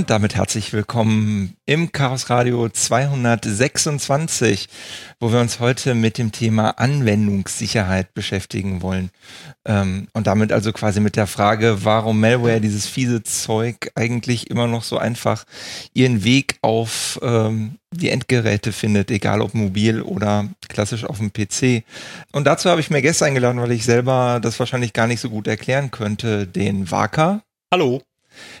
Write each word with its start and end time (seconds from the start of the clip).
Und 0.00 0.08
damit 0.08 0.34
herzlich 0.34 0.72
willkommen 0.72 1.58
im 1.66 1.92
Chaos 1.92 2.30
Radio 2.30 2.70
226, 2.70 4.66
wo 5.20 5.30
wir 5.30 5.40
uns 5.40 5.60
heute 5.60 5.94
mit 5.94 6.16
dem 6.16 6.32
Thema 6.32 6.70
Anwendungssicherheit 6.78 8.14
beschäftigen 8.14 8.80
wollen. 8.80 9.10
Ähm, 9.66 10.08
und 10.14 10.26
damit 10.26 10.52
also 10.52 10.72
quasi 10.72 11.00
mit 11.00 11.16
der 11.16 11.26
Frage, 11.26 11.84
warum 11.84 12.18
Malware, 12.18 12.62
dieses 12.62 12.86
fiese 12.86 13.24
Zeug, 13.24 13.90
eigentlich 13.94 14.48
immer 14.48 14.66
noch 14.66 14.84
so 14.84 14.96
einfach 14.96 15.44
ihren 15.92 16.24
Weg 16.24 16.56
auf 16.62 17.20
ähm, 17.22 17.76
die 17.90 18.08
Endgeräte 18.08 18.72
findet, 18.72 19.10
egal 19.10 19.42
ob 19.42 19.52
mobil 19.52 20.00
oder 20.00 20.48
klassisch 20.70 21.04
auf 21.04 21.18
dem 21.18 21.30
PC. 21.30 21.84
Und 22.32 22.46
dazu 22.46 22.70
habe 22.70 22.80
ich 22.80 22.88
mir 22.88 23.02
Gäste 23.02 23.26
eingeladen, 23.26 23.60
weil 23.60 23.72
ich 23.72 23.84
selber 23.84 24.40
das 24.40 24.58
wahrscheinlich 24.58 24.94
gar 24.94 25.06
nicht 25.06 25.20
so 25.20 25.28
gut 25.28 25.46
erklären 25.46 25.90
könnte. 25.90 26.46
Den 26.46 26.90
Waka. 26.90 27.42
Hallo 27.70 28.00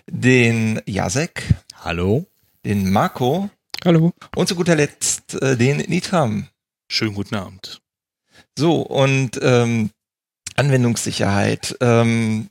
den 0.06 0.80
Jasek. 0.86 1.42
Hallo. 1.84 2.26
Den 2.64 2.90
Marco. 2.90 3.50
Hallo. 3.84 4.12
Und 4.36 4.48
zu 4.48 4.54
guter 4.54 4.76
Letzt 4.76 5.40
äh, 5.42 5.56
den 5.56 5.78
Nitram. 5.78 6.48
Schönen 6.88 7.14
guten 7.14 7.34
Abend. 7.34 7.80
So, 8.58 8.82
und 8.82 9.38
ähm, 9.42 9.90
Anwendungssicherheit. 10.56 11.76
Ähm, 11.80 12.50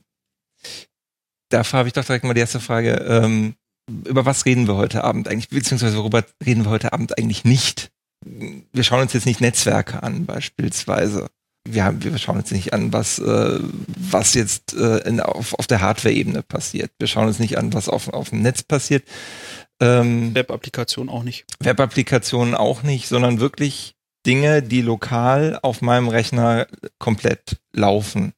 dafür 1.50 1.78
habe 1.78 1.88
ich 1.88 1.92
doch 1.92 2.04
direkt 2.04 2.24
mal 2.24 2.34
die 2.34 2.40
erste 2.40 2.60
Frage. 2.60 2.94
Ähm, 2.94 3.54
über 3.88 4.24
was 4.24 4.46
reden 4.46 4.66
wir 4.66 4.76
heute 4.76 5.04
Abend 5.04 5.28
eigentlich? 5.28 5.48
Beziehungsweise 5.48 5.96
worüber 5.98 6.24
reden 6.44 6.64
wir 6.64 6.70
heute 6.70 6.92
Abend 6.92 7.18
eigentlich 7.18 7.44
nicht? 7.44 7.90
Wir 8.24 8.84
schauen 8.84 9.02
uns 9.02 9.12
jetzt 9.12 9.26
nicht 9.26 9.40
Netzwerke 9.40 10.02
an, 10.02 10.26
beispielsweise 10.26 11.28
wir, 11.68 11.84
haben, 11.84 12.02
wir 12.02 12.16
schauen 12.18 12.38
uns 12.38 12.50
nicht 12.50 12.72
an, 12.72 12.92
was, 12.92 13.18
äh, 13.18 13.60
was 13.60 14.34
jetzt 14.34 14.74
äh, 14.74 14.98
in, 15.08 15.20
auf, 15.20 15.54
auf 15.58 15.66
der 15.66 15.80
Hardware-Ebene 15.80 16.42
passiert. 16.42 16.90
Wir 16.98 17.06
schauen 17.06 17.26
uns 17.26 17.38
nicht 17.38 17.58
an, 17.58 17.72
was 17.72 17.88
auf, 17.88 18.08
auf 18.08 18.30
dem 18.30 18.42
Netz 18.42 18.62
passiert. 18.62 19.04
Ähm, 19.80 20.34
Web-Applikationen 20.34 21.12
auch 21.12 21.22
nicht. 21.22 21.44
Web-Applikationen 21.60 22.54
auch 22.54 22.82
nicht, 22.82 23.08
sondern 23.08 23.40
wirklich 23.40 23.94
Dinge, 24.26 24.62
die 24.62 24.82
lokal 24.82 25.58
auf 25.62 25.80
meinem 25.80 26.08
Rechner 26.08 26.66
komplett 26.98 27.58
laufen. 27.72 28.32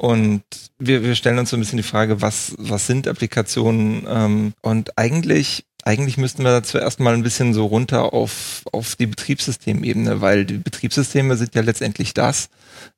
Und 0.00 0.42
wir, 0.78 1.02
wir 1.02 1.16
stellen 1.16 1.38
uns 1.38 1.50
so 1.50 1.56
ein 1.56 1.60
bisschen 1.60 1.76
die 1.76 1.82
Frage, 1.82 2.22
was, 2.22 2.54
was 2.56 2.86
sind 2.86 3.08
Applikationen? 3.08 4.06
Ähm, 4.08 4.54
und 4.62 4.96
eigentlich 4.96 5.66
eigentlich 5.88 6.18
müssten 6.18 6.44
wir 6.44 6.50
dazu 6.50 6.76
erstmal 6.76 7.14
ein 7.14 7.22
bisschen 7.22 7.54
so 7.54 7.64
runter 7.64 8.12
auf, 8.12 8.62
auf 8.72 8.94
die 8.96 9.06
Betriebssystemebene, 9.06 10.20
weil 10.20 10.44
die 10.44 10.58
Betriebssysteme 10.58 11.34
sind 11.36 11.54
ja 11.54 11.62
letztendlich 11.62 12.12
das, 12.12 12.50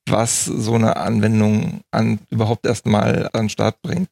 was 0.06 0.44
so 0.44 0.74
eine 0.74 0.96
Anwendung 0.96 1.82
an 1.92 2.18
überhaupt 2.30 2.66
erstmal 2.66 3.30
an 3.32 3.44
den 3.44 3.48
Start 3.48 3.80
bringt. 3.82 4.08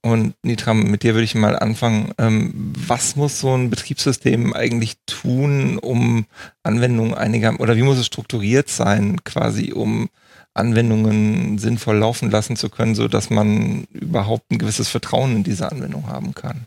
Und 0.00 0.34
Nitram, 0.42 0.82
mit 0.84 1.02
dir 1.02 1.12
würde 1.14 1.24
ich 1.24 1.34
mal 1.34 1.56
anfangen. 1.58 2.12
Ähm, 2.16 2.72
was 2.76 3.16
muss 3.16 3.38
so 3.38 3.54
ein 3.54 3.68
Betriebssystem 3.68 4.54
eigentlich 4.54 4.96
tun, 5.06 5.78
um 5.78 6.24
Anwendungen 6.62 7.14
einiger, 7.14 7.60
oder 7.60 7.76
wie 7.76 7.82
muss 7.82 7.98
es 7.98 8.06
strukturiert 8.06 8.68
sein, 8.68 9.22
quasi, 9.24 9.72
um 9.72 10.08
Anwendungen 10.54 11.58
sinnvoll 11.58 11.96
laufen 11.98 12.30
lassen 12.30 12.56
zu 12.56 12.68
können, 12.68 12.94
so 12.94 13.08
dass 13.08 13.30
man 13.30 13.84
überhaupt 13.92 14.50
ein 14.50 14.58
gewisses 14.58 14.88
Vertrauen 14.88 15.36
in 15.36 15.44
diese 15.44 15.70
Anwendung 15.70 16.08
haben 16.08 16.34
kann? 16.34 16.66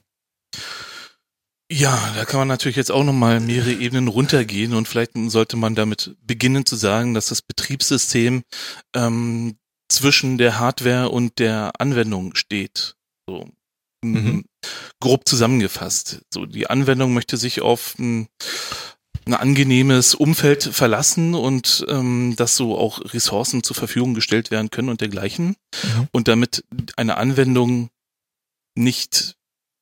Ja, 1.72 2.14
da 2.16 2.26
kann 2.26 2.40
man 2.40 2.48
natürlich 2.48 2.76
jetzt 2.76 2.92
auch 2.92 3.04
nochmal 3.04 3.40
mehrere 3.40 3.74
Ebenen 3.74 4.08
runtergehen 4.08 4.74
und 4.74 4.88
vielleicht 4.88 5.14
sollte 5.28 5.58
man 5.58 5.74
damit 5.74 6.16
beginnen 6.22 6.66
zu 6.66 6.76
sagen, 6.76 7.16
dass 7.16 7.28
das 7.28 7.42
Betriebssystem 7.42 8.44
ähm, 8.96 9.58
zwischen 9.90 10.38
der 10.38 10.60
Hardware 10.60 11.10
und 11.10 11.40
der 11.40 11.74
Anwendung 11.80 12.36
steht. 12.36 12.96
So. 13.28 13.50
Mhm. 14.04 14.46
grob 15.00 15.28
zusammengefasst. 15.28 16.22
So, 16.32 16.46
die 16.46 16.70
Anwendung 16.70 17.14
möchte 17.14 17.38
sich 17.38 17.62
auf 17.62 17.96
ein, 17.98 18.28
ein 19.26 19.34
angenehmes 19.34 20.14
Umfeld 20.14 20.64
verlassen 20.64 21.34
und 21.34 21.86
ähm, 21.90 22.36
dass 22.38 22.56
so 22.56 22.78
auch 22.78 23.02
Ressourcen 23.14 23.64
zur 23.64 23.76
Verfügung 23.76 24.14
gestellt 24.14 24.52
werden 24.52 24.70
können 24.70 24.90
und 24.90 25.02
dergleichen. 25.02 25.48
Mhm. 25.48 26.08
Und 26.12 26.28
damit 26.28 26.64
eine 26.96 27.18
Anwendung 27.18 27.90
nicht 28.76 29.36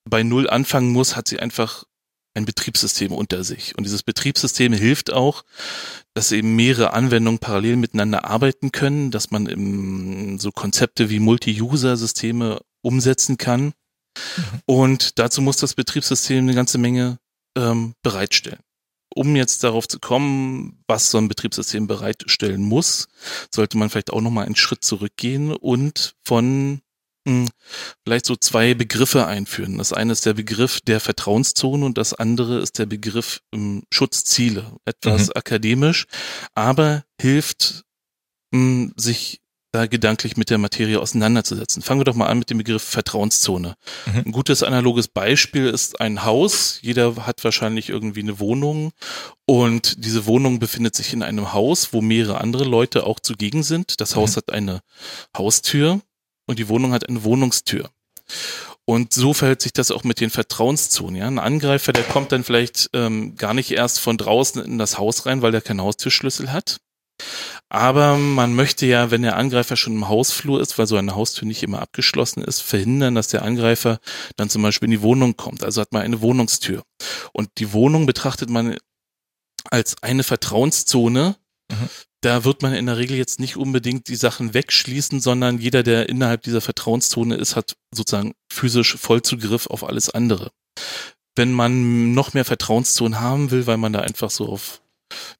bei 0.10 0.24
Null 0.24 0.50
anfangen 0.50 0.92
muss, 0.92 1.16
hat 1.16 1.28
sie 1.28 1.40
einfach 1.40 1.86
ein 2.36 2.46
Betriebssystem 2.46 3.12
unter 3.12 3.44
sich. 3.44 3.78
Und 3.78 3.84
dieses 3.84 4.04
Betriebssystem 4.04 4.74
hilft 4.74 5.14
auch, 5.14 5.44
dass 6.14 6.32
eben 6.32 6.56
mehrere 6.56 6.94
Anwendungen 6.94 7.40
parallel 7.40 7.76
miteinander 7.76 8.26
arbeiten 8.26 8.72
können, 8.72 9.12
dass 9.12 9.32
man 9.32 9.46
im, 9.46 10.40
so 10.40 10.52
Konzepte 10.52 11.10
wie 11.10 11.20
Multi-User-Systeme 11.20 12.62
umsetzen 12.82 13.38
kann. 13.38 13.66
Mhm. 13.66 13.74
Und 14.66 15.20
dazu 15.20 15.42
muss 15.42 15.58
das 15.58 15.76
Betriebssystem 15.76 16.40
eine 16.40 16.56
ganze 16.56 16.78
Menge 16.78 17.20
ähm, 17.58 17.94
bereitstellen. 18.02 18.60
Um 19.16 19.36
jetzt 19.36 19.64
darauf 19.64 19.88
zu 19.88 20.00
kommen, 20.00 20.84
was 20.88 21.12
so 21.12 21.18
ein 21.18 21.28
Betriebssystem 21.28 21.88
bereitstellen 21.88 22.62
muss, 22.62 23.08
sollte 23.54 23.78
man 23.78 23.90
vielleicht 23.90 24.12
auch 24.12 24.22
nochmal 24.22 24.46
einen 24.46 24.56
Schritt 24.56 24.84
zurückgehen 24.84 25.52
und 25.52 26.16
von 26.24 26.82
hm, 27.28 27.48
vielleicht 28.04 28.26
so 28.26 28.36
zwei 28.36 28.74
Begriffe 28.74 29.26
einführen. 29.26 29.78
Das 29.78 29.94
eine 29.94 30.12
ist 30.12 30.26
der 30.26 30.34
Begriff 30.34 30.82
der 30.82 31.00
Vertrauenszone 31.00 31.86
und 31.86 31.98
das 31.98 32.14
andere 32.14 32.60
ist 32.60 32.80
der 32.80 32.86
Begriff 32.86 33.42
ähm, 33.54 33.84
Schutzziele. 33.92 34.76
Etwas 34.86 35.28
mhm. 35.28 35.34
akademisch, 35.36 36.06
aber 36.54 37.06
hilft, 37.20 37.86
mh, 38.52 38.60
hm, 38.60 38.94
sich 38.98 39.43
da 39.74 39.88
gedanklich 39.88 40.38
mit 40.38 40.52
der 40.52 40.60
Materie 40.60 41.00
auseinanderzusetzen. 41.00 41.82
Fangen 41.82 42.00
wir 42.00 42.06
doch 42.06 42.14
mal 42.14 42.28
an 42.28 42.38
mit 42.38 42.50
dem 42.52 42.60
Begriff 42.60 42.84
Vertrauenszone. 42.84 43.76
Mhm. 44.06 44.24
Ein 44.28 44.32
gutes 44.32 44.62
analoges 44.62 45.08
Beispiel 45.08 45.68
ist 45.68 46.00
ein 46.00 46.24
Haus. 46.24 46.78
Jeder 46.82 47.26
hat 47.26 47.44
wahrscheinlich 47.44 47.90
irgendwie 47.90 48.22
eine 48.22 48.40
Wohnung 48.40 48.92
und 49.46 50.06
diese 50.06 50.28
Wohnung 50.28 50.60
befindet 50.60 50.96
sich 50.96 51.12
in 51.12 51.24
einem 51.24 51.54
Haus, 51.54 51.92
wo 51.92 52.02
mehrere 52.02 52.40
andere 52.40 52.66
Leute 52.66 53.08
auch 53.08 53.20
zugegen 53.20 53.64
sind. 53.64 54.00
Das 54.00 54.16
Haus 54.16 54.32
mhm. 54.32 54.38
hat 54.38 54.54
eine 54.54 54.82
Haustür 55.36 56.02
und 56.46 56.60
die 56.60 56.70
Wohnung 56.70 56.94
hat 56.94 57.10
eine 57.10 57.24
Wohnungstür. 57.24 57.90
Und 58.86 59.12
so 59.12 59.34
verhält 59.34 59.62
sich 59.62 59.74
das 59.74 59.90
auch 59.90 60.04
mit 60.04 60.20
den 60.20 60.30
Vertrauenszonen. 60.30 61.16
Ja? 61.16 61.26
Ein 61.26 61.40
Angreifer, 61.40 61.94
der 61.94 62.04
kommt 62.04 62.32
dann 62.32 62.44
vielleicht 62.44 62.92
ähm, 62.94 63.36
gar 63.38 63.56
nicht 63.56 63.72
erst 63.72 64.00
von 64.00 64.18
draußen 64.18 64.64
in 64.64 64.78
das 64.78 65.00
Haus 65.00 65.26
rein, 65.26 65.42
weil 65.42 65.52
der 65.52 65.62
keinen 65.62 65.82
Haustürschlüssel 65.82 66.52
hat. 66.52 66.80
Aber 67.74 68.18
man 68.18 68.54
möchte 68.54 68.86
ja, 68.86 69.10
wenn 69.12 69.24
der 69.24 69.36
Angreifer 69.36 69.76
schon 69.76 69.94
im 69.94 70.08
Hausflur 70.08 70.62
ist, 70.62 70.78
weil 70.78 70.88
so 70.88 70.96
eine 70.96 71.16
Haustür 71.16 71.48
nicht 71.48 71.64
immer 71.64 71.82
abgeschlossen 71.82 72.44
ist, 72.44 72.62
verhindern, 72.62 73.16
dass 73.16 73.30
der 73.30 73.42
Angreifer 73.42 74.00
dann 74.36 74.50
zum 74.50 74.62
Beispiel 74.62 74.86
in 74.88 74.92
die 74.92 75.02
Wohnung 75.02 75.36
kommt. 75.36 75.64
Also 75.64 75.82
hat 75.82 75.92
man 75.92 76.04
eine 76.04 76.22
Wohnungstür. 76.22 76.84
Und 77.32 77.50
die 77.58 77.74
Wohnung 77.74 78.06
betrachtet 78.06 78.50
man 78.50 78.78
als 79.72 79.96
eine 80.04 80.24
Vertrauenszone, 80.24 81.36
mhm 81.72 81.90
da 82.24 82.46
wird 82.46 82.62
man 82.62 82.74
in 82.74 82.86
der 82.86 82.98
Regel 82.98 83.18
jetzt 83.18 83.40
nicht 83.40 83.58
unbedingt 83.58 84.08
die 84.08 84.16
Sachen 84.16 84.54
wegschließen, 84.54 85.20
sondern 85.20 85.58
jeder, 85.58 85.84
der 85.84 86.08
innerhalb 86.08 86.42
dieser 86.44 86.62
Vertrauenszone 86.62 87.36
ist, 87.36 87.56
hat 87.56 87.76
sozusagen 87.94 88.34
physisch 88.52 88.96
Vollzugriff 88.96 89.68
auf 89.68 89.84
alles 89.84 90.10
andere. 90.10 90.52
Wenn 91.36 91.52
man 91.52 92.14
noch 92.14 92.34
mehr 92.34 92.46
Vertrauenszonen 92.46 93.20
haben 93.20 93.52
will, 93.52 93.68
weil 93.68 93.78
man 93.78 93.92
da 93.92 94.00
einfach 94.00 94.32
so 94.32 94.48
auf 94.48 94.82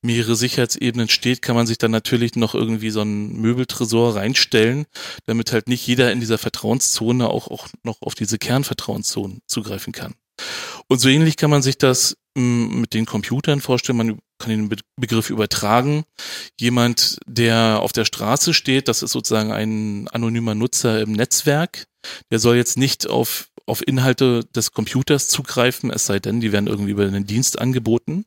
mehrere 0.02 0.36
Sicherheitsebenen 0.36 1.10
steht, 1.10 1.42
kann 1.42 1.56
man 1.56 1.68
sich 1.68 1.78
dann 1.78 1.92
natürlich 1.92 2.36
noch 2.36 2.56
irgendwie 2.56 2.90
so 2.90 3.02
einen 3.02 3.40
Möbeltresor 3.40 4.16
reinstellen, 4.16 4.86
damit 5.26 5.52
halt 5.52 5.68
nicht 5.68 5.86
jeder 5.86 6.12
in 6.12 6.20
dieser 6.20 6.38
Vertrauenszone 6.38 7.30
auch, 7.30 7.48
auch 7.48 7.68
noch 7.84 8.02
auf 8.02 8.16
diese 8.16 8.38
Kernvertrauenszonen 8.38 9.40
zugreifen 9.48 9.94
kann. 9.94 10.16
Und 10.88 11.00
so 11.00 11.10
ähnlich 11.10 11.38
kann 11.38 11.50
man 11.50 11.62
sich 11.62 11.78
das 11.78 12.18
mm, 12.36 12.82
mit 12.82 12.94
den 12.94 13.06
Computern 13.06 13.62
vorstellen. 13.62 13.98
Man 13.98 14.20
kann 14.40 14.50
den 14.50 14.76
Begriff 15.00 15.30
übertragen. 15.30 16.04
Jemand, 16.60 17.18
der 17.26 17.80
auf 17.82 17.94
der 17.94 18.06
Straße 18.06 18.54
steht, 18.54 18.88
das 18.88 19.04
ist 19.04 19.12
sozusagen 19.12 19.52
ein 19.52 20.08
anonymer 20.10 20.56
Nutzer 20.56 21.02
im 21.02 21.14
Netzwerk. 21.14 21.86
Der 22.32 22.40
soll 22.40 22.58
jetzt 22.58 22.78
nicht 22.78 23.08
auf, 23.08 23.50
auf 23.66 23.88
Inhalte 23.88 24.44
des 24.56 24.72
Computers 24.72 25.30
zugreifen, 25.30 25.90
es 25.90 26.06
sei 26.06 26.20
denn, 26.20 26.42
die 26.42 26.52
werden 26.52 26.68
irgendwie 26.68 26.92
über 26.92 27.06
einen 27.06 27.26
Dienst 27.26 27.60
angeboten. 27.60 28.26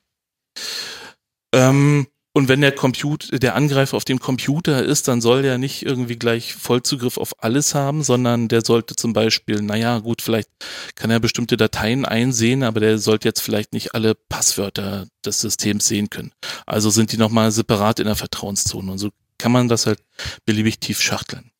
Ähm, 1.56 2.06
und 2.36 2.48
wenn 2.48 2.60
der 2.60 2.72
Computer, 2.72 3.38
der 3.38 3.54
Angreifer 3.54 3.96
auf 3.96 4.04
dem 4.04 4.18
Computer 4.18 4.84
ist, 4.84 5.08
dann 5.08 5.22
soll 5.22 5.40
der 5.40 5.56
nicht 5.56 5.86
irgendwie 5.86 6.16
gleich 6.16 6.54
Vollzugriff 6.54 7.16
auf 7.16 7.42
alles 7.42 7.74
haben, 7.74 8.02
sondern 8.02 8.48
der 8.48 8.62
sollte 8.62 8.94
zum 8.94 9.14
Beispiel, 9.14 9.62
naja, 9.62 10.00
gut, 10.00 10.20
vielleicht 10.20 10.50
kann 10.96 11.10
er 11.10 11.18
bestimmte 11.18 11.56
Dateien 11.56 12.04
einsehen, 12.04 12.62
aber 12.62 12.80
der 12.80 12.98
sollte 12.98 13.26
jetzt 13.26 13.40
vielleicht 13.40 13.72
nicht 13.72 13.94
alle 13.94 14.14
Passwörter 14.14 15.06
des 15.24 15.40
Systems 15.40 15.86
sehen 15.86 16.10
können. 16.10 16.32
Also 16.66 16.90
sind 16.90 17.10
die 17.10 17.16
nochmal 17.16 17.52
separat 17.52 18.00
in 18.00 18.06
der 18.06 18.16
Vertrauenszone. 18.16 18.92
Und 18.92 18.98
so 18.98 19.08
kann 19.38 19.52
man 19.52 19.68
das 19.68 19.86
halt 19.86 20.00
beliebig 20.44 20.78
tief 20.78 21.00
schachteln. 21.00 21.50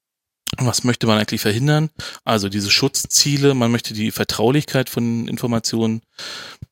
Was 0.58 0.84
möchte 0.84 1.06
man 1.06 1.18
eigentlich 1.18 1.40
verhindern? 1.40 1.88
Also 2.22 2.50
diese 2.50 2.70
Schutzziele, 2.70 3.54
man 3.54 3.70
möchte 3.70 3.94
die 3.94 4.10
Vertraulichkeit 4.10 4.90
von 4.90 5.26
Informationen 5.26 6.02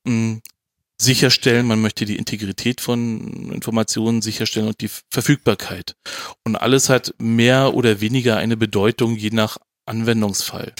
mh, 0.05 0.13
hm, 0.13 0.43
sicherstellen, 1.01 1.67
man 1.67 1.81
möchte 1.81 2.05
die 2.05 2.17
Integrität 2.17 2.81
von 2.81 3.53
Informationen 3.53 4.23
sicherstellen 4.23 4.69
und 4.69 4.81
die 4.81 4.91
Verfügbarkeit. 5.11 5.97
Und 6.45 6.57
alles 6.57 6.89
hat 6.89 7.15
mehr 7.19 7.75
oder 7.75 8.01
weniger 8.01 8.37
eine 8.37 8.57
Bedeutung 8.57 9.17
je 9.17 9.31
nach 9.31 9.59
Anwendungsfall. 9.87 10.73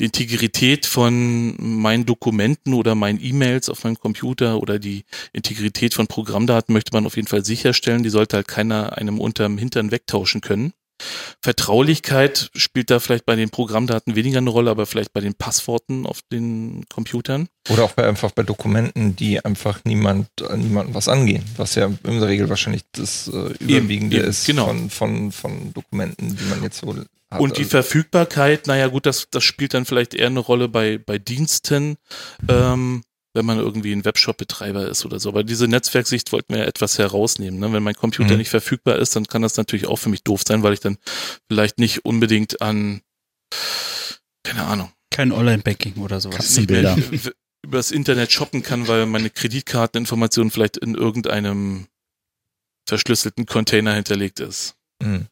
Die 0.00 0.06
Integrität 0.06 0.86
von 0.86 1.54
meinen 1.58 2.04
Dokumenten 2.04 2.74
oder 2.74 2.94
meinen 2.94 3.22
E-Mails 3.22 3.68
auf 3.68 3.84
meinem 3.84 3.98
Computer 3.98 4.60
oder 4.60 4.78
die 4.78 5.04
Integrität 5.32 5.94
von 5.94 6.06
Programmdaten 6.06 6.72
möchte 6.72 6.92
man 6.92 7.06
auf 7.06 7.16
jeden 7.16 7.28
Fall 7.28 7.44
sicherstellen. 7.44 8.02
Die 8.02 8.10
sollte 8.10 8.36
halt 8.36 8.48
keiner 8.48 8.96
einem 8.98 9.18
unterm 9.20 9.58
Hintern 9.58 9.90
wegtauschen 9.90 10.40
können. 10.40 10.72
Vertraulichkeit 11.40 12.50
spielt 12.54 12.90
da 12.90 13.00
vielleicht 13.00 13.26
bei 13.26 13.36
den 13.36 13.50
Programmdaten 13.50 14.14
weniger 14.14 14.38
eine 14.38 14.50
Rolle, 14.50 14.70
aber 14.70 14.86
vielleicht 14.86 15.12
bei 15.12 15.20
den 15.20 15.34
Passworten 15.34 16.06
auf 16.06 16.20
den 16.30 16.84
Computern. 16.92 17.48
Oder 17.68 17.84
auch 17.84 17.92
bei, 17.92 18.06
einfach 18.06 18.32
bei 18.32 18.42
Dokumenten, 18.42 19.16
die 19.16 19.44
einfach 19.44 19.80
niemand, 19.84 20.28
niemandem 20.56 20.94
was 20.94 21.08
angehen, 21.08 21.44
was 21.56 21.74
ja 21.74 21.86
in 21.86 22.20
der 22.20 22.28
Regel 22.28 22.48
wahrscheinlich 22.48 22.82
das 22.92 23.28
äh, 23.28 23.30
Überwiegende 23.30 24.16
eben, 24.16 24.24
eben, 24.24 24.30
ist 24.30 24.46
genau. 24.46 24.66
von, 24.66 24.90
von, 24.90 25.32
von 25.32 25.72
Dokumenten, 25.72 26.36
die 26.36 26.44
man 26.44 26.62
jetzt 26.62 26.78
so 26.78 26.94
hat. 27.32 27.40
Und 27.40 27.56
die 27.56 27.62
also 27.62 27.70
Verfügbarkeit, 27.70 28.66
naja 28.66 28.88
gut, 28.88 29.06
das, 29.06 29.28
das 29.30 29.44
spielt 29.44 29.74
dann 29.74 29.84
vielleicht 29.84 30.14
eher 30.14 30.26
eine 30.26 30.40
Rolle 30.40 30.68
bei, 30.68 30.98
bei 30.98 31.18
Diensten. 31.18 31.96
Ähm, 32.48 33.02
wenn 33.34 33.46
man 33.46 33.58
irgendwie 33.58 33.92
ein 33.92 34.04
Webshop-Betreiber 34.04 34.88
ist 34.88 35.04
oder 35.04 35.18
so. 35.18 35.30
Aber 35.30 35.44
diese 35.44 35.68
Netzwerksicht 35.68 36.32
wollten 36.32 36.54
wir 36.54 36.60
ja 36.60 36.66
etwas 36.66 36.98
herausnehmen. 36.98 37.58
Ne? 37.58 37.72
Wenn 37.72 37.82
mein 37.82 37.94
Computer 37.94 38.32
mhm. 38.32 38.38
nicht 38.38 38.50
verfügbar 38.50 38.98
ist, 38.98 39.16
dann 39.16 39.26
kann 39.26 39.42
das 39.42 39.56
natürlich 39.56 39.86
auch 39.86 39.96
für 39.96 40.10
mich 40.10 40.22
doof 40.22 40.42
sein, 40.46 40.62
weil 40.62 40.74
ich 40.74 40.80
dann 40.80 40.98
vielleicht 41.48 41.78
nicht 41.78 42.04
unbedingt 42.04 42.60
an, 42.60 43.02
keine 44.42 44.64
Ahnung. 44.64 44.92
Kein 45.10 45.32
Online-Banking 45.32 45.94
oder 45.96 46.20
sowas. 46.20 46.36
Katzenbilder. 46.36 46.96
übers 47.64 47.90
Internet 47.90 48.32
shoppen 48.32 48.62
kann, 48.62 48.88
weil 48.88 49.06
meine 49.06 49.30
Kreditkarteninformation 49.30 50.50
vielleicht 50.50 50.76
in 50.76 50.94
irgendeinem 50.94 51.86
verschlüsselten 52.88 53.46
Container 53.46 53.94
hinterlegt 53.94 54.40
ist. 54.40 54.74
Mhm. 55.02 55.28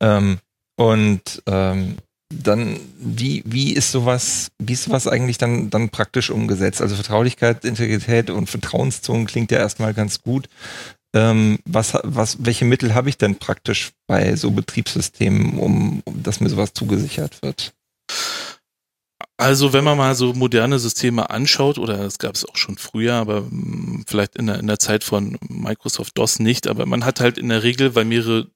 Ähm, 0.00 0.38
und 0.76 1.42
ähm, 1.46 1.98
dann, 2.42 2.78
wie, 2.98 3.42
wie 3.44 3.72
ist 3.72 3.92
sowas, 3.92 4.50
wie 4.58 4.72
ist 4.72 4.84
sowas 4.84 5.06
eigentlich 5.06 5.38
dann, 5.38 5.70
dann 5.70 5.90
praktisch 5.90 6.30
umgesetzt? 6.30 6.80
Also 6.80 6.94
Vertraulichkeit, 6.94 7.64
Integrität 7.64 8.30
und 8.30 8.48
Vertrauenszonen 8.48 9.26
klingt 9.26 9.50
ja 9.50 9.58
erstmal 9.58 9.94
ganz 9.94 10.22
gut. 10.22 10.48
Ähm, 11.14 11.58
was, 11.66 11.98
was, 12.04 12.38
welche 12.44 12.64
Mittel 12.64 12.94
habe 12.94 13.08
ich 13.08 13.18
denn 13.18 13.36
praktisch 13.36 13.92
bei 14.06 14.34
so 14.36 14.50
Betriebssystemen, 14.50 15.58
um, 15.58 16.02
um 16.04 16.22
dass 16.22 16.40
mir 16.40 16.48
sowas 16.48 16.72
zugesichert 16.72 17.42
wird? 17.42 17.74
Also 19.36 19.72
wenn 19.72 19.82
man 19.84 19.98
mal 19.98 20.14
so 20.14 20.32
moderne 20.34 20.78
Systeme 20.78 21.28
anschaut, 21.30 21.76
oder 21.78 21.96
das 21.96 22.18
gab 22.18 22.36
es 22.36 22.44
auch 22.44 22.56
schon 22.56 22.78
früher, 22.78 23.14
aber 23.14 23.38
hm, 23.38 24.04
vielleicht 24.06 24.36
in 24.36 24.46
der, 24.46 24.58
in 24.60 24.68
der 24.68 24.78
Zeit 24.78 25.04
von 25.04 25.36
Microsoft 25.48 26.16
DOS 26.16 26.38
nicht, 26.38 26.68
aber 26.68 26.86
man 26.86 27.04
hat 27.04 27.20
halt 27.20 27.38
in 27.38 27.48
der 27.48 27.62
Regel, 27.62 27.94
weil 27.94 28.04
mehrere 28.04 28.48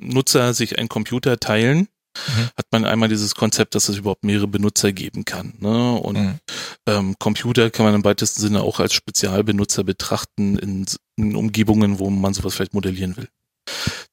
Nutzer 0.00 0.52
sich 0.52 0.78
einen 0.78 0.88
Computer 0.88 1.38
teilen, 1.38 1.88
mhm. 2.14 2.48
hat 2.56 2.66
man 2.70 2.84
einmal 2.84 3.08
dieses 3.08 3.34
Konzept, 3.34 3.74
dass 3.74 3.88
es 3.88 3.98
überhaupt 3.98 4.24
mehrere 4.24 4.48
Benutzer 4.48 4.92
geben 4.92 5.24
kann. 5.24 5.54
Ne? 5.58 5.92
Und 5.92 6.18
mhm. 6.18 6.40
ähm, 6.86 7.16
Computer 7.18 7.70
kann 7.70 7.86
man 7.86 7.94
im 7.94 8.04
weitesten 8.04 8.40
Sinne 8.40 8.62
auch 8.62 8.80
als 8.80 8.94
Spezialbenutzer 8.94 9.84
betrachten 9.84 10.58
in, 10.58 10.86
in 11.16 11.36
Umgebungen, 11.36 11.98
wo 11.98 12.10
man 12.10 12.34
sowas 12.34 12.54
vielleicht 12.54 12.74
modellieren 12.74 13.16
will. 13.16 13.28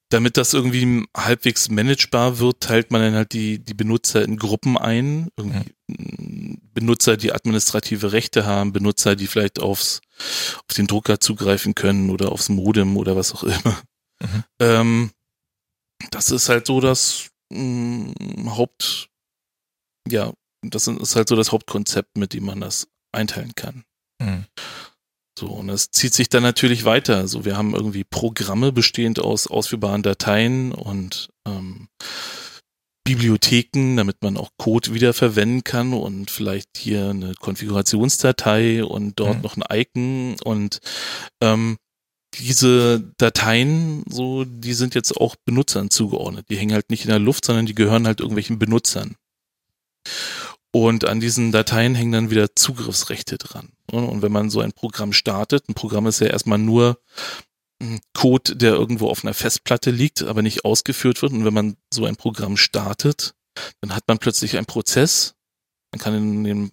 Damit 0.09 0.35
das 0.35 0.53
irgendwie 0.53 1.05
halbwegs 1.15 1.69
managebar 1.69 2.39
wird, 2.39 2.59
teilt 2.59 2.91
man 2.91 3.01
dann 3.01 3.15
halt 3.15 3.31
die, 3.31 3.59
die 3.59 3.73
Benutzer 3.73 4.21
in 4.23 4.37
Gruppen 4.37 4.77
ein. 4.77 5.29
Mhm. 5.39 6.57
Benutzer, 6.73 7.15
die 7.15 7.31
administrative 7.31 8.11
Rechte 8.11 8.45
haben, 8.45 8.73
Benutzer, 8.73 9.15
die 9.15 9.27
vielleicht 9.27 9.59
aufs, 9.59 10.01
auf 10.67 10.75
den 10.75 10.87
Drucker 10.87 11.21
zugreifen 11.21 11.75
können 11.75 12.09
oder 12.09 12.31
aufs 12.31 12.49
Modem 12.49 12.97
oder 12.97 13.15
was 13.15 13.33
auch 13.33 13.43
immer. 13.43 13.81
Mhm. 14.19 14.43
Ähm, 14.59 15.11
das 16.09 16.31
ist 16.31 16.49
halt 16.49 16.67
so 16.67 16.81
das 16.81 17.30
mh, 17.51 18.55
Haupt, 18.55 19.09
ja, 20.09 20.33
das 20.61 20.87
ist 20.87 21.15
halt 21.15 21.29
so 21.29 21.35
das 21.35 21.51
Hauptkonzept, 21.51 22.17
mit 22.17 22.33
dem 22.33 22.45
man 22.45 22.61
das 22.61 22.87
einteilen 23.11 23.53
kann. 23.55 23.83
Mhm. 24.21 24.45
So, 25.37 25.47
und 25.47 25.67
das 25.67 25.89
zieht 25.91 26.13
sich 26.13 26.29
dann 26.29 26.43
natürlich 26.43 26.85
weiter. 26.85 27.17
Also 27.17 27.45
wir 27.45 27.57
haben 27.57 27.73
irgendwie 27.73 28.03
Programme 28.03 28.71
bestehend 28.71 29.19
aus 29.19 29.47
ausführbaren 29.47 30.03
Dateien 30.03 30.71
und 30.71 31.29
ähm, 31.47 31.87
Bibliotheken, 33.03 33.95
damit 33.95 34.21
man 34.21 34.37
auch 34.37 34.51
Code 34.57 34.93
wiederverwenden 34.93 35.63
kann 35.63 35.93
und 35.93 36.29
vielleicht 36.29 36.77
hier 36.77 37.09
eine 37.09 37.33
Konfigurationsdatei 37.33 38.83
und 38.83 39.19
dort 39.19 39.37
mhm. 39.37 39.41
noch 39.41 39.57
ein 39.57 39.63
Icon 39.71 40.35
und 40.43 40.79
ähm, 41.41 41.77
diese 42.35 43.01
Dateien, 43.17 44.03
so, 44.07 44.45
die 44.45 44.73
sind 44.73 44.95
jetzt 44.95 45.17
auch 45.17 45.35
Benutzern 45.45 45.89
zugeordnet. 45.89 46.47
Die 46.49 46.57
hängen 46.57 46.73
halt 46.73 46.89
nicht 46.89 47.03
in 47.03 47.09
der 47.09 47.19
Luft, 47.19 47.45
sondern 47.45 47.65
die 47.65 47.75
gehören 47.75 48.07
halt 48.07 48.19
irgendwelchen 48.19 48.57
Benutzern. 48.57 49.15
Und 50.71 51.05
an 51.05 51.19
diesen 51.19 51.51
Dateien 51.51 51.95
hängen 51.95 52.13
dann 52.13 52.29
wieder 52.29 52.55
Zugriffsrechte 52.55 53.37
dran. 53.37 53.73
Und 53.91 54.21
wenn 54.21 54.31
man 54.31 54.49
so 54.49 54.61
ein 54.61 54.71
Programm 54.71 55.11
startet, 55.11 55.67
ein 55.67 55.73
Programm 55.73 56.07
ist 56.07 56.21
ja 56.21 56.27
erstmal 56.27 56.57
nur 56.57 56.97
Code, 58.13 58.55
der 58.55 58.73
irgendwo 58.73 59.09
auf 59.09 59.25
einer 59.25 59.33
Festplatte 59.33 59.91
liegt, 59.91 60.23
aber 60.23 60.41
nicht 60.41 60.63
ausgeführt 60.63 61.21
wird. 61.21 61.33
Und 61.33 61.43
wenn 61.43 61.53
man 61.53 61.75
so 61.93 62.05
ein 62.05 62.15
Programm 62.15 62.55
startet, 62.55 63.33
dann 63.81 63.93
hat 63.93 64.07
man 64.07 64.19
plötzlich 64.19 64.55
einen 64.55 64.65
Prozess. 64.65 65.35
Man 65.91 65.99
kann 65.99 66.15
in 66.15 66.43
dem, 66.43 66.71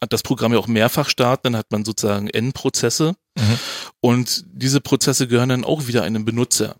hat 0.00 0.12
das 0.12 0.22
Programm 0.22 0.52
ja 0.52 0.58
auch 0.58 0.68
mehrfach 0.68 1.08
starten, 1.08 1.44
dann 1.44 1.56
hat 1.56 1.72
man 1.72 1.84
sozusagen 1.84 2.28
N-Prozesse. 2.28 3.16
Mhm. 3.40 3.58
Und 4.00 4.44
diese 4.52 4.80
Prozesse 4.80 5.26
gehören 5.26 5.48
dann 5.48 5.64
auch 5.64 5.86
wieder 5.86 6.02
einem 6.02 6.24
Benutzer. 6.24 6.76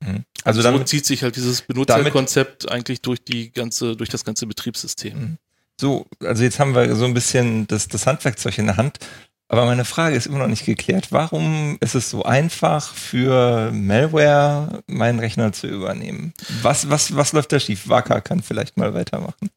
Mhm. 0.00 0.24
Also 0.44 0.60
so 0.60 0.68
damit, 0.68 0.88
zieht 0.88 1.06
sich 1.06 1.22
halt 1.22 1.36
dieses 1.36 1.62
Benutzerkonzept 1.62 2.70
eigentlich 2.70 3.00
durch 3.00 3.24
die 3.24 3.50
ganze, 3.50 3.96
durch 3.96 4.10
das 4.10 4.24
ganze 4.24 4.46
Betriebssystem. 4.46 5.18
Mhm. 5.18 5.38
So, 5.80 6.06
also 6.20 6.44
jetzt 6.44 6.60
haben 6.60 6.74
wir 6.74 6.94
so 6.94 7.04
ein 7.04 7.14
bisschen 7.14 7.66
das, 7.66 7.88
das 7.88 8.06
Handwerkzeug 8.06 8.58
in 8.58 8.66
der 8.66 8.76
Hand. 8.76 8.98
Aber 9.48 9.66
meine 9.66 9.84
Frage 9.84 10.16
ist 10.16 10.26
immer 10.26 10.38
noch 10.38 10.48
nicht 10.48 10.64
geklärt. 10.64 11.12
Warum 11.12 11.76
ist 11.80 11.94
es 11.94 12.10
so 12.10 12.22
einfach 12.22 12.94
für 12.94 13.70
Malware, 13.72 14.82
meinen 14.86 15.18
Rechner 15.18 15.52
zu 15.52 15.66
übernehmen? 15.66 16.32
Was, 16.62 16.88
was, 16.88 17.14
was 17.14 17.32
läuft 17.32 17.52
da 17.52 17.60
schief? 17.60 17.88
Waka 17.88 18.20
kann 18.20 18.42
vielleicht 18.42 18.76
mal 18.76 18.94
weitermachen. 18.94 19.50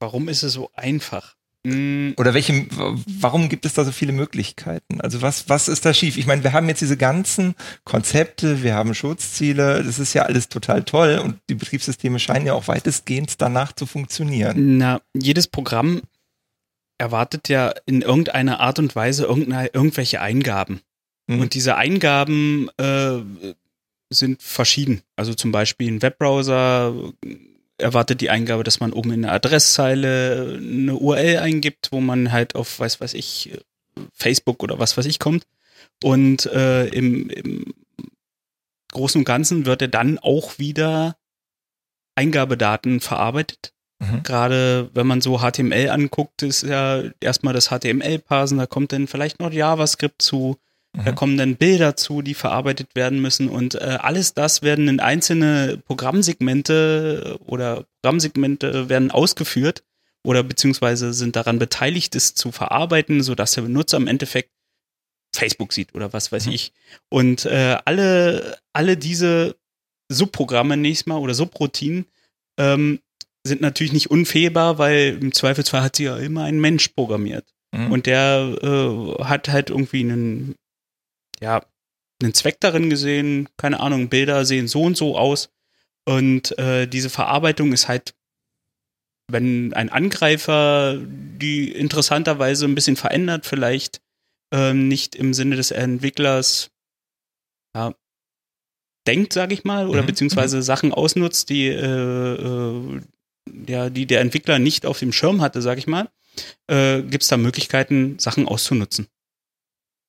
Warum 0.00 0.28
ist 0.28 0.42
es 0.42 0.52
so 0.52 0.70
einfach? 0.74 1.36
Hm. 1.64 2.14
Oder 2.16 2.34
welche, 2.34 2.66
warum 3.06 3.48
gibt 3.48 3.64
es 3.66 3.74
da 3.74 3.84
so 3.84 3.92
viele 3.92 4.12
Möglichkeiten? 4.12 5.00
Also 5.00 5.22
was, 5.22 5.48
was 5.48 5.68
ist 5.68 5.84
da 5.84 5.94
schief? 5.94 6.16
Ich 6.16 6.26
meine, 6.26 6.42
wir 6.42 6.52
haben 6.52 6.68
jetzt 6.68 6.82
diese 6.82 6.96
ganzen 6.96 7.54
Konzepte, 7.84 8.62
wir 8.62 8.74
haben 8.74 8.94
Schutzziele, 8.94 9.82
das 9.84 10.00
ist 10.00 10.12
ja 10.12 10.22
alles 10.22 10.48
total 10.48 10.82
toll 10.82 11.20
und 11.22 11.38
die 11.48 11.54
Betriebssysteme 11.54 12.18
scheinen 12.18 12.46
ja 12.46 12.54
auch 12.54 12.66
weitestgehend 12.66 13.40
danach 13.40 13.72
zu 13.72 13.86
funktionieren. 13.86 14.78
Na, 14.78 15.00
jedes 15.14 15.46
Programm 15.46 16.02
erwartet 16.98 17.48
ja 17.48 17.72
in 17.86 18.02
irgendeiner 18.02 18.60
Art 18.60 18.78
und 18.78 18.96
Weise 18.96 19.24
irgendwelche 19.24 20.20
Eingaben. 20.20 20.80
Mhm. 21.28 21.40
Und 21.40 21.54
diese 21.54 21.76
Eingaben 21.76 22.70
äh, 22.76 23.18
sind 24.10 24.42
verschieden. 24.42 25.02
Also 25.16 25.34
zum 25.34 25.52
Beispiel 25.52 25.92
ein 25.92 26.02
Webbrowser 26.02 26.94
erwartet 27.82 28.20
die 28.20 28.30
Eingabe, 28.30 28.64
dass 28.64 28.80
man 28.80 28.92
oben 28.92 29.12
in 29.12 29.22
der 29.22 29.32
Adresszeile 29.32 30.58
eine 30.58 30.94
URL 30.94 31.38
eingibt, 31.38 31.92
wo 31.92 32.00
man 32.00 32.32
halt 32.32 32.54
auf, 32.54 32.80
weiß 32.80 33.00
was 33.00 33.14
ich, 33.14 33.58
Facebook 34.14 34.62
oder 34.62 34.78
was 34.78 34.96
weiß 34.96 35.06
ich 35.06 35.18
kommt. 35.18 35.46
Und 36.02 36.46
äh, 36.46 36.86
im, 36.86 37.28
im 37.28 37.74
Großen 38.92 39.20
und 39.20 39.24
Ganzen 39.24 39.66
wird 39.66 39.82
er 39.82 39.88
dann 39.88 40.18
auch 40.18 40.58
wieder 40.58 41.16
Eingabedaten 42.14 43.00
verarbeitet 43.00 43.72
Mhm. 44.02 44.22
Gerade 44.24 44.90
wenn 44.94 45.06
man 45.06 45.20
so 45.20 45.38
HTML 45.38 45.88
anguckt, 45.88 46.42
ist 46.42 46.62
ja 46.62 47.02
erstmal 47.20 47.54
das 47.54 47.68
HTML-Parsen, 47.68 48.58
da 48.58 48.66
kommt 48.66 48.92
dann 48.92 49.06
vielleicht 49.06 49.38
noch 49.38 49.52
JavaScript 49.52 50.20
zu, 50.20 50.58
mhm. 50.94 51.04
da 51.04 51.12
kommen 51.12 51.36
dann 51.36 51.56
Bilder 51.56 51.96
zu, 51.96 52.22
die 52.22 52.34
verarbeitet 52.34 52.94
werden 52.94 53.20
müssen 53.20 53.48
und 53.48 53.74
äh, 53.74 53.98
alles 54.00 54.34
das 54.34 54.62
werden 54.62 54.88
in 54.88 55.00
einzelne 55.00 55.80
Programmsegmente 55.86 57.38
oder 57.46 57.84
Programmsegmente 58.00 58.88
werden 58.88 59.10
ausgeführt 59.10 59.82
oder 60.24 60.42
beziehungsweise 60.42 61.12
sind 61.12 61.36
daran 61.36 61.58
beteiligt, 61.58 62.14
es 62.14 62.34
zu 62.34 62.52
verarbeiten, 62.52 63.22
sodass 63.22 63.52
der 63.52 63.62
Benutzer 63.62 63.96
im 63.96 64.06
Endeffekt 64.06 64.50
Facebook 65.34 65.72
sieht 65.72 65.94
oder 65.94 66.12
was 66.12 66.30
weiß 66.30 66.46
mhm. 66.46 66.52
ich. 66.52 66.72
Und 67.08 67.46
äh, 67.46 67.78
alle, 67.84 68.58
alle 68.72 68.96
diese 68.96 69.56
Subprogramme 70.10 70.76
nächstes 70.76 71.06
Mal 71.06 71.18
oder 71.18 71.34
Subroutinen 71.34 72.06
ähm, 72.58 73.00
sind 73.44 73.60
natürlich 73.60 73.92
nicht 73.92 74.10
unfehlbar, 74.10 74.78
weil 74.78 75.18
im 75.20 75.32
Zweifelsfall 75.32 75.82
hat 75.82 75.96
sie 75.96 76.04
ja 76.04 76.16
immer 76.16 76.44
ein 76.44 76.60
Mensch 76.60 76.88
programmiert. 76.88 77.46
Mhm. 77.72 77.90
Und 77.90 78.06
der 78.06 78.56
äh, 78.62 79.24
hat 79.24 79.48
halt 79.48 79.70
irgendwie 79.70 80.00
einen, 80.00 80.54
ja, 81.42 81.66
einen 82.22 82.34
Zweck 82.34 82.60
darin 82.60 82.88
gesehen, 82.88 83.48
keine 83.56 83.80
Ahnung, 83.80 84.08
Bilder 84.08 84.44
sehen 84.44 84.68
so 84.68 84.82
und 84.82 84.96
so 84.96 85.18
aus. 85.18 85.50
Und 86.04 86.56
äh, 86.58 86.86
diese 86.86 87.10
Verarbeitung 87.10 87.72
ist 87.72 87.88
halt, 87.88 88.14
wenn 89.28 89.72
ein 89.74 89.88
Angreifer 89.88 90.98
die 91.00 91.72
interessanterweise 91.72 92.66
ein 92.66 92.74
bisschen 92.74 92.96
verändert, 92.96 93.46
vielleicht 93.46 94.00
ähm, 94.52 94.88
nicht 94.88 95.16
im 95.16 95.34
Sinne 95.34 95.56
des 95.56 95.70
Entwicklers 95.70 96.70
ja, 97.74 97.94
denkt, 99.06 99.32
sage 99.32 99.54
ich 99.54 99.64
mal, 99.64 99.88
oder 99.88 100.02
mhm. 100.02 100.06
beziehungsweise 100.06 100.58
mhm. 100.58 100.62
Sachen 100.62 100.92
ausnutzt, 100.92 101.48
die, 101.48 101.68
äh, 101.68 102.34
äh, 102.34 103.00
ja, 103.66 103.90
die 103.90 104.06
der 104.06 104.20
Entwickler 104.20 104.58
nicht 104.58 104.86
auf 104.86 104.98
dem 104.98 105.12
Schirm 105.12 105.40
hatte, 105.40 105.62
sag 105.62 105.78
ich 105.78 105.86
mal, 105.86 106.08
äh, 106.68 107.02
gibt 107.02 107.22
es 107.22 107.28
da 107.28 107.36
Möglichkeiten, 107.36 108.18
Sachen 108.18 108.46
auszunutzen. 108.46 109.08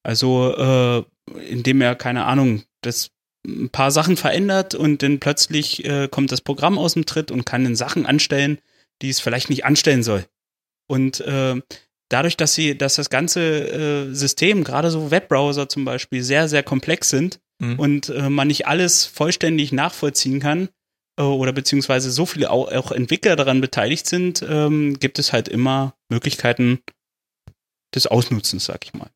Also, 0.04 0.54
äh, 0.56 1.13
indem 1.50 1.82
er, 1.82 1.96
keine 1.96 2.26
Ahnung, 2.26 2.64
das 2.82 3.12
ein 3.46 3.70
paar 3.70 3.92
Sachen 3.92 4.16
verändert 4.16 4.74
und 4.74 5.04
dann 5.04 5.20
plötzlich 5.20 5.84
äh, 5.86 6.08
kommt 6.08 6.32
das 6.32 6.42
Programm 6.42 6.78
aus 6.78 6.94
dem 6.94 7.06
Tritt 7.06 7.30
und 7.30 7.46
kann 7.46 7.64
dann 7.64 7.76
Sachen 7.76 8.06
anstellen, 8.06 8.60
die 9.02 9.10
es 9.10 9.20
vielleicht 9.20 9.50
nicht 9.50 9.66
anstellen 9.66 10.04
soll. 10.04 10.26
Und 10.88 11.20
äh, 11.22 11.62
dadurch, 12.10 12.38
dass 12.38 12.54
sie, 12.54 12.78
dass 12.78 12.96
das 12.96 13.10
ganze 13.10 13.42
äh, 13.42 14.14
System, 14.14 14.64
gerade 14.64 14.92
so 14.92 15.12
Webbrowser 15.12 15.68
zum 15.68 15.84
Beispiel, 15.84 16.24
sehr, 16.24 16.48
sehr 16.48 16.64
komplex 16.64 17.10
sind 17.10 17.42
mhm. 17.60 17.80
und 17.80 18.10
äh, 18.10 18.30
man 18.30 18.48
nicht 18.48 18.68
alles 18.68 19.06
vollständig 19.06 19.74
nachvollziehen 19.74 20.40
kann, 20.40 20.70
äh, 21.18 21.24
oder 21.24 21.52
beziehungsweise 21.52 22.12
so 22.12 22.26
viele 22.26 22.50
auch, 22.50 22.92
Entwickler 22.92 23.36
daran 23.36 23.62
beteiligt 23.62 24.08
sind, 24.08 24.44
ähm, 24.48 24.98
gibt 25.00 25.20
es 25.20 25.34
halt 25.34 25.48
immer 25.48 25.96
Möglichkeiten 26.10 26.80
des 27.94 28.08
Ausnutzens, 28.08 28.66
sag 28.66 28.86
ich 28.86 28.94
mal. 28.94 29.10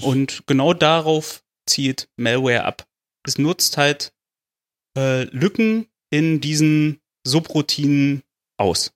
Und 0.00 0.44
genau 0.46 0.72
darauf 0.72 1.44
zielt 1.68 2.08
Malware 2.16 2.64
ab. 2.64 2.86
Es 3.26 3.38
nutzt 3.38 3.76
halt 3.76 4.12
äh, 4.96 5.24
Lücken 5.24 5.86
in 6.10 6.40
diesen 6.40 7.00
Subroutinen 7.26 8.22
aus. 8.58 8.92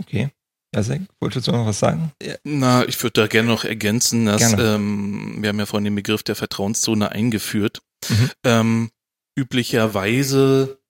Okay. 0.00 0.30
Jasek, 0.74 1.02
wolltest 1.20 1.46
du 1.46 1.52
noch 1.52 1.66
was 1.66 1.78
sagen? 1.78 2.12
Na, 2.42 2.84
ich 2.88 3.00
würde 3.00 3.20
da 3.20 3.26
gerne 3.28 3.48
noch 3.48 3.64
ergänzen, 3.64 4.26
dass 4.26 4.54
ähm, 4.54 5.36
wir 5.40 5.48
haben 5.48 5.58
ja 5.60 5.66
vorhin 5.66 5.84
den 5.84 5.94
Begriff 5.94 6.24
der 6.24 6.34
Vertrauenszone 6.34 7.12
eingeführt. 7.12 7.80
Mhm. 8.08 8.30
Ähm, 8.44 8.90
üblicherweise 9.38 10.80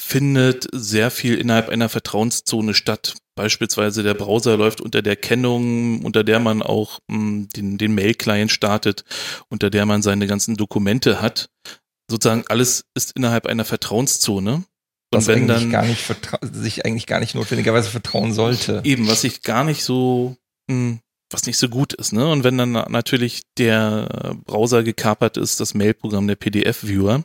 findet 0.00 0.68
sehr 0.72 1.10
viel 1.10 1.34
innerhalb 1.34 1.68
einer 1.68 1.88
Vertrauenszone 1.88 2.74
statt. 2.74 3.16
Beispielsweise 3.38 4.02
der 4.02 4.14
Browser 4.14 4.56
läuft 4.56 4.80
unter 4.80 5.00
der 5.00 5.14
Kennung, 5.14 6.04
unter 6.04 6.24
der 6.24 6.40
man 6.40 6.60
auch 6.60 6.98
mh, 7.06 7.16
hm, 7.16 7.48
den, 7.50 7.78
den 7.78 7.94
Mail-Client 7.94 8.50
startet, 8.50 9.04
unter 9.48 9.70
der 9.70 9.86
man 9.86 10.02
seine 10.02 10.26
ganzen 10.26 10.56
Dokumente 10.56 11.22
hat. 11.22 11.48
Sozusagen 12.10 12.42
alles 12.48 12.86
ist 12.94 13.12
innerhalb 13.12 13.46
einer 13.46 13.64
Vertrauenszone. 13.64 14.54
Und 14.54 14.66
was 15.12 15.28
wenn 15.28 15.46
dann 15.46 15.70
gar 15.70 15.84
nicht 15.86 16.04
sich 16.52 16.84
eigentlich 16.84 17.06
gar 17.06 17.20
nicht 17.20 17.36
notwendigerweise 17.36 17.90
vertrauen 17.90 18.32
sollte. 18.32 18.80
Eben, 18.82 19.06
was 19.06 19.22
ich 19.22 19.42
gar 19.42 19.62
nicht 19.62 19.84
so, 19.84 20.36
mh, 20.68 20.74
hm, 20.74 21.00
was 21.30 21.46
nicht 21.46 21.58
so 21.58 21.68
gut 21.68 21.92
ist, 21.92 22.12
ne? 22.12 22.28
Und 22.28 22.42
wenn 22.42 22.58
dann 22.58 22.72
natürlich 22.72 23.42
der 23.56 24.34
Browser 24.46 24.82
gekapert 24.82 25.36
ist, 25.36 25.60
das 25.60 25.74
Mailprogramm 25.74 26.26
der 26.26 26.36
PDF-Viewer, 26.36 27.22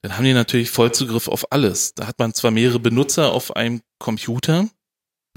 dann 0.00 0.16
haben 0.16 0.24
die 0.24 0.32
natürlich 0.32 0.70
Vollzugriff 0.70 1.28
auf 1.28 1.52
alles. 1.52 1.92
Da 1.94 2.06
hat 2.06 2.18
man 2.18 2.32
zwar 2.32 2.52
mehrere 2.52 2.80
Benutzer 2.80 3.32
auf 3.32 3.54
einem 3.54 3.82
Computer, 3.98 4.68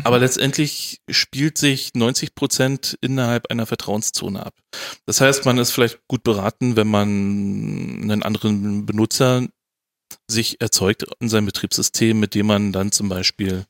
aber 0.04 0.20
letztendlich 0.20 1.02
spielt 1.10 1.58
sich 1.58 1.94
90 1.94 2.36
Prozent 2.36 2.98
innerhalb 3.02 3.52
einer 3.52 3.66
Vertrauenszone 3.66 4.46
ab. 4.46 4.54
Das 5.06 5.22
heißt, 5.22 5.46
man 5.46 5.58
ist 5.58 5.72
vielleicht 5.72 6.00
gut 6.08 6.24
beraten, 6.24 6.76
wenn 6.76 6.88
man 6.88 7.08
einen 7.08 8.24
anderen 8.24 8.86
Benutzer 8.86 9.48
sich 10.28 10.60
erzeugt 10.62 11.06
in 11.20 11.30
seinem 11.30 11.46
Betriebssystem, 11.46 12.20
mit 12.20 12.34
dem 12.34 12.48
man 12.48 12.72
dann 12.72 12.92
zum 12.92 13.10
Beispiel 13.10 13.66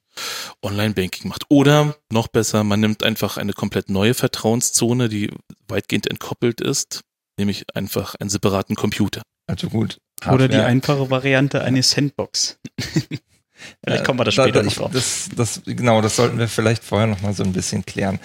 Online-Banking 0.61 1.29
macht. 1.29 1.45
Oder 1.49 1.95
noch 2.11 2.27
besser, 2.27 2.63
man 2.63 2.79
nimmt 2.79 3.03
einfach 3.03 3.37
eine 3.37 3.53
komplett 3.53 3.89
neue 3.89 4.13
Vertrauenszone, 4.13 5.09
die 5.09 5.31
weitgehend 5.67 6.07
entkoppelt 6.07 6.61
ist, 6.61 7.01
nämlich 7.37 7.65
einfach 7.75 8.15
einen 8.15 8.29
separaten 8.29 8.75
Computer. 8.75 9.21
Also 9.47 9.69
gut, 9.69 9.99
Hardware. 10.21 10.35
Oder 10.35 10.47
die 10.47 10.57
einfache 10.57 11.09
Variante 11.09 11.61
eine 11.61 11.83
Sandbox. 11.83 12.59
Vielleicht 13.83 14.03
kommen 14.03 14.19
wir 14.19 14.25
das 14.25 14.33
später 14.33 14.59
da, 14.59 14.63
noch 14.63 14.73
drauf. 14.73 14.91
Das, 14.91 15.29
das, 15.35 15.61
genau, 15.65 16.01
das 16.01 16.15
sollten 16.15 16.37
wir 16.37 16.47
vielleicht 16.47 16.83
vorher 16.83 17.07
noch 17.07 17.21
mal 17.21 17.33
so 17.33 17.43
ein 17.43 17.53
bisschen 17.53 17.85
klären. 17.85 18.19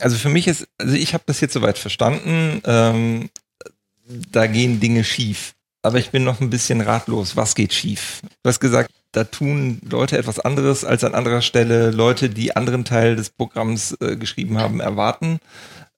Also 0.00 0.16
für 0.16 0.28
mich 0.28 0.46
ist, 0.48 0.66
also 0.78 0.94
ich 0.94 1.14
habe 1.14 1.24
das 1.26 1.40
jetzt 1.40 1.52
soweit 1.52 1.78
verstanden, 1.78 2.60
ähm, 2.64 3.30
da 4.30 4.46
gehen 4.46 4.80
Dinge 4.80 5.04
schief. 5.04 5.54
Aber 5.82 5.98
ich 5.98 6.10
bin 6.10 6.24
noch 6.24 6.40
ein 6.40 6.50
bisschen 6.50 6.80
ratlos. 6.80 7.36
Was 7.36 7.54
geht 7.54 7.74
schief? 7.74 8.22
Du 8.42 8.48
hast 8.48 8.60
gesagt, 8.60 8.90
da 9.12 9.24
tun 9.24 9.80
Leute 9.88 10.18
etwas 10.18 10.40
anderes, 10.40 10.84
als 10.84 11.04
an 11.04 11.14
anderer 11.14 11.42
Stelle 11.42 11.90
Leute, 11.90 12.30
die 12.30 12.56
anderen 12.56 12.84
Teil 12.84 13.16
des 13.16 13.30
Programms 13.30 13.96
äh, 14.00 14.16
geschrieben 14.16 14.58
haben, 14.58 14.80
erwarten. 14.80 15.40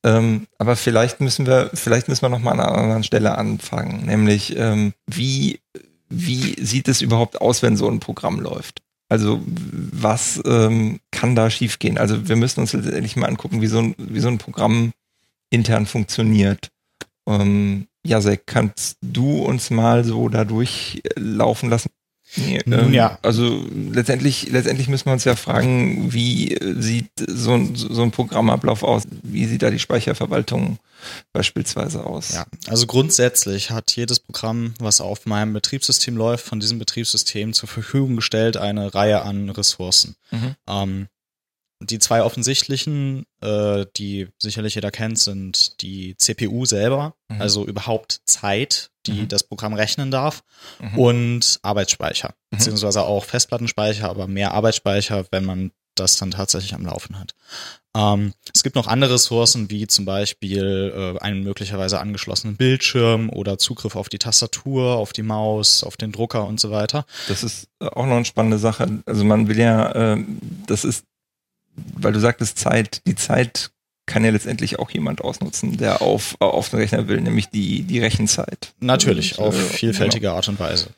Ähm, 0.05 0.47
aber 0.59 0.77
vielleicht 0.77 1.21
müssen 1.21 1.47
wir, 1.47 1.71
vielleicht 1.73 2.09
müssen 2.09 2.23
wir 2.23 2.29
noch 2.29 2.41
mal 2.41 2.53
an 2.53 2.61
einer 2.61 2.77
anderen 2.77 3.05
Stelle 3.05 3.39
anfangen, 3.39 4.07
nämlich 4.07 4.57
ähm, 4.57 4.93
wie 5.07 5.61
wie 6.09 6.63
sieht 6.63 6.89
es 6.89 7.03
überhaupt 7.03 7.41
aus, 7.41 7.63
wenn 7.63 7.77
so 7.77 7.89
ein 7.89 8.01
Programm 8.01 8.41
läuft? 8.41 8.83
Also 9.09 9.41
was 9.47 10.41
ähm, 10.45 11.01
kann 11.13 11.37
da 11.37 11.49
schiefgehen? 11.49 11.97
Also 11.97 12.29
wir 12.29 12.37
müssen 12.37 12.61
uns 12.61 12.73
letztendlich 12.73 13.17
mal 13.17 13.29
angucken, 13.29 13.63
wie 13.63 13.69
so 13.69 13.79
ein, 13.79 13.95
wie 13.99 14.21
so 14.21 14.29
ein 14.29 14.39
Programm 14.39 14.93
intern 15.51 15.87
funktioniert. 15.87 16.71
Ähm, 17.29 17.87
Jasek, 18.05 18.47
kannst 18.47 18.99
du 19.03 19.43
uns 19.43 19.71
mal 19.71 20.05
so 20.05 20.29
da 20.29 20.45
durchlaufen 20.45 21.71
lassen? 21.71 21.91
Nee, 22.37 22.61
ähm, 22.67 22.93
ja. 22.93 23.19
Also 23.23 23.65
letztendlich, 23.75 24.51
letztendlich 24.51 24.89
müssen 24.89 25.07
wir 25.07 25.13
uns 25.13 25.25
ja 25.25 25.37
fragen, 25.37 26.13
wie 26.13 26.59
sieht 26.79 27.11
so 27.27 27.53
ein, 27.53 27.75
so 27.75 28.03
ein 28.03 28.11
Programmablauf 28.11 28.83
aus? 28.83 29.05
Wie 29.23 29.47
sieht 29.47 29.63
da 29.63 29.71
die 29.71 29.79
Speicherverwaltung 29.79 30.79
beispielsweise 31.33 32.05
aus? 32.05 32.33
Ja, 32.33 32.47
also 32.69 32.87
grundsätzlich 32.87 33.71
hat 33.71 33.95
jedes 33.97 34.21
Programm, 34.21 34.75
was 34.79 35.01
auf 35.01 35.27
meinem 35.27 35.53
Betriebssystem 35.53 36.17
läuft, 36.17 36.45
von 36.45 36.61
diesem 36.61 36.79
Betriebssystem 36.79 37.53
zur 37.53 37.69
Verfügung 37.69 38.17
gestellt 38.17 38.57
eine 38.57 38.95
Reihe 38.95 39.23
an 39.23 39.51
Ressourcen. 39.51 40.17
Mhm. 40.31 40.55
Ähm, 40.69 41.09
die 41.81 41.99
zwei 41.99 42.23
offensichtlichen, 42.23 43.27
äh, 43.43 43.85
die 43.97 44.29
sicherlich 44.39 44.75
jeder 44.75 44.91
kennt, 44.91 45.19
sind 45.19 45.81
die 45.83 46.17
CPU 46.17 46.65
selber, 46.65 47.15
mhm. 47.29 47.41
also 47.41 47.67
überhaupt 47.67 48.21
Zeit, 48.25 48.91
die 49.07 49.23
mhm. 49.23 49.29
das 49.29 49.43
Programm 49.43 49.75
rechnen 49.75 50.11
darf, 50.11 50.43
mhm. 50.79 50.99
und 50.99 51.59
Arbeitsspeicher, 51.63 52.29
mhm. 52.29 52.57
beziehungsweise 52.57 53.03
auch 53.03 53.25
Festplattenspeicher, 53.25 54.09
aber 54.09 54.27
mehr 54.27 54.53
Arbeitsspeicher, 54.53 55.27
wenn 55.31 55.45
man 55.45 55.73
das 55.95 56.17
dann 56.19 56.31
tatsächlich 56.31 56.75
am 56.75 56.85
Laufen 56.85 57.19
hat. 57.19 57.35
Ähm, 57.97 58.35
es 58.55 58.63
gibt 58.63 58.77
noch 58.77 58.87
andere 58.87 59.15
Ressourcen, 59.15 59.71
wie 59.71 59.87
zum 59.87 60.05
Beispiel 60.05 60.93
äh, 60.95 61.23
einen 61.23 61.43
möglicherweise 61.43 61.99
angeschlossenen 61.99 62.57
Bildschirm 62.57 63.31
oder 63.31 63.59
Zugriff 63.59 63.97
auf 63.97 64.11
die 64.11 64.19
Tastatur, 64.19 64.97
auf 64.97 65.13
die 65.13 65.23
Maus, 65.23 65.83
auf 65.83 65.97
den 65.97 66.13
Drucker 66.13 66.47
und 66.47 66.61
so 66.61 66.71
weiter. 66.71 67.07
Das 67.29 67.43
ist 67.43 67.69
auch 67.81 68.05
noch 68.05 68.17
eine 68.17 68.25
spannende 68.27 68.59
Sache. 68.59 69.03
Also 69.07 69.25
man 69.25 69.49
will 69.49 69.59
ja, 69.59 70.15
äh, 70.15 70.25
das 70.67 70.85
ist 70.85 71.05
weil 71.95 72.13
du 72.13 72.21
sagtest 72.21 72.59
Zeit, 72.59 73.03
die 73.07 73.15
Zeit 73.15 73.71
kann 74.07 74.25
ja 74.25 74.31
letztendlich 74.31 74.79
auch 74.79 74.91
jemand 74.91 75.21
ausnutzen, 75.21 75.77
der 75.77 76.01
auf, 76.01 76.37
auf 76.41 76.71
den 76.71 76.79
Rechner 76.79 77.09
will, 77.09 77.21
nämlich 77.21 77.49
die, 77.49 77.83
die 77.83 77.99
Rechenzeit. 77.99 78.73
Natürlich, 78.79 79.39
und, 79.39 79.47
auf 79.47 79.55
äh, 79.55 79.75
vielfältige 79.75 80.27
genau. 80.27 80.37
Art 80.37 80.49
und 80.49 80.61
Weise. 80.61 80.91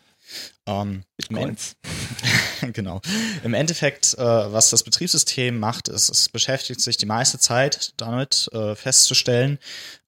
Ähm, 0.67 1.05
Bitcoins. 1.17 1.77
genau. 2.75 3.01
Im 3.45 3.55
Endeffekt, 3.55 4.15
äh, 4.19 4.23
was 4.23 4.69
das 4.69 4.83
Betriebssystem 4.83 5.59
macht, 5.59 5.89
ist, 5.89 6.11
es 6.11 6.29
beschäftigt 6.29 6.83
sich 6.83 6.99
die 6.99 7.07
meiste 7.07 7.39
Zeit 7.39 7.95
damit 7.97 8.51
äh, 8.53 8.75
festzustellen, 8.75 9.59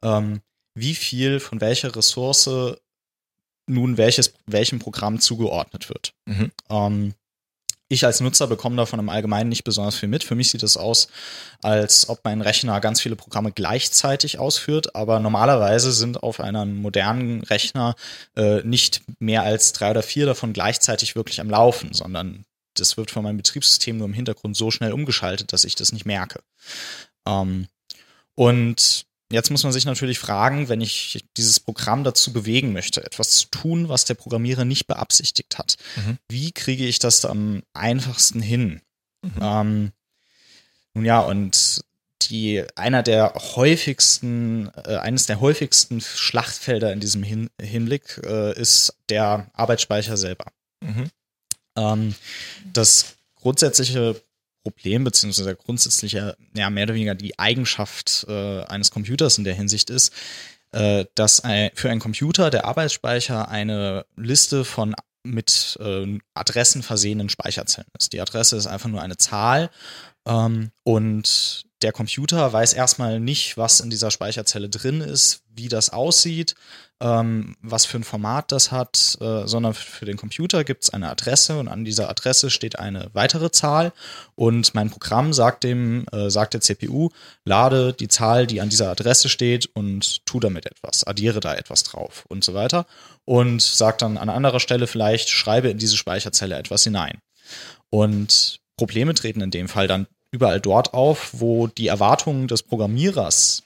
ähm, 0.03 0.43
wie 0.75 0.95
viel 0.95 1.41
von 1.41 1.63
welcher 1.63 1.97
Ressource 1.97 2.77
nun 3.67 3.97
welches, 3.97 4.35
welchem 4.47 4.79
Programm 4.79 5.21
zugeordnet 5.21 5.89
wird. 5.89 6.13
Mhm. 6.27 6.53
Ähm, 6.69 7.15
ich 7.91 8.07
als 8.07 8.21
Nutzer 8.21 8.47
bekomme 8.47 8.77
davon 8.77 9.01
im 9.01 9.09
Allgemeinen 9.09 9.49
nicht 9.49 9.65
besonders 9.65 9.97
viel 9.97 10.09
mit. 10.09 10.23
Für 10.23 10.37
mich 10.37 10.51
sieht 10.51 10.63
es 10.63 10.77
aus, 10.77 11.09
als 11.61 12.09
ob 12.09 12.21
mein 12.23 12.41
Rechner 12.41 12.81
ganz 12.81 13.01
viele 13.01 13.17
Programme 13.17 13.51
gleichzeitig 13.51 14.39
ausführt, 14.39 14.95
aber 14.95 15.19
normalerweise 15.19 15.91
sind 15.91 16.23
auf 16.23 16.39
einem 16.39 16.81
modernen 16.81 17.43
Rechner 17.43 17.97
äh, 18.37 18.63
nicht 18.63 19.03
mehr 19.19 19.43
als 19.43 19.73
drei 19.73 19.91
oder 19.91 20.05
vier 20.05 20.25
davon 20.25 20.53
gleichzeitig 20.53 21.17
wirklich 21.17 21.41
am 21.41 21.51
Laufen, 21.51 21.93
sondern 21.93 22.45
das 22.75 22.97
wird 22.97 23.11
von 23.11 23.25
meinem 23.25 23.39
Betriebssystem 23.39 23.99
nur 23.99 24.07
im 24.07 24.15
Hintergrund 24.15 24.57
so 24.57 24.71
schnell 24.71 24.93
umgeschaltet, 24.93 25.53
dass 25.53 25.65
ich 25.65 25.75
das 25.75 25.93
nicht 25.93 26.07
merke. 26.07 26.41
Ähm, 27.27 27.67
und 28.37 29.05
Jetzt 29.33 29.51
muss 29.51 29.63
man 29.63 29.73
sich 29.73 29.85
natürlich 29.85 30.19
fragen, 30.19 30.69
wenn 30.69 30.81
ich 30.81 31.25
dieses 31.37 31.61
Programm 31.61 32.03
dazu 32.03 32.33
bewegen 32.33 32.73
möchte, 32.73 33.05
etwas 33.05 33.31
zu 33.31 33.47
tun, 33.49 33.89
was 33.89 34.05
der 34.05 34.15
Programmierer 34.15 34.65
nicht 34.65 34.89
beabsichtigt 34.89 35.57
hat, 35.57 35.77
mhm. 35.97 36.19
wie 36.29 36.51
kriege 36.51 36.85
ich 36.85 36.99
das 36.99 37.25
am 37.25 37.63
einfachsten 37.73 38.43
hin? 38.43 38.81
Mhm. 39.23 39.33
Ähm, 39.41 39.93
nun 40.95 41.05
ja, 41.05 41.21
und 41.21 41.85
die 42.23 42.65
einer 42.75 43.03
der 43.03 43.35
häufigsten, 43.35 44.71
äh, 44.85 44.97
eines 44.97 45.27
der 45.27 45.41
häufigsten 45.41 46.01
Schlachtfelder 46.01 46.93
in 46.93 47.01
diesem 47.01 47.23
Hin 47.23 47.51
Hinblick 47.61 48.21
äh, 48.25 48.59
ist 48.59 48.95
der 49.09 49.51
Arbeitsspeicher 49.55 50.17
selber. 50.17 50.47
Mhm. 50.81 51.11
Ähm, 51.77 52.15
das 52.73 53.17
grundsätzliche 53.37 54.21
Problem, 54.63 55.05
beziehungsweise 55.05 55.57
grundsätzliche, 55.57 56.37
ja, 56.55 56.71
mehr 56.71 56.85
oder 56.85 56.95
weniger 56.95 57.15
die 57.15 57.39
Eigenschaft 57.39 58.27
äh, 58.29 58.63
eines 58.65 58.91
Computers 58.91 59.39
in 59.39 59.45
der 59.45 59.55
Hinsicht 59.55 59.91
ist, 59.91 60.13
äh, 60.73 61.05
dass 61.15 61.41
ein, 61.41 61.71
für 61.75 61.91
einen 61.91 62.01
Computer 62.01 62.51
der 62.51 62.65
Arbeitsspeicher 62.65 63.49
eine 63.49 64.07
Liste 64.17 64.65
von 64.65 64.95
mit 65.23 65.79
äh, 65.81 66.19
Adressen 66.35 66.83
versehenen 66.83 67.29
Speicherzellen 67.29 67.89
ist. 67.99 68.13
Die 68.13 68.21
Adresse 68.21 68.57
ist 68.57 68.67
einfach 68.67 68.89
nur 68.89 69.03
eine 69.03 69.17
Zahl 69.17 69.71
ähm, 70.27 70.71
und 70.83 71.65
der 71.83 71.93
Computer 71.93 72.53
weiß 72.53 72.75
erstmal 72.75 73.21
nicht, 73.21 73.57
was 73.57 73.81
in 73.81 73.91
dieser 73.91 74.11
Speicherzelle 74.11 74.69
drin 74.69 75.01
ist, 75.01 75.43
wie 75.55 75.69
das 75.69 75.91
aussieht, 75.91 76.55
ähm, 77.01 77.57
was 77.63 77.87
für 77.87 77.97
ein 77.97 78.05
Format 78.05 78.53
das 78.53 78.71
hat, 78.71 79.17
äh, 79.21 79.47
sondern 79.47 79.73
für 79.73 80.05
den 80.05 80.19
Computer 80.19 80.65
gibt 80.65 80.85
es 80.85 80.91
eine 80.91 81.09
Adresse 81.09 81.59
und 81.59 81.69
an 81.69 81.85
dieser 81.85 82.11
Adresse 82.11 82.51
steht 82.51 82.79
eine 82.79 83.09
weitere 83.15 83.51
Zahl 83.51 83.93
und 84.35 84.75
mein 84.75 84.91
Programm 84.91 85.33
sagt 85.33 85.65
dem, 85.65 86.05
äh, 86.13 86.29
sagt 86.29 86.53
der 86.53 86.61
CPU, 86.61 87.09
lade 87.45 87.95
die 87.95 88.09
Zahl, 88.09 88.47
die 88.47 88.61
an 88.61 88.69
dieser 88.69 88.91
Adresse 88.91 89.31
steht 89.31 89.71
und 89.75 90.27
tu 90.27 90.39
damit 90.41 90.67
etwas, 90.67 91.05
addiere 91.05 91.41
da 91.41 91.55
etwas 91.55 91.83
drauf 91.83 92.25
und 92.29 92.45
so 92.45 92.53
weiter 92.53 92.87
und 93.25 93.63
sagt 93.63 94.03
dann 94.03 94.19
an 94.19 94.29
anderer 94.29 94.61
Stelle 94.61 94.87
vielleicht, 94.87 95.31
schreibe 95.31 95.71
in 95.71 95.79
diese 95.79 95.97
Speicherzelle 95.97 96.59
etwas 96.59 96.85
hinein. 96.85 97.21
Und 97.89 98.61
Probleme 98.77 99.15
treten 99.15 99.41
in 99.41 99.51
dem 99.51 99.69
Fall 99.69 99.89
dann 99.89 100.07
überall 100.33 100.61
dort 100.61 100.95
auf, 100.95 101.31
wo 101.33 101.67
die 101.67 101.89
Erwartungen 101.89 102.49
des 102.49 102.63
Programmierers, 102.63 103.65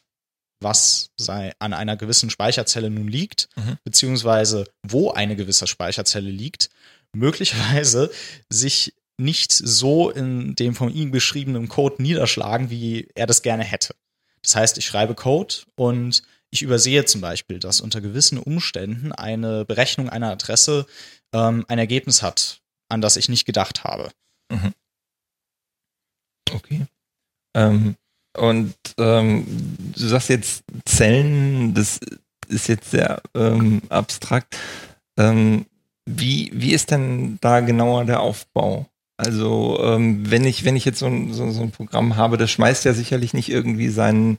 was 0.61 1.11
sei 1.17 1.53
an 1.59 1.73
einer 1.73 1.97
gewissen 1.97 2.31
Speicherzelle 2.31 2.91
nun 2.91 3.09
liegt, 3.09 3.49
mhm. 3.57 3.79
beziehungsweise 3.85 4.67
wo 4.83 5.11
eine 5.11 5.37
gewisse 5.37 5.67
Speicherzelle 5.67 6.31
liegt, 6.31 6.71
möglicherweise 7.15 8.11
sich 8.51 8.95
nicht 9.17 9.53
so 9.53 10.11
in 10.11 10.55
dem 10.57 10.75
von 10.75 10.93
ihm 10.93 11.11
beschriebenen 11.11 11.69
Code 11.69 12.03
niederschlagen, 12.03 12.71
wie 12.71 13.09
er 13.15 13.27
das 13.27 13.43
gerne 13.43 13.63
hätte. 13.63 13.95
Das 14.43 14.57
heißt, 14.57 14.79
ich 14.79 14.87
schreibe 14.87 15.15
Code 15.15 15.55
und 15.77 16.23
ich 16.51 16.63
übersehe 16.63 17.05
zum 17.05 17.21
Beispiel, 17.21 17.59
dass 17.59 17.81
unter 17.81 18.01
gewissen 18.01 18.39
Umständen 18.39 19.13
eine 19.13 19.65
Berechnung 19.65 20.09
einer 20.09 20.31
Adresse 20.31 20.87
ähm, 21.33 21.65
ein 21.69 21.79
Ergebnis 21.79 22.23
hat, 22.23 22.61
an 22.89 23.01
das 23.01 23.17
ich 23.17 23.29
nicht 23.29 23.45
gedacht 23.45 23.85
habe. 23.85 24.11
Mhm. 24.51 24.73
Okay. 26.53 26.87
Ähm, 27.55 27.97
und 28.37 28.75
ähm, 28.99 29.47
du 29.95 30.07
sagst 30.09 30.29
jetzt 30.29 30.65
Zellen, 30.85 31.75
das 31.75 32.01
ist 32.49 32.69
jetzt 32.69 32.91
sehr 32.91 33.23
ähm, 33.35 33.83
abstrakt. 33.89 34.57
Ähm, 35.17 35.67
wie, 36.07 36.51
wie 36.53 36.75
ist 36.75 36.91
denn 36.91 37.39
da 37.41 37.61
genauer 37.61 38.05
der 38.05 38.21
Aufbau? 38.21 38.87
Also 39.17 39.81
ähm, 39.83 40.29
wenn 40.29 40.45
ich 40.45 40.65
wenn 40.65 40.75
ich 40.75 40.85
jetzt 40.85 40.99
so 40.99 41.07
ein, 41.07 41.33
so, 41.33 41.49
so 41.53 41.63
ein 41.63 41.71
Programm 41.71 42.17
habe, 42.17 42.37
das 42.37 42.51
schmeißt 42.51 42.85
ja 42.85 42.93
sicherlich 42.93 43.33
nicht 43.33 43.49
irgendwie 43.49 43.89
seinen 43.89 44.39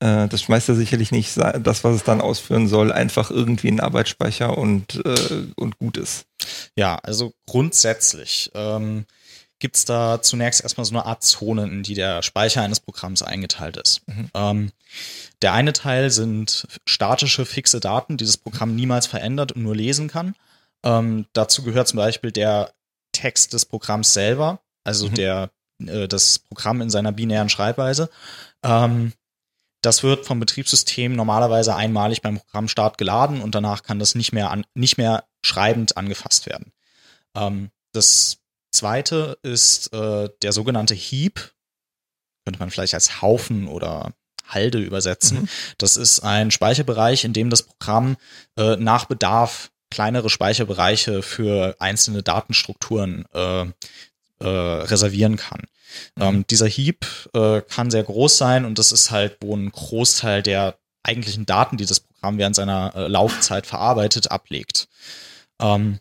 äh, 0.00 0.26
das 0.28 0.42
schmeißt 0.42 0.68
ja 0.68 0.74
sicherlich 0.74 1.12
nicht 1.12 1.36
das, 1.36 1.84
was 1.84 1.94
es 1.94 2.04
dann 2.04 2.20
ausführen 2.20 2.66
soll, 2.66 2.90
einfach 2.90 3.30
irgendwie 3.30 3.68
in 3.68 3.80
Arbeitsspeicher 3.80 4.58
und, 4.58 4.96
äh, 5.04 5.44
und 5.56 5.78
gut 5.78 5.96
ist. 5.96 6.26
Ja, 6.74 6.96
also 6.96 7.32
grundsätzlich 7.46 8.50
ähm, 8.54 9.04
gibt 9.60 9.76
es 9.76 9.84
da 9.84 10.20
zunächst 10.20 10.62
erstmal 10.62 10.84
so 10.84 10.94
eine 10.94 11.06
Art 11.06 11.22
Zonen, 11.22 11.70
in 11.70 11.82
die 11.82 11.94
der 11.94 12.22
Speicher 12.22 12.62
eines 12.62 12.80
Programms 12.80 13.22
eingeteilt 13.22 13.76
ist. 13.76 14.06
Mhm. 14.08 14.30
Ähm, 14.34 14.72
der 15.42 15.52
eine 15.52 15.72
Teil 15.72 16.10
sind 16.10 16.66
statische, 16.86 17.46
fixe 17.46 17.78
Daten, 17.78 18.16
die 18.16 18.24
das 18.24 18.38
Programm 18.38 18.74
niemals 18.74 19.06
verändert 19.06 19.52
und 19.52 19.62
nur 19.62 19.76
lesen 19.76 20.08
kann. 20.08 20.34
Ähm, 20.82 21.26
dazu 21.34 21.62
gehört 21.62 21.88
zum 21.88 21.98
Beispiel 21.98 22.32
der 22.32 22.72
Text 23.12 23.52
des 23.52 23.66
Programms 23.66 24.14
selber, 24.14 24.60
also 24.82 25.08
mhm. 25.08 25.14
der, 25.14 25.50
äh, 25.86 26.08
das 26.08 26.38
Programm 26.38 26.80
in 26.80 26.90
seiner 26.90 27.12
binären 27.12 27.50
Schreibweise. 27.50 28.10
Ähm, 28.64 29.12
das 29.82 30.02
wird 30.02 30.26
vom 30.26 30.40
Betriebssystem 30.40 31.14
normalerweise 31.14 31.74
einmalig 31.74 32.22
beim 32.22 32.38
Programmstart 32.38 32.98
geladen 32.98 33.40
und 33.40 33.54
danach 33.54 33.82
kann 33.82 33.98
das 33.98 34.14
nicht 34.14 34.32
mehr, 34.32 34.50
an, 34.50 34.64
nicht 34.74 34.98
mehr 34.98 35.24
schreibend 35.42 35.96
angefasst 35.96 36.46
werden. 36.46 36.72
Ähm, 37.34 37.70
das 37.92 38.39
zweite 38.70 39.38
ist 39.42 39.92
äh, 39.92 40.28
der 40.42 40.52
sogenannte 40.52 40.94
Heap. 40.94 41.52
Könnte 42.44 42.60
man 42.60 42.70
vielleicht 42.70 42.94
als 42.94 43.22
Haufen 43.22 43.68
oder 43.68 44.12
Halde 44.48 44.78
übersetzen. 44.78 45.42
Mhm. 45.42 45.48
Das 45.78 45.96
ist 45.96 46.20
ein 46.20 46.50
Speicherbereich, 46.50 47.24
in 47.24 47.32
dem 47.32 47.50
das 47.50 47.62
Programm 47.62 48.16
äh, 48.56 48.76
nach 48.76 49.04
Bedarf 49.04 49.70
kleinere 49.90 50.30
Speicherbereiche 50.30 51.22
für 51.22 51.76
einzelne 51.78 52.22
Datenstrukturen 52.22 53.24
äh, 53.34 53.62
äh, 53.62 54.46
reservieren 54.46 55.36
kann. 55.36 55.62
Mhm. 56.16 56.22
Ähm, 56.22 56.46
dieser 56.48 56.68
Heap 56.68 57.06
äh, 57.34 57.60
kann 57.62 57.90
sehr 57.90 58.04
groß 58.04 58.38
sein 58.38 58.64
und 58.64 58.78
das 58.78 58.92
ist 58.92 59.10
halt, 59.10 59.36
wo 59.40 59.56
ein 59.56 59.70
Großteil 59.70 60.42
der 60.42 60.76
eigentlichen 61.02 61.46
Daten, 61.46 61.76
die 61.76 61.86
das 61.86 62.00
Programm 62.00 62.38
während 62.38 62.54
seiner 62.56 62.94
äh, 62.94 63.08
Laufzeit 63.08 63.66
verarbeitet, 63.66 64.30
ablegt. 64.30 64.88
Ähm, 65.60 65.98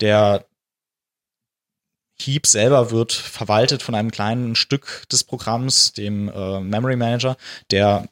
der 0.00 0.46
Heap 2.26 2.46
selber 2.46 2.90
wird 2.90 3.12
verwaltet 3.12 3.82
von 3.82 3.94
einem 3.94 4.10
kleinen 4.10 4.54
Stück 4.54 5.04
des 5.10 5.24
Programms, 5.24 5.92
dem 5.92 6.28
äh, 6.28 6.60
Memory 6.60 6.96
Manager, 6.96 7.36
der 7.70 8.08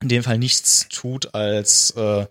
in 0.00 0.08
dem 0.08 0.22
Fall 0.22 0.38
nichts 0.38 0.88
tut, 0.88 1.34
als 1.34 1.90
äh, 1.92 2.26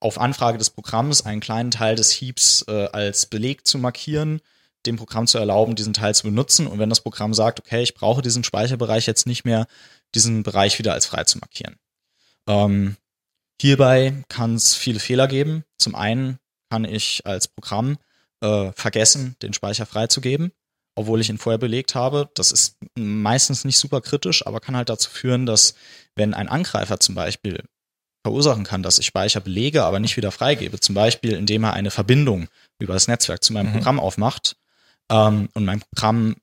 auf 0.00 0.18
Anfrage 0.18 0.58
des 0.58 0.70
Programms 0.70 1.24
einen 1.24 1.40
kleinen 1.40 1.70
Teil 1.70 1.96
des 1.96 2.12
Heaps 2.12 2.64
äh, 2.68 2.88
als 2.92 3.26
Beleg 3.26 3.66
zu 3.66 3.78
markieren, 3.78 4.40
dem 4.84 4.96
Programm 4.96 5.26
zu 5.26 5.38
erlauben, 5.38 5.74
diesen 5.74 5.94
Teil 5.94 6.14
zu 6.14 6.24
benutzen. 6.24 6.66
Und 6.66 6.78
wenn 6.78 6.90
das 6.90 7.00
Programm 7.00 7.34
sagt, 7.34 7.60
okay, 7.60 7.82
ich 7.82 7.94
brauche 7.94 8.22
diesen 8.22 8.44
Speicherbereich 8.44 9.06
jetzt 9.06 9.26
nicht 9.26 9.44
mehr, 9.44 9.66
diesen 10.14 10.42
Bereich 10.42 10.78
wieder 10.78 10.92
als 10.92 11.06
frei 11.06 11.24
zu 11.24 11.38
markieren. 11.38 11.76
Ähm, 12.46 12.96
hierbei 13.60 14.22
kann 14.28 14.54
es 14.54 14.74
viele 14.74 15.00
Fehler 15.00 15.26
geben. 15.26 15.64
Zum 15.78 15.94
einen 15.94 16.38
kann 16.70 16.84
ich 16.84 17.26
als 17.26 17.48
Programm 17.48 17.98
äh, 18.40 18.72
vergessen, 18.72 19.36
den 19.42 19.52
Speicher 19.52 19.86
freizugeben, 19.86 20.52
obwohl 20.94 21.20
ich 21.20 21.30
ihn 21.30 21.38
vorher 21.38 21.58
belegt 21.58 21.94
habe. 21.94 22.30
Das 22.34 22.52
ist 22.52 22.76
meistens 22.96 23.64
nicht 23.64 23.78
super 23.78 24.00
kritisch, 24.00 24.46
aber 24.46 24.60
kann 24.60 24.76
halt 24.76 24.88
dazu 24.88 25.10
führen, 25.10 25.46
dass 25.46 25.74
wenn 26.14 26.34
ein 26.34 26.48
Angreifer 26.48 27.00
zum 27.00 27.14
Beispiel 27.14 27.62
verursachen 28.26 28.64
kann, 28.64 28.82
dass 28.82 28.98
ich 28.98 29.06
Speicher 29.06 29.40
belege, 29.40 29.84
aber 29.84 30.00
nicht 30.00 30.16
wieder 30.16 30.32
freigebe, 30.32 30.80
zum 30.80 30.94
Beispiel 30.94 31.32
indem 31.34 31.62
er 31.64 31.74
eine 31.74 31.92
Verbindung 31.92 32.48
über 32.80 32.94
das 32.94 33.06
Netzwerk 33.06 33.44
zu 33.44 33.52
meinem 33.52 33.68
mhm. 33.68 33.74
Programm 33.74 34.00
aufmacht 34.00 34.56
ähm, 35.10 35.48
und 35.54 35.64
mein 35.64 35.80
Programm 35.80 36.34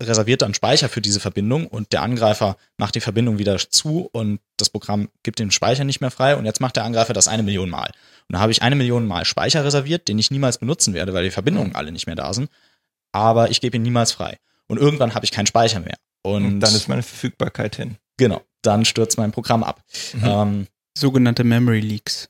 reserviert 0.00 0.42
dann 0.42 0.54
Speicher 0.54 0.88
für 0.88 1.00
diese 1.00 1.18
Verbindung 1.18 1.66
und 1.66 1.92
der 1.92 2.02
Angreifer 2.02 2.56
macht 2.76 2.94
die 2.94 3.00
Verbindung 3.00 3.38
wieder 3.38 3.58
zu 3.58 4.08
und 4.12 4.40
das 4.56 4.70
Programm 4.70 5.08
gibt 5.24 5.40
den 5.40 5.50
Speicher 5.50 5.82
nicht 5.82 6.00
mehr 6.00 6.12
frei 6.12 6.36
und 6.36 6.44
jetzt 6.44 6.60
macht 6.60 6.76
der 6.76 6.84
Angreifer 6.84 7.12
das 7.12 7.26
eine 7.26 7.42
Million 7.42 7.70
Mal. 7.70 7.90
Und 8.28 8.34
da 8.34 8.40
habe 8.40 8.52
ich 8.52 8.62
eine 8.62 8.76
Million 8.76 9.06
Mal 9.06 9.24
Speicher 9.24 9.64
reserviert, 9.64 10.06
den 10.08 10.18
ich 10.18 10.30
niemals 10.30 10.58
benutzen 10.58 10.92
werde, 10.92 11.14
weil 11.14 11.24
die 11.24 11.30
Verbindungen 11.30 11.74
alle 11.74 11.92
nicht 11.92 12.06
mehr 12.06 12.16
da 12.16 12.32
sind, 12.34 12.50
aber 13.12 13.50
ich 13.50 13.60
gebe 13.60 13.76
ihn 13.76 13.82
niemals 13.82 14.12
frei. 14.12 14.38
Und 14.66 14.78
irgendwann 14.78 15.14
habe 15.14 15.24
ich 15.24 15.32
keinen 15.32 15.46
Speicher 15.46 15.80
mehr. 15.80 15.96
Und, 16.22 16.44
und, 16.44 16.60
dann 16.60 16.74
ist 16.74 16.88
meine 16.88 17.02
Verfügbarkeit 17.02 17.76
hin. 17.76 17.96
Genau, 18.18 18.42
dann 18.62 18.84
stürzt 18.84 19.16
mein 19.16 19.32
Programm 19.32 19.62
ab. 19.62 19.82
Mhm. 20.12 20.24
Ähm, 20.24 20.66
Sogenannte 20.96 21.44
Memory 21.44 21.80
Leaks. 21.80 22.28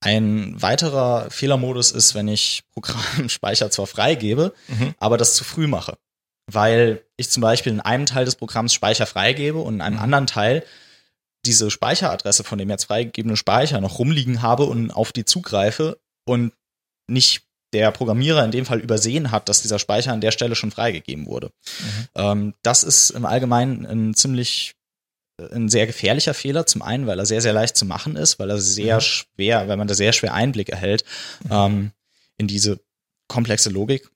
Ein 0.00 0.60
weiterer 0.60 1.30
Fehlermodus 1.30 1.92
ist, 1.92 2.14
wenn 2.14 2.26
ich 2.26 2.64
Programmspeicher 2.72 3.70
zwar 3.70 3.86
freigebe, 3.86 4.52
mhm. 4.66 4.94
aber 4.98 5.16
das 5.16 5.34
zu 5.34 5.44
früh 5.44 5.68
mache. 5.68 5.96
Weil 6.46 7.04
ich 7.16 7.30
zum 7.30 7.40
Beispiel 7.40 7.72
in 7.72 7.80
einem 7.80 8.06
Teil 8.06 8.24
des 8.24 8.34
Programms 8.34 8.74
Speicher 8.74 9.06
freigebe 9.06 9.58
und 9.58 9.74
in 9.74 9.80
einem 9.80 9.96
mhm. 9.96 10.02
anderen 10.02 10.26
Teil 10.26 10.64
diese 11.44 11.70
Speicheradresse 11.70 12.44
von 12.44 12.58
dem 12.58 12.70
jetzt 12.70 12.84
freigegebenen 12.84 13.36
Speicher 13.36 13.80
noch 13.80 13.98
rumliegen 13.98 14.42
habe 14.42 14.64
und 14.64 14.90
auf 14.90 15.12
die 15.12 15.24
zugreife 15.24 15.98
und 16.24 16.52
nicht 17.08 17.42
der 17.72 17.90
Programmierer 17.90 18.44
in 18.44 18.50
dem 18.50 18.66
Fall 18.66 18.80
übersehen 18.80 19.30
hat, 19.30 19.48
dass 19.48 19.62
dieser 19.62 19.78
Speicher 19.78 20.12
an 20.12 20.20
der 20.20 20.30
Stelle 20.30 20.54
schon 20.54 20.70
freigegeben 20.70 21.26
wurde. 21.26 21.50
Mhm. 21.80 22.08
Ähm, 22.14 22.54
das 22.62 22.84
ist 22.84 23.10
im 23.10 23.24
Allgemeinen 23.24 23.86
ein 23.86 24.14
ziemlich 24.14 24.74
ein 25.50 25.68
sehr 25.68 25.86
gefährlicher 25.86 26.34
Fehler. 26.34 26.66
Zum 26.66 26.82
einen, 26.82 27.06
weil 27.06 27.18
er 27.18 27.26
sehr, 27.26 27.40
sehr 27.40 27.52
leicht 27.52 27.76
zu 27.76 27.84
machen 27.84 28.16
ist, 28.16 28.38
weil 28.38 28.50
er 28.50 28.60
sehr 28.60 28.96
mhm. 28.96 29.00
schwer, 29.00 29.68
weil 29.68 29.76
man 29.76 29.88
da 29.88 29.94
sehr 29.94 30.12
schwer 30.12 30.34
Einblick 30.34 30.68
erhält 30.68 31.04
mhm. 31.44 31.50
ähm, 31.50 31.92
in 32.36 32.46
diese 32.46 32.80
komplexe 33.28 33.70
Logik. 33.70 34.10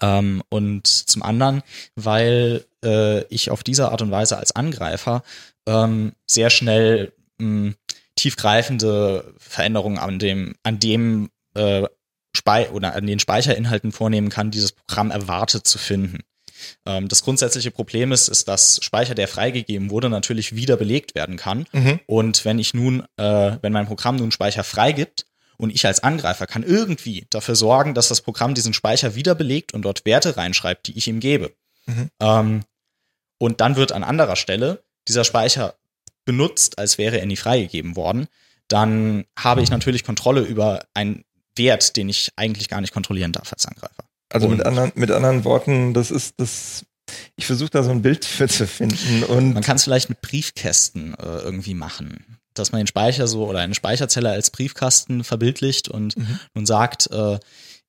Ähm, 0.00 0.42
und 0.48 0.86
zum 0.86 1.22
anderen, 1.22 1.62
weil 1.94 2.64
äh, 2.84 3.24
ich 3.26 3.50
auf 3.50 3.62
diese 3.62 3.90
Art 3.90 4.02
und 4.02 4.10
Weise 4.10 4.38
als 4.38 4.54
Angreifer 4.54 5.22
ähm, 5.66 6.12
sehr 6.26 6.50
schnell 6.50 7.12
mh, 7.38 7.74
tiefgreifende 8.16 9.34
Veränderungen 9.38 9.98
an 9.98 10.18
dem, 10.18 10.54
an 10.62 10.78
dem 10.78 11.30
äh, 11.54 11.84
Spei 12.34 12.70
oder 12.70 12.94
an 12.94 13.06
den 13.06 13.18
Speicherinhalten 13.18 13.92
vornehmen 13.92 14.30
kann, 14.30 14.50
dieses 14.50 14.72
Programm 14.72 15.10
erwartet 15.10 15.66
zu 15.66 15.78
finden. 15.78 16.20
Ähm, 16.86 17.08
das 17.08 17.22
grundsätzliche 17.22 17.70
Problem 17.70 18.12
ist, 18.12 18.28
ist, 18.28 18.48
dass 18.48 18.80
Speicher, 18.82 19.14
der 19.14 19.28
freigegeben 19.28 19.90
wurde, 19.90 20.08
natürlich 20.08 20.54
wieder 20.54 20.76
belegt 20.76 21.14
werden 21.14 21.36
kann. 21.36 21.66
Mhm. 21.72 22.00
Und 22.06 22.44
wenn 22.44 22.58
ich 22.58 22.74
nun, 22.74 23.04
äh, 23.16 23.56
wenn 23.60 23.72
mein 23.72 23.86
Programm 23.86 24.16
nun 24.16 24.30
Speicher 24.30 24.64
freigibt 24.64 25.26
und 25.62 25.70
ich 25.70 25.86
als 25.86 26.02
Angreifer 26.02 26.48
kann 26.48 26.64
irgendwie 26.64 27.26
dafür 27.30 27.54
sorgen, 27.54 27.94
dass 27.94 28.08
das 28.08 28.20
Programm 28.20 28.54
diesen 28.54 28.74
Speicher 28.74 29.14
wieder 29.14 29.36
belegt 29.36 29.72
und 29.72 29.82
dort 29.82 30.04
Werte 30.04 30.36
reinschreibt, 30.36 30.88
die 30.88 30.98
ich 30.98 31.06
ihm 31.06 31.20
gebe. 31.20 31.52
Mhm. 31.86 32.10
Ähm, 32.20 32.60
und 33.38 33.60
dann 33.60 33.76
wird 33.76 33.92
an 33.92 34.02
anderer 34.02 34.34
Stelle 34.34 34.82
dieser 35.06 35.22
Speicher 35.22 35.76
benutzt, 36.24 36.78
als 36.78 36.98
wäre 36.98 37.20
er 37.20 37.26
nie 37.26 37.36
freigegeben 37.36 37.94
worden, 37.94 38.26
dann 38.66 39.24
habe 39.38 39.62
ich 39.62 39.70
natürlich 39.70 40.02
Kontrolle 40.02 40.40
über 40.40 40.84
einen 40.94 41.24
Wert, 41.54 41.96
den 41.96 42.08
ich 42.08 42.32
eigentlich 42.34 42.68
gar 42.68 42.80
nicht 42.80 42.92
kontrollieren 42.92 43.32
darf 43.32 43.52
als 43.52 43.66
Angreifer. 43.66 44.04
Also 44.30 44.48
mit 44.48 44.64
anderen, 44.64 44.90
mit 44.96 45.12
anderen 45.12 45.44
Worten, 45.44 45.94
das 45.94 46.10
ist 46.10 46.34
das. 46.38 46.84
Ich 47.36 47.46
versuche 47.46 47.70
da 47.70 47.82
so 47.82 47.90
ein 47.90 48.02
Bild 48.02 48.24
für 48.24 48.48
zu 48.48 48.66
finden 48.66 49.22
und 49.24 49.54
man 49.54 49.62
kann 49.62 49.76
es 49.76 49.84
vielleicht 49.84 50.08
mit 50.08 50.22
Briefkästen 50.22 51.14
äh, 51.14 51.38
irgendwie 51.38 51.74
machen, 51.74 52.31
dass 52.54 52.72
man 52.72 52.80
den 52.80 52.86
Speicher 52.86 53.26
so 53.26 53.46
oder 53.46 53.60
eine 53.60 53.74
Speicherzelle 53.74 54.30
als 54.30 54.50
Briefkasten 54.50 55.24
verbildlicht 55.24 55.88
und 55.88 56.16
mhm. 56.16 56.40
nun 56.54 56.66
sagt, 56.66 57.10
äh, 57.10 57.38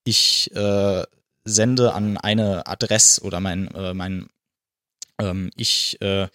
ich 0.03 0.53
äh, 0.55 1.03
sende 1.45 1.93
an 1.93 2.17
eine 2.17 2.67
Adresse 2.67 3.21
oder 3.21 3.39
mein 3.39 3.67
äh, 3.73 3.93
mein 3.93 4.27
ähm, 5.19 5.51
ich 5.55 6.01
äh, 6.01 6.27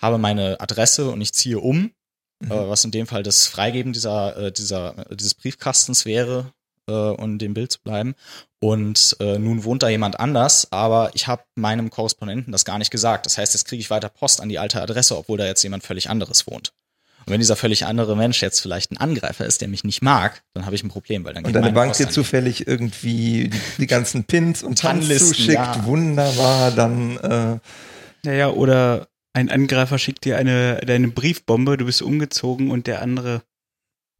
habe 0.00 0.18
meine 0.18 0.60
Adresse 0.60 1.10
und 1.10 1.20
ich 1.20 1.32
ziehe 1.32 1.58
um, 1.58 1.92
mhm. 2.40 2.50
äh, 2.50 2.68
was 2.68 2.84
in 2.84 2.90
dem 2.90 3.06
Fall 3.06 3.22
das 3.22 3.46
Freigeben 3.46 3.92
dieser 3.92 4.36
äh, 4.36 4.52
dieser 4.52 5.06
dieses 5.14 5.34
Briefkastens 5.34 6.04
wäre 6.04 6.52
und 6.86 7.38
dem 7.38 7.54
Bild 7.54 7.70
zu 7.70 7.80
bleiben. 7.82 8.16
Und 8.58 9.16
nun 9.20 9.62
wohnt 9.62 9.84
da 9.84 9.88
jemand 9.88 10.18
anders, 10.18 10.72
aber 10.72 11.12
ich 11.14 11.28
habe 11.28 11.44
meinem 11.54 11.88
Korrespondenten 11.88 12.50
das 12.50 12.64
gar 12.64 12.78
nicht 12.78 12.90
gesagt. 12.90 13.26
Das 13.26 13.38
heißt, 13.38 13.54
jetzt 13.54 13.66
kriege 13.66 13.80
ich 13.80 13.90
weiter 13.90 14.08
Post 14.08 14.40
an 14.40 14.48
die 14.48 14.58
alte 14.58 14.82
Adresse, 14.82 15.16
obwohl 15.16 15.38
da 15.38 15.46
jetzt 15.46 15.62
jemand 15.62 15.84
völlig 15.84 16.10
anderes 16.10 16.48
wohnt. 16.48 16.72
Und 17.26 17.32
wenn 17.32 17.40
dieser 17.40 17.56
völlig 17.56 17.84
andere 17.86 18.16
Mensch 18.16 18.42
jetzt 18.42 18.60
vielleicht 18.60 18.92
ein 18.92 18.96
Angreifer 18.96 19.46
ist, 19.46 19.60
der 19.60 19.68
mich 19.68 19.84
nicht 19.84 20.02
mag, 20.02 20.42
dann 20.54 20.66
habe 20.66 20.74
ich 20.74 20.82
ein 20.82 20.88
Problem, 20.88 21.24
weil 21.24 21.34
dann 21.34 21.44
Und 21.44 21.52
deine 21.52 21.72
Bank 21.72 21.94
dir 21.96 22.08
zufällig 22.08 22.66
irgendwie 22.66 23.48
die, 23.48 23.60
die, 23.78 23.86
ganzen 23.86 24.24
Pins 24.24 24.62
und 24.62 24.80
Pins 24.80 25.18
zuschickt, 25.18 25.54
ja. 25.54 25.84
wunderbar, 25.84 26.70
dann 26.70 27.16
äh 27.18 27.58
Naja, 28.24 28.50
oder 28.50 29.08
ein 29.32 29.50
Angreifer 29.50 29.98
schickt 29.98 30.24
dir 30.24 30.38
eine, 30.38 30.80
eine 30.86 31.08
Briefbombe, 31.08 31.76
du 31.76 31.84
bist 31.84 32.02
umgezogen 32.02 32.70
und 32.70 32.86
der 32.86 33.02
andere. 33.02 33.42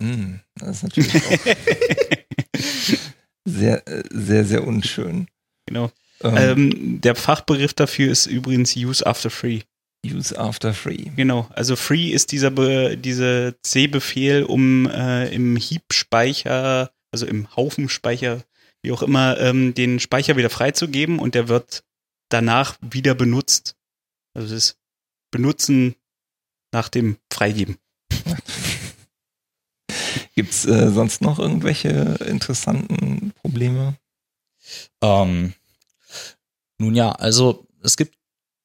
Mm, 0.00 0.36
das 0.56 0.76
ist 0.76 0.82
natürlich 0.84 1.14
auch 1.16 1.38
sehr, 3.44 3.88
äh, 3.88 4.02
sehr, 4.10 4.44
sehr 4.44 4.66
unschön. 4.66 5.26
Genau. 5.66 5.90
Ähm, 6.22 6.36
ähm, 6.36 7.00
der 7.00 7.14
Fachbegriff 7.14 7.74
dafür 7.74 8.10
ist 8.10 8.26
übrigens 8.26 8.76
Use 8.76 9.06
After 9.06 9.30
Free. 9.30 9.60
Use 10.04 10.38
After 10.38 10.72
Free. 10.72 11.10
Genau, 11.16 11.48
also 11.50 11.76
Free 11.76 12.10
ist 12.10 12.32
dieser 12.32 12.50
Be 12.50 12.96
diese 12.96 13.56
C-Befehl, 13.62 14.44
um 14.44 14.86
äh, 14.88 15.28
im 15.34 15.56
Heap-Speicher, 15.56 16.90
also 17.10 17.26
im 17.26 17.54
Haufenspeicher, 17.54 18.42
wie 18.82 18.92
auch 18.92 19.02
immer, 19.02 19.38
ähm, 19.38 19.74
den 19.74 20.00
Speicher 20.00 20.36
wieder 20.36 20.50
freizugeben 20.50 21.18
und 21.18 21.34
der 21.34 21.48
wird 21.48 21.84
danach 22.30 22.78
wieder 22.80 23.14
benutzt. 23.14 23.76
Also 24.34 24.54
das 24.54 24.78
Benutzen 25.30 25.96
nach 26.72 26.88
dem 26.88 27.18
Freigeben. 27.30 27.76
Gibt 30.34 30.52
es 30.52 30.64
äh, 30.64 30.90
sonst 30.90 31.20
noch 31.20 31.38
irgendwelche 31.38 32.16
interessanten 32.26 33.32
Probleme? 33.42 33.96
Ähm, 35.02 35.52
nun 36.78 36.94
ja, 36.94 37.12
also 37.12 37.66
es 37.82 37.96
gibt 37.96 38.14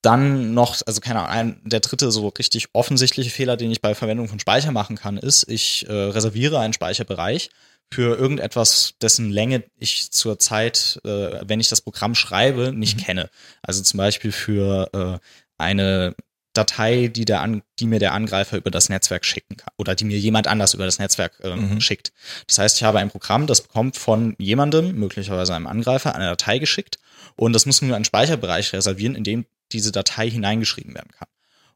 dann 0.06 0.54
noch, 0.54 0.82
also 0.86 1.02
keine 1.02 1.22
Ahnung, 1.22 1.32
ein, 1.32 1.70
der 1.70 1.80
dritte 1.80 2.12
so 2.12 2.28
richtig 2.28 2.68
offensichtliche 2.74 3.30
Fehler, 3.30 3.58
den 3.58 3.72
ich 3.72 3.82
bei 3.82 3.96
Verwendung 3.96 4.28
von 4.28 4.40
Speicher 4.40 4.72
machen 4.72 4.96
kann, 4.96 5.18
ist, 5.18 5.50
ich 5.50 5.88
äh, 5.88 5.94
reserviere 5.94 6.60
einen 6.60 6.74
Speicherbereich 6.74 7.50
für 7.92 8.18
irgendetwas, 8.18 8.96
dessen 9.02 9.32
Länge 9.32 9.64
ich 9.78 10.12
zur 10.12 10.40
Zeit, 10.40 11.00
äh, 11.04 11.42
wenn 11.48 11.60
ich 11.60 11.70
das 11.70 11.82
Programm 11.82 12.16
schreibe, 12.16 12.72
nicht 12.72 12.98
mhm. 12.98 13.02
kenne. 13.02 13.30
Also 13.62 13.82
zum 13.84 13.98
Beispiel 13.98 14.32
für 14.32 14.90
äh, 14.94 15.20
eine 15.58 16.16
Datei, 16.54 17.08
die, 17.08 17.26
der 17.26 17.42
an, 17.42 17.64
die 17.80 17.86
mir 17.86 18.00
der 18.00 18.14
Angreifer 18.14 18.58
über 18.58 18.72
das 18.72 18.90
Netzwerk 18.90 19.26
schicken 19.26 19.58
kann 19.58 19.74
oder 19.78 19.94
die 19.94 20.06
mir 20.06 20.18
jemand 20.18 20.48
anders 20.48 20.74
über 20.74 20.86
das 20.86 21.00
Netzwerk 21.00 21.40
äh, 21.44 21.56
mhm. 21.56 21.82
schickt. 21.82 22.14
Das 22.48 22.58
heißt, 22.58 22.78
ich 22.78 22.84
habe 22.84 23.00
ein 23.00 23.10
Programm, 23.10 23.48
das 23.48 23.62
bekommt 23.62 23.98
von 23.98 24.36
jemandem, 24.40 24.96
möglicherweise 24.96 25.54
einem 25.54 25.68
Angreifer, 25.68 26.16
eine 26.16 26.26
Datei 26.26 26.60
geschickt 26.60 26.98
und 27.36 27.54
das 27.54 27.66
muss 27.66 27.82
nur 27.82 27.96
einen 27.96 28.06
Speicherbereich 28.06 28.72
reservieren, 28.74 29.16
in 29.16 29.24
dem 29.24 29.46
diese 29.76 29.92
Datei 29.92 30.30
hineingeschrieben 30.30 30.96
werden 30.96 31.12
kann. 31.12 31.28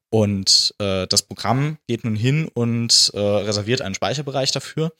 Und 0.09 0.73
äh, 0.79 1.05
das 1.07 1.21
Programm 1.21 1.77
geht 1.88 2.03
nun 2.03 2.15
hin 2.15 2.47
und 2.47 3.12
äh, 3.13 3.19
reserviert 3.19 3.81
einen 3.81 3.93
Speicherbereich 3.93 4.51
dafür 4.51 4.91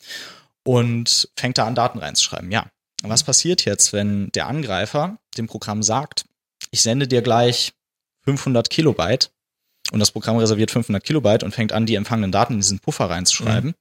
und 0.64 1.30
fängt 1.36 1.58
da 1.58 1.66
an, 1.66 1.76
Daten 1.76 2.00
reinzuschreiben. 2.00 2.52
Ja, 2.52 2.68
was 3.02 3.24
passiert 3.24 3.66
jetzt, 3.66 3.92
wenn 3.92 4.32
der 4.34 4.48
Angreifer 4.48 5.18
dem 5.38 5.48
Programm 5.48 5.82
sagt, 5.82 6.26
ich 6.70 6.82
sende 6.82 7.08
dir 7.08 7.22
gleich 7.22 7.74
500 8.26 8.70
Kilobyte 8.70 9.32
und 9.92 10.00
das 10.00 10.12
Programm 10.12 10.38
reserviert 10.38 10.70
500 10.70 11.04
Kilobyte 11.04 11.44
und 11.44 11.54
fängt 11.54 11.72
an, 11.72 11.88
die 11.88 11.96
empfangenen 11.96 12.32
Daten 12.32 12.54
in 12.54 12.60
diesen 12.60 12.80
Puffer 12.80 13.10
reinzuschreiben. 13.10 13.72
Mhm. 13.72 13.76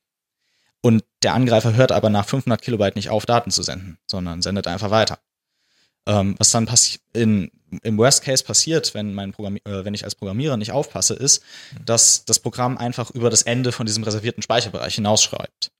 Und 0.80 1.04
der 1.22 1.34
Angreifer 1.34 1.74
hört 1.74 1.92
aber 1.92 2.08
nach 2.08 2.26
500 2.26 2.62
Kilobyte 2.62 2.96
nicht 2.96 3.10
auf, 3.10 3.26
Daten 3.26 3.50
zu 3.50 3.62
senden, 3.62 3.98
sondern 4.06 4.40
sendet 4.40 4.66
einfach 4.66 4.90
weiter. 4.90 5.18
Ähm, 6.08 6.34
was 6.38 6.50
dann 6.50 6.66
passiert 6.66 7.02
im 7.82 7.98
Worst 7.98 8.22
Case 8.22 8.42
passiert, 8.42 8.94
wenn 8.94 9.14
mein 9.14 9.34
äh, 9.34 9.84
wenn 9.84 9.94
ich 9.94 10.04
als 10.04 10.14
Programmierer 10.14 10.56
nicht 10.56 10.72
aufpasse, 10.72 11.14
ist, 11.14 11.42
mhm. 11.72 11.84
dass 11.84 12.24
das 12.24 12.38
Programm 12.38 12.78
einfach 12.78 13.10
über 13.10 13.30
das 13.30 13.42
Ende 13.42 13.72
von 13.72 13.86
diesem 13.86 14.04
reservierten 14.04 14.42
Speicherbereich 14.42 14.94
hinausschreibt. 14.94 15.70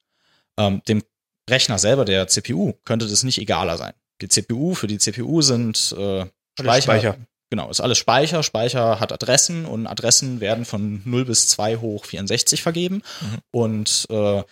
Ähm, 0.58 0.82
dem 0.86 1.02
Rechner 1.48 1.78
selber, 1.78 2.04
der 2.04 2.28
CPU, 2.28 2.74
könnte 2.84 3.08
das 3.08 3.22
nicht 3.22 3.38
egaler 3.38 3.78
sein. 3.78 3.94
Die 4.20 4.28
CPU, 4.28 4.74
für 4.74 4.86
die 4.86 4.98
CPU 4.98 5.40
sind 5.40 5.94
äh, 5.98 6.26
Speicher, 6.58 6.82
Speicher. 6.82 7.16
Genau, 7.50 7.70
ist 7.70 7.80
alles 7.80 7.96
Speicher. 7.96 8.42
Speicher 8.42 9.00
hat 9.00 9.12
Adressen 9.12 9.64
und 9.64 9.86
Adressen 9.86 10.40
werden 10.40 10.66
von 10.66 11.00
0 11.06 11.24
bis 11.24 11.48
2 11.48 11.76
hoch 11.76 12.04
64 12.04 12.62
vergeben. 12.62 13.02
Mhm. 13.20 13.38
Und 13.50 14.06
äh, 14.10 14.42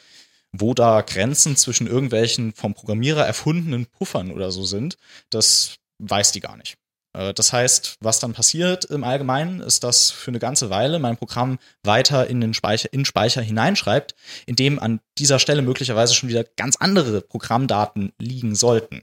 wo 0.60 0.74
da 0.74 1.00
Grenzen 1.02 1.56
zwischen 1.56 1.86
irgendwelchen 1.86 2.52
vom 2.52 2.74
Programmierer 2.74 3.26
erfundenen 3.26 3.86
Puffern 3.86 4.30
oder 4.30 4.50
so 4.50 4.64
sind, 4.64 4.96
das 5.30 5.76
weiß 5.98 6.32
die 6.32 6.40
gar 6.40 6.56
nicht. 6.56 6.76
Äh, 7.16 7.34
das 7.34 7.52
heißt, 7.52 7.96
was 8.00 8.20
dann 8.20 8.32
passiert 8.32 8.84
im 8.84 9.04
Allgemeinen, 9.04 9.60
ist, 9.60 9.84
dass 9.84 10.10
für 10.10 10.30
eine 10.30 10.38
ganze 10.38 10.70
Weile 10.70 10.98
mein 10.98 11.16
Programm 11.16 11.58
weiter 11.82 12.26
in 12.28 12.40
den 12.40 12.54
Speicher, 12.54 12.92
in 12.92 13.04
Speicher 13.04 13.42
hineinschreibt, 13.42 14.14
in 14.46 14.56
dem 14.56 14.78
an 14.78 15.00
dieser 15.18 15.38
Stelle 15.38 15.62
möglicherweise 15.62 16.14
schon 16.14 16.28
wieder 16.28 16.44
ganz 16.44 16.76
andere 16.76 17.20
Programmdaten 17.22 18.12
liegen 18.18 18.54
sollten. 18.54 19.02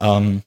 Ähm, 0.00 0.42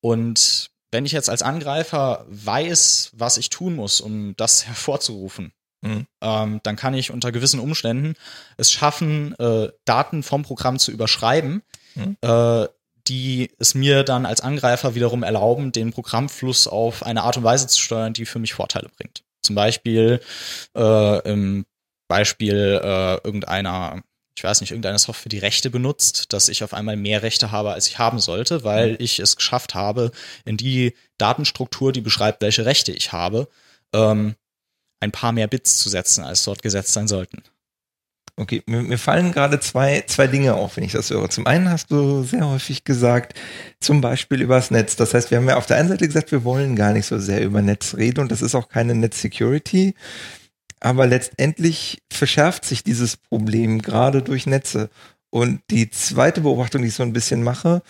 und 0.00 0.70
wenn 0.92 1.06
ich 1.06 1.12
jetzt 1.12 1.30
als 1.30 1.42
Angreifer 1.42 2.24
weiß, 2.28 3.12
was 3.14 3.36
ich 3.36 3.50
tun 3.50 3.76
muss, 3.76 4.00
um 4.00 4.34
das 4.36 4.66
hervorzurufen, 4.66 5.52
mhm. 5.82 6.06
ähm, 6.20 6.60
dann 6.62 6.76
kann 6.76 6.94
ich 6.94 7.10
unter 7.10 7.32
gewissen 7.32 7.60
Umständen 7.60 8.14
es 8.56 8.72
schaffen, 8.72 9.34
äh, 9.38 9.68
Daten 9.84 10.22
vom 10.22 10.42
Programm 10.42 10.78
zu 10.78 10.92
überschreiben, 10.92 11.62
mhm. 11.94 12.16
äh, 12.22 12.66
die 13.08 13.50
es 13.58 13.74
mir 13.74 14.04
dann 14.04 14.26
als 14.26 14.40
Angreifer 14.40 14.94
wiederum 14.94 15.22
erlauben, 15.22 15.72
den 15.72 15.92
Programmfluss 15.92 16.66
auf 16.66 17.04
eine 17.04 17.22
Art 17.22 17.36
und 17.36 17.44
Weise 17.44 17.66
zu 17.66 17.80
steuern, 17.80 18.12
die 18.12 18.26
für 18.26 18.38
mich 18.38 18.54
Vorteile 18.54 18.88
bringt. 18.96 19.22
Zum 19.42 19.54
Beispiel 19.54 20.20
äh, 20.76 21.28
im 21.28 21.64
Beispiel 22.08 22.80
äh, 22.82 23.14
irgendeiner 23.24 24.02
ich 24.40 24.44
weiß 24.44 24.62
nicht, 24.62 24.70
irgendeine 24.70 24.98
Software 24.98 25.28
die 25.28 25.38
Rechte 25.38 25.68
benutzt, 25.68 26.32
dass 26.32 26.48
ich 26.48 26.64
auf 26.64 26.72
einmal 26.72 26.96
mehr 26.96 27.22
Rechte 27.22 27.50
habe, 27.50 27.72
als 27.72 27.88
ich 27.88 27.98
haben 27.98 28.18
sollte, 28.18 28.64
weil 28.64 28.92
mhm. 28.92 28.96
ich 28.98 29.18
es 29.18 29.36
geschafft 29.36 29.74
habe, 29.74 30.12
in 30.46 30.56
die 30.56 30.94
Datenstruktur, 31.18 31.92
die 31.92 32.00
beschreibt, 32.00 32.40
welche 32.40 32.64
Rechte 32.64 32.90
ich 32.90 33.12
habe, 33.12 33.48
ähm, 33.92 34.36
ein 35.00 35.12
paar 35.12 35.32
mehr 35.32 35.48
Bits 35.48 35.78
zu 35.78 35.88
setzen, 35.88 36.24
als 36.24 36.44
dort 36.44 36.62
gesetzt 36.62 36.92
sein 36.92 37.08
sollten. 37.08 37.42
Okay, 38.36 38.62
mir, 38.64 38.80
mir, 38.82 38.96
fallen 38.96 39.32
gerade 39.32 39.60
zwei, 39.60 40.02
zwei 40.06 40.26
Dinge 40.26 40.54
auf, 40.54 40.76
wenn 40.76 40.84
ich 40.84 40.92
das 40.92 41.10
höre. 41.10 41.28
Zum 41.28 41.46
einen 41.46 41.68
hast 41.68 41.90
du 41.90 42.22
sehr 42.22 42.48
häufig 42.48 42.84
gesagt, 42.84 43.34
zum 43.80 44.00
Beispiel 44.00 44.40
übers 44.40 44.70
Netz. 44.70 44.96
Das 44.96 45.12
heißt, 45.12 45.30
wir 45.30 45.38
haben 45.38 45.48
ja 45.48 45.56
auf 45.56 45.66
der 45.66 45.76
einen 45.76 45.90
Seite 45.90 46.06
gesagt, 46.06 46.32
wir 46.32 46.42
wollen 46.42 46.74
gar 46.74 46.92
nicht 46.94 47.04
so 47.04 47.18
sehr 47.18 47.42
über 47.42 47.60
Netz 47.60 47.96
reden 47.96 48.20
und 48.20 48.32
das 48.32 48.40
ist 48.40 48.54
auch 48.54 48.70
keine 48.70 48.94
Netz-Security. 48.94 49.94
Aber 50.80 51.06
letztendlich 51.06 52.02
verschärft 52.10 52.64
sich 52.64 52.82
dieses 52.82 53.18
Problem 53.18 53.82
gerade 53.82 54.22
durch 54.22 54.46
Netze. 54.46 54.88
Und 55.28 55.60
die 55.70 55.90
zweite 55.90 56.40
Beobachtung, 56.40 56.80
die 56.80 56.88
ich 56.88 56.94
so 56.94 57.02
ein 57.02 57.12
bisschen 57.12 57.42
mache, 57.42 57.82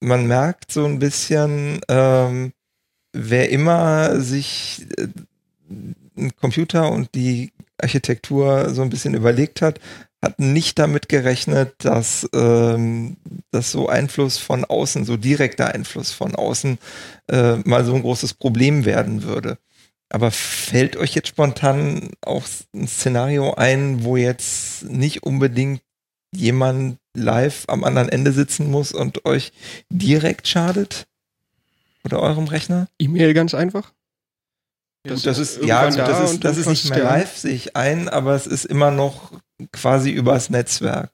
man 0.00 0.26
merkt 0.26 0.70
so 0.70 0.84
ein 0.84 1.00
bisschen, 1.00 1.80
ähm, 1.88 2.52
wer 3.12 3.50
immer 3.50 4.20
sich 4.20 4.86
äh, 4.98 5.08
ein 6.16 6.34
Computer 6.36 6.90
und 6.90 7.14
die 7.14 7.52
Architektur 7.78 8.70
so 8.70 8.82
ein 8.82 8.90
bisschen 8.90 9.14
überlegt 9.14 9.62
hat, 9.62 9.80
hat 10.22 10.38
nicht 10.38 10.78
damit 10.78 11.08
gerechnet, 11.08 11.74
dass, 11.78 12.28
ähm, 12.34 13.16
dass 13.50 13.70
so 13.70 13.88
Einfluss 13.88 14.38
von 14.38 14.64
außen, 14.64 15.04
so 15.04 15.16
direkter 15.16 15.74
Einfluss 15.74 16.12
von 16.12 16.34
außen 16.34 16.78
äh, 17.30 17.56
mal 17.56 17.84
so 17.84 17.94
ein 17.94 18.02
großes 18.02 18.34
Problem 18.34 18.84
werden 18.84 19.22
würde. 19.22 19.58
Aber 20.08 20.30
fällt 20.30 20.96
euch 20.96 21.14
jetzt 21.14 21.28
spontan 21.28 22.10
auch 22.22 22.46
ein 22.74 22.86
Szenario 22.86 23.54
ein, 23.54 24.04
wo 24.04 24.16
jetzt 24.16 24.84
nicht 24.84 25.22
unbedingt 25.24 25.82
jemand 26.32 26.98
live 27.14 27.64
am 27.68 27.84
anderen 27.84 28.08
Ende 28.08 28.32
sitzen 28.32 28.70
muss 28.70 28.92
und 28.92 29.24
euch 29.24 29.52
direkt 29.90 30.48
schadet? 30.48 31.06
Oder 32.04 32.20
eurem 32.20 32.46
Rechner? 32.46 32.88
E-Mail 33.00 33.34
ganz 33.34 33.52
einfach. 33.52 33.92
Das, 35.06 35.22
das 35.22 35.38
ist, 35.38 35.62
ja, 35.62 35.88
da 35.90 36.06
das 36.06 36.32
ist, 36.32 36.44
das 36.44 36.56
ist 36.56 36.66
nicht 36.66 36.90
mehr 36.90 37.04
live, 37.04 37.36
sehe 37.36 37.54
ich 37.54 37.76
ein, 37.76 38.08
aber 38.08 38.34
es 38.34 38.46
ist 38.46 38.64
immer 38.64 38.90
noch 38.90 39.32
quasi 39.72 40.10
übers 40.10 40.50
Netzwerk. 40.50 41.10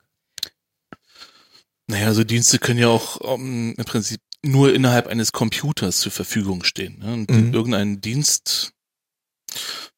Naja, 1.88 2.12
so 2.14 2.24
Dienste 2.24 2.59
können 2.59 2.78
ja 2.78 2.88
auch 2.88 3.20
um, 3.20 3.40
ähm, 3.40 3.74
im 3.76 3.85
Prinzip 3.85 4.20
nur 4.44 4.74
innerhalb 4.74 5.07
eines 5.07 5.33
Computers 5.33 6.00
zur 6.00 6.12
Verfügung 6.12 6.64
stehen. 6.64 6.98
Ne? 6.98 7.12
Und 7.12 7.31
mhm. 7.31 7.55
irgendein 7.55 8.00
Dienst 8.00 8.72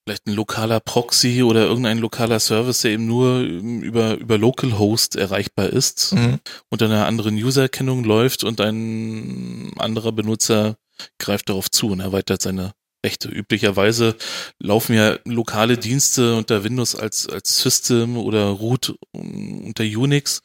vielleicht 0.05 0.27
ein 0.27 0.35
lokaler 0.35 0.81
Proxy 0.81 1.43
oder 1.43 1.63
irgendein 1.63 1.99
lokaler 1.99 2.39
Service, 2.39 2.83
der 2.83 2.93
eben 2.93 3.07
nur 3.07 3.41
über, 3.41 4.17
über 4.17 4.37
Localhost 4.37 5.17
erreichbar 5.17 5.71
ist, 5.71 6.13
mhm. 6.13 6.41
unter 6.69 6.87
einer 6.87 7.07
anderen 7.07 7.35
Usererkennung 7.37 8.05
läuft 8.05 8.45
und 8.45 8.61
ein 8.61 9.73
anderer 9.79 10.13
Benutzer 10.13 10.77
greift 11.19 11.49
darauf 11.49 11.71
zu 11.71 11.89
und 11.89 12.01
erweitert 12.01 12.43
seine 12.43 12.73
Rechte. 13.05 13.29
Üblicherweise 13.29 14.17
laufen 14.59 14.95
ja 14.95 15.19
lokale 15.25 15.79
Dienste 15.79 16.35
unter 16.35 16.65
Windows 16.65 16.97
als, 16.97 17.29
als 17.29 17.61
System 17.61 18.17
oder 18.17 18.47
Root 18.47 18.97
unter 19.13 19.85
Unix 19.85 20.43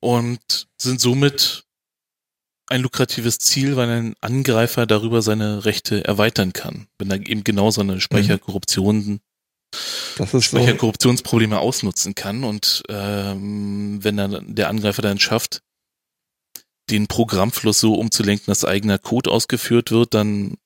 und 0.00 0.68
sind 0.76 1.00
somit 1.00 1.64
ein 2.66 2.82
lukratives 2.82 3.38
Ziel, 3.38 3.76
weil 3.76 3.88
ein 3.88 4.14
Angreifer 4.20 4.86
darüber 4.86 5.22
seine 5.22 5.64
Rechte 5.64 6.04
erweitern 6.04 6.52
kann, 6.52 6.86
wenn 6.98 7.10
er 7.10 7.26
eben 7.26 7.44
genau 7.44 7.70
so 7.70 7.80
eine 7.80 8.00
Speicherkorruption, 8.00 9.20
Speicherkorruptionsprobleme 10.16 11.56
so. 11.56 11.60
ausnutzen 11.60 12.14
kann 12.14 12.44
und 12.44 12.82
ähm, 12.88 14.02
wenn 14.02 14.16
dann 14.16 14.54
der 14.54 14.68
Angreifer 14.68 15.02
dann 15.02 15.18
schafft, 15.18 15.62
den 16.90 17.06
Programmfluss 17.06 17.80
so 17.80 17.94
umzulenken, 17.94 18.46
dass 18.46 18.64
eigener 18.64 18.98
Code 18.98 19.30
ausgeführt 19.30 19.90
wird, 19.90 20.14
dann 20.14 20.56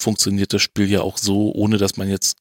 funktioniert 0.00 0.52
das 0.52 0.62
Spiel 0.62 0.90
ja 0.90 1.02
auch 1.02 1.18
so, 1.18 1.52
ohne 1.52 1.78
dass 1.78 1.96
man 1.96 2.08
jetzt 2.08 2.38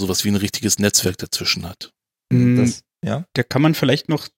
sowas 0.00 0.24
wie 0.24 0.28
ein 0.28 0.36
richtiges 0.36 0.78
Netzwerk 0.78 1.18
dazwischen 1.18 1.68
hat. 1.68 1.92
Das, 2.30 2.82
ja. 3.04 3.24
Da 3.34 3.42
kann 3.42 3.62
man 3.62 3.74
vielleicht 3.74 4.08
noch 4.08 4.28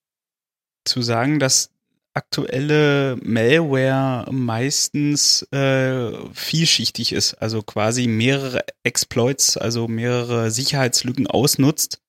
zu 0.85 1.03
sagen, 1.03 1.39
dass 1.39 1.71
aktuelle 2.15 3.17
Malware 3.23 4.31
meistens 4.33 5.43
äh, 5.53 6.13
vielschichtig 6.33 7.13
ist, 7.13 7.35
also 7.35 7.63
quasi 7.63 8.09
mehrere 8.09 8.65
Exploits, 8.83 9.57
also 9.57 9.87
mehrere 9.87 10.51
Sicherheitslücken 10.51 11.27
ausnutzt, 11.27 12.01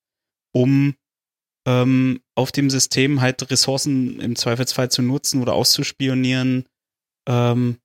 um 0.52 0.96
ähm, 1.68 2.22
auf 2.36 2.52
dem 2.52 2.70
System 2.70 3.22
halt 3.22 3.50
Ressourcen 3.52 4.20
im 4.20 4.36
Zweifelsfall 4.36 4.90
zu 4.90 5.02
nutzen 5.02 5.42
oder 5.42 5.54
auszuspionieren. 5.54 6.66
Ähm, 7.28 7.78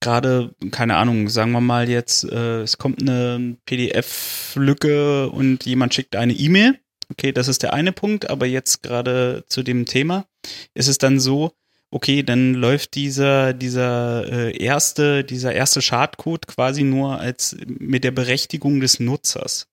Gerade, 0.00 0.54
keine 0.70 0.96
Ahnung, 0.96 1.28
sagen 1.28 1.52
wir 1.52 1.60
mal 1.60 1.88
jetzt, 1.88 2.24
äh, 2.24 2.62
es 2.62 2.78
kommt 2.78 3.00
eine 3.00 3.56
PDF-Lücke 3.64 5.30
und 5.30 5.64
jemand 5.64 5.94
schickt 5.94 6.16
eine 6.16 6.34
E-Mail. 6.34 6.78
Okay, 7.10 7.32
das 7.32 7.48
ist 7.48 7.62
der 7.62 7.72
eine 7.72 7.92
Punkt, 7.92 8.28
aber 8.28 8.46
jetzt 8.46 8.82
gerade 8.82 9.44
zu 9.48 9.62
dem 9.62 9.86
Thema 9.86 10.26
ist 10.74 10.88
es 10.88 10.98
dann 10.98 11.20
so, 11.20 11.52
okay, 11.90 12.22
dann 12.22 12.54
läuft 12.54 12.94
dieser, 12.94 13.52
dieser 13.52 14.30
äh, 14.30 14.56
erste, 14.62 15.24
dieser 15.24 15.54
erste 15.54 15.82
Schadcode 15.82 16.46
quasi 16.46 16.82
nur 16.82 17.18
als 17.18 17.56
mit 17.66 18.04
der 18.04 18.10
Berechtigung 18.10 18.80
des 18.80 19.00
Nutzers. 19.00 19.68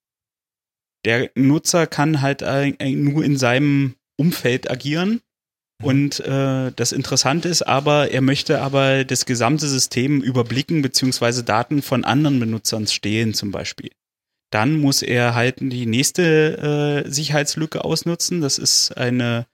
Der 1.06 1.32
Nutzer 1.36 1.88
kann 1.88 2.22
halt 2.22 2.42
äh, 2.42 2.72
nur 2.92 3.24
in 3.24 3.38
seinem 3.38 3.96
Umfeld 4.16 4.70
agieren. 4.70 5.22
Und 5.84 6.20
äh, 6.22 6.72
das 6.76 6.92
Interessante 6.92 7.50
ist 7.50 7.62
aber, 7.64 8.12
er 8.12 8.22
möchte 8.22 8.62
aber 8.62 9.04
das 9.04 9.26
gesamte 9.26 9.68
System 9.68 10.22
überblicken, 10.22 10.82
beziehungsweise 10.82 11.44
Daten 11.44 11.82
von 11.82 12.04
anderen 12.04 12.40
Benutzern 12.40 12.88
stehlen 12.88 13.34
zum 13.34 13.52
Beispiel. 13.52 13.92
Dann 14.52 14.78
muss 14.78 15.02
er 15.02 15.34
halt 15.36 15.56
die 15.60 15.86
nächste 15.86 17.04
äh, 17.06 17.10
Sicherheitslücke 17.10 17.84
ausnutzen. 17.84 18.42
Das 18.42 18.60
ist 18.60 18.96
eine 18.96 19.48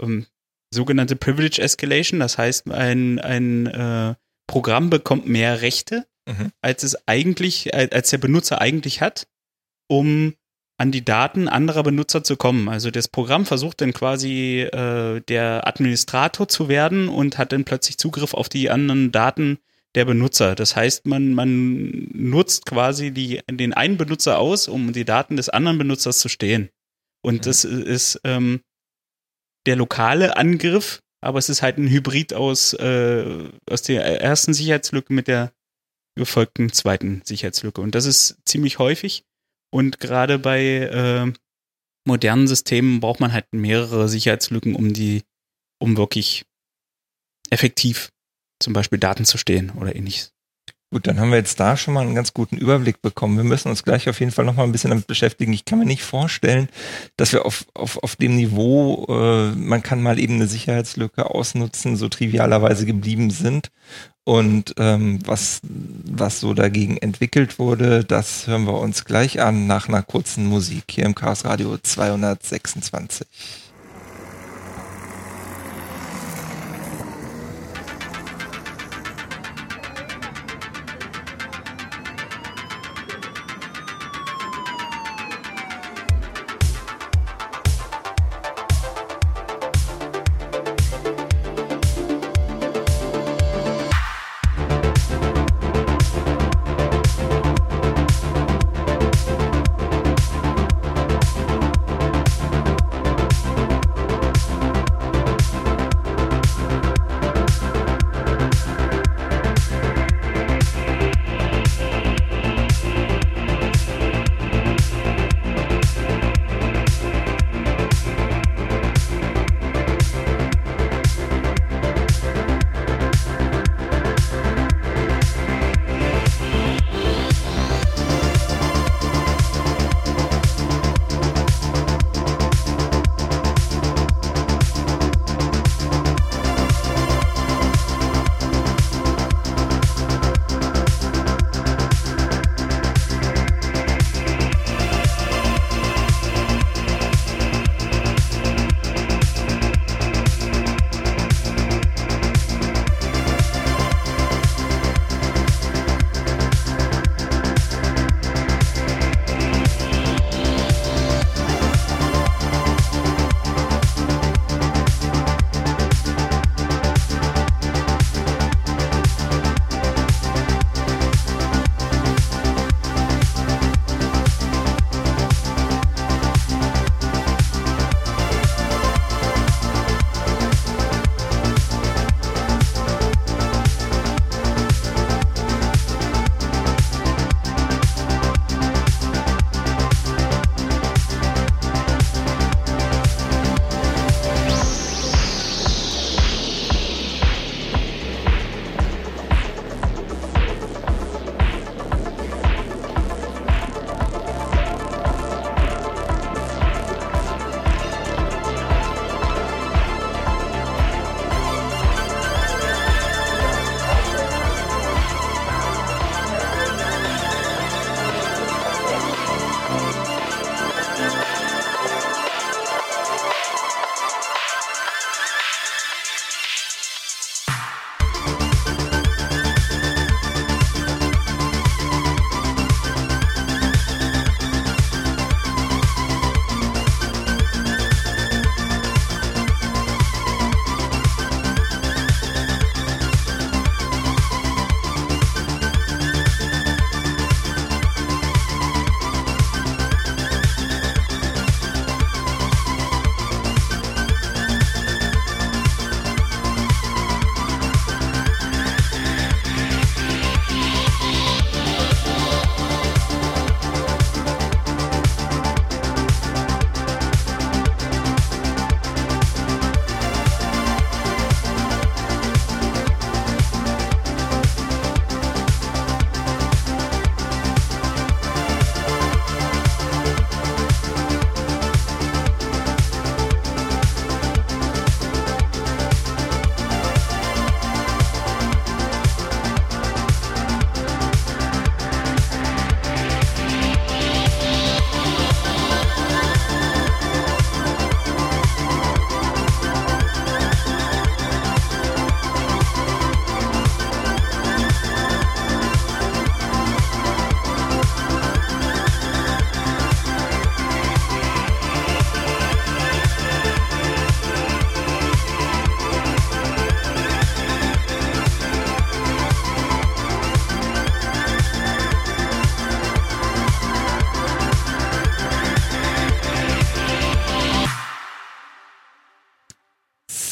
ähm, 0.00 0.26
sogenannte 0.72 1.16
Privilege 1.16 1.62
Escalation. 1.62 2.20
Das 2.20 2.38
heißt, 2.38 2.70
ein, 2.70 3.18
ein 3.18 3.66
äh, 3.66 4.14
Programm 4.46 4.90
bekommt 4.90 5.26
mehr 5.26 5.62
Rechte, 5.62 6.06
mhm. 6.28 6.52
als 6.60 6.82
es 6.82 7.08
eigentlich, 7.08 7.74
als 7.74 8.10
der 8.10 8.18
Benutzer 8.18 8.60
eigentlich 8.60 9.00
hat, 9.00 9.26
um 9.88 10.34
an 10.82 10.90
die 10.90 11.04
Daten 11.04 11.46
anderer 11.46 11.84
Benutzer 11.84 12.24
zu 12.24 12.36
kommen. 12.36 12.68
Also 12.68 12.90
das 12.90 13.06
Programm 13.06 13.46
versucht 13.46 13.80
dann 13.80 13.92
quasi 13.92 14.62
äh, 14.62 15.20
der 15.20 15.64
Administrator 15.68 16.48
zu 16.48 16.68
werden 16.68 17.08
und 17.08 17.38
hat 17.38 17.52
dann 17.52 17.64
plötzlich 17.64 17.98
Zugriff 17.98 18.34
auf 18.34 18.48
die 18.48 18.68
anderen 18.68 19.12
Daten 19.12 19.58
der 19.94 20.06
Benutzer. 20.06 20.56
Das 20.56 20.74
heißt, 20.74 21.06
man, 21.06 21.34
man 21.34 22.08
nutzt 22.12 22.66
quasi 22.66 23.12
die, 23.12 23.42
den 23.48 23.74
einen 23.74 23.96
Benutzer 23.96 24.40
aus, 24.40 24.66
um 24.66 24.92
die 24.92 25.04
Daten 25.04 25.36
des 25.36 25.48
anderen 25.48 25.78
Benutzers 25.78 26.18
zu 26.18 26.28
stehlen. 26.28 26.68
Und 27.24 27.36
mhm. 27.36 27.42
das 27.42 27.64
ist 27.64 28.20
ähm, 28.24 28.60
der 29.66 29.76
lokale 29.76 30.36
Angriff, 30.36 31.00
aber 31.20 31.38
es 31.38 31.48
ist 31.48 31.62
halt 31.62 31.78
ein 31.78 31.88
Hybrid 31.88 32.34
aus, 32.34 32.72
äh, 32.72 33.24
aus 33.70 33.82
der 33.82 34.20
ersten 34.20 34.52
Sicherheitslücke 34.52 35.12
mit 35.12 35.28
der 35.28 35.52
gefolgten 36.16 36.72
zweiten 36.72 37.22
Sicherheitslücke. 37.24 37.80
Und 37.80 37.94
das 37.94 38.04
ist 38.04 38.38
ziemlich 38.44 38.80
häufig. 38.80 39.22
Und 39.72 40.00
gerade 40.00 40.38
bei 40.38 40.62
äh, 40.62 41.32
modernen 42.06 42.46
Systemen 42.46 43.00
braucht 43.00 43.20
man 43.20 43.32
halt 43.32 43.46
mehrere 43.52 44.08
Sicherheitslücken, 44.08 44.74
um 44.74 44.92
die, 44.92 45.22
um 45.80 45.96
wirklich 45.96 46.44
effektiv 47.50 48.10
zum 48.60 48.72
Beispiel 48.72 48.98
Daten 48.98 49.24
zu 49.24 49.38
stehen 49.38 49.70
oder 49.70 49.96
ähnliches. 49.96 50.32
Gut, 50.92 51.06
dann 51.06 51.18
haben 51.18 51.30
wir 51.30 51.38
jetzt 51.38 51.58
da 51.58 51.78
schon 51.78 51.94
mal 51.94 52.02
einen 52.02 52.14
ganz 52.14 52.34
guten 52.34 52.58
Überblick 52.58 53.00
bekommen. 53.00 53.38
Wir 53.38 53.44
müssen 53.44 53.70
uns 53.70 53.82
gleich 53.82 54.10
auf 54.10 54.20
jeden 54.20 54.30
Fall 54.30 54.44
noch 54.44 54.56
mal 54.56 54.64
ein 54.64 54.72
bisschen 54.72 54.90
damit 54.90 55.06
beschäftigen. 55.06 55.54
Ich 55.54 55.64
kann 55.64 55.78
mir 55.78 55.86
nicht 55.86 56.02
vorstellen, 56.02 56.68
dass 57.16 57.32
wir 57.32 57.46
auf, 57.46 57.64
auf, 57.72 57.96
auf 58.02 58.16
dem 58.16 58.36
Niveau, 58.36 59.06
äh, 59.08 59.52
man 59.52 59.82
kann 59.82 60.02
mal 60.02 60.18
eben 60.18 60.34
eine 60.34 60.48
Sicherheitslücke 60.48 61.30
ausnutzen, 61.30 61.96
so 61.96 62.10
trivialerweise 62.10 62.84
geblieben 62.84 63.30
sind. 63.30 63.70
Und 64.24 64.74
ähm, 64.78 65.18
was, 65.26 65.60
was 65.64 66.38
so 66.38 66.54
dagegen 66.54 66.96
entwickelt 66.96 67.58
wurde, 67.58 68.04
das 68.04 68.46
hören 68.46 68.64
wir 68.64 68.78
uns 68.78 69.04
gleich 69.04 69.40
an 69.40 69.66
nach 69.66 69.88
einer 69.88 70.02
kurzen 70.02 70.46
Musik 70.46 70.84
hier 70.90 71.06
im 71.06 71.16
Chaos 71.16 71.44
Radio 71.44 71.76
226. 71.76 73.26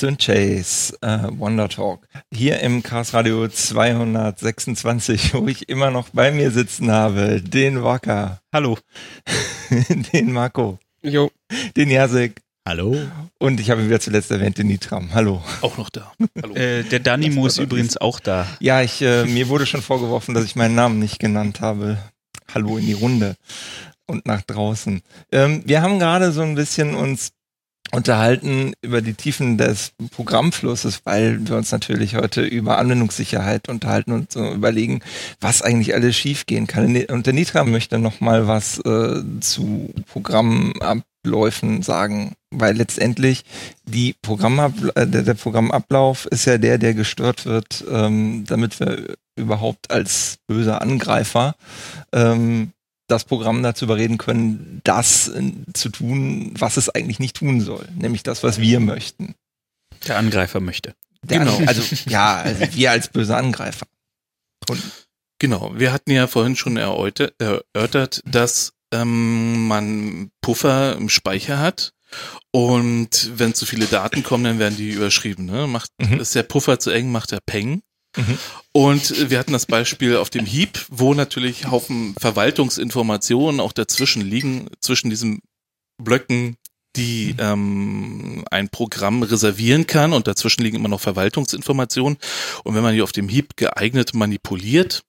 Synchase 0.00 0.96
äh, 1.02 1.28
Wonder 1.38 1.68
Talk. 1.68 2.08
Hier 2.32 2.60
im 2.60 2.82
Chaos 2.82 3.12
Radio 3.12 3.46
226, 3.46 5.34
wo 5.34 5.46
ich 5.46 5.68
immer 5.68 5.90
noch 5.90 6.08
bei 6.08 6.32
mir 6.32 6.50
sitzen 6.50 6.90
habe, 6.90 7.42
den 7.42 7.84
Wacker. 7.84 8.40
Hallo. 8.50 8.78
den 10.14 10.32
Marco. 10.32 10.78
Jo. 11.02 11.30
Den 11.76 11.90
Jasek. 11.90 12.40
Hallo. 12.66 12.96
Und 13.38 13.60
ich 13.60 13.68
habe 13.68 13.82
ihn 13.82 13.88
wieder 13.88 14.00
zuletzt 14.00 14.30
erwähnt, 14.30 14.56
den 14.56 14.68
Nitram. 14.68 15.12
Hallo. 15.12 15.42
Auch 15.60 15.76
noch 15.76 15.90
da. 15.90 16.12
Hallo. 16.42 16.54
Äh, 16.54 16.84
der 16.84 17.00
Danimo 17.00 17.46
ist 17.46 17.58
übrigens 17.58 17.98
auch 17.98 18.20
da. 18.20 18.46
Ja, 18.58 18.80
ich, 18.80 19.02
äh, 19.02 19.26
mir 19.26 19.48
wurde 19.48 19.66
schon 19.66 19.82
vorgeworfen, 19.82 20.34
dass 20.34 20.44
ich 20.44 20.56
meinen 20.56 20.74
Namen 20.74 20.98
nicht 20.98 21.18
genannt 21.18 21.60
habe. 21.60 21.98
Hallo 22.54 22.78
in 22.78 22.86
die 22.86 22.94
Runde 22.94 23.36
und 24.06 24.24
nach 24.24 24.40
draußen. 24.40 25.02
Ähm, 25.30 25.62
wir 25.66 25.82
haben 25.82 25.98
gerade 25.98 26.32
so 26.32 26.40
ein 26.40 26.54
bisschen 26.54 26.94
uns 26.94 27.32
unterhalten 27.92 28.72
über 28.82 29.02
die 29.02 29.14
Tiefen 29.14 29.58
des 29.58 29.92
Programmflusses, 30.12 31.00
weil 31.04 31.46
wir 31.46 31.56
uns 31.56 31.72
natürlich 31.72 32.14
heute 32.14 32.42
über 32.42 32.78
Anwendungssicherheit 32.78 33.68
unterhalten 33.68 34.12
und 34.12 34.32
so 34.32 34.52
überlegen, 34.52 35.00
was 35.40 35.62
eigentlich 35.62 35.94
alles 35.94 36.16
schiefgehen 36.16 36.66
kann. 36.66 36.96
Und 37.06 37.26
der 37.26 37.32
Nitra 37.32 37.64
möchte 37.64 37.98
noch 37.98 38.20
mal 38.20 38.46
was 38.46 38.78
äh, 38.78 39.22
zu 39.40 39.92
Programmabläufen 40.06 41.82
sagen, 41.82 42.34
weil 42.50 42.76
letztendlich 42.76 43.44
die 43.84 44.14
Programmabla 44.22 44.92
äh, 44.94 45.06
der, 45.06 45.22
der, 45.22 45.34
Programmablauf 45.34 46.26
ist 46.26 46.44
ja 46.44 46.58
der, 46.58 46.78
der 46.78 46.94
gestört 46.94 47.46
wird, 47.46 47.84
ähm, 47.90 48.44
damit 48.46 48.78
wir 48.78 49.16
überhaupt 49.36 49.90
als 49.90 50.38
böser 50.46 50.80
Angreifer 50.82 51.56
ähm, 52.12 52.72
das 53.10 53.24
Programm 53.24 53.62
dazu 53.62 53.84
überreden 53.84 54.18
können, 54.18 54.80
das 54.84 55.28
äh, 55.28 55.52
zu 55.74 55.88
tun, 55.88 56.54
was 56.58 56.76
es 56.76 56.88
eigentlich 56.88 57.18
nicht 57.18 57.36
tun 57.36 57.60
soll, 57.60 57.88
nämlich 57.94 58.22
das, 58.22 58.42
was 58.42 58.60
wir 58.60 58.80
möchten. 58.80 59.34
Der 60.06 60.16
Angreifer 60.16 60.60
möchte. 60.60 60.94
Der 61.22 61.40
genau. 61.40 61.56
An 61.56 61.68
also 61.68 61.82
ja, 62.06 62.36
also 62.36 62.64
wir 62.72 62.90
als 62.90 63.08
böse 63.08 63.36
Angreifer. 63.36 63.86
Und 64.68 64.82
genau, 65.38 65.72
wir 65.76 65.92
hatten 65.92 66.10
ja 66.10 66.26
vorhin 66.26 66.56
schon 66.56 66.76
erörtert, 66.76 68.20
dass 68.24 68.72
ähm, 68.92 69.68
man 69.68 70.30
Puffer 70.40 70.96
im 70.96 71.08
Speicher 71.08 71.58
hat 71.58 71.92
und 72.50 73.30
wenn 73.38 73.54
zu 73.54 73.66
viele 73.66 73.86
Daten 73.86 74.22
kommen, 74.22 74.44
dann 74.44 74.58
werden 74.58 74.76
die 74.76 74.90
überschrieben. 74.90 75.46
Ne? 75.46 75.66
Macht, 75.66 75.90
mhm. 76.00 76.20
Ist 76.20 76.34
der 76.34 76.42
Puffer 76.42 76.78
zu 76.78 76.90
eng, 76.90 77.12
macht 77.12 77.32
er 77.32 77.40
Peng. 77.44 77.82
Mhm. 78.16 78.38
Und 78.72 79.30
wir 79.30 79.38
hatten 79.38 79.52
das 79.52 79.66
Beispiel 79.66 80.16
auf 80.16 80.30
dem 80.30 80.46
Heap, 80.46 80.86
wo 80.88 81.14
natürlich 81.14 81.70
Haufen 81.70 82.14
Verwaltungsinformationen 82.18 83.60
auch 83.60 83.72
dazwischen 83.72 84.22
liegen, 84.22 84.68
zwischen 84.80 85.10
diesen 85.10 85.40
Blöcken, 85.98 86.56
die 86.96 87.36
ähm, 87.38 88.44
ein 88.50 88.68
Programm 88.68 89.22
reservieren 89.22 89.86
kann 89.86 90.12
und 90.12 90.26
dazwischen 90.26 90.62
liegen 90.62 90.76
immer 90.76 90.88
noch 90.88 91.00
Verwaltungsinformationen. 91.00 92.18
Und 92.64 92.74
wenn 92.74 92.82
man 92.82 92.94
die 92.94 93.02
auf 93.02 93.12
dem 93.12 93.28
Heap 93.28 93.56
geeignet 93.56 94.14
manipuliert, 94.14 95.02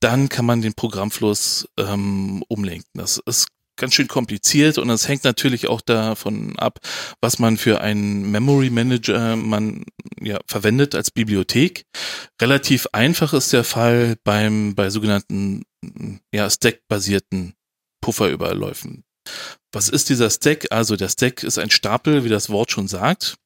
dann 0.00 0.28
kann 0.28 0.46
man 0.46 0.62
den 0.62 0.74
Programmfluss 0.74 1.68
ähm, 1.78 2.42
umlenken. 2.48 2.90
Das 2.94 3.20
ist 3.26 3.48
ganz 3.78 3.94
schön 3.94 4.08
kompliziert 4.08 4.76
und 4.76 4.90
es 4.90 5.08
hängt 5.08 5.24
natürlich 5.24 5.68
auch 5.68 5.80
davon 5.80 6.58
ab, 6.58 6.78
was 7.20 7.38
man 7.38 7.56
für 7.56 7.80
einen 7.80 8.30
Memory 8.30 8.70
Manager 8.70 9.36
man 9.36 9.84
ja 10.20 10.38
verwendet 10.46 10.94
als 10.94 11.10
Bibliothek. 11.10 11.84
Relativ 12.40 12.88
einfach 12.92 13.32
ist 13.32 13.52
der 13.52 13.64
Fall 13.64 14.16
beim 14.24 14.74
bei 14.74 14.90
sogenannten 14.90 15.62
ja 16.34 16.50
Stack-basierten 16.50 17.54
Pufferüberläufen. 18.00 19.04
Was 19.72 19.88
ist 19.88 20.08
dieser 20.08 20.30
Stack? 20.30 20.66
Also 20.70 20.96
der 20.96 21.08
Stack 21.08 21.42
ist 21.42 21.58
ein 21.58 21.70
Stapel, 21.70 22.24
wie 22.24 22.28
das 22.28 22.50
Wort 22.50 22.70
schon 22.70 22.88
sagt. 22.88 23.36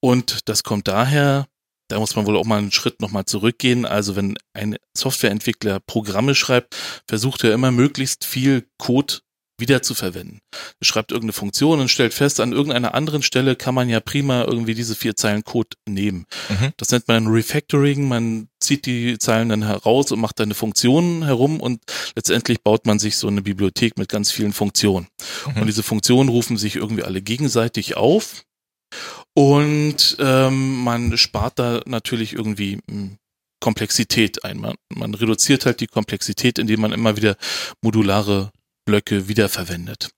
Und 0.00 0.48
das 0.48 0.62
kommt 0.62 0.88
daher, 0.88 1.46
da 1.88 1.98
muss 1.98 2.16
man 2.16 2.26
wohl 2.26 2.36
auch 2.36 2.44
mal 2.44 2.58
einen 2.58 2.72
Schritt 2.72 3.00
nochmal 3.00 3.24
zurückgehen. 3.24 3.86
Also 3.86 4.16
wenn 4.16 4.38
ein 4.52 4.76
Softwareentwickler 4.96 5.80
Programme 5.80 6.34
schreibt, 6.34 6.76
versucht 7.08 7.44
er 7.44 7.54
immer 7.54 7.70
möglichst 7.70 8.24
viel 8.24 8.68
Code 8.78 9.20
wieder 9.58 9.82
zu 9.82 9.94
verwenden. 9.94 10.40
Er 10.80 10.84
schreibt 10.84 11.10
irgendeine 11.10 11.32
Funktion 11.32 11.80
und 11.80 11.88
stellt 11.88 12.14
fest, 12.14 12.40
an 12.40 12.52
irgendeiner 12.52 12.94
anderen 12.94 13.22
Stelle 13.22 13.56
kann 13.56 13.74
man 13.74 13.88
ja 13.88 14.00
prima 14.00 14.44
irgendwie 14.44 14.74
diese 14.74 14.94
vier 14.94 15.16
Zeilen 15.16 15.44
Code 15.44 15.76
nehmen. 15.86 16.26
Mhm. 16.48 16.72
Das 16.76 16.90
nennt 16.90 17.08
man 17.08 17.26
Refactoring. 17.26 18.06
Man 18.06 18.48
zieht 18.60 18.86
die 18.86 19.18
Zeilen 19.18 19.48
dann 19.48 19.64
heraus 19.64 20.12
und 20.12 20.20
macht 20.20 20.38
dann 20.38 20.46
eine 20.46 20.54
Funktion 20.54 21.24
herum 21.24 21.60
und 21.60 21.80
letztendlich 22.14 22.62
baut 22.62 22.86
man 22.86 22.98
sich 22.98 23.16
so 23.16 23.28
eine 23.28 23.42
Bibliothek 23.42 23.98
mit 23.98 24.08
ganz 24.08 24.30
vielen 24.30 24.52
Funktionen. 24.52 25.08
Mhm. 25.46 25.62
Und 25.62 25.66
diese 25.66 25.82
Funktionen 25.82 26.28
rufen 26.28 26.56
sich 26.56 26.76
irgendwie 26.76 27.02
alle 27.02 27.20
gegenseitig 27.20 27.96
auf. 27.96 28.44
Und 29.34 30.16
ähm, 30.18 30.82
man 30.82 31.16
spart 31.18 31.58
da 31.58 31.82
natürlich 31.84 32.32
irgendwie 32.32 32.78
hm, 32.88 33.18
Komplexität 33.60 34.44
ein. 34.44 34.58
Man, 34.58 34.74
man 34.88 35.14
reduziert 35.14 35.66
halt 35.66 35.80
die 35.80 35.86
Komplexität, 35.86 36.58
indem 36.58 36.80
man 36.80 36.92
immer 36.92 37.16
wieder 37.16 37.36
modulare 37.82 38.50
Blöcke 38.88 39.28
wiederverwendet. 39.28 40.08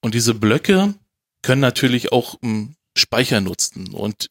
Und 0.00 0.14
diese 0.14 0.32
Blöcke 0.32 0.94
können 1.42 1.60
natürlich 1.60 2.12
auch 2.12 2.34
um, 2.40 2.76
Speicher 2.96 3.40
nutzen. 3.40 3.92
Und 3.92 4.28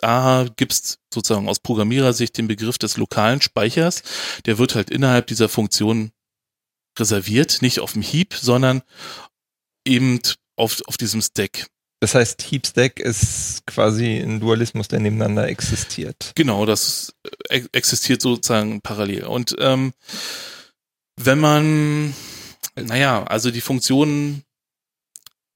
da 0.00 0.46
gibt's 0.56 0.98
sozusagen 1.12 1.46
aus 1.46 1.60
Programmierersicht 1.60 2.38
den 2.38 2.48
Begriff 2.48 2.78
des 2.78 2.96
lokalen 2.96 3.42
Speichers. 3.42 4.02
Der 4.46 4.56
wird 4.56 4.74
halt 4.74 4.88
innerhalb 4.88 5.26
dieser 5.26 5.50
Funktion 5.50 6.12
reserviert, 6.98 7.60
nicht 7.60 7.80
auf 7.80 7.92
dem 7.92 8.00
Heap, 8.00 8.32
sondern 8.32 8.80
eben 9.86 10.20
auf, 10.56 10.80
auf 10.86 10.96
diesem 10.96 11.20
Stack. 11.20 11.66
Das 12.00 12.14
heißt, 12.14 12.50
Heap 12.50 12.66
Stack 12.66 12.98
ist 12.98 13.66
quasi 13.66 14.20
ein 14.20 14.40
Dualismus, 14.40 14.88
der 14.88 15.00
nebeneinander 15.00 15.48
existiert. 15.48 16.32
Genau, 16.34 16.64
das 16.64 17.12
äh, 17.50 17.60
existiert 17.72 18.22
sozusagen 18.22 18.80
parallel. 18.80 19.24
Und 19.24 19.54
ähm, 19.58 19.92
wenn 21.16 21.40
man 21.40 22.14
naja, 22.76 23.24
also 23.24 23.50
die 23.50 23.60
Funktion 23.60 24.42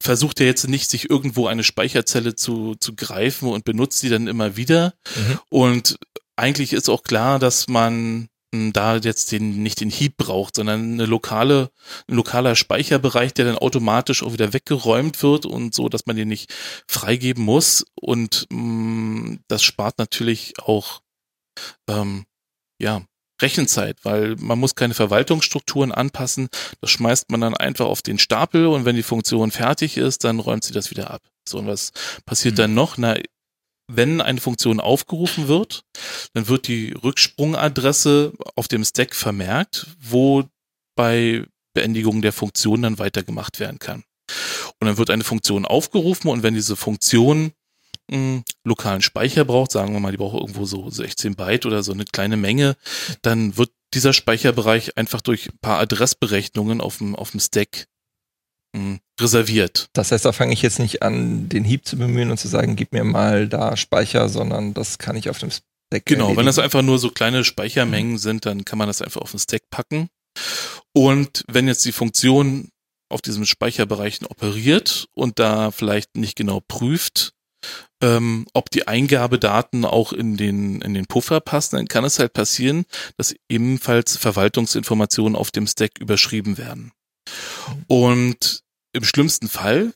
versucht 0.00 0.40
er 0.40 0.46
jetzt 0.46 0.68
nicht, 0.68 0.90
sich 0.90 1.10
irgendwo 1.10 1.46
eine 1.46 1.64
Speicherzelle 1.64 2.34
zu, 2.34 2.76
zu 2.76 2.94
greifen 2.94 3.48
und 3.48 3.64
benutzt 3.64 3.98
sie 3.98 4.08
dann 4.08 4.26
immer 4.26 4.56
wieder. 4.56 4.94
Mhm. 5.16 5.40
Und 5.50 5.98
eigentlich 6.36 6.72
ist 6.72 6.88
auch 6.88 7.02
klar, 7.02 7.38
dass 7.38 7.66
man 7.68 8.28
hm, 8.54 8.72
da 8.72 8.96
jetzt 8.96 9.32
den, 9.32 9.62
nicht 9.62 9.80
den 9.80 9.90
Heap 9.90 10.16
braucht, 10.16 10.54
sondern 10.54 10.94
eine 10.94 11.06
lokale, 11.06 11.70
ein 12.06 12.14
lokaler 12.14 12.54
Speicherbereich, 12.54 13.34
der 13.34 13.46
dann 13.46 13.58
automatisch 13.58 14.22
auch 14.22 14.32
wieder 14.32 14.52
weggeräumt 14.52 15.22
wird 15.22 15.46
und 15.46 15.74
so, 15.74 15.88
dass 15.88 16.06
man 16.06 16.16
den 16.16 16.28
nicht 16.28 16.54
freigeben 16.86 17.44
muss. 17.44 17.84
Und 17.94 18.46
mh, 18.50 18.58
hm, 18.58 19.40
das 19.48 19.62
spart 19.62 19.98
natürlich 19.98 20.54
auch 20.60 21.02
ähm, 21.88 22.24
ja 22.80 23.02
Rechenzeit, 23.40 23.98
weil 24.04 24.36
man 24.36 24.58
muss 24.58 24.74
keine 24.74 24.94
Verwaltungsstrukturen 24.94 25.92
anpassen. 25.92 26.48
Das 26.80 26.90
schmeißt 26.90 27.30
man 27.30 27.40
dann 27.40 27.54
einfach 27.54 27.86
auf 27.86 28.02
den 28.02 28.18
Stapel 28.18 28.66
und 28.66 28.84
wenn 28.84 28.96
die 28.96 29.02
Funktion 29.02 29.50
fertig 29.50 29.96
ist, 29.96 30.24
dann 30.24 30.40
räumt 30.40 30.64
sie 30.64 30.72
das 30.72 30.90
wieder 30.90 31.10
ab. 31.10 31.22
So, 31.48 31.58
und 31.58 31.66
was 31.66 31.92
passiert 32.26 32.54
mhm. 32.54 32.58
dann 32.58 32.74
noch? 32.74 32.98
Na, 32.98 33.16
wenn 33.90 34.20
eine 34.20 34.40
Funktion 34.40 34.80
aufgerufen 34.80 35.48
wird, 35.48 35.82
dann 36.34 36.48
wird 36.48 36.68
die 36.68 36.92
Rücksprungadresse 36.92 38.32
auf 38.54 38.68
dem 38.68 38.84
Stack 38.84 39.14
vermerkt, 39.14 39.86
wo 39.98 40.44
bei 40.94 41.46
Beendigung 41.74 42.22
der 42.22 42.32
Funktion 42.32 42.82
dann 42.82 42.98
weitergemacht 42.98 43.60
werden 43.60 43.78
kann. 43.78 44.04
Und 44.80 44.86
dann 44.86 44.98
wird 44.98 45.10
eine 45.10 45.24
Funktion 45.24 45.64
aufgerufen 45.64 46.28
und 46.28 46.42
wenn 46.42 46.54
diese 46.54 46.76
Funktion 46.76 47.52
einen 48.10 48.44
lokalen 48.64 49.02
Speicher 49.02 49.44
braucht, 49.44 49.72
sagen 49.72 49.92
wir 49.92 50.00
mal, 50.00 50.12
die 50.12 50.18
braucht 50.18 50.40
irgendwo 50.40 50.64
so 50.64 50.88
16 50.88 51.34
Byte 51.36 51.66
oder 51.66 51.82
so 51.82 51.92
eine 51.92 52.04
kleine 52.04 52.36
Menge, 52.36 52.76
dann 53.22 53.56
wird 53.56 53.70
dieser 53.94 54.12
Speicherbereich 54.12 54.96
einfach 54.96 55.20
durch 55.20 55.48
ein 55.48 55.58
paar 55.60 55.78
Adressberechnungen 55.78 56.80
auf 56.80 56.98
dem, 56.98 57.14
auf 57.14 57.30
dem 57.30 57.40
Stack 57.40 57.86
mh, 58.74 58.98
reserviert. 59.20 59.88
Das 59.92 60.12
heißt, 60.12 60.24
da 60.24 60.32
fange 60.32 60.52
ich 60.52 60.62
jetzt 60.62 60.78
nicht 60.78 61.02
an, 61.02 61.48
den 61.48 61.64
Heap 61.64 61.86
zu 61.86 61.96
bemühen 61.96 62.30
und 62.30 62.38
zu 62.38 62.48
sagen, 62.48 62.76
gib 62.76 62.92
mir 62.92 63.04
mal 63.04 63.48
da 63.48 63.76
Speicher, 63.76 64.28
sondern 64.28 64.74
das 64.74 64.98
kann 64.98 65.16
ich 65.16 65.30
auf 65.30 65.38
dem 65.38 65.50
Stack. 65.50 65.64
Genau, 66.04 66.24
erledigen. 66.24 66.38
wenn 66.38 66.46
das 66.46 66.58
einfach 66.58 66.82
nur 66.82 66.98
so 66.98 67.10
kleine 67.10 67.44
Speichermengen 67.44 68.12
mhm. 68.12 68.18
sind, 68.18 68.46
dann 68.46 68.64
kann 68.64 68.78
man 68.78 68.88
das 68.88 69.00
einfach 69.00 69.22
auf 69.22 69.30
den 69.30 69.40
Stack 69.40 69.70
packen. 69.70 70.08
Und 70.92 71.44
wenn 71.48 71.66
jetzt 71.66 71.84
die 71.84 71.92
Funktion 71.92 72.68
auf 73.10 73.22
diesem 73.22 73.46
Speicherbereichen 73.46 74.26
operiert 74.26 75.08
und 75.14 75.38
da 75.38 75.70
vielleicht 75.70 76.16
nicht 76.16 76.36
genau 76.36 76.60
prüft, 76.60 77.32
ähm, 78.02 78.46
ob 78.52 78.70
die 78.70 78.86
Eingabedaten 78.86 79.84
auch 79.84 80.12
in 80.12 80.36
den, 80.36 80.80
in 80.82 80.94
den 80.94 81.06
Puffer 81.06 81.40
passen, 81.40 81.76
dann 81.76 81.88
kann 81.88 82.04
es 82.04 82.18
halt 82.18 82.32
passieren, 82.32 82.84
dass 83.16 83.34
ebenfalls 83.48 84.16
Verwaltungsinformationen 84.16 85.36
auf 85.36 85.50
dem 85.50 85.66
Stack 85.66 85.98
überschrieben 85.98 86.58
werden. 86.58 86.92
Und 87.86 88.62
im 88.92 89.04
schlimmsten 89.04 89.48
Fall 89.48 89.92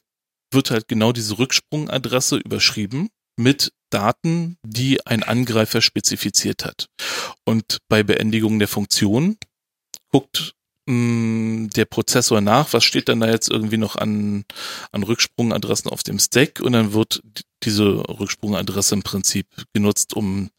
wird 0.52 0.70
halt 0.70 0.88
genau 0.88 1.12
diese 1.12 1.38
Rücksprungadresse 1.38 2.36
überschrieben 2.36 3.08
mit 3.36 3.72
Daten, 3.90 4.56
die 4.64 5.06
ein 5.06 5.22
Angreifer 5.22 5.80
spezifiziert 5.80 6.64
hat. 6.64 6.86
Und 7.44 7.78
bei 7.88 8.02
Beendigung 8.02 8.58
der 8.58 8.68
Funktion 8.68 9.36
guckt 10.10 10.54
mh, 10.86 11.68
der 11.76 11.84
Prozessor 11.84 12.40
nach, 12.40 12.72
was 12.72 12.84
steht 12.84 13.08
dann 13.08 13.20
da 13.20 13.28
jetzt 13.28 13.50
irgendwie 13.50 13.76
noch 13.76 13.96
an, 13.96 14.44
an 14.90 15.02
Rücksprungadressen 15.02 15.90
auf 15.90 16.02
dem 16.02 16.18
Stack 16.18 16.60
und 16.60 16.72
dann 16.72 16.92
wird 16.92 17.22
diese 17.62 17.84
Rücksprungadresse 17.84 18.94
im 18.94 19.02
Prinzip 19.02 19.46
genutzt, 19.72 20.14
um 20.14 20.50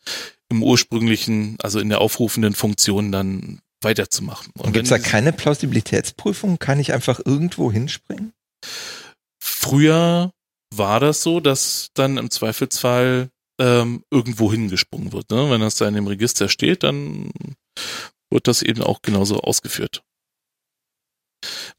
im 0.49 0.63
ursprünglichen, 0.63 1.57
also 1.61 1.79
in 1.79 1.89
der 1.89 2.01
aufrufenden 2.01 2.53
Funktion 2.53 3.11
dann 3.11 3.59
weiterzumachen. 3.81 4.51
Und, 4.57 4.67
und 4.67 4.73
gibt 4.73 4.85
es 4.85 4.89
da 4.89 4.99
keine 4.99 5.33
Plausibilitätsprüfung? 5.33 6.59
Kann 6.59 6.79
ich 6.79 6.93
einfach 6.93 7.19
irgendwo 7.25 7.71
hinspringen? 7.71 8.33
Früher 9.41 10.31
war 10.73 10.99
das 10.99 11.21
so, 11.21 11.39
dass 11.39 11.89
dann 11.93 12.17
im 12.17 12.29
Zweifelsfall 12.29 13.29
ähm, 13.59 14.03
irgendwo 14.09 14.51
hingesprungen 14.51 15.11
wird. 15.11 15.29
Ne? 15.31 15.49
Wenn 15.49 15.61
das 15.61 15.75
da 15.75 15.87
in 15.87 15.93
dem 15.95 16.07
Register 16.07 16.49
steht, 16.49 16.83
dann 16.83 17.31
wird 18.29 18.47
das 18.47 18.61
eben 18.61 18.81
auch 18.81 19.01
genauso 19.01 19.39
ausgeführt. 19.41 20.03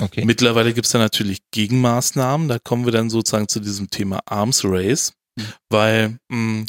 Okay. 0.00 0.24
Mittlerweile 0.24 0.74
gibt 0.74 0.86
es 0.86 0.92
da 0.92 0.98
natürlich 0.98 1.40
Gegenmaßnahmen. 1.50 2.48
Da 2.48 2.58
kommen 2.58 2.84
wir 2.84 2.92
dann 2.92 3.10
sozusagen 3.10 3.48
zu 3.48 3.60
diesem 3.60 3.90
Thema 3.90 4.20
Arms 4.26 4.62
Race, 4.64 5.12
mhm. 5.36 5.44
weil 5.70 6.18
mh, 6.28 6.66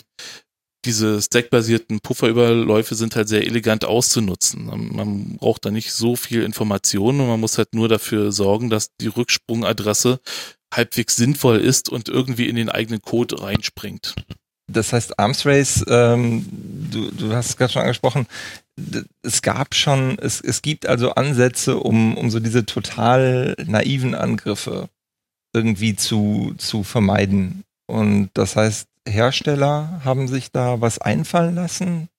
diese 0.85 1.21
stackbasierten 1.21 1.99
Pufferüberläufe 1.99 2.95
sind 2.95 3.15
halt 3.15 3.27
sehr 3.27 3.45
elegant 3.45 3.85
auszunutzen. 3.85 4.65
Man 4.65 5.37
braucht 5.37 5.65
da 5.65 5.71
nicht 5.71 5.91
so 5.91 6.15
viel 6.15 6.43
Informationen 6.43 7.21
und 7.21 7.27
man 7.27 7.39
muss 7.39 7.57
halt 7.57 7.73
nur 7.73 7.89
dafür 7.89 8.31
sorgen, 8.31 8.69
dass 8.69 8.91
die 9.01 9.07
Rücksprungadresse 9.07 10.19
halbwegs 10.73 11.15
sinnvoll 11.15 11.57
ist 11.57 11.89
und 11.89 12.09
irgendwie 12.09 12.47
in 12.47 12.55
den 12.55 12.69
eigenen 12.69 13.01
Code 13.01 13.41
reinspringt. 13.41 14.15
Das 14.67 14.93
heißt, 14.93 15.19
Arms 15.19 15.45
Race, 15.45 15.83
ähm, 15.87 16.45
du, 16.91 17.11
du 17.11 17.33
hast 17.33 17.49
es 17.49 17.57
gerade 17.57 17.73
schon 17.73 17.81
angesprochen, 17.83 18.27
es 19.21 19.41
gab 19.41 19.73
schon, 19.73 20.17
es, 20.19 20.41
es 20.41 20.61
gibt 20.61 20.85
also 20.85 21.13
Ansätze, 21.15 21.77
um, 21.77 22.17
um 22.17 22.29
so 22.29 22.39
diese 22.39 22.65
total 22.65 23.55
naiven 23.65 24.15
Angriffe 24.15 24.89
irgendwie 25.53 25.95
zu, 25.95 26.53
zu 26.57 26.83
vermeiden. 26.83 27.63
Und 27.87 28.29
das 28.33 28.55
heißt, 28.55 28.89
Hersteller 29.07 30.01
haben 30.03 30.27
sich 30.27 30.51
da 30.51 30.81
was 30.81 30.99
einfallen 30.99 31.55
lassen? 31.55 32.09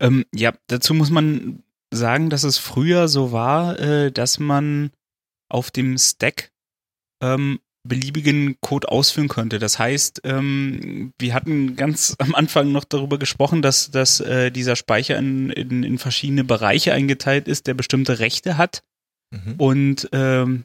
Ähm, 0.00 0.24
ja, 0.34 0.52
dazu 0.68 0.94
muss 0.94 1.10
man 1.10 1.62
sagen, 1.92 2.30
dass 2.30 2.44
es 2.44 2.58
früher 2.58 3.08
so 3.08 3.32
war, 3.32 3.78
äh, 3.78 4.12
dass 4.12 4.38
man 4.38 4.90
auf 5.48 5.70
dem 5.70 5.98
Stack 5.98 6.52
ähm, 7.22 7.60
beliebigen 7.86 8.56
Code 8.60 8.88
ausführen 8.88 9.28
könnte. 9.28 9.58
Das 9.58 9.78
heißt, 9.78 10.22
ähm, 10.24 11.12
wir 11.18 11.34
hatten 11.34 11.76
ganz 11.76 12.16
am 12.18 12.34
Anfang 12.34 12.72
noch 12.72 12.84
darüber 12.84 13.18
gesprochen, 13.18 13.62
dass, 13.62 13.90
dass 13.90 14.20
äh, 14.20 14.50
dieser 14.50 14.76
Speicher 14.76 15.18
in, 15.18 15.50
in, 15.50 15.82
in 15.82 15.98
verschiedene 15.98 16.44
Bereiche 16.44 16.92
eingeteilt 16.92 17.48
ist, 17.48 17.66
der 17.66 17.74
bestimmte 17.74 18.18
Rechte 18.18 18.56
hat 18.56 18.82
mhm. 19.30 19.54
und 19.58 20.08
ähm, 20.12 20.64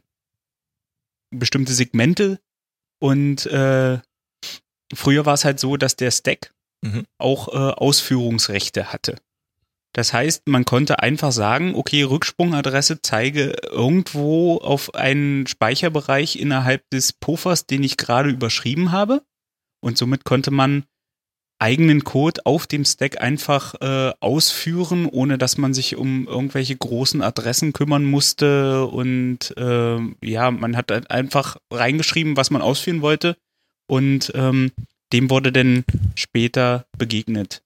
bestimmte 1.31 1.73
Segmente 1.73 2.39
und 2.99 3.45
äh, 3.45 3.99
Früher 4.93 5.25
war 5.25 5.33
es 5.35 5.45
halt 5.45 5.59
so, 5.59 5.77
dass 5.77 5.95
der 5.95 6.11
Stack 6.11 6.53
mhm. 6.81 7.05
auch 7.17 7.49
äh, 7.49 7.73
Ausführungsrechte 7.73 8.91
hatte. 8.91 9.15
Das 9.99 10.13
heißt, 10.13 10.47
man 10.47 10.63
konnte 10.63 10.99
einfach 10.99 11.33
sagen, 11.33 11.75
okay, 11.75 12.03
Rücksprungadresse 12.03 13.01
zeige 13.01 13.53
irgendwo 13.69 14.55
auf 14.55 14.95
einen 14.95 15.45
Speicherbereich 15.45 16.37
innerhalb 16.37 16.89
des 16.89 17.11
Puffers, 17.11 17.65
den 17.65 17.83
ich 17.83 17.97
gerade 17.97 18.29
überschrieben 18.29 18.93
habe. 18.93 19.23
Und 19.81 19.97
somit 19.97 20.23
konnte 20.23 20.51
man 20.51 20.85
eigenen 21.59 22.05
Code 22.05 22.45
auf 22.45 22.65
dem 22.65 22.85
Stack 22.85 23.19
einfach 23.19 23.75
äh, 23.81 24.13
ausführen, 24.21 25.05
ohne 25.05 25.37
dass 25.37 25.57
man 25.57 25.73
sich 25.73 25.97
um 25.97 26.29
irgendwelche 26.29 26.77
großen 26.77 27.21
Adressen 27.21 27.73
kümmern 27.73 28.05
musste. 28.05 28.85
Und 28.85 29.53
äh, 29.57 29.97
ja, 30.23 30.49
man 30.49 30.77
hat 30.77 31.11
einfach 31.11 31.57
reingeschrieben, 31.73 32.37
was 32.37 32.51
man 32.51 32.61
ausführen 32.61 33.01
wollte 33.01 33.35
und 33.85 34.31
ähm, 34.33 34.71
dem 35.11 35.29
wurde 35.29 35.51
dann 35.51 35.83
später 36.15 36.85
begegnet. 36.97 37.63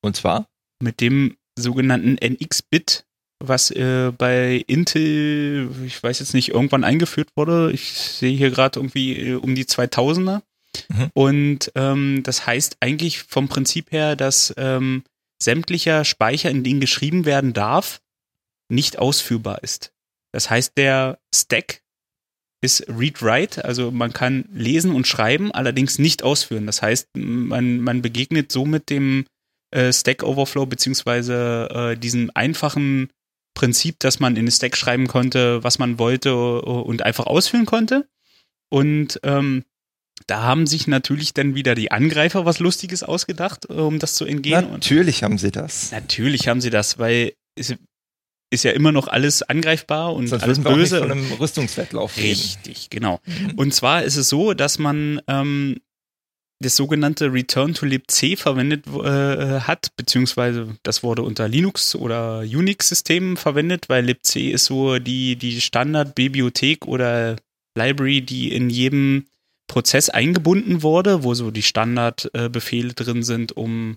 Und 0.00 0.14
zwar? 0.14 0.46
Mit 0.80 1.00
dem 1.00 1.36
sogenannten 1.60 2.16
NX-Bit, 2.16 3.04
was 3.42 3.70
äh, 3.70 4.12
bei 4.16 4.64
Intel, 4.66 5.70
ich 5.86 6.02
weiß 6.02 6.18
jetzt 6.18 6.34
nicht, 6.34 6.50
irgendwann 6.50 6.84
eingeführt 6.84 7.30
wurde. 7.36 7.70
Ich 7.72 7.92
sehe 7.92 8.36
hier 8.36 8.50
gerade 8.50 8.78
irgendwie 8.78 9.18
äh, 9.18 9.34
um 9.34 9.54
die 9.54 9.64
2000er. 9.64 10.42
Mhm. 10.88 11.10
Und 11.14 11.72
ähm, 11.74 12.22
das 12.22 12.46
heißt 12.46 12.76
eigentlich 12.80 13.22
vom 13.22 13.48
Prinzip 13.48 13.92
her, 13.92 14.16
dass 14.16 14.54
ähm, 14.56 15.02
sämtlicher 15.42 16.04
Speicher, 16.04 16.50
in 16.50 16.64
den 16.64 16.80
geschrieben 16.80 17.24
werden 17.24 17.52
darf, 17.52 18.00
nicht 18.70 18.98
ausführbar 18.98 19.62
ist. 19.62 19.92
Das 20.32 20.50
heißt, 20.50 20.76
der 20.76 21.18
Stack 21.34 21.82
ist 22.62 22.86
Read-Write, 22.88 23.64
also 23.64 23.90
man 23.90 24.12
kann 24.12 24.44
lesen 24.52 24.94
und 24.94 25.06
schreiben, 25.06 25.50
allerdings 25.50 25.98
nicht 25.98 26.22
ausführen. 26.22 26.66
Das 26.66 26.82
heißt, 26.82 27.08
man, 27.16 27.80
man 27.80 28.02
begegnet 28.02 28.52
somit 28.52 28.90
dem 28.90 29.24
äh, 29.70 29.92
Stack 29.92 30.22
Overflow 30.22 30.66
beziehungsweise 30.66 31.68
äh, 31.70 31.96
diesem 31.96 32.30
einfachen 32.34 33.10
Prinzip, 33.54 33.98
dass 34.00 34.20
man 34.20 34.36
in 34.36 34.46
den 34.46 34.52
Stack 34.52 34.76
schreiben 34.76 35.06
konnte, 35.06 35.62
was 35.62 35.78
man 35.78 35.98
wollte 35.98 36.34
und 36.62 37.02
einfach 37.02 37.26
ausführen 37.26 37.66
konnte. 37.66 38.08
Und 38.70 39.20
ähm, 39.24 39.64
da 40.26 40.42
haben 40.42 40.66
sich 40.66 40.86
natürlich 40.86 41.34
dann 41.34 41.54
wieder 41.54 41.74
die 41.74 41.90
Angreifer 41.90 42.44
was 42.44 42.60
Lustiges 42.60 43.02
ausgedacht, 43.02 43.66
um 43.66 43.98
das 43.98 44.14
zu 44.14 44.24
entgehen. 44.24 44.70
Natürlich 44.70 45.24
haben 45.24 45.38
sie 45.38 45.50
das. 45.50 45.90
Natürlich 45.90 46.46
haben 46.46 46.60
sie 46.60 46.70
das, 46.70 46.98
weil 46.98 47.32
es, 47.56 47.74
ist 48.50 48.64
ja 48.64 48.72
immer 48.72 48.92
noch 48.92 49.08
alles 49.08 49.42
angreifbar 49.42 50.14
und 50.14 50.26
Sonst 50.26 50.42
alles 50.42 50.58
böse. 50.58 50.70
Auch 50.72 50.76
nicht 50.76 50.90
von 50.98 51.10
einem 51.12 51.32
Rüstungswettlauf 51.32 52.16
reden. 52.16 52.28
Richtig, 52.28 52.90
genau. 52.90 53.20
Mhm. 53.24 53.52
Und 53.56 53.74
zwar 53.74 54.02
ist 54.02 54.16
es 54.16 54.28
so, 54.28 54.54
dass 54.54 54.78
man 54.78 55.20
ähm, 55.28 55.80
das 56.62 56.76
sogenannte 56.76 57.32
Return 57.32 57.74
to 57.74 57.86
libc 57.86 58.38
verwendet 58.38 58.86
äh, 58.86 59.60
hat, 59.60 59.96
beziehungsweise 59.96 60.76
das 60.82 61.02
wurde 61.02 61.22
unter 61.22 61.48
Linux 61.48 61.94
oder 61.94 62.40
Unix-Systemen 62.40 63.36
verwendet, 63.36 63.88
weil 63.88 64.04
libc 64.04 64.36
ist 64.36 64.66
so 64.66 64.98
die, 64.98 65.36
die 65.36 65.60
Standardbibliothek 65.60 66.86
oder 66.86 67.36
Library, 67.76 68.20
die 68.20 68.52
in 68.52 68.68
jedem 68.68 69.26
Prozess 69.68 70.10
eingebunden 70.10 70.82
wurde, 70.82 71.22
wo 71.22 71.34
so 71.34 71.50
die 71.50 71.62
Standardbefehle 71.62 72.90
äh, 72.90 72.94
drin 72.94 73.22
sind, 73.22 73.56
um 73.56 73.96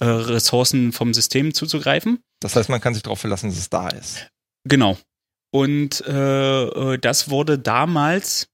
äh, 0.00 0.04
Ressourcen 0.04 0.92
vom 0.92 1.12
System 1.12 1.52
zuzugreifen. 1.52 2.20
Das 2.40 2.56
heißt, 2.56 2.68
man 2.68 2.80
kann 2.80 2.94
sich 2.94 3.02
darauf 3.02 3.20
verlassen, 3.20 3.50
dass 3.50 3.58
es 3.58 3.68
da 3.68 3.88
ist. 3.88 4.28
Genau. 4.64 4.96
Und 5.50 6.04
äh, 6.06 6.64
äh, 6.64 6.98
das 6.98 7.30
wurde 7.30 7.58
damals 7.58 8.48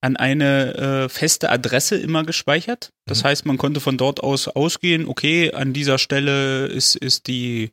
an 0.00 0.16
eine 0.16 0.74
äh, 0.74 1.08
feste 1.08 1.50
Adresse 1.50 1.96
immer 1.96 2.24
gespeichert. 2.24 2.90
Das 3.06 3.22
mhm. 3.22 3.28
heißt, 3.28 3.46
man 3.46 3.58
konnte 3.58 3.80
von 3.80 3.98
dort 3.98 4.22
aus 4.22 4.48
ausgehen, 4.48 5.06
okay, 5.06 5.52
an 5.52 5.72
dieser 5.72 5.98
Stelle 5.98 6.66
ist, 6.66 6.96
ist 6.96 7.26
die, 7.26 7.70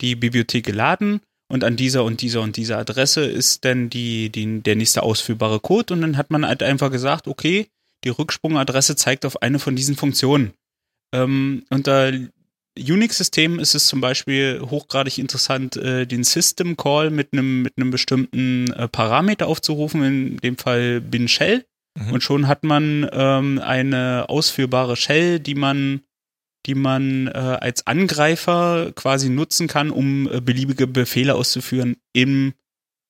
die 0.00 0.14
Bibliothek 0.14 0.64
geladen 0.64 1.20
und 1.50 1.64
an 1.64 1.76
dieser 1.76 2.04
und 2.04 2.20
dieser 2.20 2.42
und 2.42 2.56
dieser 2.56 2.78
Adresse 2.78 3.22
ist 3.22 3.64
dann 3.64 3.90
die, 3.90 4.30
die, 4.30 4.60
der 4.60 4.76
nächste 4.76 5.02
ausführbare 5.02 5.60
Code 5.60 5.94
und 5.94 6.02
dann 6.02 6.16
hat 6.16 6.30
man 6.30 6.46
halt 6.46 6.62
einfach 6.62 6.90
gesagt, 6.90 7.26
okay, 7.26 7.66
die 8.04 8.10
Rücksprungadresse 8.10 8.96
zeigt 8.96 9.24
auf 9.26 9.42
eine 9.42 9.58
von 9.58 9.76
diesen 9.76 9.96
Funktionen. 9.96 10.52
Ähm, 11.12 11.64
unter 11.70 12.12
Unix-Systemen 12.78 13.58
ist 13.58 13.74
es 13.74 13.86
zum 13.86 14.00
Beispiel 14.00 14.60
hochgradig 14.62 15.18
interessant, 15.18 15.76
äh, 15.76 16.06
den 16.06 16.24
System 16.24 16.76
Call 16.76 17.10
mit 17.10 17.32
einem 17.32 17.62
mit 17.62 17.74
einem 17.76 17.90
bestimmten 17.90 18.72
äh, 18.72 18.86
Parameter 18.88 19.48
aufzurufen, 19.48 20.04
in 20.04 20.36
dem 20.38 20.56
Fall 20.56 21.00
bin 21.00 21.26
Shell. 21.26 21.64
Mhm. 21.98 22.12
Und 22.12 22.22
schon 22.22 22.48
hat 22.48 22.64
man 22.64 23.08
ähm, 23.12 23.58
eine 23.58 24.26
ausführbare 24.28 24.96
Shell, 24.96 25.40
die 25.40 25.54
man 25.54 26.02
die 26.66 26.74
man 26.74 27.26
äh, 27.28 27.30
als 27.30 27.86
Angreifer 27.86 28.92
quasi 28.94 29.30
nutzen 29.30 29.66
kann, 29.66 29.90
um 29.90 30.30
äh, 30.30 30.40
beliebige 30.40 30.86
Befehle 30.86 31.34
auszuführen 31.34 31.96
im 32.12 32.52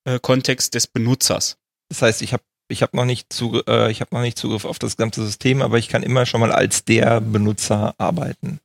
äh, 0.04 0.18
Kontext 0.20 0.74
des 0.74 0.86
Benutzers. 0.86 1.56
Das 1.88 2.02
heißt, 2.02 2.22
ich 2.22 2.32
habe 2.32 2.44
ich 2.68 2.82
habe 2.82 2.96
noch 2.96 3.04
nicht 3.04 3.32
Zugriff, 3.32 3.64
äh, 3.66 3.90
ich 3.90 4.00
habe 4.00 4.14
noch 4.14 4.22
nicht 4.22 4.38
Zugriff 4.38 4.64
auf 4.64 4.78
das 4.78 4.96
ganze 4.96 5.24
System, 5.24 5.60
aber 5.62 5.78
ich 5.78 5.88
kann 5.88 6.04
immer 6.04 6.26
schon 6.26 6.40
mal 6.40 6.52
als 6.52 6.84
der 6.84 7.20
Benutzer 7.20 7.94
arbeiten. 7.98 8.60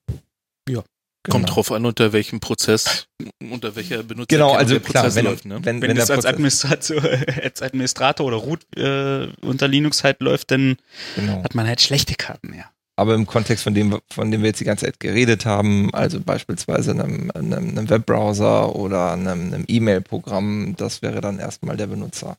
Ja. 0.70 0.84
Genau. 1.26 1.38
Kommt 1.38 1.56
drauf 1.56 1.72
an, 1.72 1.86
unter 1.86 2.14
welchem 2.14 2.40
Prozess, 2.40 3.08
unter 3.40 3.76
welcher 3.76 4.04
Benutzer 4.04 4.28
genau, 4.28 4.54
also 4.54 4.76
der 4.76 4.84
klar, 4.84 5.04
Prozess 5.04 5.16
wenn, 5.16 5.26
läuft. 5.26 5.46
Ne? 5.46 5.60
Wenn, 5.64 5.82
wenn, 5.82 5.90
wenn 5.90 5.98
es 5.98 6.12
als 6.12 6.24
Administrator, 6.24 7.02
als 7.44 7.64
Administrator 7.64 8.28
oder 8.28 8.38
Root 8.38 8.60
äh, 8.78 9.28
unter 9.42 9.68
Linux 9.68 10.04
halt 10.04 10.22
läuft, 10.22 10.52
dann 10.52 10.78
genau. 11.16 11.44
hat 11.44 11.56
man 11.56 11.68
halt 11.68 11.82
schlechte 11.82 12.14
Karten, 12.14 12.54
ja. 12.54 12.66
Aber 12.96 13.16
im 13.16 13.26
Kontext 13.26 13.64
von 13.64 13.74
dem, 13.74 14.00
von 14.10 14.30
dem 14.30 14.42
wir 14.42 14.50
jetzt 14.50 14.60
die 14.60 14.66
ganze 14.66 14.86
Zeit 14.86 15.00
geredet 15.00 15.46
haben, 15.46 15.92
also 15.94 16.22
beispielsweise 16.22 16.92
einem, 16.92 17.32
einem, 17.32 17.70
einem 17.70 17.90
Webbrowser 17.90 18.76
oder 18.76 19.12
einem, 19.12 19.54
einem 19.54 19.66
E-Mail-Programm, 19.68 20.76
das 20.78 21.02
wäre 21.02 21.22
dann 21.22 21.40
erstmal 21.40 21.76
der 21.76 21.88
Benutzer. 21.88 22.38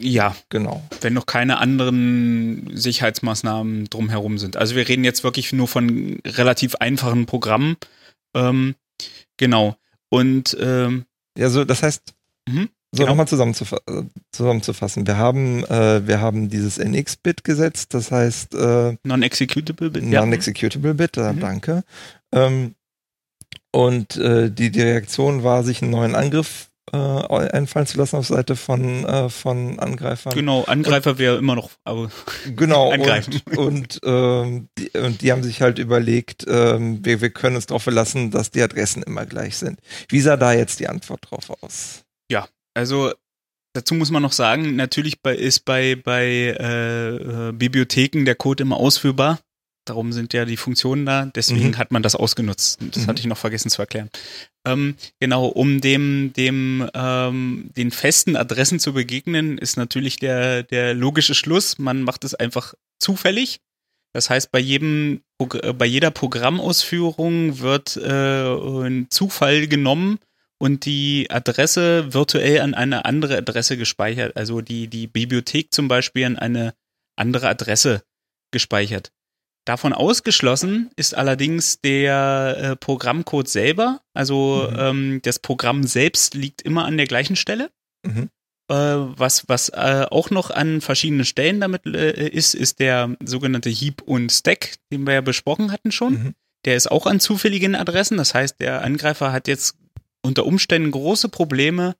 Ja, 0.00 0.34
genau. 0.48 0.82
Wenn 1.00 1.12
noch 1.12 1.26
keine 1.26 1.58
anderen 1.58 2.70
Sicherheitsmaßnahmen 2.74 3.84
drumherum 3.88 4.38
sind. 4.38 4.56
Also 4.56 4.74
wir 4.74 4.88
reden 4.88 5.04
jetzt 5.04 5.24
wirklich 5.24 5.52
nur 5.52 5.68
von 5.68 6.20
relativ 6.26 6.74
einfachen 6.76 7.26
Programmen. 7.26 7.76
Ähm, 8.34 8.74
genau. 9.36 9.76
Und 10.08 10.56
ähm, 10.60 11.04
ja, 11.36 11.48
so 11.50 11.64
das 11.64 11.82
heißt, 11.82 12.14
mhm. 12.48 12.68
So, 12.92 13.04
genau. 13.04 13.10
nochmal 13.10 13.28
zusammenzufa 13.28 13.76
äh, 13.86 14.02
zusammenzufassen. 14.32 15.06
Wir 15.06 15.16
haben, 15.16 15.64
äh, 15.66 16.06
wir 16.08 16.20
haben 16.20 16.48
dieses 16.48 16.78
NX-Bit 16.78 17.44
gesetzt, 17.44 17.94
das 17.94 18.10
heißt 18.10 18.54
äh, 18.54 18.96
Non-Executable 19.04 19.90
Bit. 19.90 20.02
Non-Executable 20.02 20.94
Bit, 20.94 21.16
ja. 21.16 21.32
mhm. 21.32 21.38
danke. 21.38 21.84
Ähm, 22.32 22.74
und 23.70 24.16
äh, 24.16 24.50
die, 24.50 24.72
die 24.72 24.82
Reaktion 24.82 25.44
war, 25.44 25.62
sich 25.62 25.82
einen 25.82 25.92
neuen 25.92 26.16
Angriff 26.16 26.69
äh, 26.92 26.96
einfallen 26.96 27.86
zu 27.86 27.98
lassen 27.98 28.16
auf 28.16 28.26
Seite 28.26 28.56
von, 28.56 29.04
äh, 29.04 29.28
von 29.28 29.78
Angreifern. 29.78 30.32
Genau, 30.34 30.64
Angreifer 30.64 31.18
wäre 31.18 31.36
immer 31.36 31.54
noch 31.54 31.70
aber 31.84 32.10
genau, 32.56 32.90
angreifen. 32.92 33.40
Und, 33.56 33.58
und, 33.58 34.00
ähm, 34.04 34.68
die, 34.78 34.90
und 34.98 35.22
die 35.22 35.32
haben 35.32 35.42
sich 35.42 35.62
halt 35.62 35.78
überlegt, 35.78 36.46
ähm, 36.48 37.04
wir, 37.04 37.20
wir 37.20 37.30
können 37.30 37.56
uns 37.56 37.66
darauf 37.66 37.82
verlassen, 37.82 38.30
dass 38.30 38.50
die 38.50 38.62
Adressen 38.62 39.02
immer 39.02 39.26
gleich 39.26 39.56
sind. 39.56 39.80
Wie 40.08 40.20
sah 40.20 40.36
da 40.36 40.52
jetzt 40.52 40.80
die 40.80 40.88
Antwort 40.88 41.30
drauf 41.30 41.50
aus? 41.62 42.04
Ja, 42.30 42.48
also 42.74 43.12
dazu 43.72 43.94
muss 43.94 44.10
man 44.10 44.22
noch 44.22 44.32
sagen, 44.32 44.76
natürlich 44.76 45.22
bei, 45.22 45.34
ist 45.34 45.64
bei, 45.64 45.96
bei 45.96 46.24
äh, 46.24 47.48
äh 47.48 47.52
Bibliotheken 47.52 48.24
der 48.24 48.34
Code 48.34 48.62
immer 48.62 48.76
ausführbar. 48.76 49.40
Darum 49.90 50.12
sind 50.12 50.32
ja 50.34 50.44
die 50.44 50.56
Funktionen 50.56 51.04
da. 51.04 51.26
Deswegen 51.34 51.70
mhm. 51.70 51.78
hat 51.78 51.90
man 51.90 52.04
das 52.04 52.14
ausgenutzt. 52.14 52.78
Das 52.92 53.02
mhm. 53.02 53.06
hatte 53.08 53.18
ich 53.18 53.26
noch 53.26 53.36
vergessen 53.36 53.70
zu 53.70 53.82
erklären. 53.82 54.08
Ähm, 54.64 54.94
genau, 55.18 55.46
um 55.46 55.80
dem, 55.80 56.32
dem, 56.32 56.88
ähm, 56.94 57.70
den 57.76 57.90
festen 57.90 58.36
Adressen 58.36 58.78
zu 58.78 58.92
begegnen, 58.92 59.58
ist 59.58 59.76
natürlich 59.76 60.16
der, 60.16 60.62
der 60.62 60.94
logische 60.94 61.34
Schluss. 61.34 61.80
Man 61.80 62.02
macht 62.02 62.22
es 62.22 62.36
einfach 62.36 62.74
zufällig. 63.00 63.58
Das 64.12 64.30
heißt, 64.30 64.52
bei 64.52 64.60
jedem, 64.60 65.22
äh, 65.40 65.72
bei 65.72 65.86
jeder 65.86 66.12
Programmausführung 66.12 67.58
wird 67.58 67.96
äh, 67.96 68.86
ein 68.86 69.08
Zufall 69.10 69.66
genommen 69.66 70.20
und 70.58 70.84
die 70.84 71.26
Adresse 71.30 72.14
virtuell 72.14 72.60
an 72.60 72.74
eine 72.74 73.06
andere 73.06 73.38
Adresse 73.38 73.76
gespeichert. 73.76 74.36
Also 74.36 74.60
die, 74.60 74.86
die 74.86 75.08
Bibliothek 75.08 75.74
zum 75.74 75.88
Beispiel 75.88 76.26
an 76.26 76.38
eine 76.38 76.74
andere 77.16 77.48
Adresse 77.48 78.04
gespeichert. 78.52 79.10
Davon 79.66 79.92
ausgeschlossen 79.92 80.90
ist 80.96 81.14
allerdings 81.14 81.80
der 81.80 82.56
äh, 82.58 82.76
Programmcode 82.76 83.48
selber. 83.48 84.00
Also 84.14 84.68
mhm. 84.70 84.76
ähm, 84.78 85.20
das 85.22 85.38
Programm 85.38 85.84
selbst 85.84 86.34
liegt 86.34 86.62
immer 86.62 86.86
an 86.86 86.96
der 86.96 87.06
gleichen 87.06 87.36
Stelle. 87.36 87.70
Mhm. 88.06 88.30
Äh, 88.70 88.74
was 88.74 89.48
was 89.48 89.68
äh, 89.68 90.06
auch 90.10 90.30
noch 90.30 90.50
an 90.50 90.80
verschiedenen 90.80 91.26
Stellen 91.26 91.60
damit 91.60 91.84
äh, 91.86 92.28
ist, 92.28 92.54
ist 92.54 92.80
der 92.80 93.16
sogenannte 93.24 93.68
Heap 93.68 94.02
und 94.02 94.32
Stack, 94.32 94.76
den 94.90 95.06
wir 95.06 95.14
ja 95.14 95.20
besprochen 95.20 95.72
hatten 95.72 95.92
schon. 95.92 96.12
Mhm. 96.14 96.34
Der 96.64 96.76
ist 96.76 96.90
auch 96.90 97.06
an 97.06 97.20
zufälligen 97.20 97.74
Adressen. 97.74 98.16
Das 98.16 98.34
heißt, 98.34 98.60
der 98.60 98.82
Angreifer 98.82 99.30
hat 99.30 99.46
jetzt 99.46 99.76
unter 100.22 100.46
Umständen 100.46 100.90
große 100.90 101.28
Probleme 101.28 101.96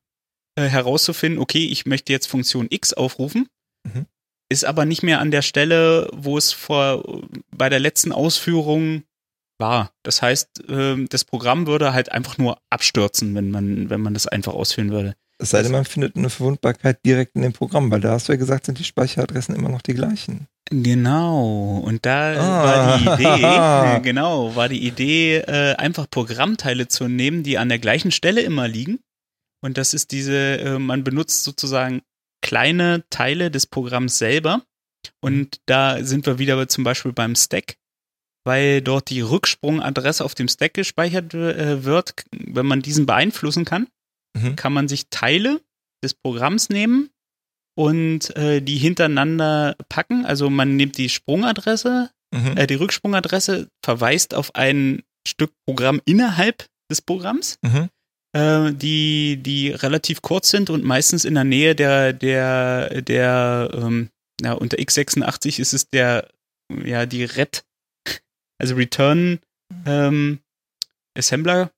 äh, 0.55 0.63
herauszufinden, 0.63 1.39
okay, 1.39 1.65
ich 1.65 1.85
möchte 1.85 2.11
jetzt 2.11 2.27
Funktion 2.27 2.67
X 2.69 2.93
aufrufen. 2.93 3.47
Mhm 3.83 4.07
ist 4.51 4.65
aber 4.65 4.85
nicht 4.85 5.01
mehr 5.01 5.19
an 5.19 5.31
der 5.31 5.41
Stelle, 5.41 6.09
wo 6.13 6.37
es 6.37 6.51
vor 6.51 7.23
bei 7.55 7.69
der 7.69 7.79
letzten 7.79 8.11
Ausführung 8.11 9.03
war. 9.57 9.91
Das 10.03 10.21
heißt, 10.21 10.63
ähm, 10.67 11.07
das 11.09 11.23
Programm 11.23 11.67
würde 11.67 11.93
halt 11.93 12.11
einfach 12.11 12.37
nur 12.37 12.57
abstürzen, 12.69 13.33
wenn 13.33 13.49
man, 13.49 13.89
wenn 13.89 14.01
man 14.01 14.13
das 14.13 14.27
einfach 14.27 14.53
ausführen 14.53 14.91
würde. 14.91 15.15
Es 15.37 15.51
sei 15.51 15.63
denn, 15.63 15.71
man 15.71 15.85
findet 15.85 16.17
eine 16.17 16.29
Verwundbarkeit 16.29 16.99
direkt 17.05 17.35
in 17.35 17.41
dem 17.41 17.53
Programm, 17.53 17.89
weil 17.89 18.01
da 18.01 18.11
hast 18.11 18.27
du 18.27 18.33
ja 18.33 18.37
gesagt, 18.37 18.65
sind 18.65 18.77
die 18.77 18.83
Speicheradressen 18.83 19.55
immer 19.55 19.69
noch 19.69 19.81
die 19.81 19.93
gleichen. 19.93 20.47
Genau. 20.69 21.77
Und 21.77 22.05
da 22.05 22.33
ah. 22.33 22.63
war 22.63 22.97
die 22.97 23.23
Idee, 23.23 24.01
genau, 24.03 24.55
war 24.55 24.69
die 24.69 24.85
Idee, 24.85 25.37
äh, 25.37 25.75
einfach 25.75 26.09
Programmteile 26.09 26.89
zu 26.89 27.07
nehmen, 27.07 27.43
die 27.43 27.57
an 27.57 27.69
der 27.69 27.79
gleichen 27.79 28.11
Stelle 28.11 28.41
immer 28.41 28.67
liegen. 28.67 28.99
Und 29.63 29.77
das 29.77 29.93
ist 29.93 30.11
diese, 30.11 30.59
äh, 30.59 30.79
man 30.79 31.03
benutzt 31.03 31.43
sozusagen 31.43 32.01
kleine 32.41 33.03
Teile 33.09 33.51
des 33.51 33.67
Programms 33.67 34.17
selber. 34.17 34.63
Und 35.19 35.57
mhm. 35.57 35.61
da 35.65 36.03
sind 36.03 36.25
wir 36.25 36.39
wieder 36.39 36.67
zum 36.67 36.83
Beispiel 36.83 37.13
beim 37.13 37.35
Stack, 37.35 37.77
weil 38.45 38.81
dort 38.81 39.09
die 39.09 39.21
Rücksprungadresse 39.21 40.23
auf 40.23 40.35
dem 40.35 40.47
Stack 40.47 40.73
gespeichert 40.73 41.33
äh, 41.33 41.83
wird. 41.83 42.13
Wenn 42.31 42.65
man 42.65 42.81
diesen 42.81 43.05
beeinflussen 43.05 43.65
kann, 43.65 43.87
mhm. 44.37 44.55
kann 44.55 44.73
man 44.73 44.87
sich 44.87 45.09
Teile 45.09 45.61
des 46.03 46.13
Programms 46.13 46.69
nehmen 46.69 47.09
und 47.75 48.35
äh, 48.35 48.61
die 48.61 48.77
hintereinander 48.77 49.75
packen. 49.89 50.25
Also 50.25 50.49
man 50.49 50.75
nimmt 50.75 50.97
die 50.97 51.09
Sprungadresse, 51.09 52.11
mhm. 52.31 52.57
äh, 52.57 52.67
die 52.67 52.75
Rücksprungadresse, 52.75 53.69
verweist 53.83 54.33
auf 54.33 54.55
ein 54.55 55.03
Stück 55.27 55.51
Programm 55.65 56.01
innerhalb 56.05 56.67
des 56.91 57.01
Programms. 57.01 57.57
Mhm 57.61 57.89
äh, 58.33 58.71
die, 58.71 59.37
die 59.37 59.71
relativ 59.71 60.21
kurz 60.21 60.49
sind 60.49 60.69
und 60.69 60.83
meistens 60.83 61.25
in 61.25 61.35
der 61.35 61.43
Nähe 61.43 61.75
der, 61.75 62.13
der, 62.13 63.01
der, 63.01 63.71
ähm, 63.73 64.09
ja, 64.41 64.53
unter 64.53 64.77
x86 64.77 65.59
ist 65.59 65.73
es 65.73 65.89
der, 65.89 66.29
ja, 66.83 67.05
die 67.05 67.23
RET, 67.23 67.63
also 68.57 68.75
Return 68.75 69.39
ähm, 69.85 70.39
Assembler 71.17 71.71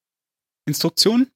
Instruktion. 0.66 1.28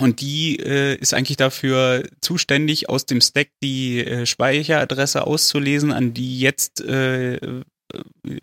Und 0.00 0.20
die 0.20 0.58
äh, 0.58 0.96
ist 0.96 1.14
eigentlich 1.14 1.36
dafür 1.36 2.08
zuständig, 2.20 2.88
aus 2.88 3.06
dem 3.06 3.20
Stack 3.20 3.50
die 3.62 4.04
äh, 4.04 4.26
Speicheradresse 4.26 5.26
auszulesen, 5.26 5.92
an 5.92 6.12
die 6.12 6.40
jetzt 6.40 6.80
äh, 6.80 7.62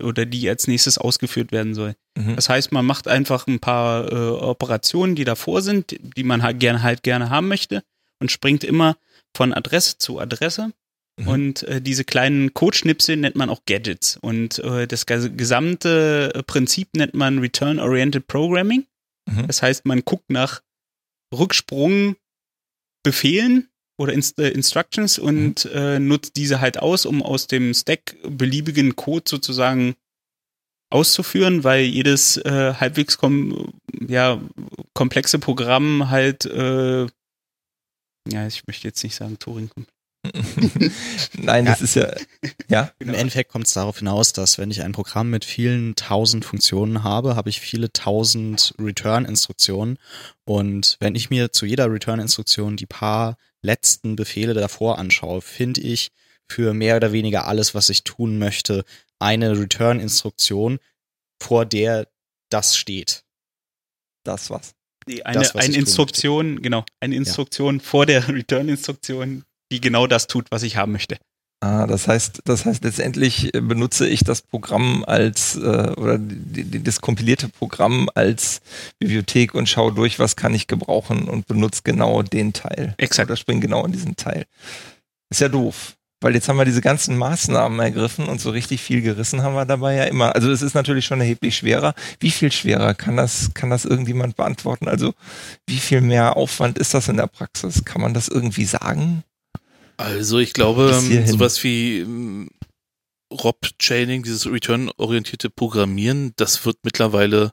oder 0.02 0.26
die 0.26 0.50
als 0.50 0.68
nächstes 0.68 0.98
ausgeführt 0.98 1.52
werden 1.52 1.74
soll. 1.74 1.96
Mhm. 2.18 2.36
Das 2.36 2.50
heißt, 2.50 2.72
man 2.72 2.86
macht 2.86 3.08
einfach 3.08 3.48
ein 3.48 3.60
paar 3.60 4.12
äh, 4.12 4.16
Operationen, 4.16 5.16
die 5.16 5.24
davor 5.24 5.62
sind, 5.62 5.96
die 6.00 6.24
man 6.24 6.44
halt 6.44 6.60
gerne 6.60 6.84
halt 6.84 7.04
gerne 7.04 7.30
haben 7.30 7.48
möchte 7.48 7.84
und 8.20 8.32
springt 8.32 8.64
immer 8.64 8.98
von 9.36 9.54
Adresse 9.54 9.98
zu 9.98 10.20
Adresse. 10.20 10.72
Mhm. 11.20 11.28
Und 11.28 11.64
äh, 11.64 11.82
diese 11.82 12.06
kleinen 12.06 12.54
Codeschnipsel 12.54 13.18
nennt 13.18 13.36
man 13.36 13.50
auch 13.50 13.66
Gadgets. 13.66 14.18
Und 14.18 14.60
äh, 14.60 14.88
das 14.88 15.06
gesamte 15.06 16.44
Prinzip 16.48 16.96
nennt 16.96 17.14
man 17.14 17.40
Return-Oriented 17.40 18.28
Programming. 18.28 18.86
Mhm. 19.26 19.48
Das 19.48 19.62
heißt, 19.62 19.86
man 19.86 20.04
guckt 20.06 20.30
nach 20.30 20.62
Rücksprungbefehlen 21.34 23.68
oder 24.00 24.14
Inst 24.14 24.40
äh, 24.40 24.50
Instructions 24.50 25.20
und 25.20 25.66
mhm. 25.66 25.72
äh, 25.74 26.00
nutzt 26.00 26.38
diese 26.38 26.62
halt 26.62 26.80
aus, 26.80 27.06
um 27.06 27.22
aus 27.22 27.48
dem 27.48 27.74
Stack 27.74 28.16
beliebigen 28.24 28.96
Code 28.96 29.26
sozusagen 29.28 29.96
auszuführen, 30.90 31.64
weil 31.64 31.84
jedes 31.84 32.38
äh, 32.38 32.74
halbwegs 32.80 33.18
kom 33.18 33.74
ja, 34.08 34.42
komplexe 34.94 35.38
Programm 35.38 36.10
halt, 36.10 36.46
äh, 36.46 37.04
ja, 38.28 38.48
ich 38.48 38.66
möchte 38.68 38.88
jetzt 38.88 39.04
nicht 39.04 39.16
sagen 39.16 39.38
Turing. 39.38 39.70
Nein, 41.38 41.66
das 41.66 41.80
ja. 41.80 41.84
ist 41.84 41.96
ja, 41.96 42.14
ja. 42.68 42.92
Im 43.00 43.14
Endeffekt 43.14 43.52
kommt 43.52 43.68
es 43.68 43.74
darauf 43.74 44.00
hinaus, 44.00 44.34
dass 44.34 44.58
wenn 44.58 44.72
ich 44.72 44.82
ein 44.82 44.94
Programm 44.94 45.30
mit 45.30 45.46
vielen 45.46 45.96
tausend 45.96 46.46
Funktionen 46.46 47.04
habe, 47.04 47.36
habe 47.36 47.50
ich 47.50 47.60
viele 47.60 47.92
tausend 47.92 48.74
Return-Instruktionen. 48.80 49.98
Und 50.46 50.98
wenn 51.00 51.16
ich 51.16 51.30
mir 51.30 51.52
zu 51.52 51.66
jeder 51.66 51.92
Return-Instruktion 51.92 52.78
die 52.78 52.86
paar 52.86 53.38
letzten 53.62 54.16
Befehle 54.16 54.54
davor 54.54 54.98
anschaue, 54.98 55.42
finde 55.42 55.82
ich 55.82 56.12
für 56.48 56.74
mehr 56.74 56.96
oder 56.96 57.12
weniger 57.12 57.46
alles, 57.46 57.76
was 57.76 57.90
ich 57.90 58.04
tun 58.04 58.40
möchte, 58.40 58.84
eine 59.20 59.58
Return-Instruktion, 59.58 60.80
vor 61.42 61.66
der 61.66 62.08
das 62.50 62.76
steht. 62.76 63.24
Das 64.24 64.50
was? 64.50 64.74
Nee, 65.08 65.22
eine, 65.24 65.40
das, 65.40 65.56
was 65.56 65.66
eine 65.66 65.76
Instruktion, 65.76 66.62
genau, 66.62 66.84
eine 67.00 67.16
Instruktion 67.16 67.78
ja. 67.78 67.84
vor 67.84 68.06
der 68.06 68.28
Return-Instruktion, 68.30 69.44
die 69.72 69.82
genau 69.82 70.08
das 70.08 70.28
tut, 70.28 70.52
was 70.52 70.64
ich 70.64 70.78
haben 70.78 70.92
möchte. 70.92 71.18
Ah, 71.62 71.88
das 71.88 72.08
heißt, 72.08 72.44
das 72.46 72.64
heißt 72.66 72.86
letztendlich 72.86 73.54
äh, 73.54 73.60
benutze 73.60 74.08
ich 74.08 74.24
das 74.24 74.42
Programm 74.42 75.04
als 75.06 75.58
äh, 75.58 75.92
oder 75.98 76.18
die, 76.18 76.64
die, 76.64 76.82
das 76.82 77.02
kompilierte 77.02 77.50
Programm 77.50 78.10
als 78.16 78.62
Bibliothek 78.98 79.54
und 79.56 79.68
schaue 79.68 79.94
durch, 79.94 80.20
was 80.20 80.38
kann 80.38 80.54
ich 80.54 80.68
gebrauchen 80.68 81.28
und 81.28 81.48
benutze 81.48 81.82
genau 81.84 82.24
den 82.24 82.54
Teil. 82.54 82.96
Exakt. 82.98 83.30
Oder 83.30 83.36
springe 83.36 83.60
genau 83.60 83.86
in 83.86 83.92
diesen 83.92 84.16
Teil. 84.16 84.46
Ist 85.30 85.42
ja 85.42 85.50
doof. 85.50 85.98
Weil 86.22 86.34
jetzt 86.34 86.50
haben 86.50 86.58
wir 86.58 86.66
diese 86.66 86.82
ganzen 86.82 87.18
Maßnahmen 87.18 87.80
ergriffen 87.80 88.28
und 88.28 88.42
so 88.42 88.50
richtig 88.52 88.82
viel 88.82 89.02
gerissen 89.02 89.42
haben 89.42 89.56
wir 89.56 89.66
dabei 89.66 89.96
ja 89.96 90.04
immer. 90.06 90.36
Also 90.36 90.52
es 90.52 90.62
ist 90.62 90.74
natürlich 90.74 91.06
schon 91.06 91.22
erheblich 91.22 91.56
schwerer. 91.56 91.94
Wie 92.20 92.32
viel 92.32 92.52
schwerer 92.52 92.94
kann 92.94 93.16
das, 93.16 93.54
kann 93.54 93.70
das 93.70 93.86
irgendjemand 93.86 94.36
beantworten? 94.36 94.90
Also 94.90 95.14
wie 95.66 95.80
viel 95.80 96.02
mehr 96.02 96.36
Aufwand 96.36 96.78
ist 96.78 96.94
das 96.94 97.08
in 97.08 97.18
der 97.18 97.28
Praxis? 97.28 97.86
Kann 97.86 98.02
man 98.02 98.14
das 98.14 98.28
irgendwie 98.28 98.66
sagen? 98.66 99.24
Also 100.00 100.40
ich 100.40 100.54
glaube, 100.54 100.98
sowas 101.26 101.62
wie 101.62 102.00
ähm, 102.00 102.50
Rob-Chaining, 103.34 104.24
dieses 104.24 104.46
return-orientierte 104.46 105.50
Programmieren, 105.50 106.32
das 106.38 106.66
wird 106.66 106.78
mittlerweile 106.84 107.52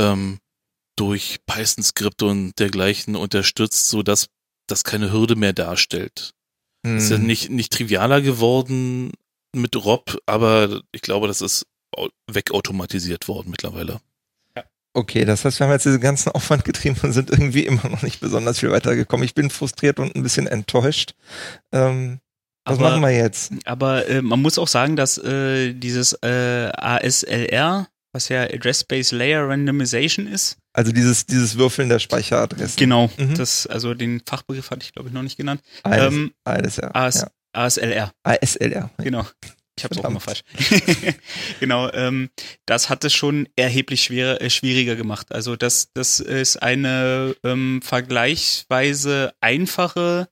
ähm, 0.00 0.38
durch 0.96 1.40
Python-Skripte 1.44 2.24
und 2.24 2.58
dergleichen 2.58 3.14
unterstützt, 3.14 3.90
so 3.90 4.02
dass 4.02 4.28
das 4.68 4.84
keine 4.84 5.12
Hürde 5.12 5.36
mehr 5.36 5.52
darstellt. 5.52 6.32
Hm. 6.86 6.96
Ist 6.96 7.10
ja 7.10 7.18
hm. 7.18 7.26
nicht, 7.26 7.50
nicht 7.50 7.74
trivialer 7.74 8.22
geworden 8.22 9.12
mit 9.54 9.76
Rob, 9.76 10.18
aber 10.24 10.80
ich 10.92 11.02
glaube, 11.02 11.28
das 11.28 11.42
ist 11.42 11.66
wegautomatisiert 12.26 13.28
worden 13.28 13.50
mittlerweile. 13.50 14.00
Okay, 14.94 15.24
das 15.24 15.44
heißt, 15.44 15.58
wir 15.58 15.66
haben 15.66 15.72
jetzt 15.72 15.86
diesen 15.86 16.00
ganzen 16.00 16.30
Aufwand 16.34 16.64
getrieben 16.64 16.96
und 17.02 17.12
sind 17.12 17.30
irgendwie 17.30 17.64
immer 17.66 17.88
noch 17.88 18.02
nicht 18.02 18.20
besonders 18.20 18.58
viel 18.60 18.70
weitergekommen. 18.70 19.24
Ich 19.24 19.34
bin 19.34 19.50
frustriert 19.50 19.98
und 19.98 20.14
ein 20.14 20.22
bisschen 20.22 20.46
enttäuscht. 20.46 21.14
Ähm, 21.72 22.20
was 22.64 22.78
Aber- 22.78 22.90
machen 22.90 23.02
wir 23.02 23.10
jetzt? 23.10 23.52
Aber 23.64 24.06
äh, 24.08 24.22
man 24.22 24.40
muss 24.40 24.58
auch 24.58 24.68
sagen, 24.68 24.94
dass 24.96 25.18
äh, 25.18 25.72
dieses 25.72 26.12
äh, 26.22 26.70
ASLR, 26.76 27.88
was 28.12 28.28
ja 28.28 28.42
Address 28.42 28.80
Space 28.80 29.10
Layer 29.12 29.48
Randomization 29.48 30.26
ist, 30.26 30.58
Also 30.74 30.92
dieses, 30.92 31.26
dieses 31.26 31.56
Würfeln 31.56 31.88
der 31.88 31.98
Speicheradressen. 31.98 32.76
genau, 32.76 33.10
Mhm. 33.16 33.34
das, 33.34 33.66
also 33.66 33.94
den 33.94 34.20
Fachbegriff 34.24 34.70
hatte 34.70 34.82
ich 34.84 34.92
glaube 34.92 35.08
ich 35.08 35.14
noch 35.14 35.22
nicht 35.22 35.36
genannt. 35.38 35.62
AS, 35.82 36.12
Ähm, 36.12 36.32
ASLR. 36.44 36.94
AS, 36.94 37.14
ja. 37.22 37.28
ASLR, 37.54 38.12
ASLR. 38.22 38.90
genau. 38.98 39.26
Ich 39.78 39.84
habe 39.84 39.94
es 39.94 40.00
auch 40.00 40.08
immer 40.08 40.20
falsch. 40.20 40.42
Genau, 41.60 41.90
ähm, 41.92 42.30
das 42.66 42.90
hat 42.90 43.04
es 43.04 43.14
schon 43.14 43.48
erheblich 43.56 44.04
schwerer, 44.04 44.40
äh, 44.40 44.50
schwieriger 44.50 44.96
gemacht. 44.96 45.32
Also 45.32 45.56
das, 45.56 45.90
das 45.94 46.20
ist 46.20 46.62
eine 46.62 47.34
ähm, 47.42 47.80
vergleichsweise 47.82 49.32
einfache 49.40 50.28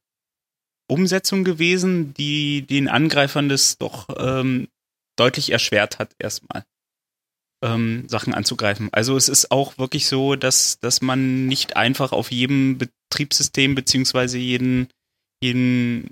Umsetzung 0.88 1.44
gewesen, 1.44 2.12
die 2.14 2.66
den 2.66 2.88
Angreifern 2.88 3.48
das 3.48 3.78
doch 3.78 4.08
ähm, 4.18 4.68
deutlich 5.16 5.50
erschwert 5.50 5.98
hat, 5.98 6.14
erstmal 6.18 6.64
ähm, 7.62 8.08
Sachen 8.08 8.34
anzugreifen. 8.34 8.88
Also 8.92 9.16
es 9.16 9.28
ist 9.28 9.50
auch 9.50 9.78
wirklich 9.78 10.06
so, 10.06 10.36
dass, 10.36 10.78
dass 10.80 11.00
man 11.00 11.46
nicht 11.46 11.76
einfach 11.76 12.12
auf 12.12 12.30
jedem 12.30 12.78
Betriebssystem 12.78 13.74
beziehungsweise 13.74 14.38
jeden, 14.38 14.88
jeden 15.42 16.10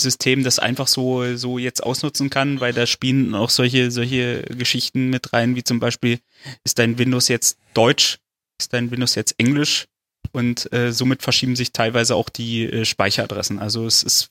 System 0.00 0.42
das 0.42 0.58
einfach 0.58 0.88
so, 0.88 1.36
so 1.36 1.58
jetzt 1.58 1.82
ausnutzen 1.82 2.30
kann, 2.30 2.60
weil 2.60 2.72
da 2.72 2.86
spielen 2.86 3.34
auch 3.34 3.50
solche, 3.50 3.90
solche 3.90 4.42
Geschichten 4.42 5.08
mit 5.10 5.32
rein, 5.32 5.56
wie 5.56 5.64
zum 5.64 5.80
Beispiel, 5.80 6.18
ist 6.64 6.78
dein 6.78 6.98
Windows 6.98 7.28
jetzt 7.28 7.58
Deutsch, 7.74 8.18
ist 8.60 8.72
dein 8.72 8.90
Windows 8.90 9.14
jetzt 9.14 9.34
Englisch 9.38 9.86
und 10.32 10.72
äh, 10.72 10.92
somit 10.92 11.22
verschieben 11.22 11.54
sich 11.54 11.72
teilweise 11.72 12.16
auch 12.16 12.28
die 12.28 12.64
äh, 12.64 12.84
Speicheradressen. 12.84 13.58
Also 13.58 13.86
es 13.86 14.02
ist 14.02 14.30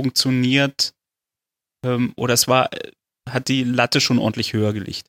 funktioniert 0.00 0.92
ähm, 1.84 2.12
oder 2.16 2.34
es 2.34 2.48
war, 2.48 2.72
äh, 2.72 2.90
hat 3.28 3.48
die 3.48 3.64
Latte 3.64 4.00
schon 4.00 4.18
ordentlich 4.18 4.52
höher 4.52 4.72
gelegt. 4.72 5.08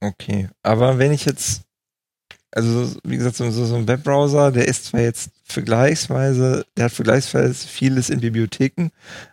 Okay, 0.00 0.48
aber 0.62 0.98
wenn 0.98 1.12
ich 1.12 1.24
jetzt, 1.24 1.62
also 2.52 2.96
wie 3.04 3.16
gesagt, 3.16 3.36
so 3.36 3.50
so 3.50 3.74
ein 3.74 3.88
Webbrowser, 3.88 4.52
der 4.52 4.68
ist 4.68 4.86
zwar 4.86 5.00
jetzt 5.00 5.30
vergleichsweise, 5.48 6.66
der 6.76 6.86
hat 6.86 6.92
vergleichsweise 6.92 7.66
vieles 7.66 8.10
in 8.10 8.20
Bibliotheken, 8.20 8.90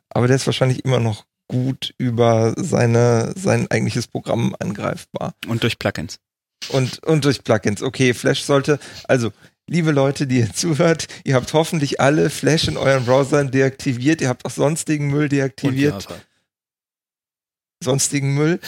aber 0.09 0.27
der 0.27 0.37
ist 0.37 0.45
wahrscheinlich 0.45 0.83
immer 0.85 0.99
noch 0.99 1.25
gut 1.47 1.93
über 1.97 2.53
seine, 2.57 3.33
sein 3.35 3.69
eigentliches 3.69 4.07
Programm 4.07 4.55
angreifbar. 4.59 5.35
Und 5.47 5.63
durch 5.63 5.77
Plugins. 5.77 6.19
Und, 6.69 7.03
und 7.03 7.25
durch 7.25 7.43
Plugins. 7.43 7.81
Okay, 7.83 8.13
Flash 8.13 8.43
sollte, 8.43 8.79
also, 9.07 9.31
liebe 9.67 9.91
Leute, 9.91 10.25
die 10.25 10.39
ihr 10.39 10.53
zuhört, 10.53 11.07
ihr 11.23 11.35
habt 11.35 11.53
hoffentlich 11.53 11.99
alle 11.99 12.29
Flash 12.29 12.67
in 12.67 12.77
euren 12.77 13.05
Browsern 13.05 13.51
deaktiviert, 13.51 14.21
ihr 14.21 14.29
habt 14.29 14.45
auch 14.45 14.51
sonstigen 14.51 15.07
Müll 15.07 15.23
Und 15.23 15.31
deaktiviert, 15.33 16.03
Java. 16.03 16.15
Sonstigen 17.85 18.33
Müll. 18.33 18.59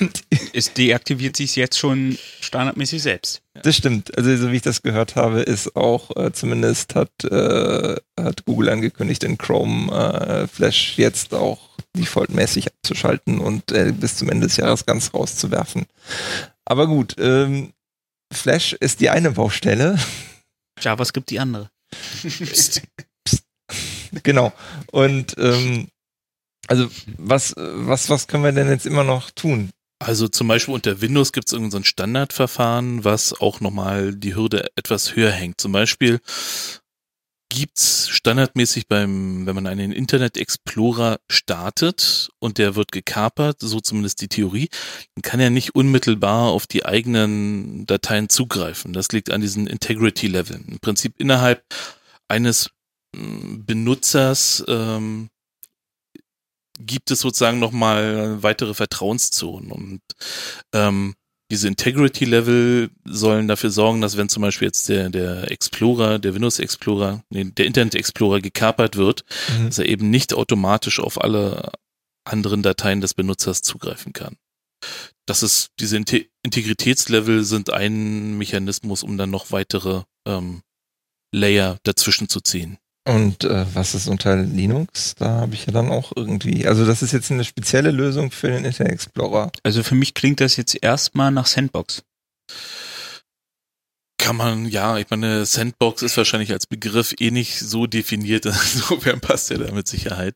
Und 0.00 0.22
Es 0.56 0.72
deaktiviert 0.72 1.36
sich 1.36 1.54
jetzt 1.54 1.78
schon 1.78 2.16
standardmäßig 2.40 3.02
selbst. 3.02 3.42
Das 3.62 3.76
stimmt. 3.76 4.16
Also 4.16 4.34
so 4.36 4.50
wie 4.50 4.56
ich 4.56 4.62
das 4.62 4.80
gehört 4.80 5.14
habe, 5.14 5.40
ist 5.40 5.76
auch 5.76 6.16
äh, 6.16 6.32
zumindest 6.32 6.94
hat, 6.94 7.10
äh, 7.24 7.96
hat 8.18 8.46
Google 8.46 8.70
angekündigt, 8.70 9.22
in 9.22 9.36
Chrome 9.36 9.92
äh, 9.92 10.46
Flash 10.46 10.96
jetzt 10.96 11.34
auch 11.34 11.76
defaultmäßig 11.94 12.68
abzuschalten 12.68 13.38
und 13.38 13.70
äh, 13.72 13.92
bis 13.92 14.16
zum 14.16 14.30
Ende 14.30 14.46
des 14.46 14.56
Jahres 14.56 14.86
ganz 14.86 15.12
rauszuwerfen. 15.12 15.84
Aber 16.64 16.86
gut, 16.86 17.16
ähm, 17.18 17.74
Flash 18.32 18.72
ist 18.72 19.00
die 19.00 19.10
eine 19.10 19.32
Baustelle. 19.32 19.98
JavaScript 20.80 21.28
die 21.28 21.38
andere. 21.38 21.70
genau. 24.22 24.54
Und 24.90 25.34
ähm, 25.38 25.88
also 26.68 26.88
was, 27.18 27.54
was, 27.56 28.10
was 28.10 28.26
können 28.26 28.44
wir 28.44 28.52
denn 28.52 28.68
jetzt 28.68 28.86
immer 28.86 29.04
noch 29.04 29.30
tun? 29.30 29.70
Also 29.98 30.28
zum 30.28 30.48
Beispiel 30.48 30.74
unter 30.74 31.00
Windows 31.00 31.32
gibt 31.32 31.48
es 31.48 31.52
irgendein 31.52 31.82
so 31.82 31.88
Standardverfahren, 31.88 33.04
was 33.04 33.40
auch 33.40 33.60
nochmal 33.60 34.14
die 34.14 34.34
Hürde 34.34 34.68
etwas 34.76 35.16
höher 35.16 35.30
hängt. 35.30 35.60
Zum 35.60 35.72
Beispiel 35.72 36.20
gibt's 37.48 38.08
standardmäßig 38.08 38.88
beim, 38.88 39.46
wenn 39.46 39.54
man 39.54 39.66
einen 39.66 39.92
Internet 39.92 40.36
Explorer 40.36 41.18
startet 41.30 42.30
und 42.38 42.58
der 42.58 42.74
wird 42.74 42.92
gekapert, 42.92 43.58
so 43.60 43.80
zumindest 43.80 44.20
die 44.20 44.28
Theorie, 44.28 44.68
dann 45.14 45.22
kann 45.22 45.40
er 45.40 45.50
nicht 45.50 45.74
unmittelbar 45.74 46.48
auf 46.50 46.66
die 46.66 46.84
eigenen 46.84 47.86
Dateien 47.86 48.28
zugreifen. 48.28 48.92
Das 48.92 49.12
liegt 49.12 49.30
an 49.30 49.40
diesen 49.40 49.66
Integrity-Leveln. 49.66 50.66
Im 50.68 50.78
Prinzip 50.80 51.14
innerhalb 51.18 51.64
eines 52.28 52.70
mm, 53.14 53.64
Benutzers 53.64 54.64
ähm, 54.68 55.30
gibt 56.78 57.10
es 57.10 57.20
sozusagen 57.20 57.58
nochmal 57.58 58.42
weitere 58.42 58.74
Vertrauenszonen 58.74 59.70
und 59.70 60.00
ähm, 60.72 61.14
diese 61.50 61.68
Integrity-Level 61.68 62.90
sollen 63.04 63.46
dafür 63.46 63.70
sorgen, 63.70 64.00
dass 64.00 64.16
wenn 64.16 64.28
zum 64.28 64.42
Beispiel 64.42 64.66
jetzt 64.66 64.88
der, 64.88 65.10
der 65.10 65.50
Explorer, 65.50 66.18
der 66.18 66.34
Windows 66.34 66.58
Explorer, 66.58 67.22
nee, 67.30 67.44
der 67.44 67.66
Internet 67.66 67.94
Explorer 67.94 68.40
gekapert 68.40 68.96
wird, 68.96 69.24
Mhm. 69.56 69.66
dass 69.66 69.78
er 69.78 69.86
eben 69.86 70.10
nicht 70.10 70.34
automatisch 70.34 70.98
auf 70.98 71.20
alle 71.22 71.70
anderen 72.24 72.62
Dateien 72.62 73.00
des 73.00 73.14
Benutzers 73.14 73.62
zugreifen 73.62 74.12
kann. 74.12 74.36
Das 75.24 75.44
ist, 75.44 75.70
diese 75.78 75.96
Inte 75.96 76.26
Integritätslevel 76.42 77.44
sind 77.44 77.70
ein 77.70 78.36
Mechanismus, 78.38 79.02
um 79.04 79.16
dann 79.16 79.30
noch 79.30 79.52
weitere 79.52 80.02
ähm, 80.26 80.62
Layer 81.32 81.78
dazwischen 81.84 82.28
zu 82.28 82.40
ziehen. 82.40 82.78
Und 83.06 83.44
äh, 83.44 83.64
was 83.72 83.94
ist 83.94 84.08
unter 84.08 84.36
Linux? 84.36 85.14
Da 85.14 85.40
habe 85.42 85.54
ich 85.54 85.66
ja 85.66 85.72
dann 85.72 85.90
auch 85.90 86.12
irgendwie, 86.16 86.66
also 86.66 86.84
das 86.84 87.02
ist 87.02 87.12
jetzt 87.12 87.30
eine 87.30 87.44
spezielle 87.44 87.92
Lösung 87.92 88.32
für 88.32 88.48
den 88.48 88.64
Internet 88.64 88.92
Explorer. 88.94 89.52
Also 89.62 89.84
für 89.84 89.94
mich 89.94 90.14
klingt 90.14 90.40
das 90.40 90.56
jetzt 90.56 90.76
erstmal 90.82 91.30
nach 91.30 91.46
Sandbox. 91.46 92.02
Kann 94.18 94.36
man, 94.36 94.66
ja, 94.66 94.98
ich 94.98 95.08
meine, 95.08 95.46
Sandbox 95.46 96.02
ist 96.02 96.16
wahrscheinlich 96.16 96.50
als 96.50 96.66
Begriff 96.66 97.14
eh 97.20 97.30
nicht 97.30 97.60
so 97.60 97.86
definiert, 97.86 98.44
insofern 98.74 99.20
passt 99.20 99.52
er 99.52 99.58
da 99.58 99.72
mit 99.72 99.86
Sicherheit. 99.86 100.34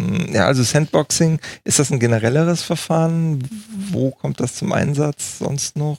Hm, 0.00 0.34
Ja, 0.34 0.46
also 0.46 0.64
Sandboxing, 0.64 1.38
ist 1.62 1.78
das 1.78 1.92
ein 1.92 2.00
generelleres 2.00 2.62
Verfahren? 2.62 3.48
Wo 3.90 4.10
kommt 4.10 4.40
das 4.40 4.56
zum 4.56 4.72
Einsatz 4.72 5.38
sonst 5.38 5.76
noch? 5.76 5.98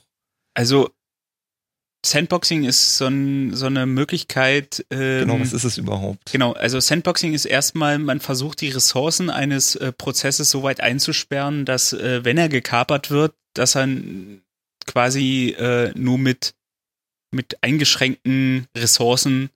Also 0.53 0.89
Sandboxing 2.05 2.63
ist 2.63 2.97
so, 2.97 3.07
ein, 3.07 3.53
so 3.55 3.65
eine 3.65 3.85
Möglichkeit. 3.85 4.85
Ähm, 4.91 5.27
Genau, 5.27 5.39
was 5.39 5.53
ist 5.53 5.63
es 5.63 5.77
überhaupt? 5.77 6.31
Genau, 6.31 6.53
also 6.53 6.79
Sandboxing 6.79 7.33
ist 7.33 7.45
erstmal, 7.45 7.99
man 7.99 8.19
versucht 8.19 8.61
die 8.61 8.69
Ressourcen 8.69 9.29
eines 9.29 9.75
äh, 9.75 9.91
Prozesses 9.91 10.49
so 10.49 10.63
weit 10.63 10.79
einzusperren, 10.79 11.65
dass 11.65 11.93
äh, 11.93 12.23
wenn 12.23 12.37
er 12.37 12.49
gekapert 12.49 13.09
wird, 13.11 13.35
dass 13.53 13.75
er 13.75 13.87
quasi 14.85 15.55
äh, 15.57 15.91
nur 15.95 16.17
mit, 16.17 16.53
mit 17.31 17.61
eingeschränkten 17.61 18.67
Ressourcen, 18.77 19.49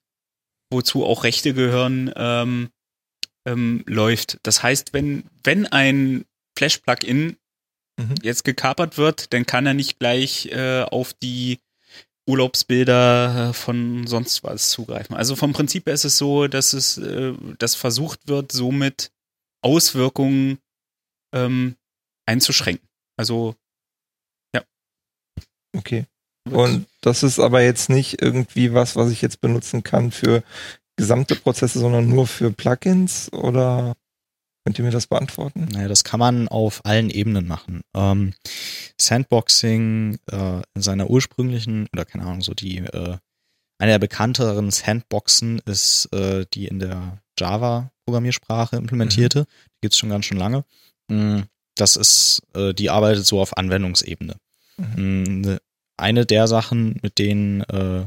wozu 0.72 1.06
auch 1.06 1.24
Rechte 1.24 1.54
gehören, 1.54 2.12
ähm, 2.16 2.70
ähm, 3.46 3.84
läuft. 3.88 4.40
Das 4.44 4.62
heißt, 4.62 4.94
wenn, 4.94 5.24
wenn 5.44 5.68
ein 5.68 6.26
Flash-Plugin 6.58 7.38
Mhm. 8.00 8.16
jetzt 8.24 8.46
gekapert 8.46 8.98
wird, 8.98 9.34
dann 9.34 9.46
kann 9.46 9.66
er 9.66 9.74
nicht 9.74 10.00
gleich 10.00 10.48
äh, 10.48 10.84
auf 10.84 11.14
die 11.14 11.60
Urlaubsbilder 12.28 13.50
äh, 13.50 13.54
von 13.54 14.08
sonst 14.08 14.44
was 14.44 14.70
zugreifen. 14.70 15.16
Also 15.16 15.36
vom 15.36 15.54
Prinzip 15.54 15.88
her 15.88 15.94
ist 15.94 16.06
es 16.06 16.18
so, 16.18 16.48
dass 16.48 16.74
es, 16.74 16.98
äh, 16.98 17.34
dass 17.58 17.76
versucht 17.76 18.28
wird, 18.28 18.52
somit 18.52 19.12
Auswirkungen 19.64 20.60
ähm, 21.34 21.76
einzuschränken. 22.26 22.88
Also 23.18 23.56
Okay. 25.78 26.06
Und 26.50 26.88
das 27.02 27.24
ist 27.24 27.40
aber 27.40 27.62
jetzt 27.62 27.90
nicht 27.90 28.22
irgendwie 28.22 28.74
was, 28.74 28.96
was 28.96 29.12
ich 29.12 29.22
jetzt 29.22 29.42
benutzen 29.42 29.84
kann 29.84 30.12
für 30.12 30.44
gesamte 30.96 31.36
Prozesse, 31.36 31.80
sondern 31.80 32.08
nur 32.08 32.28
für 32.28 32.52
Plugins 32.52 33.32
oder 33.32 33.96
könnt 34.64 34.78
ihr 34.80 34.86
mir 34.86 34.92
das 34.92 35.08
beantworten? 35.08 35.68
Naja, 35.72 35.88
das 35.88 36.04
kann 36.04 36.20
man 36.20 36.48
auf 36.48 36.86
allen 36.86 37.10
Ebenen 37.10 37.48
machen. 37.48 37.82
Ähm, 37.96 38.34
Sandboxing 39.00 40.20
äh, 40.32 40.62
in 40.76 40.82
seiner 40.82 41.10
ursprünglichen, 41.10 41.88
oder 41.94 42.06
keine 42.06 42.24
Ahnung, 42.26 42.42
so 42.42 42.54
die, 42.54 42.78
äh, 42.78 43.18
eine 43.80 43.92
der 43.94 44.00
bekannteren 44.00 44.70
Sandboxen 44.72 45.60
ist 45.66 46.08
die, 46.14 46.18
äh, 46.18 46.46
die 46.54 46.68
in 46.68 46.80
der 46.80 47.22
Java-Programmiersprache 47.40 48.76
implementierte. 48.78 49.46
Die 49.46 49.82
gibt's 49.82 49.98
schon 49.98 50.10
ganz 50.10 50.26
schön 50.26 50.38
lange. 50.38 50.64
Mm, 51.08 51.42
Das 51.76 51.96
ist, 51.96 52.44
äh, 52.54 52.74
die 52.74 52.90
arbeitet 52.90 53.26
so 53.26 53.42
auf 53.42 53.58
Anwendungsebene. 53.58 54.36
Mm, 54.78 55.42
ne- 55.42 55.62
Eine 55.98 56.26
der 56.26 56.48
Sachen, 56.48 57.00
mit 57.02 57.18
denen 57.20 57.62
äh, 57.62 58.06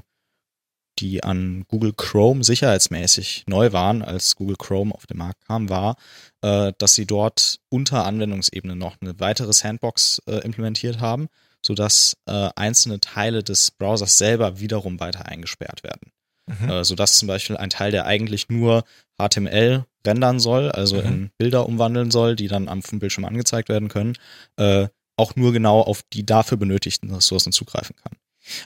die 0.98 1.24
an 1.24 1.64
Google 1.68 1.92
Chrome 1.92 2.44
sicherheitsmäßig 2.44 3.44
neu 3.46 3.72
waren, 3.72 4.02
als 4.02 4.36
Google 4.36 4.56
Chrome 4.56 4.94
auf 4.94 5.06
den 5.06 5.18
Markt 5.18 5.46
kam, 5.46 5.68
war, 5.68 5.96
äh, 6.42 6.72
dass 6.78 6.94
sie 6.94 7.06
dort 7.06 7.58
unter 7.68 8.04
Anwendungsebene 8.04 8.76
noch 8.76 8.96
eine 9.00 9.18
weitere 9.20 9.52
Sandbox 9.52 10.22
äh, 10.26 10.36
implementiert 10.44 11.00
haben, 11.00 11.28
sodass 11.64 12.16
äh, 12.26 12.50
einzelne 12.56 13.00
Teile 13.00 13.42
des 13.42 13.70
Browsers 13.70 14.18
selber 14.18 14.60
wiederum 14.60 15.00
weiter 15.00 15.26
eingesperrt 15.26 15.82
werden. 15.82 16.12
Mhm. 16.46 16.68
Äh, 16.68 16.84
sodass 16.84 17.18
zum 17.18 17.28
Beispiel 17.28 17.56
ein 17.56 17.70
Teil, 17.70 17.90
der 17.90 18.06
eigentlich 18.06 18.48
nur 18.48 18.84
HTML 19.18 19.84
rendern 20.06 20.38
soll, 20.40 20.70
also 20.70 20.96
mhm. 20.96 21.06
in 21.06 21.30
Bilder 21.38 21.66
umwandeln 21.66 22.10
soll, 22.10 22.36
die 22.36 22.48
dann 22.48 22.68
am 22.68 22.80
Bildschirm 22.80 23.24
angezeigt 23.24 23.68
werden 23.68 23.88
können, 23.88 24.16
äh, 24.56 24.88
auch 25.16 25.36
nur 25.36 25.52
genau 25.52 25.80
auf 25.80 26.02
die 26.12 26.26
dafür 26.26 26.58
benötigten 26.58 27.14
Ressourcen 27.14 27.52
zugreifen 27.52 27.96
kann. 27.96 28.18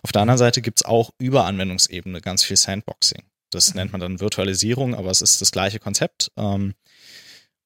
Auf 0.03 0.13
der 0.13 0.23
anderen 0.23 0.39
Seite 0.39 0.63
gibt's 0.63 0.85
auch 0.85 1.11
über 1.19 1.45
Anwendungsebene 1.45 2.21
ganz 2.21 2.45
viel 2.45 2.57
Sandboxing. 2.57 3.23
Das 3.51 3.71
mhm. 3.71 3.81
nennt 3.81 3.93
man 3.93 4.01
dann 4.01 4.21
Virtualisierung, 4.21 4.95
aber 4.95 5.11
es 5.11 5.23
ist 5.23 5.41
das 5.41 5.53
gleiche 5.53 5.79
Konzept. 5.79 6.31
Ähm, 6.37 6.75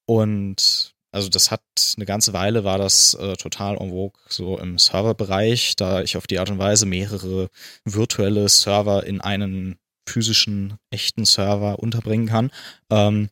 und 0.06 0.94
also 1.12 1.28
das 1.28 1.50
hat 1.50 1.62
eine 1.96 2.06
ganze 2.06 2.32
Weile 2.32 2.64
war 2.64 2.78
das 2.78 3.14
äh, 3.14 3.36
total 3.36 3.76
en 3.76 3.90
vogue 3.90 4.18
so 4.28 4.58
im 4.58 4.78
Serverbereich, 4.78 5.76
da 5.76 6.02
ich 6.02 6.16
auf 6.16 6.26
die 6.26 6.38
Art 6.38 6.50
und 6.50 6.58
Weise 6.58 6.86
mehrere 6.86 7.48
virtuelle 7.84 8.48
Server 8.48 9.04
in 9.04 9.20
einen 9.20 9.78
physischen 10.08 10.78
echten 10.90 11.24
Server 11.24 11.78
unterbringen 11.78 12.26
kann. 12.26 12.50
Ähm, 12.90 13.28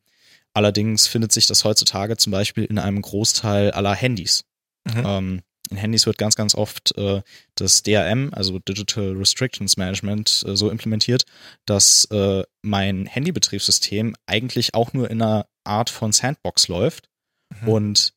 allerdings 0.52 1.06
findet 1.06 1.32
sich 1.32 1.46
das 1.46 1.64
heutzutage 1.64 2.16
zum 2.18 2.32
Beispiel 2.32 2.64
in 2.64 2.78
einem 2.78 3.00
Großteil 3.00 3.70
aller 3.70 3.94
Handys. 3.94 4.44
Mhm. 4.84 5.02
Ähm, 5.04 5.40
in 5.70 5.76
Handys 5.76 6.06
wird 6.06 6.18
ganz, 6.18 6.34
ganz 6.34 6.54
oft 6.54 6.96
äh, 6.98 7.22
das 7.54 7.82
DRM, 7.82 8.30
also 8.32 8.58
Digital 8.58 9.12
Restrictions 9.16 9.76
Management, 9.76 10.44
äh, 10.46 10.56
so 10.56 10.70
implementiert, 10.70 11.24
dass 11.64 12.06
äh, 12.06 12.42
mein 12.62 13.06
Handybetriebssystem 13.06 14.14
eigentlich 14.26 14.74
auch 14.74 14.92
nur 14.92 15.10
in 15.10 15.22
einer 15.22 15.46
Art 15.64 15.90
von 15.90 16.12
Sandbox 16.12 16.68
läuft 16.68 17.08
mhm. 17.60 17.68
und 17.68 18.12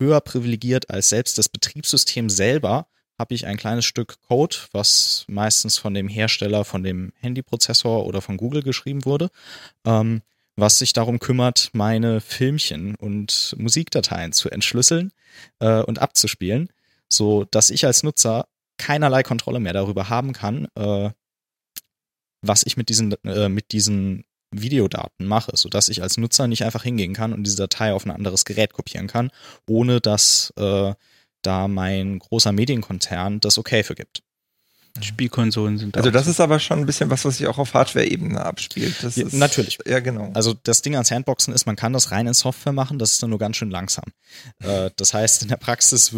höher 0.00 0.20
privilegiert 0.20 0.90
als 0.90 1.08
selbst 1.08 1.38
das 1.38 1.48
Betriebssystem 1.48 2.30
selber 2.30 2.86
habe 3.18 3.34
ich 3.34 3.46
ein 3.46 3.56
kleines 3.56 3.84
Stück 3.84 4.20
Code, 4.28 4.56
was 4.72 5.24
meistens 5.26 5.78
von 5.78 5.94
dem 5.94 6.08
Hersteller, 6.08 6.64
von 6.64 6.82
dem 6.82 7.12
Handyprozessor 7.20 8.06
oder 8.06 8.20
von 8.20 8.36
Google 8.36 8.62
geschrieben 8.62 9.04
wurde, 9.04 9.30
ähm, 9.86 10.22
was 10.54 10.78
sich 10.78 10.92
darum 10.92 11.18
kümmert, 11.18 11.70
meine 11.72 12.20
Filmchen 12.20 12.94
und 12.94 13.54
Musikdateien 13.58 14.32
zu 14.32 14.50
entschlüsseln 14.50 15.12
äh, 15.60 15.82
und 15.82 16.00
abzuspielen, 16.00 16.68
so 17.08 17.44
dass 17.50 17.70
ich 17.70 17.86
als 17.86 18.02
Nutzer 18.02 18.46
keinerlei 18.78 19.22
Kontrolle 19.22 19.60
mehr 19.60 19.72
darüber 19.72 20.08
haben 20.08 20.32
kann, 20.32 20.68
äh, 20.74 21.10
was 22.42 22.62
ich 22.64 22.76
mit 22.76 22.88
diesen 22.88 23.12
äh, 23.24 23.48
mit 23.48 23.72
diesen 23.72 24.24
Videodaten 24.50 25.26
mache, 25.26 25.56
so 25.56 25.68
dass 25.68 25.88
ich 25.88 26.02
als 26.02 26.16
Nutzer 26.16 26.46
nicht 26.46 26.64
einfach 26.64 26.82
hingehen 26.82 27.14
kann 27.14 27.32
und 27.32 27.44
diese 27.44 27.56
Datei 27.56 27.92
auf 27.92 28.04
ein 28.04 28.10
anderes 28.10 28.44
Gerät 28.44 28.72
kopieren 28.72 29.06
kann, 29.06 29.30
ohne 29.68 30.00
dass 30.00 30.52
äh, 30.56 30.94
da 31.42 31.68
mein 31.68 32.18
großer 32.18 32.52
Medienkonzern 32.52 33.40
das 33.40 33.58
okay 33.58 33.82
für 33.82 33.94
gibt. 33.94 34.22
Spielkonsolen 35.02 35.76
sind. 35.76 35.96
Also 35.96 36.10
das 36.10 36.24
so. 36.24 36.30
ist 36.30 36.40
aber 36.40 36.58
schon 36.58 36.80
ein 36.80 36.86
bisschen 36.86 37.10
was, 37.10 37.24
was 37.26 37.36
sich 37.36 37.46
auch 37.46 37.58
auf 37.58 37.74
Hardware-Ebene 37.74 38.42
abspielt. 38.42 38.96
Das 39.02 39.16
ja, 39.16 39.26
ist, 39.26 39.34
natürlich. 39.34 39.78
Ja, 39.86 40.00
genau. 40.00 40.30
Also 40.32 40.54
das 40.54 40.80
Ding 40.80 40.96
an 40.96 41.04
Sandboxen 41.04 41.52
ist, 41.52 41.66
man 41.66 41.76
kann 41.76 41.92
das 41.92 42.12
rein 42.12 42.26
in 42.26 42.32
Software 42.32 42.72
machen, 42.72 42.98
das 42.98 43.12
ist 43.12 43.22
dann 43.22 43.30
nur 43.30 43.38
ganz 43.38 43.56
schön 43.56 43.70
langsam. 43.70 44.04
äh, 44.60 44.90
das 44.96 45.12
heißt, 45.12 45.42
in 45.42 45.48
der 45.48 45.56
Praxis, 45.56 46.14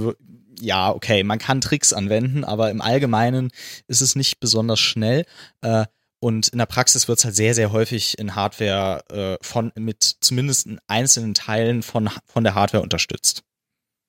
ja, 0.60 0.90
okay, 0.90 1.22
man 1.22 1.38
kann 1.38 1.60
Tricks 1.60 1.92
anwenden, 1.92 2.44
aber 2.44 2.70
im 2.70 2.80
Allgemeinen 2.80 3.50
ist 3.86 4.00
es 4.00 4.16
nicht 4.16 4.40
besonders 4.40 4.80
schnell. 4.80 5.24
Äh, 5.62 5.86
und 6.20 6.48
in 6.48 6.58
der 6.58 6.66
Praxis 6.66 7.06
wird 7.06 7.18
es 7.18 7.24
halt 7.24 7.36
sehr, 7.36 7.54
sehr 7.54 7.72
häufig 7.72 8.18
in 8.18 8.34
Hardware 8.34 9.04
äh, 9.10 9.36
von 9.40 9.72
mit 9.76 10.16
zumindest 10.20 10.66
in 10.66 10.80
einzelnen 10.88 11.34
Teilen 11.34 11.82
von, 11.82 12.10
von 12.26 12.44
der 12.44 12.54
Hardware 12.54 12.82
unterstützt. 12.82 13.42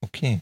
Okay. 0.01 0.41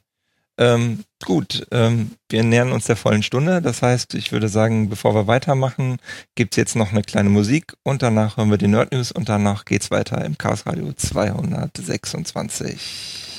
Ähm, 0.60 1.04
gut, 1.24 1.68
ähm, 1.72 2.16
wir 2.30 2.44
nähern 2.44 2.72
uns 2.72 2.86
der 2.86 2.96
vollen 2.96 3.22
Stunde. 3.22 3.62
Das 3.62 3.84
heißt, 3.84 4.16
ich 4.16 4.32
würde 4.32 4.50
sagen, 4.50 4.90
bevor 4.90 5.14
wir 5.14 5.28
weitermachen, 5.28 6.00
gibt's 6.34 6.56
jetzt 6.56 6.76
noch 6.76 6.92
eine 6.92 7.04
kleine 7.04 7.30
Musik 7.30 7.74
und 7.84 8.02
danach 8.02 8.38
hören 8.38 8.50
wir 8.50 8.58
die 8.58 8.68
Nerd 8.68 8.92
News 8.92 9.12
und 9.12 9.30
danach 9.30 9.66
geht's 9.66 9.92
weiter 9.92 10.26
im 10.26 10.36
Chaos 10.38 10.66
Radio 10.66 10.92
226. 10.94 13.37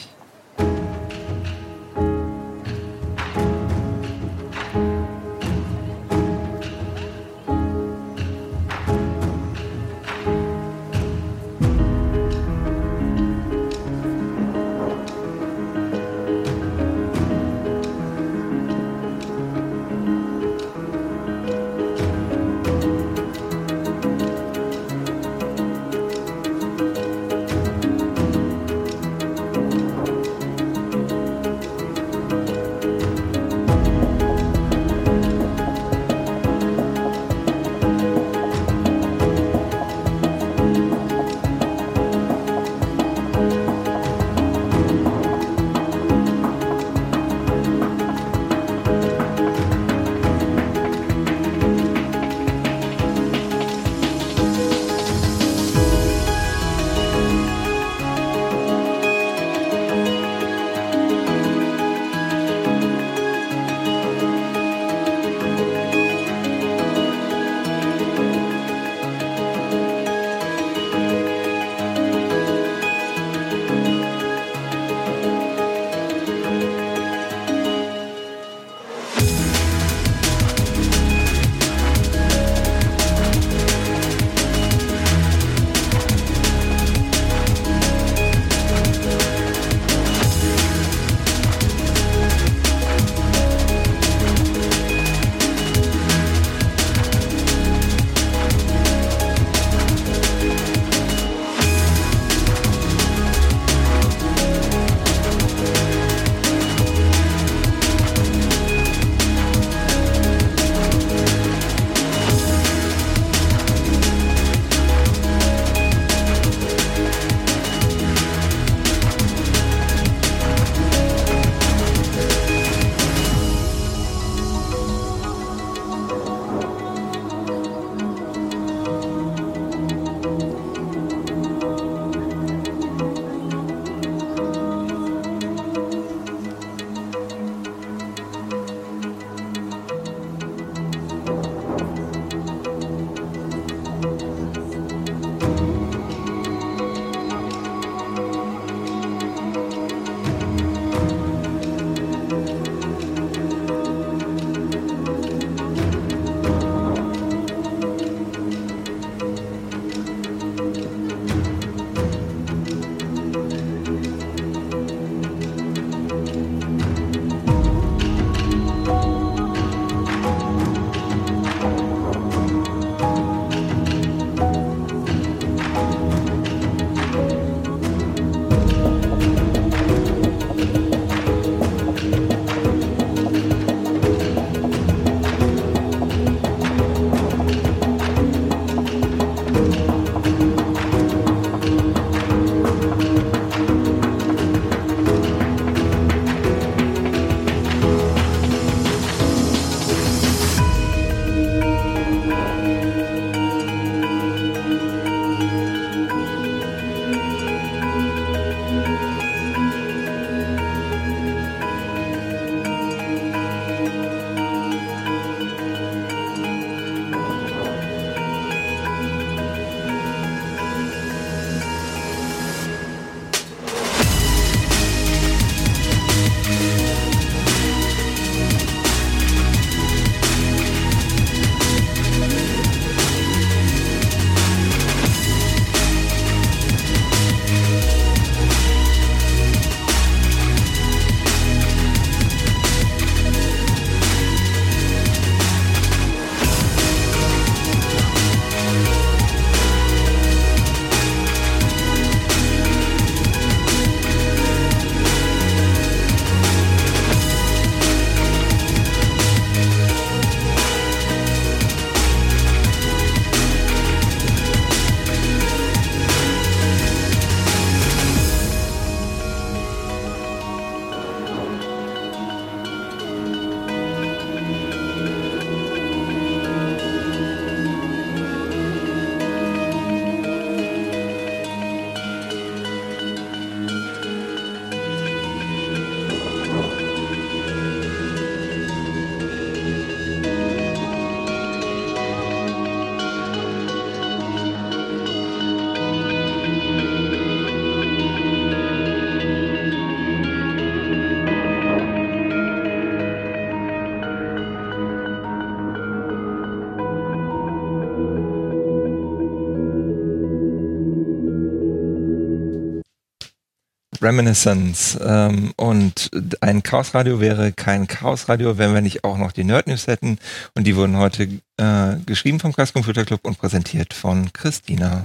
Reminiscence. 314.08 314.98
Ähm, 315.04 315.52
und 315.56 316.10
ein 316.40 316.62
Chaosradio 316.62 317.20
wäre 317.20 317.52
kein 317.52 317.86
Chaosradio, 317.86 318.56
wenn 318.56 318.72
wir 318.72 318.80
nicht 318.80 319.04
auch 319.04 319.18
noch 319.18 319.32
die 319.32 319.44
Nerd 319.44 319.66
News 319.66 319.86
hätten. 319.86 320.18
Und 320.54 320.66
die 320.66 320.76
wurden 320.76 320.96
heute 320.96 321.28
äh, 321.58 321.96
geschrieben 322.06 322.40
vom 322.40 322.54
Chaos 322.54 322.72
Computer 322.72 323.04
Club 323.04 323.20
und 323.24 323.38
präsentiert 323.38 323.92
von 323.92 324.32
Christina. 324.32 325.04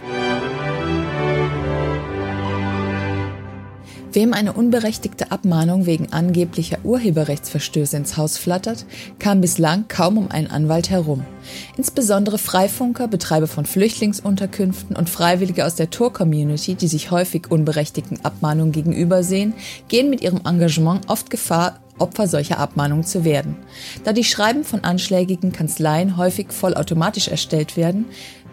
Wem 4.14 4.34
eine 4.34 4.54
unberechtigte 4.54 5.32
Abmahnung 5.32 5.88
wegen 5.88 6.14
angeblicher 6.14 6.78
Urheberrechtsverstöße 6.84 7.98
ins 7.98 8.16
Haus 8.16 8.38
flattert, 8.38 8.86
kam 9.18 9.42
bislang 9.42 9.88
kaum 9.88 10.20
um 10.20 10.30
einen 10.30 10.52
Anwalt 10.52 10.92
herum. 10.92 11.26
Insbesondere 11.78 12.38
Freifunker, 12.38 13.08
Betreiber 13.08 13.48
von 13.48 13.66
Flüchtlingsunterkünften 13.66 14.96
und 14.96 15.10
Freiwillige 15.10 15.66
aus 15.66 15.74
der 15.74 15.90
Tor-Community, 15.90 16.76
die 16.76 16.88
sich 16.88 17.10
häufig 17.10 17.50
unberechtigten 17.50 18.24
Abmahnungen 18.24 18.72
gegenübersehen, 18.72 19.56
gehen 19.88 20.12
mit 20.12 20.22
ihrem 20.22 20.42
Engagement 20.46 21.10
oft 21.10 21.32
Gefahr, 21.32 21.80
Opfer 21.98 22.28
solcher 22.28 22.60
Abmahnungen 22.60 23.04
zu 23.04 23.26
werden. 23.26 23.56
Da 24.04 24.14
die 24.14 24.24
Schreiben 24.24 24.64
von 24.64 24.84
anschlägigen 24.84 25.52
Kanzleien 25.52 26.18
häufig 26.18 26.52
vollautomatisch 26.52 27.30
erstellt 27.30 27.78
werden, 27.78 28.06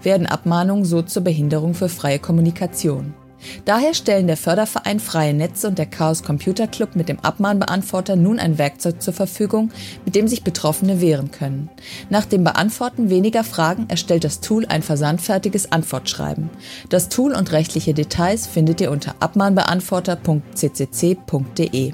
werden 0.02 0.26
Abmahnungen 0.26 0.86
so 0.86 1.02
zur 1.02 1.22
Behinderung 1.22 1.74
für 1.74 1.90
freie 1.90 2.18
Kommunikation. 2.18 3.14
Daher 3.64 3.94
stellen 3.94 4.26
der 4.26 4.36
Förderverein 4.36 5.00
Freie 5.00 5.32
Netze 5.34 5.66
und 5.68 5.78
der 5.78 5.86
Chaos 5.86 6.22
Computer 6.22 6.66
Club 6.66 6.96
mit 6.96 7.08
dem 7.08 7.20
Abmahnbeantworter 7.20 8.16
nun 8.16 8.38
ein 8.38 8.58
Werkzeug 8.58 9.00
zur 9.02 9.14
Verfügung, 9.14 9.70
mit 10.04 10.14
dem 10.14 10.28
sich 10.28 10.44
Betroffene 10.44 11.00
wehren 11.00 11.30
können. 11.30 11.70
Nach 12.08 12.26
dem 12.26 12.44
Beantworten 12.44 13.10
weniger 13.10 13.44
Fragen 13.44 13.86
erstellt 13.88 14.24
das 14.24 14.40
Tool 14.40 14.66
ein 14.66 14.82
versandfertiges 14.82 15.72
Antwortschreiben. 15.72 16.50
Das 16.88 17.08
Tool 17.08 17.32
und 17.32 17.52
rechtliche 17.52 17.94
Details 17.94 18.46
findet 18.46 18.80
ihr 18.80 18.90
unter 18.90 19.14
abmahnbeantworter.ccc.de. 19.20 21.92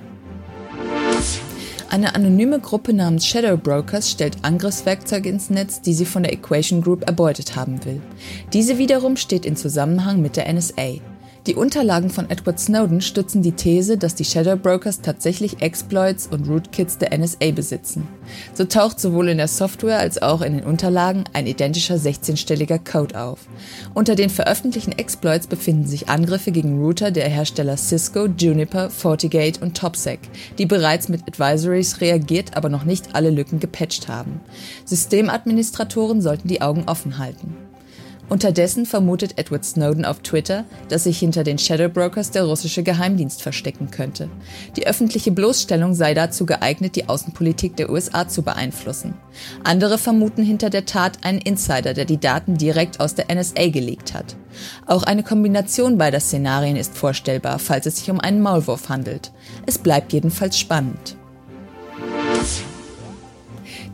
Eine 1.89 2.17
anonyme 2.17 2.59
Gruppe 2.59 2.93
namens 2.93 3.25
Shadow 3.27 3.57
Brokers 3.57 4.11
stellt 4.11 4.39
Angriffswerkzeuge 4.43 5.29
ins 5.29 5.51
Netz, 5.51 5.81
die 5.81 5.95
sie 5.95 6.05
von 6.05 6.25
der 6.25 6.33
Equation 6.33 6.83
Group 6.83 7.07
erbeutet 7.07 7.55
haben 7.55 7.85
will. 7.85 8.03
Diese 8.53 8.79
wiederum 8.79 9.17
steht 9.17 9.47
in 9.47 9.55
Zusammenhang 9.57 10.21
mit 10.21 10.37
der 10.37 10.53
NSA. 10.53 10.97
Die 11.47 11.55
Unterlagen 11.55 12.11
von 12.11 12.29
Edward 12.29 12.59
Snowden 12.59 13.01
stützen 13.01 13.41
die 13.41 13.53
These, 13.53 13.97
dass 13.97 14.17
die 14.17 14.25
Shadow 14.25 14.57
Brokers 14.57 15.01
tatsächlich 15.01 15.63
Exploits 15.63 16.27
und 16.27 16.49
Rootkits 16.49 16.99
der 16.99 17.17
NSA 17.17 17.53
besitzen. 17.53 18.09
So 18.53 18.65
taucht 18.65 18.99
sowohl 18.99 19.29
in 19.29 19.37
der 19.37 19.47
Software 19.47 20.01
als 20.01 20.21
auch 20.21 20.43
in 20.43 20.55
den 20.57 20.65
Unterlagen 20.65 21.23
ein 21.35 21.47
identischer 21.47 21.95
16-stelliger 21.95 22.81
Code 22.81 23.21
auf. 23.21 23.47
Unter 23.95 24.17
den 24.17 24.29
veröffentlichten 24.29 24.99
Exploits 24.99 25.47
befinden 25.47 25.87
sich 25.87 26.09
Angriffe 26.09 26.51
gegen 26.51 26.83
Router 26.83 27.13
der 27.13 27.29
Hersteller 27.29 27.77
Cisco, 27.77 28.27
Juniper, 28.27 28.91
FortiGate 28.91 29.63
und 29.63 29.77
TopSec, 29.77 30.19
die 30.59 30.67
bereits 30.67 31.09
mit 31.09 31.29
Advisories 31.29 32.01
reagiert, 32.01 32.57
aber 32.57 32.71
noch 32.71 32.83
nicht 32.83 33.15
alle 33.15 33.31
Lücken 33.31 33.61
gepatcht 33.61 34.09
haben. 34.09 34.41
Systemadministratoren 34.85 36.21
sollten 36.21 36.49
die 36.49 36.61
Augen 36.61 36.85
offen 36.89 37.19
halten. 37.19 37.66
Unterdessen 38.29 38.87
vermutet 38.87 39.39
Edward 39.39 39.65
Snowden 39.65 40.05
auf 40.05 40.19
Twitter, 40.19 40.65
dass 40.89 41.05
sich 41.05 41.19
hinter 41.19 41.45
den 41.45 41.59
Shadow 41.59 41.89
Brokers 41.89 42.33
der 42.33 42.45
russische 42.45 42.83
Geheimdienst 42.83 43.41
verstecken 43.41 43.91
könnte. 43.93 44.29
Die 44.77 44.87
öffentliche 44.87 45.31
Bloßstellung 45.31 45.95
sei 45.95 46.13
dazu 46.13 46.45
geeignet, 46.45 46.97
die 46.97 47.09
Außenpolitik 47.09 47.77
der 47.77 47.89
USA 47.91 48.27
zu 48.27 48.43
beeinflussen. 48.43 49.15
Andere 49.63 49.97
vermuten 49.97 50.43
hinter 50.43 50.71
der 50.71 50.87
Tat 50.87 51.25
einen 51.25 51.39
Insider, 51.39 51.95
der 51.95 52.05
die 52.05 52.19
Daten 52.19 52.57
direkt 52.57 52.99
aus 52.99 53.15
der 53.15 53.33
NSA 53.33 53.69
gelegt 53.69 54.13
hat. 54.13 54.37
Auch 54.87 55.05
eine 55.05 55.23
Kombination 55.23 55.97
beider 55.97 56.21
Szenarien 56.21 56.77
ist 56.77 56.97
vorstellbar, 56.97 57.61
falls 57.61 57.87
es 57.87 57.99
sich 57.99 58.11
um 58.11 58.19
einen 58.19 58.41
Maulwurf 58.41 58.89
handelt. 58.89 59.33
Es 59.67 59.79
bleibt 59.79 60.13
jedenfalls 60.13 60.59
spannend. 60.59 61.16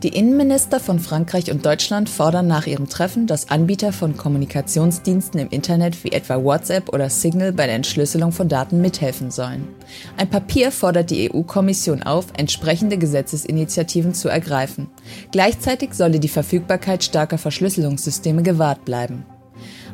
Die 0.03 0.09
Innenminister 0.09 0.81
von 0.81 0.99
Frankreich 0.99 1.49
und 1.49 1.65
Deutschland 1.65 2.09
fordern 2.09 2.45
nach 2.45 2.67
ihrem 2.67 2.89
Treffen, 2.89 3.25
dass 3.25 3.49
Anbieter 3.49 3.93
von 3.93 4.17
Kommunikationsdiensten 4.17 5.39
im 5.39 5.47
Internet 5.47 6.03
wie 6.03 6.11
etwa 6.11 6.43
WhatsApp 6.43 6.93
oder 6.93 7.09
Signal 7.09 7.53
bei 7.53 7.67
der 7.67 7.75
Entschlüsselung 7.75 8.33
von 8.33 8.49
Daten 8.49 8.81
mithelfen 8.81 9.31
sollen. 9.31 9.69
Ein 10.17 10.29
Papier 10.29 10.73
fordert 10.73 11.09
die 11.09 11.31
EU-Kommission 11.31 12.03
auf, 12.03 12.25
entsprechende 12.35 12.97
Gesetzesinitiativen 12.97 14.13
zu 14.13 14.27
ergreifen. 14.27 14.89
Gleichzeitig 15.31 15.93
solle 15.93 16.19
die 16.19 16.27
Verfügbarkeit 16.27 17.05
starker 17.05 17.37
Verschlüsselungssysteme 17.37 18.43
gewahrt 18.43 18.83
bleiben. 18.83 19.23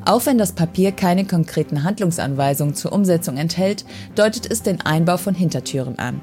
Auch 0.05 0.25
wenn 0.25 0.37
das 0.37 0.53
Papier 0.53 0.91
keine 0.91 1.25
konkreten 1.25 1.83
Handlungsanweisungen 1.83 2.75
zur 2.75 2.93
Umsetzung 2.93 3.37
enthält, 3.37 3.85
deutet 4.15 4.51
es 4.51 4.63
den 4.63 4.81
Einbau 4.81 5.17
von 5.17 5.35
Hintertüren 5.35 5.99
an. 5.99 6.21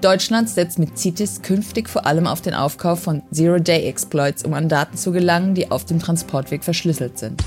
Deutschland 0.00 0.48
setzt 0.48 0.78
mit 0.78 0.98
CITES 0.98 1.42
künftig 1.42 1.88
vor 1.88 2.06
allem 2.06 2.26
auf 2.26 2.40
den 2.40 2.54
Aufkauf 2.54 3.00
von 3.00 3.22
Zero-Day-Exploits, 3.32 4.44
um 4.44 4.54
an 4.54 4.68
Daten 4.68 4.96
zu 4.96 5.12
gelangen, 5.12 5.54
die 5.54 5.70
auf 5.70 5.84
dem 5.84 5.98
Transportweg 5.98 6.64
verschlüsselt 6.64 7.18
sind. 7.18 7.42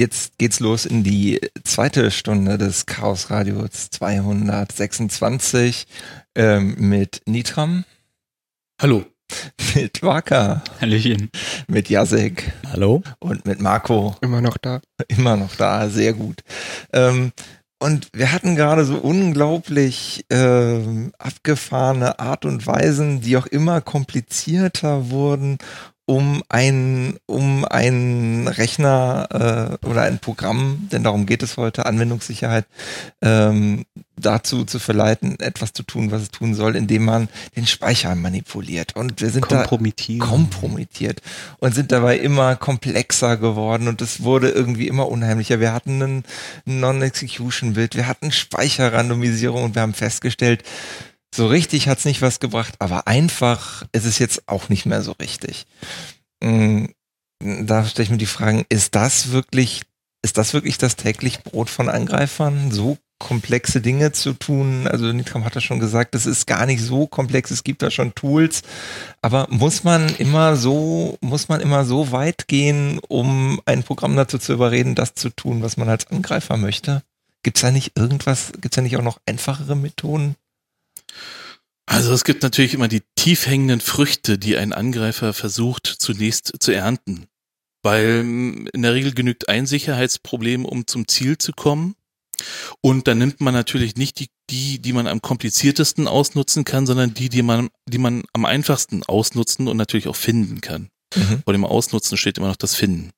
Jetzt 0.00 0.38
geht's 0.38 0.60
los 0.60 0.86
in 0.86 1.04
die 1.04 1.40
zweite 1.62 2.10
Stunde 2.10 2.56
des 2.56 2.86
Chaos 2.86 3.28
Radios 3.30 3.90
226 3.90 5.86
ähm, 6.34 6.74
mit 6.78 7.20
Nitram. 7.26 7.84
Hallo. 8.80 9.04
Mit 9.74 10.02
Waka. 10.02 10.64
Hallöchen. 10.80 11.28
Mit 11.68 11.90
Jasek. 11.90 12.50
Hallo. 12.72 13.02
Und 13.20 13.44
mit 13.44 13.60
Marco. 13.60 14.16
Immer 14.22 14.40
noch 14.40 14.56
da. 14.56 14.80
Immer 15.06 15.36
noch 15.36 15.54
da, 15.54 15.88
sehr 15.90 16.14
gut. 16.14 16.40
Ähm, 16.92 17.32
und 17.78 18.08
wir 18.12 18.32
hatten 18.32 18.56
gerade 18.56 18.84
so 18.86 18.96
unglaublich 18.96 20.24
ähm, 20.30 21.12
abgefahrene 21.18 22.18
Art 22.18 22.44
und 22.46 22.66
Weisen, 22.66 23.20
die 23.20 23.36
auch 23.36 23.46
immer 23.46 23.82
komplizierter 23.82 25.10
wurden 25.10 25.58
um 26.10 26.42
ein, 26.48 27.18
um 27.26 27.64
einen 27.64 28.48
Rechner 28.48 29.78
äh, 29.80 29.86
oder 29.86 30.02
ein 30.02 30.18
Programm, 30.18 30.88
denn 30.90 31.04
darum 31.04 31.24
geht 31.24 31.44
es 31.44 31.56
heute, 31.56 31.86
Anwendungssicherheit, 31.86 32.66
ähm, 33.22 33.84
dazu 34.16 34.64
zu 34.64 34.80
verleiten, 34.80 35.38
etwas 35.38 35.72
zu 35.72 35.84
tun, 35.84 36.10
was 36.10 36.22
es 36.22 36.30
tun 36.32 36.54
soll, 36.54 36.74
indem 36.74 37.04
man 37.04 37.28
den 37.54 37.64
Speicher 37.64 38.12
manipuliert. 38.16 38.96
Und 38.96 39.20
wir 39.20 39.30
sind 39.30 39.46
kompromittiert. 39.46 40.22
da 40.22 40.26
kompromittiert 40.26 41.22
und 41.60 41.76
sind 41.76 41.92
dabei 41.92 42.18
immer 42.18 42.56
komplexer 42.56 43.36
geworden 43.36 43.86
und 43.86 44.02
es 44.02 44.24
wurde 44.24 44.50
irgendwie 44.50 44.88
immer 44.88 45.08
unheimlicher. 45.08 45.60
Wir 45.60 45.72
hatten 45.72 46.02
einen 46.02 46.24
Non-Execution-Bit, 46.64 47.94
wir 47.94 48.08
hatten 48.08 48.32
Speicherrandomisierung 48.32 49.62
und 49.62 49.74
wir 49.76 49.82
haben 49.82 49.94
festgestellt, 49.94 50.64
so 51.34 51.46
richtig 51.46 51.88
hat's 51.88 52.04
nicht 52.04 52.22
was 52.22 52.40
gebracht, 52.40 52.74
aber 52.78 53.06
einfach 53.06 53.84
ist 53.92 54.04
es 54.04 54.18
jetzt 54.18 54.48
auch 54.48 54.68
nicht 54.68 54.86
mehr 54.86 55.02
so 55.02 55.12
richtig. 55.12 55.66
Mm, 56.42 56.86
da 57.40 57.84
stelle 57.84 58.04
ich 58.04 58.10
mir 58.10 58.18
die 58.18 58.26
Fragen, 58.26 58.64
ist 58.68 58.94
das 58.94 59.30
wirklich, 59.30 59.82
ist 60.22 60.38
das 60.38 60.52
wirklich 60.52 60.78
das 60.78 60.96
täglich 60.96 61.42
Brot 61.42 61.70
von 61.70 61.88
Angreifern? 61.88 62.70
So 62.70 62.98
komplexe 63.20 63.80
Dinge 63.80 64.10
zu 64.10 64.32
tun. 64.32 64.88
Also 64.88 65.12
Nitram 65.12 65.44
hat 65.44 65.54
ja 65.54 65.60
schon 65.60 65.78
gesagt, 65.78 66.14
das 66.14 66.26
ist 66.26 66.46
gar 66.46 66.66
nicht 66.66 66.82
so 66.82 67.06
komplex, 67.06 67.52
es 67.52 67.62
gibt 67.62 67.82
da 67.82 67.90
schon 67.90 68.14
Tools. 68.14 68.62
Aber 69.22 69.46
muss 69.50 69.84
man 69.84 70.08
immer 70.16 70.56
so, 70.56 71.16
muss 71.20 71.48
man 71.48 71.60
immer 71.60 71.84
so 71.84 72.10
weit 72.10 72.48
gehen, 72.48 72.98
um 73.08 73.60
ein 73.66 73.84
Programm 73.84 74.16
dazu 74.16 74.38
zu 74.38 74.52
überreden, 74.52 74.96
das 74.96 75.14
zu 75.14 75.30
tun, 75.30 75.62
was 75.62 75.76
man 75.76 75.88
als 75.88 76.08
Angreifer 76.08 76.56
möchte? 76.56 77.02
Gibt's 77.42 77.60
da 77.60 77.70
nicht 77.70 77.92
irgendwas, 77.96 78.52
gibt's 78.60 78.76
da 78.76 78.82
nicht 78.82 78.96
auch 78.96 79.02
noch 79.02 79.20
einfachere 79.26 79.76
Methoden? 79.76 80.34
Also 81.86 82.12
es 82.12 82.22
gibt 82.24 82.42
natürlich 82.42 82.74
immer 82.74 82.88
die 82.88 83.02
tief 83.16 83.46
hängenden 83.46 83.80
Früchte, 83.80 84.38
die 84.38 84.56
ein 84.56 84.72
Angreifer 84.72 85.32
versucht 85.32 85.86
zunächst 85.86 86.52
zu 86.60 86.70
ernten. 86.70 87.26
Weil 87.82 88.22
mm, 88.22 88.68
in 88.72 88.82
der 88.82 88.94
Regel 88.94 89.12
genügt 89.12 89.48
ein 89.48 89.66
Sicherheitsproblem, 89.66 90.64
um 90.64 90.86
zum 90.86 91.08
Ziel 91.08 91.38
zu 91.38 91.52
kommen. 91.52 91.96
Und 92.80 93.08
dann 93.08 93.18
nimmt 93.18 93.40
man 93.40 93.52
natürlich 93.52 93.96
nicht 93.96 94.20
die, 94.20 94.28
die, 94.50 94.80
die 94.80 94.92
man 94.92 95.06
am 95.06 95.20
kompliziertesten 95.20 96.08
ausnutzen 96.08 96.64
kann, 96.64 96.86
sondern 96.86 97.12
die, 97.12 97.28
die 97.28 97.42
man, 97.42 97.70
die 97.86 97.98
man 97.98 98.22
am 98.32 98.44
einfachsten 98.44 99.02
ausnutzen 99.02 99.68
und 99.68 99.76
natürlich 99.76 100.08
auch 100.08 100.16
finden 100.16 100.60
kann. 100.60 100.90
Mhm. 101.14 101.42
Vor 101.44 101.52
dem 101.52 101.64
Ausnutzen 101.64 102.16
steht 102.16 102.38
immer 102.38 102.48
noch 102.48 102.56
das 102.56 102.74
Finden. 102.74 103.10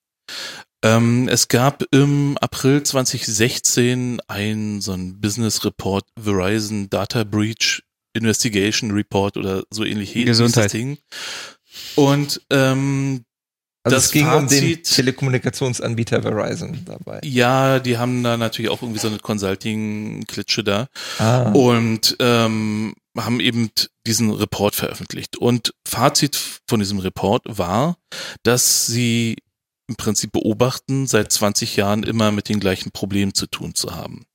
Ähm, 0.83 1.27
es 1.29 1.47
gab 1.47 1.83
im 1.91 2.37
April 2.39 2.83
2016 2.83 4.21
ein 4.27 4.81
so 4.81 4.91
ein 4.91 5.19
Business 5.21 5.63
Report 5.65 6.05
Verizon 6.21 6.89
Data 6.89 7.23
Breach 7.23 7.81
Investigation 8.13 8.91
Report 8.91 9.37
oder 9.37 9.63
so 9.71 9.83
ähnlich 9.85 10.13
Gesundheit. 10.13 10.71
Ding. 10.73 10.97
Und 11.95 12.41
ähm, 12.51 13.23
Also 13.83 13.95
Das 13.95 14.05
es 14.05 14.11
ging 14.11 14.27
um 14.27 14.47
den 14.47 14.63
Fazit- 14.75 14.95
Telekommunikationsanbieter 14.95 16.21
Verizon 16.21 16.79
dabei. 16.85 17.21
ja, 17.23 17.79
die 17.79 17.97
haben 17.97 18.21
da 18.23 18.37
natürlich 18.37 18.69
auch 18.69 18.81
irgendwie 18.81 18.99
so 18.99 19.07
eine 19.07 19.17
Consulting-Klitsche 19.19 20.63
da. 20.63 20.87
Ah. 21.17 21.51
und 21.53 22.15
ähm, 22.19 22.93
haben 23.17 23.39
eben 23.39 23.71
diesen 24.05 24.29
Report 24.31 24.75
veröffentlicht. 24.75 25.37
Und 25.37 25.73
Fazit 25.87 26.39
von 26.67 26.79
diesem 26.79 26.99
Report 26.99 27.41
war, 27.45 27.97
dass 28.43 28.85
sie 28.85 29.37
im 29.87 29.95
Prinzip 29.95 30.31
beobachten, 30.31 31.07
seit 31.07 31.31
20 31.31 31.75
Jahren 31.75 32.03
immer 32.03 32.31
mit 32.31 32.49
den 32.49 32.59
gleichen 32.59 32.91
Problemen 32.91 33.33
zu 33.33 33.47
tun 33.47 33.75
zu 33.75 33.95
haben. 33.95 34.25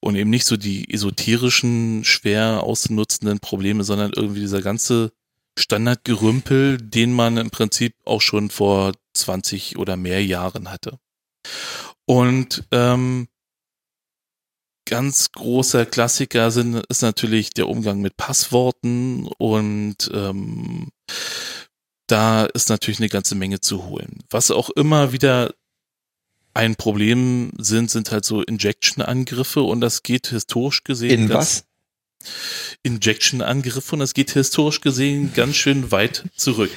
Und 0.00 0.16
eben 0.16 0.30
nicht 0.30 0.46
so 0.46 0.56
die 0.56 0.92
esoterischen, 0.92 2.04
schwer 2.04 2.62
auszunutzenden 2.62 3.40
Probleme, 3.40 3.84
sondern 3.84 4.12
irgendwie 4.14 4.40
dieser 4.40 4.62
ganze 4.62 5.12
Standardgerümpel, 5.58 6.78
den 6.78 7.12
man 7.12 7.36
im 7.36 7.50
Prinzip 7.50 7.94
auch 8.04 8.20
schon 8.20 8.50
vor 8.50 8.92
20 9.14 9.78
oder 9.78 9.96
mehr 9.96 10.24
Jahren 10.24 10.70
hatte. 10.70 10.98
Und 12.06 12.64
ähm, 12.70 13.28
ganz 14.86 15.32
großer 15.32 15.86
Klassiker 15.86 16.50
sind, 16.50 16.84
ist 16.88 17.02
natürlich 17.02 17.50
der 17.50 17.68
Umgang 17.68 18.00
mit 18.00 18.16
Passworten 18.16 19.26
und 19.38 20.10
ähm, 20.12 20.90
da 22.06 22.44
ist 22.46 22.68
natürlich 22.68 23.00
eine 23.00 23.08
ganze 23.08 23.34
Menge 23.34 23.60
zu 23.60 23.84
holen. 23.86 24.20
Was 24.30 24.50
auch 24.50 24.70
immer 24.70 25.12
wieder 25.12 25.54
ein 26.54 26.76
Problem 26.76 27.52
sind, 27.58 27.90
sind 27.90 28.12
halt 28.12 28.24
so 28.24 28.42
Injection-Angriffe 28.42 29.62
und 29.62 29.80
das 29.80 30.02
geht 30.02 30.28
historisch 30.28 30.84
gesehen. 30.84 31.24
In 31.24 31.28
was? 31.30 31.64
Injection-Angriffe 32.82 33.96
und 33.96 34.00
das 34.00 34.14
geht 34.14 34.30
historisch 34.30 34.80
gesehen 34.80 35.32
ganz 35.34 35.56
schön 35.56 35.90
weit 35.90 36.24
zurück. 36.36 36.70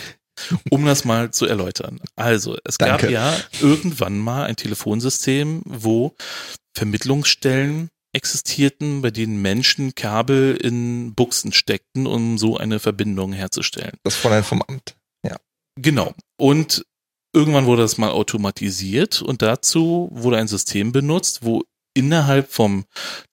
Um 0.69 0.85
das 0.85 1.03
mal 1.03 1.31
zu 1.31 1.45
erläutern. 1.47 1.99
Also, 2.15 2.57
es 2.63 2.77
gab 2.77 2.99
Danke. 2.99 3.11
ja 3.11 3.35
irgendwann 3.59 4.19
mal 4.19 4.45
ein 4.45 4.55
Telefonsystem, 4.55 5.63
wo 5.65 6.15
Vermittlungsstellen 6.75 7.89
existierten, 8.13 9.01
bei 9.01 9.09
denen 9.09 9.41
Menschen 9.41 9.95
Kabel 9.95 10.55
in 10.55 11.15
Buchsen 11.15 11.53
steckten, 11.53 12.05
um 12.05 12.37
so 12.37 12.57
eine 12.57 12.79
Verbindung 12.79 13.33
herzustellen. 13.33 13.97
Das 14.03 14.15
Fräulein 14.15 14.43
vom 14.43 14.61
Amt. 14.61 14.96
Genau. 15.77 16.13
Und 16.37 16.85
irgendwann 17.33 17.65
wurde 17.65 17.83
das 17.83 17.97
mal 17.97 18.09
automatisiert 18.09 19.21
und 19.21 19.41
dazu 19.41 20.09
wurde 20.11 20.37
ein 20.37 20.47
System 20.47 20.91
benutzt, 20.91 21.43
wo 21.43 21.63
innerhalb 21.93 22.51
vom 22.51 22.85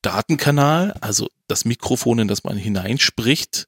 Datenkanal, 0.03 0.93
also 1.01 1.29
das 1.49 1.65
Mikrofon, 1.65 2.19
in 2.19 2.29
das 2.29 2.45
man 2.45 2.57
hineinspricht, 2.57 3.66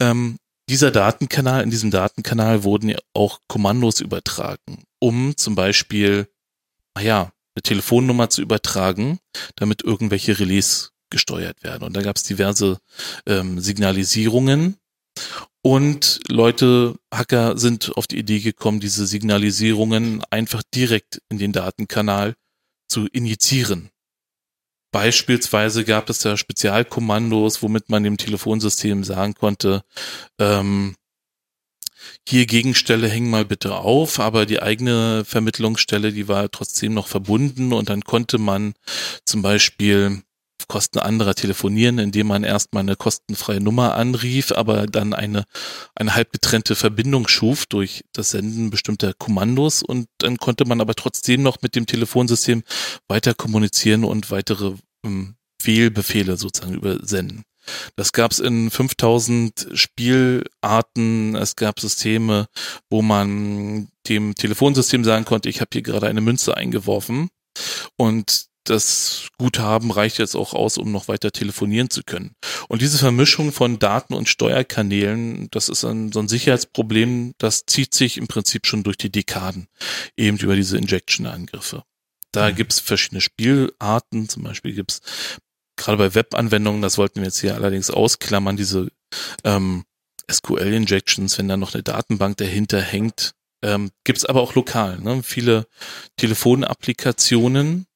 ähm, 0.00 0.36
dieser 0.68 0.90
Datenkanal, 0.90 1.62
in 1.62 1.70
diesem 1.70 1.90
Datenkanal 1.90 2.64
wurden 2.64 2.88
ja 2.88 2.98
auch 3.14 3.40
Kommandos 3.48 4.00
übertragen, 4.00 4.84
um 5.00 5.36
zum 5.36 5.54
Beispiel, 5.54 6.28
naja, 6.94 7.32
eine 7.54 7.62
Telefonnummer 7.62 8.30
zu 8.30 8.40
übertragen, 8.40 9.18
damit 9.56 9.82
irgendwelche 9.82 10.38
Relais 10.38 10.92
gesteuert 11.10 11.62
werden. 11.62 11.82
Und 11.82 11.94
da 11.94 12.02
gab 12.02 12.16
es 12.16 12.22
diverse 12.22 12.78
ähm, 13.26 13.60
Signalisierungen. 13.60 14.78
Und 15.62 16.20
Leute, 16.28 16.96
Hacker 17.14 17.56
sind 17.56 17.96
auf 17.96 18.08
die 18.08 18.18
Idee 18.18 18.40
gekommen, 18.40 18.80
diese 18.80 19.06
Signalisierungen 19.06 20.22
einfach 20.28 20.62
direkt 20.74 21.22
in 21.28 21.38
den 21.38 21.52
Datenkanal 21.52 22.34
zu 22.88 23.06
injizieren. 23.06 23.90
Beispielsweise 24.90 25.84
gab 25.84 26.10
es 26.10 26.18
da 26.18 26.36
Spezialkommandos, 26.36 27.62
womit 27.62 27.88
man 27.88 28.02
dem 28.02 28.18
Telefonsystem 28.18 29.04
sagen 29.04 29.34
konnte, 29.34 29.82
ähm, 30.38 30.96
hier 32.28 32.46
Gegenstelle 32.46 33.08
häng 33.08 33.30
mal 33.30 33.44
bitte 33.44 33.76
auf, 33.76 34.18
aber 34.18 34.46
die 34.46 34.60
eigene 34.60 35.24
Vermittlungsstelle, 35.24 36.12
die 36.12 36.28
war 36.28 36.50
trotzdem 36.50 36.94
noch 36.94 37.06
verbunden 37.06 37.72
und 37.72 37.88
dann 37.88 38.02
konnte 38.02 38.38
man 38.38 38.74
zum 39.24 39.42
Beispiel 39.42 40.22
auf 40.62 40.68
Kosten 40.68 40.98
anderer 40.98 41.34
telefonieren, 41.34 41.98
indem 41.98 42.28
man 42.28 42.44
erstmal 42.44 42.82
eine 42.82 42.96
kostenfreie 42.96 43.60
Nummer 43.60 43.94
anrief, 43.94 44.52
aber 44.52 44.86
dann 44.86 45.12
eine, 45.12 45.44
eine 45.94 46.14
halb 46.14 46.32
getrennte 46.32 46.76
Verbindung 46.76 47.28
schuf 47.28 47.66
durch 47.66 48.04
das 48.12 48.30
Senden 48.30 48.70
bestimmter 48.70 49.12
Kommandos 49.14 49.82
und 49.82 50.06
dann 50.18 50.36
konnte 50.36 50.64
man 50.64 50.80
aber 50.80 50.94
trotzdem 50.94 51.42
noch 51.42 51.62
mit 51.62 51.74
dem 51.74 51.86
Telefonsystem 51.86 52.62
weiter 53.08 53.34
kommunizieren 53.34 54.04
und 54.04 54.30
weitere 54.30 54.74
ähm, 55.04 55.34
Fehlbefehle 55.60 56.36
sozusagen 56.36 56.74
übersenden. 56.74 57.44
Das 57.94 58.12
gab 58.12 58.32
es 58.32 58.40
in 58.40 58.70
5000 58.70 59.68
Spielarten. 59.74 61.36
Es 61.36 61.54
gab 61.54 61.78
Systeme, 61.78 62.48
wo 62.90 63.02
man 63.02 63.88
dem 64.08 64.34
Telefonsystem 64.34 65.04
sagen 65.04 65.24
konnte, 65.24 65.48
ich 65.48 65.60
habe 65.60 65.70
hier 65.72 65.82
gerade 65.82 66.08
eine 66.08 66.20
Münze 66.20 66.56
eingeworfen 66.56 67.28
und 67.96 68.46
das 68.64 69.28
Guthaben 69.38 69.90
reicht 69.90 70.18
jetzt 70.18 70.36
auch 70.36 70.54
aus, 70.54 70.78
um 70.78 70.92
noch 70.92 71.08
weiter 71.08 71.32
telefonieren 71.32 71.90
zu 71.90 72.02
können. 72.04 72.34
Und 72.68 72.82
diese 72.82 72.98
Vermischung 72.98 73.52
von 73.52 73.78
Daten 73.78 74.14
und 74.14 74.28
Steuerkanälen, 74.28 75.48
das 75.50 75.68
ist 75.68 75.84
ein, 75.84 76.12
so 76.12 76.20
ein 76.20 76.28
Sicherheitsproblem, 76.28 77.34
das 77.38 77.66
zieht 77.66 77.94
sich 77.94 78.18
im 78.18 78.28
Prinzip 78.28 78.66
schon 78.66 78.84
durch 78.84 78.96
die 78.96 79.10
Dekaden, 79.10 79.66
eben 80.16 80.38
über 80.38 80.56
diese 80.56 80.78
Injection-Angriffe. 80.78 81.82
Da 82.30 82.50
gibt's 82.50 82.80
verschiedene 82.80 83.20
Spielarten, 83.20 84.28
zum 84.28 84.42
Beispiel 84.44 84.72
gibt's 84.72 85.00
gerade 85.76 85.98
bei 85.98 86.14
Webanwendungen, 86.14 86.82
das 86.82 86.98
wollten 86.98 87.16
wir 87.20 87.24
jetzt 87.24 87.40
hier 87.40 87.54
allerdings 87.54 87.90
ausklammern, 87.90 88.56
diese 88.56 88.88
ähm, 89.44 89.84
SQL-Injections, 90.30 91.36
wenn 91.38 91.48
da 91.48 91.56
noch 91.56 91.74
eine 91.74 91.82
Datenbank 91.82 92.36
dahinter 92.38 92.80
hängt, 92.80 93.32
ähm, 93.62 93.90
gibt's 94.04 94.24
aber 94.24 94.40
auch 94.40 94.54
lokal. 94.54 94.98
Ne? 94.98 95.22
Viele 95.22 95.66
Telefonapplikationen 96.16 97.86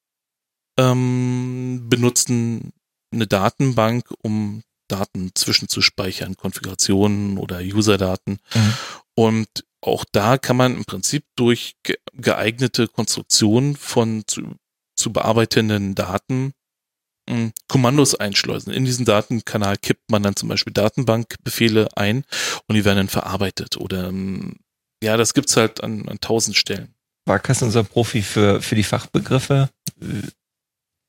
ähm, 0.77 1.87
benutzen 1.89 2.73
eine 3.13 3.27
Datenbank, 3.27 4.13
um 4.23 4.63
Daten 4.89 5.31
zwischenzuspeichern, 5.35 6.37
Konfigurationen 6.37 7.39
oder 7.39 7.61
Userdaten. 7.61 8.39
Mhm. 8.55 8.75
Und 9.15 9.49
auch 9.81 10.05
da 10.13 10.39
kann 10.39 10.57
man 10.57 10.77
im 10.77 10.85
Prinzip 10.85 11.25
durch 11.37 11.75
ge- 11.83 11.99
geeignete 12.13 12.89
Konstruktion 12.89 13.77
von 13.77 14.25
zu, 14.27 14.57
zu 14.97 15.13
bearbeitenden 15.13 15.95
Daten 15.95 16.53
mh, 17.29 17.53
Kommandos 17.69 18.15
einschleusen. 18.15 18.73
In 18.73 18.85
diesen 18.85 19.05
Datenkanal 19.05 19.77
kippt 19.77 20.11
man 20.11 20.23
dann 20.23 20.37
zum 20.37 20.49
Beispiel 20.49 20.73
Datenbankbefehle 20.73 21.89
ein 21.97 22.25
und 22.67 22.75
die 22.75 22.85
werden 22.85 22.99
dann 22.99 23.09
verarbeitet. 23.09 23.77
Oder 23.77 24.09
ähm, 24.09 24.57
ja, 25.03 25.17
das 25.17 25.35
gibt's 25.35 25.57
halt 25.57 25.83
an, 25.83 26.09
an 26.09 26.21
tausend 26.21 26.57
Stellen. 26.57 26.95
Barkas 27.25 27.63
unser 27.63 27.85
Profi 27.85 28.23
für, 28.23 28.63
für 28.63 28.75
die 28.77 28.85
Fachbegriffe. 28.85 29.69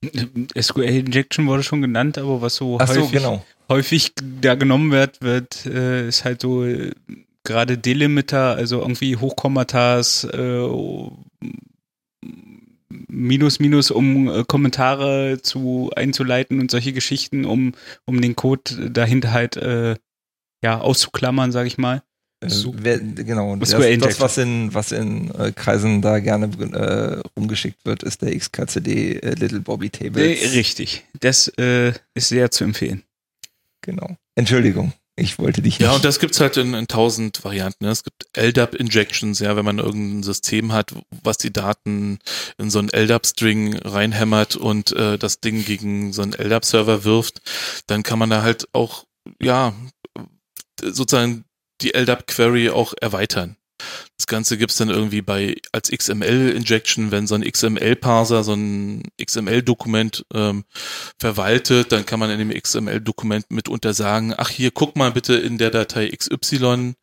SQL-Injection 0.03 1.47
wurde 1.47 1.63
schon 1.63 1.81
genannt, 1.81 2.17
aber 2.17 2.41
was 2.41 2.55
so 2.55 2.77
Ach 2.79 2.87
so, 2.87 3.01
häufig, 3.01 3.11
genau. 3.11 3.45
häufig 3.69 4.13
da 4.41 4.55
genommen 4.55 4.91
wird, 4.91 5.21
wird 5.21 5.65
äh, 5.65 6.07
ist 6.07 6.23
halt 6.23 6.41
so 6.41 6.63
äh, 6.63 6.91
gerade 7.43 7.77
Delimiter, 7.77 8.55
also 8.55 8.81
irgendwie 8.81 9.15
Hochkommatas, 9.15 10.25
äh, 10.25 10.67
Minus, 12.89 13.59
Minus, 13.59 13.91
um 13.91 14.29
äh, 14.29 14.43
Kommentare 14.45 15.39
zu 15.41 15.91
einzuleiten 15.95 16.59
und 16.59 16.71
solche 16.71 16.93
Geschichten, 16.93 17.45
um, 17.45 17.73
um 18.05 18.21
den 18.21 18.35
Code 18.35 18.89
dahinter 18.89 19.31
halt 19.31 19.57
äh, 19.57 19.95
ja, 20.63 20.79
auszuklammern, 20.79 21.51
sag 21.51 21.67
ich 21.67 21.77
mal. 21.77 22.03
Äh, 22.39 22.49
wer, 22.73 22.99
genau. 22.99 23.55
Das, 23.55 23.71
das, 23.71 24.19
was 24.19 24.37
in, 24.37 24.73
was 24.73 24.91
in 24.91 25.31
äh, 25.31 25.51
Kreisen 25.51 26.01
da 26.01 26.19
gerne 26.19 26.45
äh, 26.71 27.21
rumgeschickt 27.35 27.83
wird, 27.83 28.03
ist 28.03 28.21
der 28.21 28.37
XKCD 28.37 29.19
äh, 29.19 29.33
Little 29.33 29.61
Bobby 29.61 29.89
Tables. 29.89 30.41
Äh, 30.41 30.47
richtig. 30.49 31.05
Das 31.19 31.47
äh, 31.57 31.93
ist 32.13 32.29
sehr 32.29 32.51
zu 32.51 32.63
empfehlen. 32.63 33.03
Genau. 33.81 34.17
Entschuldigung, 34.35 34.93
ich 35.15 35.39
wollte 35.39 35.63
dich 35.63 35.79
Ja, 35.79 35.87
nicht. 35.87 35.95
und 35.95 36.05
das 36.05 36.19
gibt's 36.19 36.39
halt 36.39 36.57
in, 36.57 36.75
in 36.75 36.87
tausend 36.87 37.43
Varianten. 37.43 37.85
Ne? 37.85 37.89
Es 37.91 38.03
gibt 38.03 38.27
LDAP-Injections, 38.37 39.39
ja, 39.39 39.55
wenn 39.55 39.65
man 39.65 39.79
irgendein 39.79 40.21
System 40.21 40.73
hat, 40.73 40.93
was 41.23 41.39
die 41.39 41.51
Daten 41.51 42.19
in 42.59 42.69
so 42.69 42.77
einen 42.77 42.89
LDAP-String 42.89 43.77
reinhämmert 43.77 44.55
und 44.57 44.91
äh, 44.91 45.17
das 45.17 45.39
Ding 45.39 45.65
gegen 45.65 46.13
so 46.13 46.21
einen 46.21 46.33
LDAP-Server 46.33 47.03
wirft, 47.03 47.41
dann 47.87 48.03
kann 48.03 48.19
man 48.19 48.29
da 48.29 48.43
halt 48.43 48.67
auch, 48.73 49.05
ja, 49.41 49.73
sozusagen 50.83 51.45
die 51.81 51.93
LDAP-Query 51.93 52.69
auch 52.69 52.93
erweitern. 52.99 53.57
Das 54.17 54.25
Ganze 54.25 54.57
gibt's 54.57 54.77
dann 54.77 54.89
irgendwie 54.89 55.21
bei 55.21 55.57
als 55.71 55.91
XML-Injection, 55.91 57.11
wenn 57.11 57.27
so 57.27 57.35
ein 57.35 57.43
XML-Parser 57.43 58.43
so 58.43 58.53
ein 58.53 59.03
XML-Dokument 59.23 60.25
ähm, 60.33 60.65
verwaltet, 61.19 61.91
dann 61.91 62.05
kann 62.05 62.19
man 62.19 62.31
in 62.31 62.39
dem 62.39 62.49
XML-Dokument 62.49 63.51
mitunter 63.51 63.93
sagen, 63.93 64.33
ach 64.35 64.49
hier, 64.49 64.71
guck 64.71 64.95
mal 64.95 65.11
bitte 65.11 65.35
in 65.35 65.57
der 65.59 65.69
Datei 65.69 66.09
XY, 66.09 66.95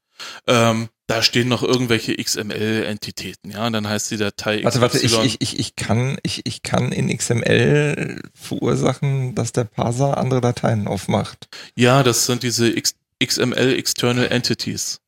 ähm, 0.46 0.88
da 1.06 1.22
stehen 1.22 1.48
noch 1.48 1.62
irgendwelche 1.62 2.16
XML-Entitäten, 2.16 3.50
ja, 3.50 3.66
und 3.66 3.74
dann 3.74 3.88
heißt 3.88 4.10
die 4.10 4.16
Datei 4.16 4.64
Warte, 4.64 4.80
warte, 4.80 4.98
ich, 4.98 5.16
ich, 5.18 5.40
ich, 5.40 5.58
ich 5.58 5.76
kann, 5.76 6.16
ich, 6.22 6.46
ich 6.46 6.62
kann 6.62 6.92
in 6.92 7.14
XML 7.14 8.20
verursachen, 8.34 9.34
dass 9.34 9.52
der 9.52 9.64
Parser 9.64 10.16
andere 10.16 10.40
Dateien 10.40 10.88
aufmacht. 10.88 11.48
Ja, 11.76 12.02
das 12.02 12.26
sind 12.26 12.42
diese 12.42 12.68
X 12.68 12.94
XML 13.24 13.74
External 13.74 14.26
Entities. 14.26 15.00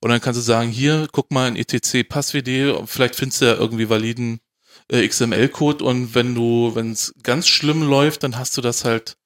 Und 0.00 0.10
dann 0.10 0.20
kannst 0.20 0.38
du 0.38 0.42
sagen, 0.42 0.70
hier, 0.70 1.08
guck 1.10 1.32
mal 1.32 1.48
in 1.48 1.56
etc 1.56 2.08
passwd, 2.08 2.86
vielleicht 2.86 3.16
findest 3.16 3.40
du 3.40 3.46
ja 3.46 3.54
irgendwie 3.54 3.88
validen 3.88 4.40
äh, 4.88 5.06
XML-Code 5.06 5.84
und 5.84 6.14
wenn 6.14 6.34
du, 6.34 6.72
wenn 6.74 6.92
es 6.92 7.14
ganz 7.22 7.48
schlimm 7.48 7.82
läuft, 7.82 8.22
dann 8.22 8.36
hast 8.38 8.56
du 8.56 8.60
das 8.60 8.84
halt 8.84 9.16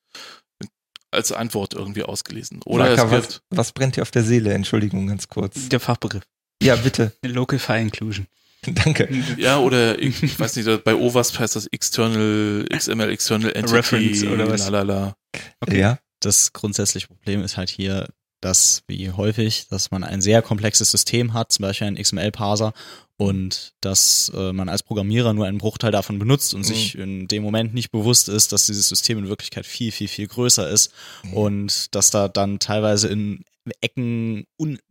als 1.11 1.33
Antwort 1.33 1.75
irgendwie 1.75 2.03
ausgelesen. 2.03 2.61
Oder 2.65 2.85
Marker, 2.85 3.07
es 3.07 3.11
was, 3.11 3.29
gibt, 3.29 3.43
was 3.51 3.73
brennt 3.73 3.97
dir 3.97 4.03
auf 4.03 4.11
der 4.11 4.23
Seele? 4.23 4.53
Entschuldigung, 4.53 5.07
ganz 5.07 5.29
kurz. 5.29 5.69
Der 5.69 5.81
Fachbegriff. 5.81 6.23
Ja, 6.63 6.77
bitte. 6.77 7.13
Local 7.25 7.59
File 7.59 7.83
Inclusion. 7.83 8.27
Danke. 8.67 9.09
ja, 9.37 9.59
oder 9.59 9.99
ich, 10.01 10.23
ich 10.23 10.39
weiß 10.39 10.57
nicht, 10.57 10.85
bei 10.85 10.95
OWASP 10.95 11.39
heißt 11.39 11.57
das 11.57 11.67
External, 11.69 12.67
XML 12.71 13.09
External 13.11 13.53
Entity, 13.53 13.75
Reference 13.75 14.25
oder 14.25 14.51
was? 14.51 14.65
lalala. 14.69 15.17
Okay. 15.61 15.79
Ja. 15.79 15.99
Das 16.21 16.53
grundsätzliche 16.53 17.07
Problem 17.07 17.43
ist 17.43 17.57
halt 17.57 17.71
hier, 17.71 18.09
dass 18.41 18.83
wie 18.87 19.11
häufig, 19.11 19.67
dass 19.69 19.91
man 19.91 20.05
ein 20.05 20.21
sehr 20.21 20.43
komplexes 20.43 20.91
System 20.91 21.33
hat, 21.35 21.53
zum 21.53 21.63
Beispiel 21.65 21.87
einen 21.89 21.97
XML-Parser, 22.03 22.73
und 23.17 23.73
dass 23.81 24.31
äh, 24.35 24.53
man 24.53 24.69
als 24.69 24.85
Programmierer 24.85 25.35
nur 25.35 25.47
einen 25.47 25.59
Bruchteil 25.59 25.91
davon 25.91 26.19
benutzt 26.21 26.55
und 26.55 26.61
Mhm. 26.61 26.65
sich 26.65 26.97
in 26.97 27.27
dem 27.27 27.43
Moment 27.43 27.75
nicht 27.75 27.91
bewusst 27.91 28.29
ist, 28.29 28.53
dass 28.53 28.67
dieses 28.67 28.89
System 28.89 29.19
in 29.19 29.29
Wirklichkeit 29.29 29.67
viel, 29.67 29.91
viel, 29.91 30.07
viel 30.09 30.29
größer 30.29 30.69
ist 30.71 30.93
Mhm. 31.25 31.33
und 31.35 31.95
dass 31.97 32.11
da 32.11 32.29
dann 32.29 32.61
teilweise 32.61 33.09
in 33.09 33.43
Ecken 33.81 34.45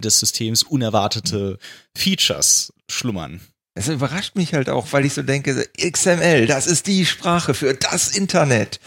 des 0.03 0.19
Systems 0.19 0.61
unerwartete 0.64 1.57
Features 1.98 2.74
schlummern. 2.90 3.40
Es 3.76 3.88
überrascht 3.88 4.36
mich 4.36 4.53
halt 4.53 4.69
auch, 4.69 4.88
weil 4.91 5.06
ich 5.06 5.14
so 5.14 5.22
denke, 5.22 5.68
XML, 5.80 6.48
das 6.48 6.68
ist 6.68 6.88
die 6.88 7.06
Sprache 7.06 7.53
für 7.53 7.74
das 7.76 8.10
Internet. 8.10 8.80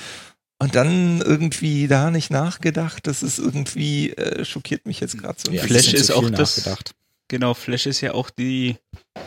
Und 0.62 0.74
dann 0.74 1.20
irgendwie 1.22 1.88
da 1.88 2.10
nicht 2.10 2.30
nachgedacht, 2.30 3.06
das 3.06 3.22
ist 3.22 3.38
irgendwie, 3.38 4.10
äh, 4.10 4.44
schockiert 4.44 4.84
mich 4.86 5.00
jetzt 5.00 5.16
gerade 5.18 5.38
so. 5.44 5.50
Ja. 5.50 5.62
Flash 5.62 5.94
ist 5.94 6.10
auch 6.12 6.28
das- 6.30 6.58
nachgedacht. 6.58 6.94
Genau, 7.28 7.54
Flash 7.54 7.86
ist 7.86 8.00
ja 8.00 8.12
auch 8.12 8.28
die. 8.28 8.76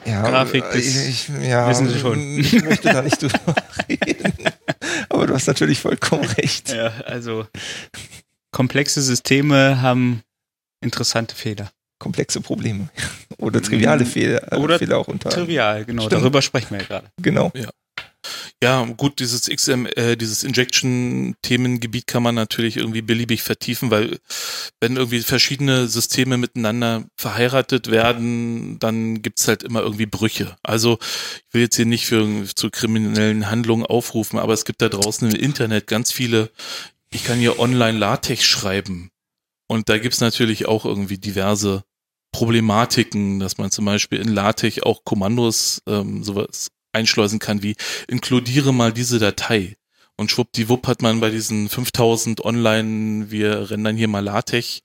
ja, 0.05 0.21
Grafik 0.29 0.63
äh, 0.71 0.73
des- 0.73 1.07
ich, 1.07 1.29
ja, 1.41 1.69
wissen 1.69 1.89
Sie 1.89 1.97
schon. 1.97 2.19
Ich 2.39 2.61
möchte 2.63 2.89
da 2.89 3.01
nicht 3.01 3.21
drüber 3.21 3.55
reden. 3.89 4.33
Aber 5.09 5.25
du 5.25 5.33
hast 5.33 5.47
natürlich 5.47 5.79
vollkommen 5.79 6.25
recht. 6.25 6.71
Ja, 6.73 6.87
also 7.05 7.47
komplexe 8.51 9.01
Systeme 9.01 9.81
haben 9.81 10.21
interessante 10.81 11.33
Fehler. 11.33 11.71
Komplexe 11.97 12.41
Probleme. 12.41 12.89
Oder 13.37 13.61
triviale 13.61 14.05
Fehler, 14.05 14.51
äh, 14.51 14.57
Oder 14.57 14.77
Fehler 14.77 14.97
auch 14.97 15.07
unter. 15.07 15.29
Trivial, 15.29 15.85
genau. 15.85 16.03
Stimmt. 16.03 16.21
Darüber 16.21 16.41
sprechen 16.41 16.71
wir 16.71 16.79
ja 16.81 16.85
gerade. 16.85 17.07
Genau. 17.21 17.51
Ja, 17.55 17.69
gut, 18.97 19.19
dieses 19.19 19.49
XM, 19.49 19.85
äh, 19.85 20.15
dieses 20.15 20.43
Injection-Themengebiet 20.43 22.07
kann 22.07 22.23
man 22.23 22.35
natürlich 22.35 22.77
irgendwie 22.77 23.01
beliebig 23.01 23.43
vertiefen, 23.43 23.91
weil 23.91 24.19
wenn 24.79 24.95
irgendwie 24.95 25.21
verschiedene 25.21 25.87
Systeme 25.87 26.37
miteinander 26.37 27.05
verheiratet 27.17 27.91
werden, 27.91 28.79
dann 28.79 29.21
gibt's 29.21 29.47
halt 29.47 29.63
immer 29.63 29.81
irgendwie 29.81 30.05
Brüche. 30.05 30.55
Also 30.63 30.97
ich 31.47 31.53
will 31.53 31.61
jetzt 31.63 31.75
hier 31.75 31.85
nicht 31.85 32.05
für 32.05 32.45
zu 32.55 32.69
kriminellen 32.69 33.49
Handlungen 33.49 33.85
aufrufen, 33.85 34.39
aber 34.39 34.53
es 34.53 34.65
gibt 34.65 34.81
da 34.81 34.89
draußen 34.89 35.29
im 35.29 35.35
Internet 35.35 35.87
ganz 35.87 36.11
viele, 36.11 36.51
ich 37.11 37.23
kann 37.23 37.39
hier 37.39 37.59
online 37.59 37.97
LaTeX 37.97 38.43
schreiben. 38.43 39.09
Und 39.67 39.89
da 39.89 39.97
gibt's 39.97 40.21
natürlich 40.21 40.67
auch 40.67 40.85
irgendwie 40.85 41.17
diverse 41.17 41.83
Problematiken, 42.31 43.39
dass 43.39 43.57
man 43.57 43.71
zum 43.71 43.85
Beispiel 43.85 44.19
in 44.19 44.27
LaTeX 44.27 44.81
auch 44.81 45.03
Kommandos 45.03 45.81
ähm, 45.87 46.23
sowas 46.23 46.71
einschleusen 46.93 47.39
kann 47.39 47.63
wie 47.63 47.75
inkludiere 48.07 48.73
mal 48.73 48.93
diese 48.93 49.19
Datei. 49.19 49.75
Und 50.15 50.29
schwuppdiwupp 50.31 50.87
hat 50.87 51.01
man 51.01 51.19
bei 51.19 51.31
diesen 51.31 51.69
5000 51.69 52.45
online, 52.45 53.31
wir 53.31 53.71
rendern 53.71 53.97
hier 53.97 54.07
mal 54.07 54.23
LaTeX, 54.23 54.81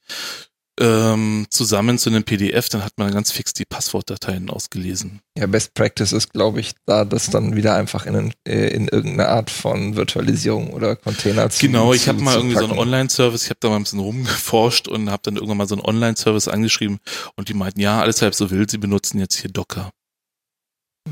ähm, 0.80 1.47
zusammen 1.51 1.98
zu 1.98 2.09
einem 2.09 2.22
PDF, 2.22 2.68
dann 2.68 2.85
hat 2.85 2.93
man 2.97 3.12
ganz 3.12 3.32
fix 3.32 3.52
die 3.52 3.64
Passwortdateien 3.64 4.48
ausgelesen. 4.48 5.20
Ja, 5.36 5.47
Best 5.47 5.74
Practice 5.74 6.12
ist, 6.12 6.32
glaube 6.32 6.60
ich, 6.60 6.72
da 6.86 7.05
das 7.05 7.30
dann 7.30 7.56
wieder 7.56 7.74
einfach 7.74 8.06
in, 8.06 8.32
äh, 8.47 8.68
in 8.68 8.89
irgendeine 8.89 9.28
Art 9.28 9.51
von 9.51 9.97
Virtualisierung 9.97 10.72
oder 10.72 10.97
Container 10.97 11.51
zu 11.51 11.66
Genau, 11.66 11.93
ich 11.93 12.09
habe 12.09 12.20
mal 12.20 12.36
irgendwie 12.36 12.55
so 12.55 12.60
einen 12.60 12.68
packen. 12.70 12.80
Online-Service, 12.80 13.44
ich 13.44 13.51
habe 13.51 13.59
da 13.60 13.70
mal 13.70 13.76
ein 13.76 13.82
bisschen 13.82 13.98
rumgeforscht 13.98 14.89
und 14.89 15.10
habe 15.10 15.22
dann 15.24 15.35
irgendwann 15.35 15.59
mal 15.59 15.68
so 15.68 15.74
einen 15.74 15.85
Online-Service 15.85 16.48
angeschrieben 16.48 16.98
und 17.36 17.48
die 17.48 17.55
meinten, 17.55 17.80
ja, 17.80 18.01
alles 18.01 18.22
halb 18.22 18.35
so 18.35 18.51
wild, 18.51 18.70
sie 18.70 18.78
benutzen 18.78 19.18
jetzt 19.18 19.36
hier 19.36 19.51
Docker. 19.51 19.90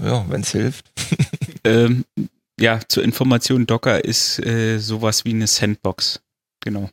Ja, 0.02 0.24
wenn 0.28 0.42
es 0.42 0.52
hilft. 0.52 0.90
Ähm, 1.64 2.04
ja, 2.60 2.78
zur 2.86 3.02
Information, 3.02 3.66
Docker 3.66 4.04
ist 4.04 4.38
äh, 4.38 4.78
sowas 4.78 5.24
wie 5.24 5.30
eine 5.30 5.48
Sandbox. 5.48 6.20
Genau. 6.60 6.90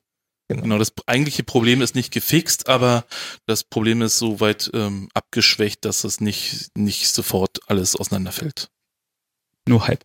Genau, 0.47 0.77
das 0.77 0.93
eigentliche 1.05 1.43
Problem 1.43 1.81
ist 1.81 1.95
nicht 1.95 2.11
gefixt, 2.11 2.67
aber 2.67 3.05
das 3.45 3.63
Problem 3.63 4.01
ist 4.01 4.17
so 4.17 4.39
weit 4.39 4.69
ähm, 4.73 5.09
abgeschwächt, 5.13 5.85
dass 5.85 6.03
es 6.03 6.21
nicht, 6.21 6.75
nicht 6.75 7.07
sofort 7.07 7.59
alles 7.67 7.95
auseinanderfällt. 7.95 8.69
Nur 9.67 9.87
halb. 9.87 10.03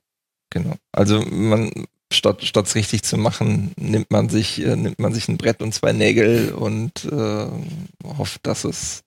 Genau. 0.50 0.76
Also 0.92 1.22
man 1.22 1.86
statt 2.12 2.44
statt's 2.44 2.74
richtig 2.74 3.02
zu 3.02 3.16
machen, 3.18 3.72
nimmt 3.76 4.10
man 4.10 4.28
sich 4.28 4.60
äh, 4.60 4.76
nimmt 4.76 4.98
man 4.98 5.12
sich 5.12 5.28
ein 5.28 5.38
Brett 5.38 5.60
und 5.60 5.74
zwei 5.74 5.92
Nägel 5.92 6.52
und 6.52 7.04
äh, 7.04 7.48
hofft, 8.04 8.46
dass 8.46 8.64
es 8.64 9.02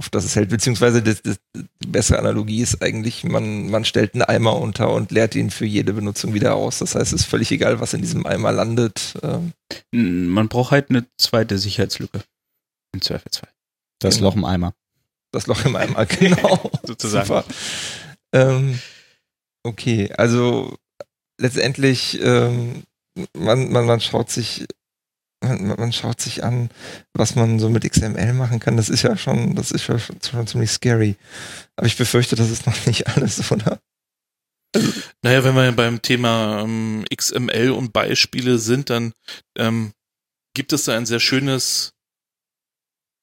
hofft, 0.00 0.14
dass 0.14 0.24
es 0.24 0.34
hält. 0.34 0.48
Beziehungsweise 0.48 1.02
das, 1.02 1.20
das, 1.20 1.38
die 1.54 1.86
bessere 1.86 2.18
Analogie 2.18 2.62
ist 2.62 2.82
eigentlich, 2.82 3.22
man 3.24 3.68
man 3.70 3.84
stellt 3.84 4.14
einen 4.14 4.22
Eimer 4.22 4.56
unter 4.56 4.90
und 4.94 5.10
leert 5.10 5.34
ihn 5.34 5.50
für 5.50 5.66
jede 5.66 5.92
Benutzung 5.92 6.32
wieder 6.32 6.54
aus. 6.54 6.78
Das 6.78 6.94
heißt, 6.94 7.12
es 7.12 7.20
ist 7.20 7.26
völlig 7.26 7.50
egal, 7.52 7.80
was 7.80 7.92
in 7.92 8.00
diesem 8.00 8.24
Eimer 8.24 8.50
landet. 8.50 9.14
Ähm, 9.22 9.52
Man 9.92 10.48
braucht 10.48 10.70
halt 10.70 10.88
eine 10.88 11.04
zweite 11.18 11.58
Sicherheitslücke. 11.58 12.22
Im 12.94 13.02
Zweifelsfall. 13.02 13.50
Das 13.98 14.16
Genau. 14.16 14.28
Loch 14.30 14.36
im 14.36 14.44
Eimer. 14.46 14.72
das 15.32 15.46
Loch 15.46 15.64
im 15.66 15.76
Eimer, 15.76 16.06
genau. 16.06 16.70
Sozusagen. 16.82 17.26
Super. 17.26 17.44
Ähm, 18.32 18.80
okay, 19.64 20.10
also 20.16 20.74
letztendlich, 21.38 22.18
ähm, 22.22 22.84
man, 23.36 23.70
man, 23.70 23.84
man 23.84 24.00
schaut 24.00 24.30
sich, 24.30 24.64
man, 25.40 25.66
man 25.66 25.92
schaut 25.92 26.20
sich 26.20 26.44
an, 26.44 26.70
was 27.14 27.34
man 27.34 27.58
so 27.58 27.68
mit 27.68 27.90
XML 27.90 28.32
machen 28.32 28.60
kann. 28.60 28.76
Das 28.76 28.88
ist 28.88 29.02
ja 29.02 29.16
schon, 29.16 29.54
das 29.54 29.70
ist 29.70 29.86
ja 29.86 29.98
schon, 29.98 30.16
schon 30.22 30.46
ziemlich 30.46 30.70
scary. 30.70 31.16
Aber 31.76 31.86
ich 31.86 31.96
befürchte, 31.96 32.36
das 32.36 32.50
ist 32.50 32.66
noch 32.66 32.76
nicht 32.86 33.08
alles, 33.08 33.50
oder? 33.50 33.80
Naja, 35.22 35.42
wenn 35.42 35.56
wir 35.56 35.72
beim 35.72 36.00
Thema 36.00 36.62
ähm, 36.62 37.04
XML 37.14 37.70
und 37.70 37.92
Beispiele 37.92 38.58
sind, 38.58 38.90
dann 38.90 39.12
ähm, 39.58 39.92
gibt 40.54 40.72
es 40.72 40.84
da 40.84 40.96
ein 40.96 41.06
sehr 41.06 41.20
schönes 41.20 41.92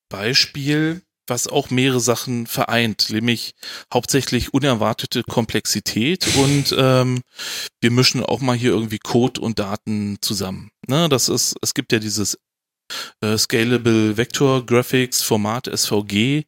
Beispiel, 0.09 1.01
was 1.27 1.47
auch 1.47 1.69
mehrere 1.69 1.99
Sachen 1.99 2.47
vereint, 2.47 3.09
nämlich 3.09 3.53
hauptsächlich 3.93 4.53
unerwartete 4.53 5.23
Komplexität 5.23 6.27
und 6.37 6.75
ähm, 6.77 7.21
wir 7.81 7.91
mischen 7.91 8.23
auch 8.23 8.39
mal 8.41 8.55
hier 8.55 8.71
irgendwie 8.71 8.99
Code 8.99 9.41
und 9.41 9.59
Daten 9.59 10.17
zusammen. 10.21 10.71
Ne, 10.87 11.09
das 11.09 11.29
ist, 11.29 11.55
es 11.61 11.73
gibt 11.73 11.91
ja 11.91 11.99
dieses 11.99 12.37
äh, 13.21 13.37
Scalable 13.37 14.17
Vector 14.17 14.65
Graphics 14.65 15.21
Format 15.21 15.67
SVG, 15.67 16.43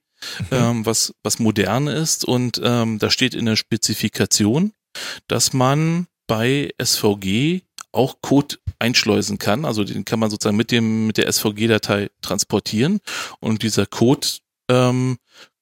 ähm, 0.52 0.86
was, 0.86 1.14
was 1.24 1.40
modern 1.40 1.88
ist 1.88 2.26
und 2.26 2.62
ähm, 2.64 3.00
da 3.00 3.10
steht 3.10 3.36
in 3.36 3.46
der 3.46 3.56
Spezifikation, 3.56 4.74
dass 5.28 5.54
man 5.54 6.08
bei 6.28 6.72
SVG 6.82 7.62
auch 7.92 8.22
Code 8.22 8.58
einschleusen 8.78 9.40
kann. 9.40 9.66
Also 9.66 9.84
den 9.84 10.06
kann 10.06 10.20
man 10.20 10.30
sozusagen 10.30 10.58
mit 10.58 10.72
dem 10.72 11.08
mit 11.08 11.18
der 11.18 11.32
SVG-Datei 11.32 12.10
transportieren 12.22 13.00
und 13.40 13.64
dieser 13.64 13.86
Code 13.86 14.28
ähm, 14.70 15.18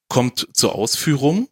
kommt 0.10 0.48
zur 0.54 0.76
Ausführung, 0.76 1.50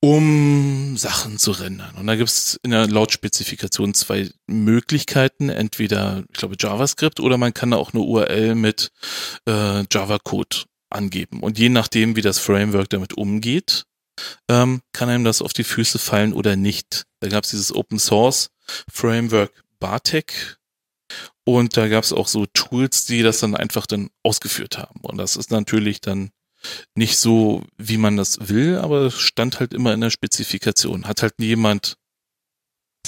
um 0.00 0.96
Sachen 0.96 1.38
zu 1.38 1.52
rendern. 1.52 1.94
Und 1.96 2.06
da 2.06 2.16
gibt 2.16 2.28
es 2.28 2.60
in 2.62 2.70
der 2.70 2.86
Lautspezifikation 2.86 3.94
zwei 3.94 4.30
Möglichkeiten, 4.46 5.48
entweder 5.48 6.24
ich 6.30 6.38
glaube 6.38 6.56
JavaScript 6.58 7.20
oder 7.20 7.38
man 7.38 7.54
kann 7.54 7.70
da 7.70 7.76
auch 7.76 7.92
eine 7.92 8.02
URL 8.02 8.54
mit 8.54 8.90
äh, 9.48 9.84
Java-Code 9.90 10.64
angeben. 10.90 11.40
Und 11.40 11.58
je 11.58 11.68
nachdem, 11.68 12.16
wie 12.16 12.22
das 12.22 12.38
Framework 12.38 12.90
damit 12.90 13.14
umgeht, 13.14 13.84
ähm, 14.48 14.80
kann 14.92 15.08
einem 15.08 15.24
das 15.24 15.42
auf 15.42 15.52
die 15.52 15.64
Füße 15.64 15.98
fallen 15.98 16.32
oder 16.32 16.56
nicht. 16.56 17.04
Da 17.20 17.28
gab 17.28 17.44
es 17.44 17.50
dieses 17.50 17.74
Open 17.74 17.98
Source 17.98 18.50
Framework 18.90 19.64
Bartek 19.78 20.55
und 21.48 21.76
da 21.76 21.86
gab 21.86 22.02
es 22.02 22.12
auch 22.12 22.26
so 22.26 22.44
Tools, 22.46 23.06
die 23.06 23.22
das 23.22 23.38
dann 23.38 23.54
einfach 23.54 23.86
dann 23.86 24.10
ausgeführt 24.24 24.78
haben. 24.78 25.00
Und 25.02 25.16
das 25.16 25.36
ist 25.36 25.52
natürlich 25.52 26.00
dann 26.00 26.30
nicht 26.96 27.18
so, 27.18 27.62
wie 27.78 27.98
man 27.98 28.16
das 28.16 28.48
will, 28.48 28.78
aber 28.78 29.12
stand 29.12 29.60
halt 29.60 29.72
immer 29.72 29.94
in 29.94 30.00
der 30.00 30.10
Spezifikation. 30.10 31.06
Hat 31.06 31.22
halt 31.22 31.38
nie 31.38 31.46
jemand 31.46 31.98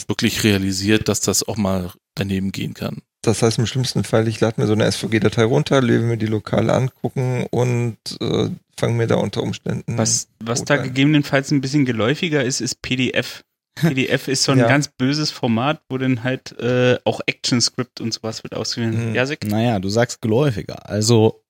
wirklich 0.06 0.44
realisiert, 0.44 1.09
dass 1.09 1.20
das 1.20 1.47
auch 1.47 1.56
mal 1.56 1.93
daneben 2.15 2.52
gehen 2.52 2.74
kann. 2.74 3.02
Das 3.23 3.43
heißt 3.43 3.59
im 3.59 3.66
schlimmsten 3.66 4.05
Fall, 4.05 4.28
ich 4.28 4.39
lade 4.39 4.60
mir 4.60 4.69
so 4.69 4.73
eine 4.73 4.90
SVG-Datei 4.90 5.43
runter, 5.43 5.82
lebe 5.82 6.05
mir 6.05 6.16
die 6.16 6.27
lokal 6.27 6.70
angucken 6.70 7.44
und 7.51 7.98
äh, 8.20 8.51
fange 8.78 8.94
mir 8.94 9.09
da 9.09 9.16
unter 9.16 9.43
Umständen. 9.43 9.98
Was, 9.98 10.28
was 10.39 10.65
da 10.65 10.77
gegebenenfalls 10.77 11.51
ein 11.51 11.60
bisschen 11.60 11.85
geläufiger 11.85 12.44
ist, 12.44 12.60
ist 12.60 12.81
PDF. 12.82 13.43
PDF 13.81 14.29
ist 14.29 14.45
so 14.45 14.53
ein 14.53 14.59
ja. 14.59 14.69
ganz 14.69 14.89
böses 14.89 15.31
Format, 15.31 15.83
wo 15.89 15.99
dann 15.99 16.25
halt 16.25 16.59
äh, 16.59 16.99
auch 17.05 17.21
ActionScript 17.27 18.01
und 18.01 18.13
sowas 18.13 18.43
wird 18.43 18.55
ausgewählt. 18.55 18.95
Mhm. 18.95 19.15
Jasik? 19.15 19.45
Naja, 19.47 19.79
du 19.79 19.89
sagst 19.89 20.21
geläufiger. 20.21 20.89
Also, 20.89 21.43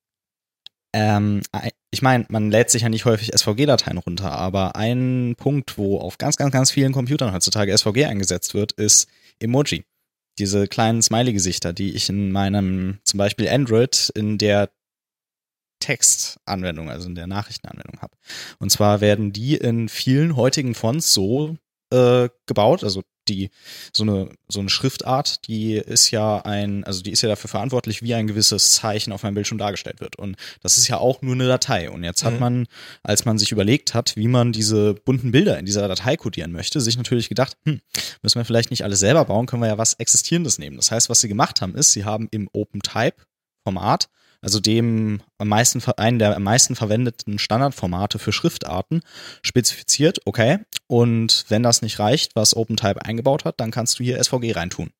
ähm, 0.93 1.41
ich 1.91 2.01
meine, 2.01 2.25
man 2.29 2.51
lädt 2.51 2.69
sich 2.69 2.83
ja 2.83 2.89
nicht 2.89 3.05
häufig 3.05 3.31
SVG-Dateien 3.35 3.97
runter, 3.97 4.31
aber 4.31 4.75
ein 4.75 5.35
Punkt, 5.37 5.77
wo 5.77 5.99
auf 5.99 6.17
ganz, 6.17 6.35
ganz, 6.37 6.51
ganz 6.51 6.71
vielen 6.71 6.93
Computern 6.93 7.33
heutzutage 7.33 7.75
SVG 7.77 8.05
eingesetzt 8.05 8.53
wird, 8.53 8.71
ist 8.73 9.07
Emoji. 9.39 9.85
Diese 10.39 10.67
kleinen 10.67 11.01
Smiley-Gesichter, 11.01 11.73
die 11.73 11.95
ich 11.95 12.09
in 12.09 12.31
meinem 12.31 12.99
zum 13.03 13.17
Beispiel 13.17 13.49
Android 13.49 14.11
in 14.15 14.37
der 14.37 14.69
Textanwendung, 15.79 16.89
also 16.89 17.07
in 17.07 17.15
der 17.15 17.27
Nachrichtenanwendung 17.27 18.01
habe. 18.01 18.15
Und 18.59 18.69
zwar 18.69 19.01
werden 19.01 19.31
die 19.31 19.55
in 19.55 19.89
vielen 19.89 20.35
heutigen 20.35 20.75
Fonts 20.75 21.13
so 21.13 21.57
äh, 21.91 22.29
gebaut, 22.45 22.83
also 22.83 23.03
die 23.29 23.49
so 23.93 24.03
eine 24.03 24.29
so 24.47 24.59
eine 24.59 24.69
Schriftart, 24.69 25.47
die 25.47 25.75
ist 25.75 26.11
ja 26.11 26.39
ein, 26.39 26.83
also 26.83 27.01
die 27.01 27.11
ist 27.11 27.21
ja 27.21 27.29
dafür 27.29 27.49
verantwortlich, 27.49 28.01
wie 28.01 28.13
ein 28.15 28.27
gewisses 28.27 28.73
Zeichen 28.73 29.13
auf 29.13 29.23
meinem 29.23 29.35
Bildschirm 29.35 29.57
dargestellt 29.57 30.01
wird. 30.01 30.17
Und 30.17 30.35
das 30.61 30.77
ist 30.77 30.87
ja 30.87 30.97
auch 30.97 31.21
nur 31.21 31.35
eine 31.35 31.47
Datei. 31.47 31.89
Und 31.89 32.03
jetzt 32.03 32.23
hat 32.23 32.33
mhm. 32.33 32.39
man, 32.39 32.67
als 33.03 33.25
man 33.25 33.37
sich 33.37 33.51
überlegt 33.51 33.93
hat, 33.93 34.15
wie 34.15 34.27
man 34.27 34.51
diese 34.51 34.95
bunten 34.95 35.31
Bilder 35.31 35.59
in 35.59 35.65
dieser 35.65 35.87
Datei 35.87 36.17
codieren 36.17 36.51
möchte, 36.51 36.81
sich 36.81 36.97
natürlich 36.97 37.29
gedacht, 37.29 37.55
hm, 37.65 37.81
müssen 38.21 38.39
wir 38.39 38.45
vielleicht 38.45 38.71
nicht 38.71 38.83
alles 38.83 38.99
selber 38.99 39.25
bauen, 39.25 39.45
können 39.45 39.61
wir 39.61 39.69
ja 39.69 39.77
was 39.77 39.93
Existierendes 39.93 40.57
nehmen. 40.57 40.77
Das 40.77 40.91
heißt, 40.91 41.09
was 41.09 41.21
sie 41.21 41.27
gemacht 41.27 41.61
haben, 41.61 41.75
ist, 41.75 41.91
sie 41.91 42.05
haben 42.05 42.27
im 42.31 42.49
OpenType 42.51 43.23
Format 43.63 44.09
also 44.41 44.59
dem 44.59 45.21
am 45.37 45.49
meisten, 45.49 45.81
einen 45.97 46.19
der 46.19 46.35
am 46.35 46.43
meisten 46.43 46.75
verwendeten 46.75 47.39
Standardformate 47.39 48.19
für 48.19 48.31
Schriftarten, 48.31 49.01
spezifiziert, 49.41 50.19
okay, 50.25 50.59
und 50.87 51.45
wenn 51.49 51.63
das 51.63 51.81
nicht 51.81 51.99
reicht, 51.99 52.35
was 52.35 52.55
OpenType 52.55 53.03
eingebaut 53.03 53.45
hat, 53.45 53.59
dann 53.59 53.71
kannst 53.71 53.99
du 53.99 54.03
hier 54.03 54.23
SVG 54.23 54.53
reintun. 54.53 54.91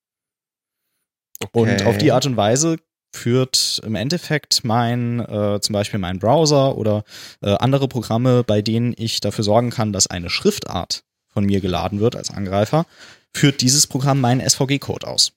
Okay. 1.42 1.60
Und 1.60 1.86
auf 1.86 1.98
die 1.98 2.12
Art 2.12 2.26
und 2.26 2.38
Weise 2.38 2.78
führt 3.16 3.82
im 3.84 3.96
Endeffekt 3.96 4.64
mein, 4.64 5.20
äh, 5.20 5.60
zum 5.62 5.74
Beispiel 5.74 6.00
mein 6.00 6.20
Browser 6.20 6.78
oder 6.78 7.04
äh, 7.42 7.56
andere 7.56 7.88
Programme, 7.88 8.44
bei 8.44 8.62
denen 8.62 8.94
ich 8.98 9.20
dafür 9.20 9.44
sorgen 9.44 9.72
kann, 9.72 9.94
dass 9.94 10.08
eine 10.08 10.30
Schriftart 10.30 11.04
von 11.28 11.46
mir 11.46 11.62
geladen 11.62 12.00
wird 12.00 12.16
als 12.16 12.30
Angreifer, 12.30 12.86
führt 13.34 13.62
dieses 13.62 13.88
Programm 13.88 14.20
meinen 14.20 14.48
SVG-Code 14.48 15.08
aus. 15.08 15.34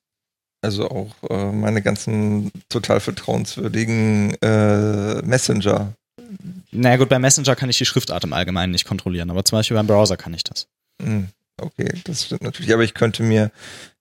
Also 0.62 0.88
auch 0.88 1.10
äh, 1.28 1.50
meine 1.50 1.82
ganzen 1.82 2.52
total 2.68 3.00
vertrauenswürdigen 3.00 4.34
äh, 4.40 5.20
Messenger. 5.22 5.92
Naja 6.70 6.96
gut, 6.96 7.08
bei 7.08 7.18
Messenger 7.18 7.56
kann 7.56 7.68
ich 7.68 7.78
die 7.78 7.84
Schriftart 7.84 8.24
im 8.24 8.32
Allgemeinen 8.32 8.70
nicht 8.70 8.86
kontrollieren, 8.86 9.30
aber 9.30 9.44
zum 9.44 9.58
Beispiel 9.58 9.76
beim 9.76 9.88
Browser 9.88 10.16
kann 10.16 10.32
ich 10.34 10.44
das. 10.44 10.68
Mhm. 11.02 11.28
Okay, 11.62 11.92
das 12.04 12.24
stimmt 12.24 12.42
natürlich. 12.42 12.72
Aber 12.72 12.82
ich 12.82 12.92
könnte 12.92 13.22
mir, 13.22 13.52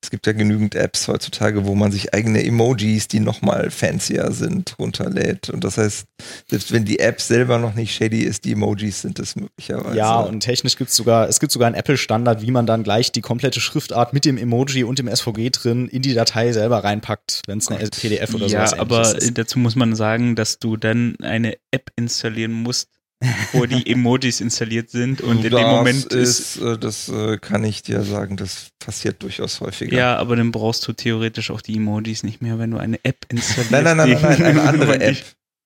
es 0.02 0.10
gibt 0.10 0.26
ja 0.26 0.34
genügend 0.34 0.74
Apps 0.74 1.08
heutzutage, 1.08 1.66
wo 1.66 1.76
man 1.76 1.92
sich 1.92 2.12
eigene 2.14 2.44
Emojis, 2.44 3.08
die 3.08 3.20
nochmal 3.20 3.70
fancier 3.70 4.32
sind, 4.32 4.76
runterlädt. 4.80 5.52
Und 5.52 5.64
das 5.64 5.78
heißt, 5.78 6.06
selbst 6.50 6.72
wenn 6.72 6.86
die 6.86 7.00
App 7.00 7.22
selber 7.22 7.60
noch 7.60 7.76
nicht 7.76 7.94
shady 7.94 8.22
ist, 8.22 8.46
die 8.46 8.54
Emojis 8.54 9.02
sind 9.02 9.20
es 9.20 9.36
möglicherweise. 9.36 9.96
Ja, 9.96 10.20
und 10.20 10.40
technisch 10.40 10.76
gibt 10.76 10.90
es 10.90 10.96
sogar, 10.96 11.30
es 11.30 11.40
gibt 11.40 11.52
sogar 11.52 11.68
einen 11.68 11.76
Apple-Standard, 11.76 12.42
wie 12.42 12.52
man 12.52 12.66
dann 12.66 12.82
gleich 12.82 13.12
die 13.12 13.22
komplette 13.22 13.60
Schriftart 13.60 14.12
mit 14.14 14.26
dem 14.26 14.38
Emoji 14.38 14.84
und 14.84 14.98
dem 14.98 15.08
SVG 15.08 15.52
drin 15.52 15.88
in 15.88 16.02
die 16.02 16.16
Datei 16.16 16.52
selber 16.52 16.84
reinpackt, 16.84 17.44
wenn 17.46 17.60
es 17.60 17.68
eine 17.68 17.88
PDF 17.88 18.34
oder 18.34 18.48
ja, 18.48 18.66
sowas 18.66 18.72
ist. 18.72 18.78
Ja, 18.78 18.82
aber 18.82 19.34
dazu 19.34 19.60
muss 19.60 19.76
man 19.76 19.96
sagen, 19.96 20.36
dass 20.36 20.58
du 20.58 20.78
dann 20.78 21.16
eine 21.22 21.58
App 21.70 21.92
installieren 21.96 22.54
musst, 22.54 22.90
wo 23.54 23.66
die 23.66 23.90
Emojis 23.90 24.42
installiert 24.42 24.90
sind 24.90 25.22
und 25.22 25.46
in 25.46 25.52
dem 25.52 25.68
Moment 25.68 26.06
ist, 26.06 26.58
ist, 26.58 26.62
äh, 26.62 26.78
das 26.78 27.10
äh, 27.10 27.38
kann 27.38 27.64
ich 27.64 27.84
dir 27.84 28.04
sagen, 28.04 28.38
das 28.38 28.70
passiert 28.80 29.22
durchaus 29.22 29.62
häufiger. 29.62 29.96
Ja, 29.96 30.18
aber 30.18 30.36
dann 30.36 30.52
brauchst 30.52 30.88
du 30.88 30.94
theoretisch 30.94 31.52
auch 31.52 31.62
die 31.62 31.78
Emojis 31.78 32.24
nicht 32.24 32.42
mehr, 32.42 32.58
wenn 32.58 32.72
du 32.72 32.78
eine 32.78 33.00
App 33.04 33.26
installierst. 33.30 33.72
Nein, 33.72 33.84
nein, 33.84 33.98
nein, 33.98 34.10
nein, 34.10 34.22
nein 34.22 34.44
eine 34.44 34.62
andere 34.64 35.00
App, 35.00 35.18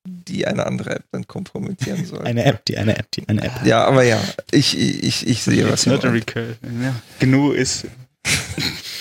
die 0.06 0.46
eine 0.46 0.66
andere 0.66 0.98
App 0.98 1.06
dann 1.12 1.26
kompromittieren 1.28 2.06
soll. 2.06 2.26
Eine 2.26 2.46
App, 2.46 2.66
die 2.66 2.78
eine 2.78 2.98
App, 2.98 3.10
die 3.12 3.28
eine 3.28 3.44
App. 3.44 3.66
Ja, 3.66 3.86
aber 3.86 4.04
ja, 4.04 4.22
ich, 4.52 4.78
ich, 4.78 5.26
ich 5.26 5.42
sehe, 5.42 5.72
was 5.72 5.86
not 5.86 6.04
a 6.04 6.10
recurl. 6.10 6.58
Ja. 6.82 6.96
GNU 7.20 7.52
ist 7.52 7.88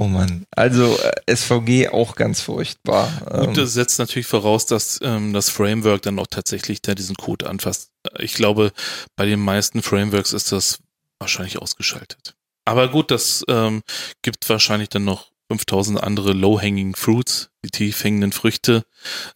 Oh 0.00 0.06
Mann. 0.06 0.46
Also 0.52 0.96
äh, 0.96 1.34
SVG 1.34 1.88
auch 1.88 2.14
ganz 2.14 2.40
furchtbar. 2.40 3.10
Gut, 3.24 3.48
ähm, 3.48 3.54
das 3.54 3.74
setzt 3.74 3.98
natürlich 3.98 4.28
voraus, 4.28 4.64
dass 4.64 5.00
ähm, 5.02 5.32
das 5.32 5.50
Framework 5.50 6.02
dann 6.02 6.20
auch 6.20 6.28
tatsächlich 6.28 6.80
da 6.82 6.94
diesen 6.94 7.16
Code 7.16 7.50
anfasst. 7.50 7.90
Ich 8.20 8.34
glaube, 8.34 8.70
bei 9.16 9.26
den 9.26 9.40
meisten 9.40 9.82
Frameworks 9.82 10.32
ist 10.32 10.52
das 10.52 10.78
wahrscheinlich 11.18 11.58
ausgeschaltet. 11.58 12.36
Aber 12.64 12.86
gut, 12.88 13.10
das 13.10 13.44
ähm, 13.48 13.82
gibt 14.22 14.48
wahrscheinlich 14.48 14.88
dann 14.88 15.04
noch 15.04 15.32
5000 15.50 16.00
andere 16.00 16.32
low-hanging 16.32 16.94
fruits, 16.94 17.50
die 17.64 17.70
tief 17.70 18.04
hängenden 18.04 18.30
Früchte, 18.30 18.86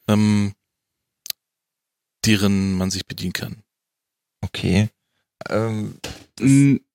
ähm, 0.06 0.54
deren 2.24 2.74
man 2.74 2.92
sich 2.92 3.06
bedienen 3.06 3.32
kann. 3.32 3.64
Okay. 4.42 4.90
Ähm, 5.48 5.98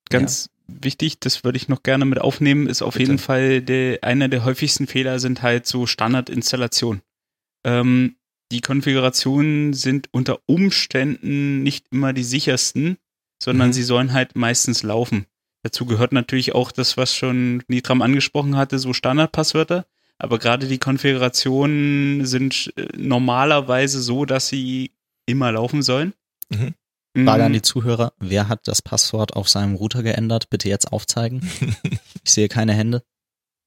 ganz 0.08 0.48
wichtig, 0.68 1.18
das 1.20 1.44
würde 1.44 1.56
ich 1.56 1.68
noch 1.68 1.82
gerne 1.82 2.04
mit 2.04 2.20
aufnehmen, 2.20 2.68
ist 2.68 2.82
auf 2.82 2.94
Bitte. 2.94 3.04
jeden 3.04 3.18
Fall 3.18 3.62
der, 3.62 4.04
einer 4.04 4.28
der 4.28 4.44
häufigsten 4.44 4.86
Fehler 4.86 5.18
sind 5.18 5.42
halt 5.42 5.66
so 5.66 5.86
Standardinstallationen. 5.86 7.02
Ähm, 7.64 8.16
die 8.52 8.60
Konfigurationen 8.60 9.72
sind 9.74 10.08
unter 10.12 10.38
Umständen 10.46 11.62
nicht 11.62 11.86
immer 11.90 12.12
die 12.12 12.24
sichersten, 12.24 12.96
sondern 13.42 13.68
mhm. 13.68 13.72
sie 13.72 13.82
sollen 13.82 14.12
halt 14.12 14.36
meistens 14.36 14.82
laufen. 14.82 15.26
Dazu 15.62 15.86
gehört 15.86 16.12
natürlich 16.12 16.54
auch 16.54 16.72
das, 16.72 16.96
was 16.96 17.14
schon 17.14 17.62
Nitram 17.68 18.00
angesprochen 18.00 18.56
hatte, 18.56 18.78
so 18.78 18.92
Standardpasswörter. 18.92 19.86
Aber 20.18 20.38
gerade 20.38 20.66
die 20.66 20.78
Konfigurationen 20.78 22.26
sind 22.26 22.72
äh, 22.76 22.88
normalerweise 22.96 24.00
so, 24.00 24.24
dass 24.24 24.48
sie 24.48 24.92
immer 25.26 25.52
laufen 25.52 25.82
sollen. 25.82 26.14
Mhm. 26.48 26.74
Frage 27.16 27.44
an 27.44 27.52
mhm. 27.52 27.54
die 27.54 27.62
Zuhörer, 27.62 28.12
wer 28.18 28.48
hat 28.48 28.68
das 28.68 28.82
Passwort 28.82 29.34
auf 29.34 29.48
seinem 29.48 29.74
Router 29.74 30.02
geändert? 30.02 30.50
Bitte 30.50 30.68
jetzt 30.68 30.92
aufzeigen. 30.92 31.48
ich 32.24 32.32
sehe 32.32 32.48
keine 32.48 32.74
Hände. 32.74 33.02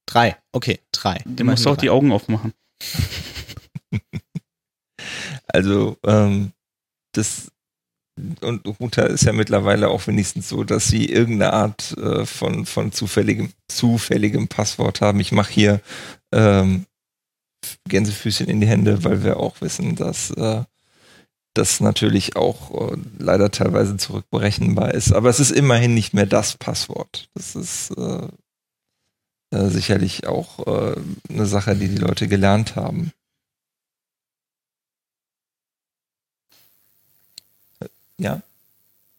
Drei. 0.06 0.36
Okay, 0.52 0.80
drei. 0.92 1.22
Du 1.24 1.44
musst 1.44 1.66
auch 1.66 1.76
die 1.76 1.90
Augen 1.90 2.12
aufmachen. 2.12 2.52
also, 5.46 5.96
ähm, 6.04 6.52
das 7.12 7.52
und 8.42 8.66
Router 8.78 9.08
ist 9.08 9.24
ja 9.24 9.32
mittlerweile 9.32 9.88
auch 9.88 10.06
wenigstens 10.06 10.48
so, 10.48 10.64
dass 10.64 10.86
sie 10.86 11.06
irgendeine 11.06 11.52
Art 11.54 11.96
äh, 11.96 12.26
von, 12.26 12.66
von 12.66 12.92
zufälligem, 12.92 13.52
zufälligem 13.68 14.48
Passwort 14.48 15.00
haben. 15.00 15.18
Ich 15.20 15.32
mache 15.32 15.52
hier 15.52 15.80
ähm, 16.30 16.86
Gänsefüßchen 17.88 18.48
in 18.48 18.60
die 18.60 18.66
Hände, 18.66 19.02
weil 19.04 19.24
wir 19.24 19.38
auch 19.38 19.60
wissen, 19.60 19.96
dass 19.96 20.30
äh, 20.32 20.62
das 21.54 21.80
natürlich 21.80 22.36
auch 22.36 22.92
äh, 22.92 22.96
leider 23.18 23.50
teilweise 23.50 23.96
zurückberechenbar 23.96 24.94
ist. 24.94 25.12
Aber 25.12 25.28
es 25.28 25.40
ist 25.40 25.50
immerhin 25.50 25.94
nicht 25.94 26.14
mehr 26.14 26.26
das 26.26 26.56
Passwort. 26.56 27.28
Das 27.34 27.54
ist 27.54 27.90
äh, 27.96 28.28
äh, 29.52 29.68
sicherlich 29.68 30.26
auch 30.26 30.66
äh, 30.66 30.96
eine 31.28 31.46
Sache, 31.46 31.76
die 31.76 31.88
die 31.88 31.98
Leute 31.98 32.26
gelernt 32.26 32.74
haben. 32.74 33.12
Äh, 37.80 37.88
ja. 38.16 38.40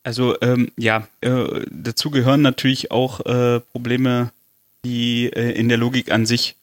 Also 0.01 0.35
ähm, 0.41 0.71
ja, 0.75 1.07
äh, 1.21 1.65
dazu 1.69 2.09
gehören 2.09 2.41
natürlich 2.41 2.91
auch 2.91 3.21
Probleme, 3.71 4.31
die 4.83 5.27
in 5.27 5.69
der 5.69 5.77
Logik 5.77 6.11
an 6.11 6.25
sich 6.25 6.57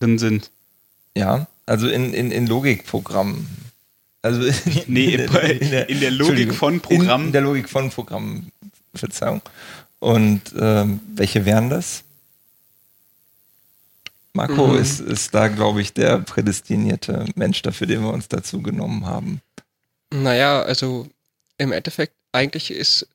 drin 0.00 0.18
sind. 0.18 0.50
Ja, 1.14 1.46
also 1.66 1.88
in, 1.88 2.12
in, 2.14 2.32
in 2.32 2.48
Logikprogrammen 2.48 3.67
also 4.28 4.42
nee, 4.86 5.14
in, 5.14 5.32
der, 5.32 5.60
in, 5.60 5.70
der, 5.70 5.88
in 5.88 6.00
der 6.00 6.10
Logik 6.10 6.54
von 6.54 6.80
Programmen. 6.80 7.26
In 7.26 7.32
der 7.32 7.42
Logik 7.42 7.68
von 7.68 7.90
Programmen, 7.90 8.52
Verzeihung. 8.94 9.42
Und 9.98 10.42
ähm, 10.58 11.00
welche 11.14 11.44
wären 11.44 11.70
das? 11.70 12.04
Marco 14.34 14.68
mhm. 14.68 14.78
ist, 14.78 15.00
ist 15.00 15.34
da, 15.34 15.48
glaube 15.48 15.80
ich, 15.80 15.94
der 15.94 16.18
prädestinierte 16.18 17.24
Mensch 17.34 17.62
dafür, 17.62 17.86
den 17.86 18.02
wir 18.02 18.12
uns 18.12 18.28
dazu 18.28 18.62
genommen 18.62 19.06
haben. 19.06 19.40
Naja, 20.10 20.62
also 20.62 21.08
im 21.56 21.72
Endeffekt 21.72 22.14
eigentlich 22.32 22.70
ist, 22.70 23.08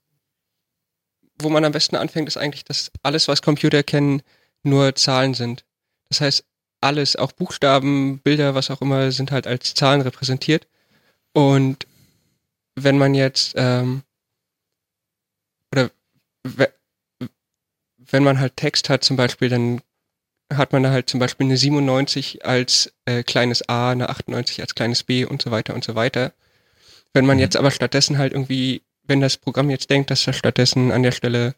wo 1.40 1.50
man 1.50 1.64
am 1.64 1.72
besten 1.72 1.96
anfängt, 1.96 2.28
ist 2.28 2.38
eigentlich, 2.38 2.66
dass 2.66 2.92
alles, 3.04 3.28
was 3.28 3.42
Computer 3.42 3.84
kennen, 3.84 4.22
nur 4.64 4.96
Zahlen 4.96 5.34
sind. 5.34 5.64
Das 6.10 6.22
heißt, 6.22 6.44
alles, 6.82 7.16
auch 7.16 7.32
Buchstaben, 7.32 8.20
Bilder, 8.20 8.56
was 8.56 8.70
auch 8.70 8.82
immer, 8.82 9.12
sind 9.12 9.32
halt 9.32 9.48
als 9.48 9.74
Zahlen 9.74 10.02
repräsentiert. 10.02 10.68
Und 11.34 11.88
wenn 12.76 12.98
man 12.98 13.14
jetzt, 13.16 13.54
ähm, 13.58 14.04
oder 15.72 15.90
wenn 17.98 18.24
man 18.24 18.40
halt 18.40 18.58
Text 18.58 18.90
hat 18.90 19.04
zum 19.04 19.18
Beispiel, 19.18 19.50
dann 19.50 19.82
hat 20.54 20.72
man 20.74 20.84
da 20.84 20.92
halt 20.92 21.10
zum 21.10 21.20
Beispiel 21.20 21.48
eine 21.48 21.58
97 21.58 22.46
als 22.46 22.94
äh, 23.06 23.24
kleines 23.24 23.68
a, 23.70 23.92
eine 23.92 24.10
98 24.10 24.62
als 24.62 24.76
kleines 24.76 25.04
b 25.04 25.26
und 25.26 25.42
so 25.42 25.52
weiter 25.52 25.74
und 25.74 25.84
so 25.84 25.96
weiter. 25.96 26.34
Wenn 27.14 27.26
man 27.26 27.38
Mhm. 27.38 27.42
jetzt 27.44 27.58
aber 27.58 27.72
stattdessen 27.72 28.18
halt 28.18 28.34
irgendwie, 28.34 28.84
wenn 29.04 29.22
das 29.22 29.38
Programm 29.38 29.70
jetzt 29.70 29.90
denkt, 29.90 30.12
dass 30.12 30.26
da 30.26 30.34
stattdessen 30.34 30.92
an 30.92 31.04
der 31.04 31.12
Stelle 31.12 31.56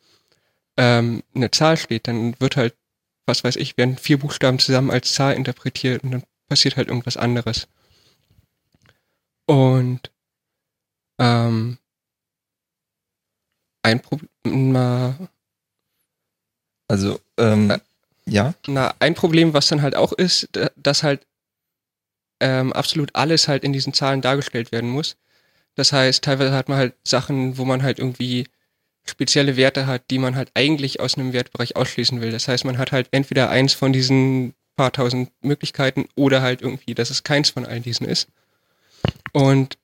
ähm, 0.77 1.23
eine 1.35 1.51
Zahl 1.51 1.77
steht, 1.77 2.07
dann 2.07 2.39
wird 2.39 2.57
halt, 2.57 2.75
was 3.25 3.43
weiß 3.43 3.57
ich, 3.57 3.77
werden 3.77 3.97
vier 3.97 4.19
Buchstaben 4.19 4.59
zusammen 4.59 4.91
als 4.91 5.13
Zahl 5.13 5.35
interpretiert 5.35 6.03
und 6.03 6.11
dann 6.11 6.23
passiert 6.49 6.77
halt 6.77 6.89
irgendwas 6.89 7.17
anderes. 7.17 7.67
Und 9.47 10.11
ähm, 11.19 11.77
ein 13.83 14.01
Problem, 14.01 14.75
Also, 16.87 17.19
ähm, 17.37 17.71
Äh. 17.71 17.79
ja. 18.25 18.53
Na, 18.67 18.93
ein 18.99 19.15
Problem, 19.15 19.53
was 19.53 19.67
dann 19.67 19.81
halt 19.81 19.95
auch 19.95 20.13
ist, 20.13 20.49
da- 20.53 20.71
dass 20.75 21.03
halt 21.03 21.25
ähm, 22.41 22.73
absolut 22.73 23.11
alles 23.15 23.47
halt 23.47 23.63
in 23.63 23.73
diesen 23.73 23.93
Zahlen 23.93 24.21
dargestellt 24.21 24.71
werden 24.71 24.89
muss. 24.89 25.15
Das 25.75 25.93
heißt, 25.93 26.23
teilweise 26.23 26.53
hat 26.53 26.69
man 26.69 26.77
halt 26.77 26.95
Sachen, 27.07 27.57
wo 27.57 27.65
man 27.65 27.83
halt 27.83 27.99
irgendwie 27.99 28.47
spezielle 29.05 29.57
Werte 29.57 29.87
hat, 29.87 30.09
die 30.11 30.19
man 30.19 30.35
halt 30.35 30.51
eigentlich 30.55 30.99
aus 30.99 31.15
einem 31.17 31.33
Wertbereich 31.33 31.75
ausschließen 31.75 32.21
will. 32.21 32.31
Das 32.31 32.47
heißt, 32.47 32.65
man 32.65 32.77
hat 32.77 32.91
halt 32.91 33.07
entweder 33.11 33.49
eins 33.49 33.73
von 33.73 33.93
diesen 33.93 34.53
paar 34.75 34.91
tausend 34.91 35.31
Möglichkeiten 35.41 36.07
oder 36.15 36.41
halt 36.41 36.61
irgendwie, 36.61 36.95
dass 36.95 37.09
es 37.09 37.23
keins 37.23 37.51
von 37.51 37.65
all 37.65 37.79
diesen 37.81 38.07
ist. 38.07 38.27
Und 39.35 39.77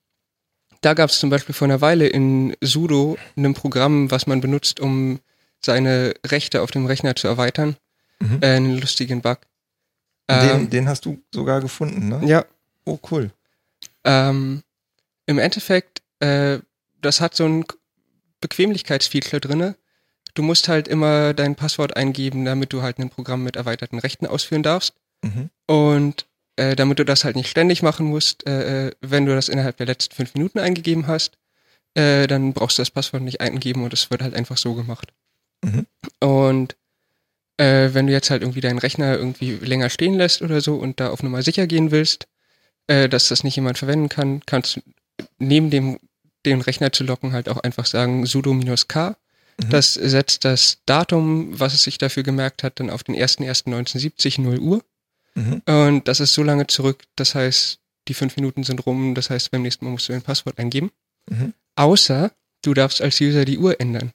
da 0.80 0.94
gab 0.94 1.10
es 1.10 1.20
zum 1.20 1.30
Beispiel 1.30 1.54
vor 1.54 1.68
einer 1.68 1.82
Weile 1.82 2.08
in 2.08 2.56
Sudo 2.62 3.18
ein 3.36 3.54
Programm, 3.54 4.10
was 4.10 4.26
man 4.28 4.40
benutzt, 4.42 4.80
um 4.80 5.20
seine 5.64 6.14
Rechte 6.26 6.62
auf 6.62 6.72
dem 6.72 6.86
Rechner 6.86 7.16
zu 7.16 7.28
erweitern. 7.28 7.76
Mhm. 8.20 8.40
Äh, 8.42 8.46
einen 8.56 8.78
lustigen 8.80 9.22
Bug. 9.22 9.40
Den, 10.30 10.50
Ähm, 10.62 10.70
den 10.70 10.88
hast 10.88 11.06
du 11.06 11.22
sogar 11.34 11.60
gefunden, 11.60 12.08
ne? 12.08 12.22
ja, 12.26 12.46
Oh, 12.86 12.98
cool. 13.12 13.32
ähm, 14.06 14.64
im 15.26 15.38
Endeffekt, 15.38 16.02
äh, 16.20 16.60
das 17.02 17.20
hat 17.22 17.36
so 17.36 17.46
ein 17.46 17.66
Bequemlichkeitsfeature 18.40 19.40
drinne. 19.42 19.76
Du 20.34 20.44
musst 20.44 20.68
halt 20.68 20.88
immer 20.88 21.34
dein 21.34 21.56
Passwort 21.56 21.96
eingeben, 21.98 22.46
damit 22.46 22.72
du 22.74 22.82
halt 22.82 22.98
ein 23.00 23.10
Programm 23.10 23.44
mit 23.44 23.56
erweiterten 23.58 24.00
Rechten 24.00 24.26
ausführen 24.26 24.64
darfst. 24.64 24.94
Mhm. 25.24 25.50
Und 25.68 26.26
äh, 26.56 26.76
damit 26.76 27.00
du 27.00 27.06
das 27.06 27.24
halt 27.24 27.36
nicht 27.36 27.50
ständig 27.50 27.82
machen 27.82 28.06
musst, 28.06 28.48
äh, 28.48 28.88
äh, 28.88 28.92
wenn 29.02 29.26
du 29.26 29.36
das 29.36 29.50
innerhalb 29.50 29.78
der 29.78 29.86
letzten 29.86 30.16
fünf 30.16 30.34
Minuten 30.34 30.60
eingegeben 30.60 31.08
hast, 31.08 31.38
äh, 31.94 32.28
dann 32.28 32.54
brauchst 32.54 32.78
du 32.78 32.82
das 32.82 32.92
Passwort 32.92 33.24
nicht 33.24 33.42
eingeben 33.42 33.84
und 33.84 33.94
es 33.94 34.12
wird 34.12 34.22
halt 34.22 34.34
einfach 34.34 34.58
so 34.58 34.74
gemacht. 34.74 35.14
Mhm. 35.64 35.86
Und 36.20 36.76
äh, 37.58 37.90
wenn 37.94 38.08
du 38.08 38.14
jetzt 38.14 38.30
halt 38.30 38.42
irgendwie 38.42 38.62
deinen 38.62 38.80
Rechner 38.80 39.18
irgendwie 39.18 39.52
länger 39.52 39.90
stehen 39.90 40.16
lässt 40.16 40.42
oder 40.42 40.62
so 40.62 40.76
und 40.76 41.00
da 41.00 41.10
auf 41.10 41.24
Nummer 41.24 41.42
sicher 41.42 41.68
gehen 41.68 41.92
willst, 41.92 42.28
dass 42.88 43.30
das 43.30 43.46
nicht 43.46 43.56
jemand 43.56 43.78
verwenden 43.78 44.10
kann, 44.10 44.42
kannst 44.46 44.76
du 44.76 44.82
neben 45.38 45.70
dem 45.70 45.98
den 46.46 46.62
Rechner 46.62 46.92
zu 46.92 47.04
locken 47.04 47.34
halt 47.34 47.50
auch 47.50 47.58
einfach 47.58 47.86
sagen 47.86 48.26
sudo-k. 48.26 49.16
Mhm. 49.58 49.70
Das 49.70 49.94
setzt 49.94 50.46
das 50.46 50.80
Datum, 50.86 51.60
was 51.60 51.74
es 51.74 51.84
sich 51.84 51.98
dafür 51.98 52.24
gemerkt 52.24 52.64
hat, 52.64 52.80
dann 52.80 52.90
auf 52.90 53.04
den 53.04 53.16
1.1.1970 53.16 54.42
0 54.42 54.60
Uhr. 54.60 54.84
Mhm. 55.36 55.62
Und 55.66 56.08
das 56.08 56.20
ist 56.20 56.34
so 56.34 56.44
lange 56.44 56.68
zurück, 56.68 57.04
das 57.16 57.36
heißt, 57.36 57.80
die 58.08 58.14
fünf 58.14 58.36
Minuten 58.36 58.64
sind 58.64 58.86
rum, 58.86 59.16
das 59.16 59.30
heißt, 59.30 59.52
beim 59.52 59.62
nächsten 59.62 59.86
Mal 59.86 59.92
musst 59.92 60.10
du 60.10 60.14
dein 60.14 60.22
Passwort 60.22 60.58
eingeben. 60.60 60.92
Mhm. 61.30 61.54
Außer 61.76 62.32
du 62.64 62.74
darfst 62.74 63.02
als 63.02 63.22
User 63.22 63.46
die 63.46 63.58
Uhr 63.58 63.80
ändern. 63.80 64.12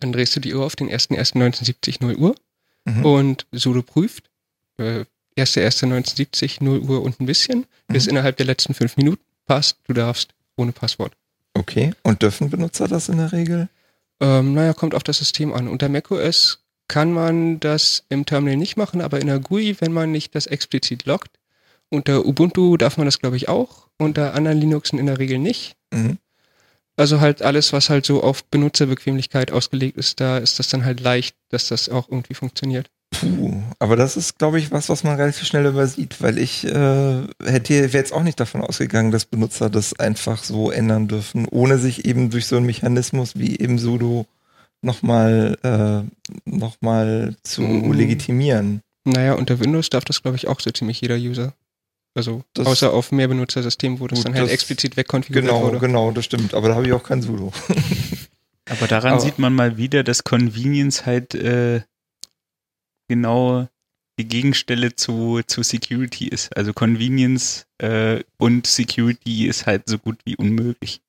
Dann 0.00 0.12
drehst 0.12 0.36
du 0.36 0.40
die 0.40 0.54
Uhr 0.54 0.64
auf 0.64 0.76
den 0.76 0.90
1.1.1970 0.90 1.98
0 2.00 2.16
Uhr 2.16 2.34
Mhm. 2.84 3.04
und 3.04 3.46
sudo 3.52 3.82
prüft, 3.82 4.30
äh, 4.78 5.04
1.1.1970 5.36 6.62
0 6.62 6.80
Uhr 6.80 7.02
und 7.02 7.20
ein 7.20 7.26
bisschen, 7.26 7.66
bis 7.88 8.04
Mhm. 8.04 8.10
innerhalb 8.10 8.36
der 8.36 8.46
letzten 8.46 8.74
fünf 8.74 8.96
Minuten 8.96 9.22
passt, 9.46 9.78
du 9.86 9.92
darfst 9.92 10.34
ohne 10.56 10.72
Passwort. 10.72 11.12
Okay. 11.54 11.92
Und 12.02 12.22
dürfen 12.22 12.50
Benutzer 12.50 12.88
das 12.88 13.08
in 13.08 13.18
der 13.18 13.32
Regel? 13.32 13.68
Ähm, 14.20 14.54
naja, 14.54 14.72
kommt 14.74 14.94
auf 14.94 15.02
das 15.02 15.18
System 15.18 15.52
an. 15.52 15.68
Unter 15.68 15.88
macOS 15.88 16.58
kann 16.88 17.12
man 17.12 17.60
das 17.60 18.04
im 18.08 18.26
Terminal 18.26 18.56
nicht 18.56 18.76
machen, 18.76 19.00
aber 19.00 19.20
in 19.20 19.26
der 19.26 19.40
GUI, 19.40 19.76
wenn 19.80 19.92
man 19.92 20.12
nicht 20.12 20.34
das 20.34 20.46
explizit 20.46 21.06
loggt. 21.06 21.30
Unter 21.88 22.26
Ubuntu 22.26 22.76
darf 22.76 22.96
man 22.96 23.06
das, 23.06 23.18
glaube 23.18 23.36
ich, 23.36 23.48
auch. 23.48 23.88
Unter 23.98 24.34
anderen 24.34 24.58
Linuxen 24.58 24.98
in 24.98 25.06
der 25.06 25.18
Regel 25.18 25.38
nicht. 25.38 25.76
Mhm. 25.92 26.18
Also 26.96 27.20
halt 27.20 27.42
alles, 27.42 27.72
was 27.72 27.90
halt 27.90 28.06
so 28.06 28.22
auf 28.22 28.44
Benutzerbequemlichkeit 28.44 29.52
ausgelegt 29.52 29.98
ist, 29.98 30.18
da 30.18 30.38
ist 30.38 30.58
das 30.58 30.68
dann 30.68 30.84
halt 30.84 31.00
leicht, 31.00 31.36
dass 31.50 31.68
das 31.68 31.88
auch 31.88 32.08
irgendwie 32.08 32.34
funktioniert. 32.34 32.90
Puh, 33.10 33.62
aber 33.78 33.96
das 33.96 34.16
ist, 34.16 34.38
glaube 34.38 34.58
ich, 34.58 34.72
was, 34.72 34.88
was 34.88 35.04
man 35.04 35.16
relativ 35.16 35.46
schnell 35.46 35.66
übersieht, 35.66 36.20
weil 36.20 36.38
ich 36.38 36.64
äh, 36.64 37.22
hätte 37.44 37.74
wäre 37.74 37.92
jetzt 37.92 38.12
auch 38.12 38.22
nicht 38.22 38.40
davon 38.40 38.62
ausgegangen, 38.62 39.10
dass 39.10 39.26
Benutzer 39.26 39.70
das 39.70 39.98
einfach 39.98 40.42
so 40.42 40.70
ändern 40.70 41.06
dürfen, 41.06 41.46
ohne 41.50 41.78
sich 41.78 42.04
eben 42.04 42.30
durch 42.30 42.46
so 42.46 42.56
einen 42.56 42.66
Mechanismus 42.66 43.36
wie 43.36 43.58
eben 43.58 43.78
sudo 43.78 44.26
nochmal 44.82 45.58
äh, 45.62 46.28
noch 46.48 46.76
mal 46.80 47.36
zu 47.42 47.62
Mhm. 47.62 47.92
legitimieren. 47.92 48.80
Naja, 49.04 49.34
unter 49.34 49.60
Windows 49.60 49.88
darf 49.90 50.04
das, 50.04 50.22
glaube 50.22 50.36
ich, 50.36 50.48
auch 50.48 50.60
so 50.60 50.70
ziemlich 50.70 51.00
jeder 51.00 51.16
User. 51.16 51.54
Also 52.16 52.42
Das- 52.54 52.66
außer 52.66 52.92
auf 52.92 53.12
Mehrbenutzersystemen, 53.12 54.00
wo 54.00 54.06
das 54.06 54.18
Gut, 54.20 54.26
dann 54.26 54.34
halt 54.34 54.44
das- 54.44 54.52
explizit 54.52 54.96
wegkonfiguriert 54.96 55.50
Genau, 55.50 55.62
wurde. 55.62 55.78
genau, 55.78 56.10
das 56.12 56.24
stimmt. 56.24 56.54
Aber 56.54 56.68
da 56.68 56.74
habe 56.76 56.86
ich 56.86 56.92
auch 56.92 57.02
kein 57.02 57.22
sudo. 57.22 57.52
Aber 58.68 58.86
daran 58.88 59.12
Aber- 59.12 59.20
sieht 59.20 59.38
man 59.38 59.54
mal 59.54 59.76
wieder, 59.76 60.02
dass 60.02 60.24
Convenience 60.24 61.04
halt 61.06 61.34
äh, 61.34 61.82
genau 63.08 63.68
die 64.18 64.26
Gegenstelle 64.26 64.96
zu, 64.96 65.42
zu 65.46 65.62
Security 65.62 66.26
ist. 66.28 66.56
Also 66.56 66.72
Convenience 66.72 67.66
äh, 67.78 68.22
und 68.38 68.66
Security 68.66 69.46
ist 69.46 69.66
halt 69.66 69.82
so 69.88 69.98
gut 69.98 70.18
wie 70.24 70.36
unmöglich. 70.36 71.00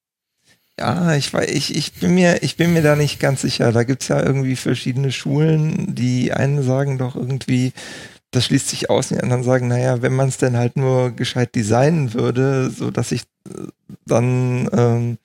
Ja, 0.79 1.15
ich, 1.15 1.33
ich, 1.33 1.75
ich, 1.75 1.93
bin 1.93 2.13
mir, 2.13 2.43
ich 2.43 2.55
bin 2.55 2.73
mir 2.73 2.83
da 2.83 2.95
nicht 2.95 3.19
ganz 3.19 3.41
sicher. 3.41 3.71
Da 3.71 3.83
gibt's 3.83 4.09
ja 4.09 4.23
irgendwie 4.23 4.55
verschiedene 4.55 5.11
Schulen. 5.11 5.95
Die 5.95 6.31
einen 6.31 6.61
sagen 6.61 6.99
doch 6.99 7.15
irgendwie, 7.15 7.73
das 8.31 8.45
schließt 8.45 8.69
sich 8.69 8.89
aus, 8.89 9.07
die 9.07 9.19
anderen 9.19 9.43
sagen, 9.43 9.67
naja, 9.67 10.01
wenn 10.01 10.13
man 10.13 10.29
es 10.29 10.37
denn 10.37 10.55
halt 10.55 10.75
nur 10.75 11.11
gescheit 11.11 11.55
designen 11.55 12.13
würde, 12.13 12.69
so 12.69 12.91
dass 12.91 13.11
ich 13.11 13.23
äh, 13.49 13.67
dann 14.05 14.69
ähm, 14.71 15.17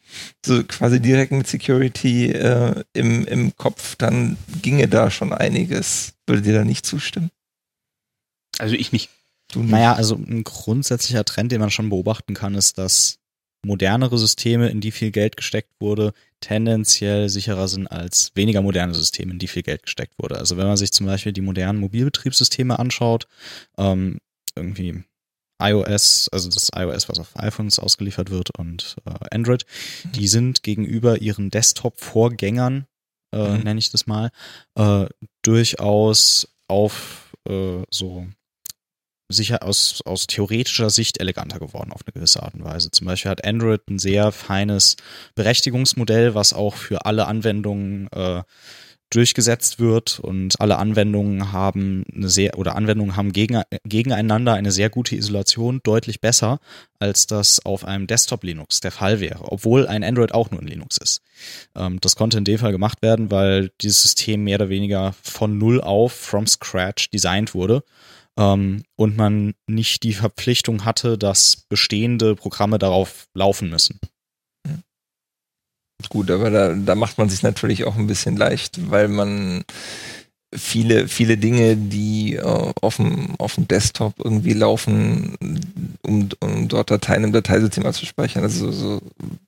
so 0.45 0.63
quasi 0.65 1.01
direkt 1.01 1.33
mit 1.33 1.47
Security 1.47 2.31
äh, 2.31 2.85
im, 2.95 3.27
im 3.27 3.57
Kopf, 3.57 3.97
dann 3.97 4.39
ginge 4.63 4.89
da 4.89 5.11
schon 5.11 5.33
einiges. 5.33 6.15
Würde 6.27 6.43
dir 6.43 6.55
da 6.55 6.65
nicht 6.65 6.87
zustimmen? 6.87 7.31
Also 8.59 8.75
ich 8.75 8.93
nicht. 8.93 9.11
Du 9.53 9.61
nicht? 9.61 9.71
Naja, 9.71 9.93
also 9.95 10.15
ein 10.15 10.45
grundsätzlicher 10.45 11.25
Trend, 11.25 11.53
den 11.53 11.61
man 11.61 11.71
schon 11.71 11.91
beobachten 11.91 12.33
kann, 12.33 12.55
ist, 12.55 12.79
dass 12.79 13.19
modernere 13.65 14.19
Systeme, 14.19 14.69
in 14.69 14.81
die 14.81 14.91
viel 14.91 15.11
Geld 15.11 15.37
gesteckt 15.37 15.71
wurde, 15.81 16.13
tendenziell 16.41 17.29
sicherer 17.29 17.69
sind 17.69 17.87
als 17.87 18.33
weniger 18.35 18.63
moderne 18.63 18.95
Systeme, 18.95 19.33
in 19.33 19.39
die 19.39 19.47
viel 19.47 19.63
Geld 19.63 19.85
gesteckt 19.85 20.15
wurde. 20.19 20.37
Also 20.39 20.57
wenn 20.57 20.67
man 20.67 20.77
sich 20.77 20.93
zum 20.93 21.07
Beispiel 21.07 21.33
die 21.33 21.41
modernen 21.41 21.79
Mobilbetriebssysteme 21.79 22.79
anschaut, 22.79 23.29
ähm, 23.79 24.19
irgendwie 24.57 25.05
iOS, 25.63 26.29
also 26.33 26.51
das 26.51 26.71
iOS, 26.75 27.09
was 27.09 27.21
auf 27.21 27.39
iPhones 27.39 27.79
ausgeliefert 27.79 28.31
wird 28.31 28.51
und 28.59 28.97
äh, 29.07 29.35
Android, 29.35 29.65
die 30.17 30.27
sind 30.27 30.65
gegenüber 30.65 31.23
ihren 31.23 31.51
Desktop-Vorgängern, 31.51 32.87
äh, 33.33 33.59
Mhm. 33.59 33.63
nenne 33.63 33.79
ich 33.79 33.91
das 33.91 34.07
mal, 34.09 34.31
äh, 34.75 35.07
durchaus 35.43 36.49
auf 36.67 37.33
äh, 37.49 37.83
so 37.91 38.27
sicher 39.33 39.63
aus, 39.63 40.03
aus 40.05 40.27
theoretischer 40.27 40.91
Sicht 40.91 41.21
eleganter 41.21 41.59
geworden 41.59 41.93
auf 41.93 42.03
eine 42.05 42.13
gewisse 42.13 42.43
Art 42.43 42.55
und 42.55 42.65
Weise. 42.65 42.91
Zum 42.91 43.07
Beispiel 43.07 43.31
hat 43.31 43.45
Android 43.45 43.81
ein 43.89 43.99
sehr 43.99 44.33
feines 44.33 44.97
Berechtigungsmodell, 45.35 46.35
was 46.35 46.53
auch 46.53 46.75
für 46.75 47.05
alle 47.07 47.27
Anwendungen 47.27 48.09
äh, 48.13 48.43
durchgesetzt 49.15 49.79
wird 49.79 50.21
und 50.21 50.61
alle 50.61 50.79
Anwendungen 50.79 51.53
haben 51.53 52.05
eine 52.15 52.31
sehr 52.31 52.59
oder 52.59 52.77
Anwendungen 52.77 53.15
haben 53.15 53.33
gegen, 53.33 53.63
gegeneinander 53.85 54.55
eine 54.55 54.73
sehr 54.73 54.89
gute 54.89 55.17
Isolation, 55.17 55.81
deutlich 55.83 56.21
besser, 56.21 56.61
als 56.99 57.27
das 57.27 57.65
auf 57.65 57.85
einem 57.85 58.07
Desktop 58.07 58.43
Linux 58.43 58.81
der 58.81 58.91
Fall 58.91 59.21
wäre, 59.21 59.53
obwohl 59.53 59.87
ein 59.87 60.03
Android 60.03 60.33
auch 60.33 60.51
nur 60.51 60.61
ein 60.61 60.67
Linux 60.67 60.97
ist. 60.97 61.21
Ähm, 61.77 62.01
das 62.01 62.17
konnte 62.17 62.39
in 62.39 62.45
dem 62.45 62.59
Fall 62.59 62.73
gemacht 62.73 63.03
werden, 63.03 63.31
weil 63.31 63.71
dieses 63.83 64.03
System 64.03 64.45
mehr 64.45 64.57
oder 64.57 64.71
weniger 64.71 65.15
von 65.23 65.59
null 65.59 65.81
auf, 65.83 66.13
from 66.13 66.47
scratch 66.47 67.11
designt 67.11 67.55
wurde 67.55 67.85
ähm, 68.39 68.83
und 68.97 69.17
man 69.17 69.55
nicht 69.67 70.03
die 70.03 70.15
Verpflichtung 70.15 70.85
hatte, 70.85 71.19
dass 71.19 71.65
bestehende 71.69 72.35
Programme 72.35 72.79
darauf 72.79 73.29
laufen 73.35 73.71
müssen. 73.71 74.01
Gut, 76.09 76.31
aber 76.31 76.51
da, 76.51 76.75
da 76.75 76.95
macht 76.95 77.19
man 77.19 77.29
sich 77.29 77.43
natürlich 77.43 77.85
auch 77.85 77.97
ein 77.97 78.07
bisschen 78.07 78.37
leicht, 78.37 78.91
weil 78.91 79.09
man 79.09 79.65
viele, 80.55 81.09
viele 81.09 81.39
Dinge, 81.39 81.77
die 81.77 82.37
äh, 82.37 82.73
auf, 82.81 82.97
dem, 82.97 83.35
auf 83.39 83.55
dem 83.55 83.69
Desktop 83.69 84.15
irgendwie 84.23 84.53
laufen, 84.53 85.37
um, 86.03 86.29
um 86.41 86.69
dort 86.69 86.91
Dateien 86.91 87.25
im 87.25 87.33
Dateisystem 87.33 87.87
abzuspeichern. 87.87 88.43
Also 88.43 88.71
so 88.71 89.01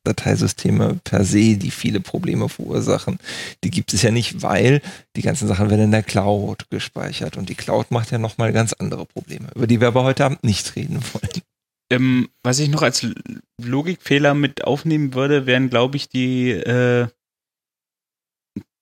Dateisysteme 0.05 0.98
per 1.05 1.24
se, 1.24 1.56
die 1.56 1.70
viele 1.70 2.01
Probleme 2.01 2.48
verursachen. 2.48 3.18
Die 3.62 3.70
gibt 3.70 3.93
es 3.93 4.02
ja 4.02 4.10
nicht, 4.10 4.43
weil 4.43 4.81
die 5.16 5.22
ganzen 5.22 5.47
Sachen 5.48 5.70
werden 5.70 5.85
in 5.85 5.90
der 5.90 6.02
Cloud 6.02 6.70
gespeichert. 6.70 7.36
Und 7.36 7.48
die 7.48 7.55
Cloud 7.55 7.90
macht 7.90 8.10
ja 8.10 8.18
nochmal 8.18 8.52
ganz 8.52 8.72
andere 8.72 9.05
Probleme, 9.05 9.48
über 9.55 9.66
die 9.66 9.81
wir 9.81 9.89
aber 9.89 10.05
heute 10.05 10.24
Abend 10.24 10.43
nicht 10.43 10.74
reden 10.76 11.01
wollen. 11.12 11.43
Ähm, 11.90 12.28
was 12.43 12.59
ich 12.59 12.70
noch 12.70 12.82
als 12.82 13.06
Logikfehler 13.62 14.32
mit 14.35 14.64
aufnehmen 14.64 15.12
würde, 15.12 15.44
wären, 15.44 15.68
glaube 15.68 15.97
ich, 15.97 16.09
die, 16.09 16.51
äh, 16.51 17.09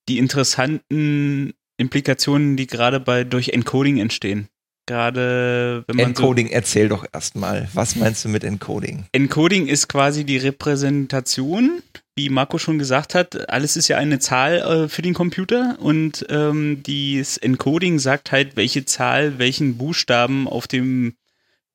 die 0.07 0.17
interessanten 0.17 1.53
Implikationen, 1.77 2.57
die 2.57 2.67
gerade 2.67 2.99
bei 2.99 3.23
durch 3.23 3.49
Encoding 3.49 3.97
entstehen. 3.97 4.47
Gerade 4.85 5.85
wenn 5.87 5.95
man 5.95 6.07
Encoding, 6.07 6.47
so, 6.47 6.53
erzähl 6.53 6.89
doch 6.89 7.05
erstmal. 7.13 7.69
Was 7.73 7.95
meinst 7.95 8.25
du 8.25 8.29
mit 8.29 8.43
Encoding? 8.43 9.05
Encoding 9.13 9.67
ist 9.67 9.87
quasi 9.87 10.25
die 10.25 10.37
Repräsentation, 10.37 11.81
wie 12.15 12.29
Marco 12.29 12.57
schon 12.57 12.79
gesagt 12.79 13.15
hat. 13.15 13.49
Alles 13.49 13.77
ist 13.77 13.87
ja 13.87 13.97
eine 13.97 14.19
Zahl 14.19 14.57
äh, 14.57 14.89
für 14.89 15.01
den 15.01 15.13
Computer 15.13 15.77
und 15.79 16.25
ähm, 16.29 16.83
das 16.83 17.37
Encoding 17.37 17.99
sagt 17.99 18.33
halt, 18.33 18.57
welche 18.57 18.83
Zahl 18.83 19.39
welchen 19.39 19.77
Buchstaben 19.77 20.49
auf 20.49 20.67
dem 20.67 21.15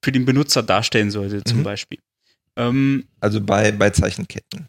für 0.05 0.13
den 0.13 0.27
Benutzer 0.27 0.63
darstellen 0.63 1.11
sollte, 1.11 1.43
zum 1.45 1.61
mhm. 1.61 1.65
Beispiel. 1.65 1.99
Ähm, 2.57 3.05
also 3.21 3.41
bei, 3.41 3.73
bei 3.73 3.91
Zeichenketten. 3.91 4.69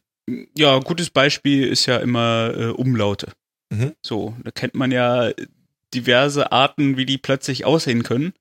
Ja, 0.55 0.79
gutes 0.79 1.09
Beispiel 1.09 1.67
ist 1.67 1.87
ja 1.87 1.97
immer 1.97 2.53
äh, 2.55 2.65
Umlaute. 2.67 3.33
Mhm. 3.69 3.95
So, 4.05 4.35
da 4.43 4.51
kennt 4.51 4.75
man 4.75 4.91
ja 4.91 5.31
diverse 5.93 6.51
Arten, 6.51 6.97
wie 6.97 7.05
die 7.05 7.17
plötzlich 7.17 7.65
aussehen 7.65 8.03
können. 8.03 8.33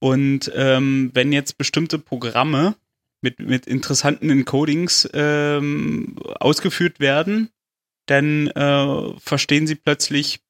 Und 0.00 0.50
ähm, 0.54 1.10
wenn 1.14 1.32
jetzt 1.32 1.58
bestimmte 1.58 1.98
Programme 1.98 2.74
mit, 3.22 3.38
mit 3.38 3.66
interessanten 3.66 4.30
Encodings 4.30 5.08
ähm, 5.12 6.16
ausgeführt 6.40 7.00
werden, 7.00 7.50
dann 8.06 8.48
äh, 8.48 9.18
verstehen 9.18 9.66
sie 9.66 9.74
plötzlich 9.74 10.40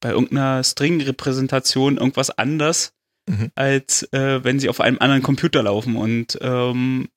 bei 0.00 0.10
irgendeiner 0.10 0.62
String-Repräsentation 0.62 1.96
irgendwas 1.96 2.30
anders, 2.30 2.94
mhm. 3.28 3.50
als 3.54 4.04
äh, 4.12 4.44
wenn 4.44 4.60
sie 4.60 4.68
auf 4.68 4.80
einem 4.80 4.98
anderen 5.00 5.22
Computer 5.22 5.62
laufen. 5.62 5.96
Und 5.96 6.38
ähm, 6.40 7.08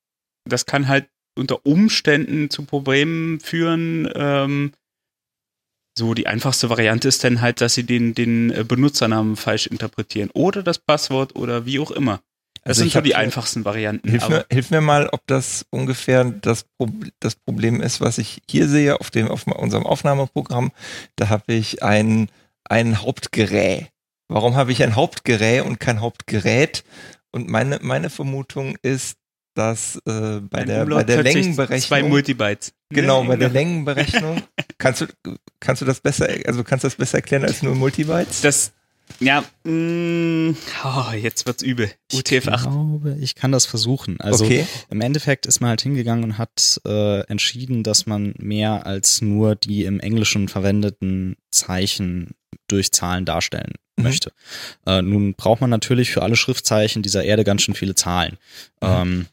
das 0.45 0.65
kann 0.65 0.87
halt 0.87 1.07
unter 1.35 1.65
Umständen 1.65 2.49
zu 2.49 2.65
Problemen 2.65 3.39
führen, 3.39 4.09
ähm, 4.15 4.71
so, 5.97 6.13
die 6.13 6.27
einfachste 6.27 6.69
Variante 6.69 7.07
ist 7.07 7.23
dann 7.23 7.41
halt, 7.41 7.61
dass 7.61 7.73
sie 7.73 7.83
den, 7.83 8.13
den 8.13 8.51
äh, 8.51 8.63
Benutzernamen 8.63 9.35
falsch 9.35 9.67
interpretieren 9.67 10.29
oder 10.33 10.63
das 10.63 10.79
Passwort 10.79 11.35
oder 11.35 11.65
wie 11.65 11.79
auch 11.79 11.91
immer. 11.91 12.21
Das 12.63 12.77
also 12.77 12.81
sind 12.81 12.93
so 12.93 13.01
die 13.01 13.15
einfachsten 13.15 13.65
Varianten. 13.65 14.07
Hilf 14.07 14.29
mir, 14.29 14.45
hilf 14.51 14.69
mir 14.69 14.81
mal, 14.81 15.09
ob 15.11 15.25
das 15.25 15.65
ungefähr 15.71 16.23
das, 16.25 16.65
das 17.19 17.35
Problem 17.35 17.81
ist, 17.81 18.01
was 18.01 18.19
ich 18.19 18.41
hier 18.47 18.67
sehe 18.67 18.99
auf, 18.99 19.09
dem, 19.09 19.27
auf 19.29 19.47
unserem 19.47 19.85
Aufnahmeprogramm. 19.85 20.71
Da 21.15 21.29
habe 21.29 21.53
ich 21.53 21.81
ein, 21.81 22.29
ein 22.65 23.01
Hauptgerät. 23.01 23.87
Warum 24.27 24.55
habe 24.55 24.71
ich 24.71 24.83
ein 24.83 24.95
Hauptgerät 24.95 25.65
und 25.65 25.79
kein 25.79 26.01
Hauptgerät? 26.01 26.83
Und 27.31 27.49
meine, 27.49 27.79
meine 27.81 28.11
Vermutung 28.11 28.77
ist, 28.83 29.17
dass 29.55 29.95
äh, 30.05 30.39
bei, 30.39 30.63
der, 30.63 30.85
bei 30.85 31.03
der 31.03 31.23
Längenberechnung. 31.23 31.87
Zwei 31.87 32.03
Multibytes. 32.03 32.73
Genau, 32.89 33.23
bei 33.23 33.37
der 33.37 33.49
Längenberechnung. 33.49 34.41
kannst 34.81 35.01
du, 35.01 35.05
kannst 35.59 35.81
du 35.81 35.85
das 35.85 36.01
besser, 36.01 36.27
also 36.45 36.63
kannst 36.63 36.83
du 36.83 36.87
das 36.87 36.95
besser 36.95 37.17
erklären 37.17 37.43
als 37.43 37.61
nur 37.61 37.75
Multibytes? 37.75 38.41
Das, 38.41 38.73
ja, 39.19 39.43
mh, 39.63 39.71
mm, 39.71 40.57
oh, 40.83 41.11
jetzt 41.13 41.45
wird's 41.45 41.63
übel. 41.63 41.91
UTF-8. 42.11 42.55
Ich 42.55 42.61
glaube, 42.61 43.17
ich 43.19 43.35
kann 43.35 43.51
das 43.51 43.65
versuchen. 43.65 44.19
Also 44.19 44.45
okay. 44.45 44.65
im 44.89 45.01
Endeffekt 45.01 45.45
ist 45.45 45.59
man 45.59 45.69
halt 45.69 45.81
hingegangen 45.81 46.23
und 46.23 46.37
hat 46.37 46.81
äh, 46.85 47.21
entschieden, 47.27 47.83
dass 47.83 48.05
man 48.05 48.33
mehr 48.37 48.85
als 48.85 49.21
nur 49.21 49.55
die 49.55 49.85
im 49.85 49.99
Englischen 49.99 50.47
verwendeten 50.47 51.35
Zeichen 51.51 52.31
durch 52.67 52.91
Zahlen 52.91 53.25
darstellen 53.25 53.73
mhm. 53.97 54.03
möchte. 54.03 54.31
Äh, 54.85 55.01
nun 55.01 55.35
braucht 55.35 55.61
man 55.61 55.69
natürlich 55.69 56.11
für 56.11 56.23
alle 56.23 56.35
Schriftzeichen 56.35 57.01
dieser 57.01 57.23
Erde 57.23 57.43
ganz 57.43 57.61
schön 57.61 57.75
viele 57.75 57.95
Zahlen. 57.95 58.37
Mhm. 58.81 58.87
Ähm, 58.87 59.25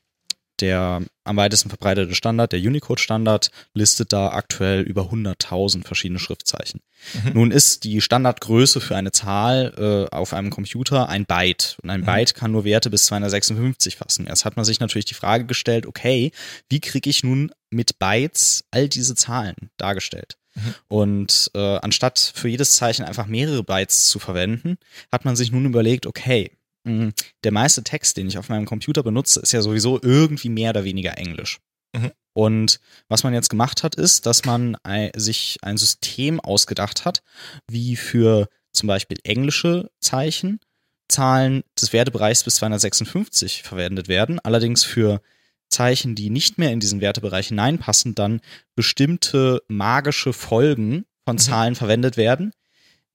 der 0.60 1.02
am 1.24 1.36
weitesten 1.36 1.68
verbreitete 1.68 2.14
Standard, 2.14 2.52
der 2.52 2.60
Unicode-Standard, 2.60 3.50
listet 3.74 4.12
da 4.12 4.30
aktuell 4.30 4.80
über 4.80 5.10
100.000 5.10 5.84
verschiedene 5.84 6.18
Schriftzeichen. 6.18 6.80
Mhm. 7.24 7.32
Nun 7.34 7.50
ist 7.50 7.84
die 7.84 8.00
Standardgröße 8.00 8.80
für 8.80 8.96
eine 8.96 9.12
Zahl 9.12 9.74
äh, 9.76 10.14
auf 10.14 10.32
einem 10.32 10.50
Computer 10.50 11.08
ein 11.08 11.26
Byte. 11.26 11.76
Und 11.82 11.90
ein 11.90 12.00
mhm. 12.00 12.06
Byte 12.06 12.34
kann 12.34 12.52
nur 12.52 12.64
Werte 12.64 12.90
bis 12.90 13.04
256 13.06 13.96
fassen. 13.96 14.26
Jetzt 14.26 14.44
hat 14.44 14.56
man 14.56 14.64
sich 14.64 14.80
natürlich 14.80 15.04
die 15.04 15.14
Frage 15.14 15.44
gestellt, 15.44 15.86
okay, 15.86 16.32
wie 16.68 16.80
kriege 16.80 17.10
ich 17.10 17.22
nun 17.22 17.52
mit 17.70 17.98
Bytes 17.98 18.64
all 18.70 18.88
diese 18.88 19.14
Zahlen 19.14 19.70
dargestellt? 19.76 20.38
Mhm. 20.54 20.74
Und 20.88 21.50
äh, 21.54 21.78
anstatt 21.78 22.32
für 22.34 22.48
jedes 22.48 22.76
Zeichen 22.76 23.04
einfach 23.04 23.26
mehrere 23.26 23.62
Bytes 23.62 24.08
zu 24.08 24.18
verwenden, 24.18 24.78
hat 25.12 25.24
man 25.24 25.36
sich 25.36 25.52
nun 25.52 25.66
überlegt, 25.66 26.06
okay, 26.06 26.50
Mhm. 26.88 27.12
der 27.44 27.52
meiste 27.52 27.84
Text, 27.84 28.16
den 28.16 28.28
ich 28.28 28.38
auf 28.38 28.48
meinem 28.48 28.66
Computer 28.66 29.02
benutze, 29.02 29.40
ist 29.40 29.52
ja 29.52 29.62
sowieso 29.62 30.00
irgendwie 30.02 30.48
mehr 30.48 30.70
oder 30.70 30.84
weniger 30.84 31.16
Englisch. 31.18 31.58
Mhm. 31.94 32.12
Und 32.32 32.80
was 33.08 33.24
man 33.24 33.34
jetzt 33.34 33.50
gemacht 33.50 33.82
hat, 33.82 33.94
ist, 33.94 34.26
dass 34.26 34.44
man 34.44 34.76
sich 35.16 35.58
ein 35.62 35.76
System 35.76 36.40
ausgedacht 36.40 37.04
hat, 37.04 37.22
wie 37.68 37.96
für 37.96 38.48
zum 38.72 38.86
Beispiel 38.86 39.18
englische 39.24 39.90
Zeichen 40.00 40.60
Zahlen 41.08 41.64
des 41.80 41.92
Wertebereichs 41.92 42.44
bis 42.44 42.56
256 42.56 43.62
verwendet 43.62 44.08
werden, 44.08 44.38
allerdings 44.40 44.84
für 44.84 45.22
Zeichen, 45.70 46.14
die 46.14 46.30
nicht 46.30 46.58
mehr 46.58 46.70
in 46.70 46.80
diesen 46.80 47.00
Wertebereich 47.00 47.48
hineinpassen, 47.48 48.14
dann 48.14 48.40
bestimmte 48.74 49.62
magische 49.68 50.32
Folgen 50.32 51.06
von 51.24 51.36
mhm. 51.36 51.40
Zahlen 51.40 51.74
verwendet 51.74 52.16
werden, 52.16 52.52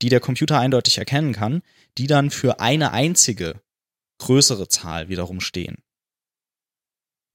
die 0.02 0.10
der 0.10 0.20
Computer 0.20 0.60
eindeutig 0.60 0.98
erkennen 0.98 1.34
kann, 1.34 1.62
die 1.98 2.08
dann 2.08 2.32
für 2.32 2.60
eine 2.60 2.92
einzige 2.92 3.62
größere 4.20 4.68
Zahl 4.68 5.10
wiederum 5.10 5.42
stehen. 5.42 5.84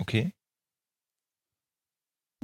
Okay. 0.00 0.32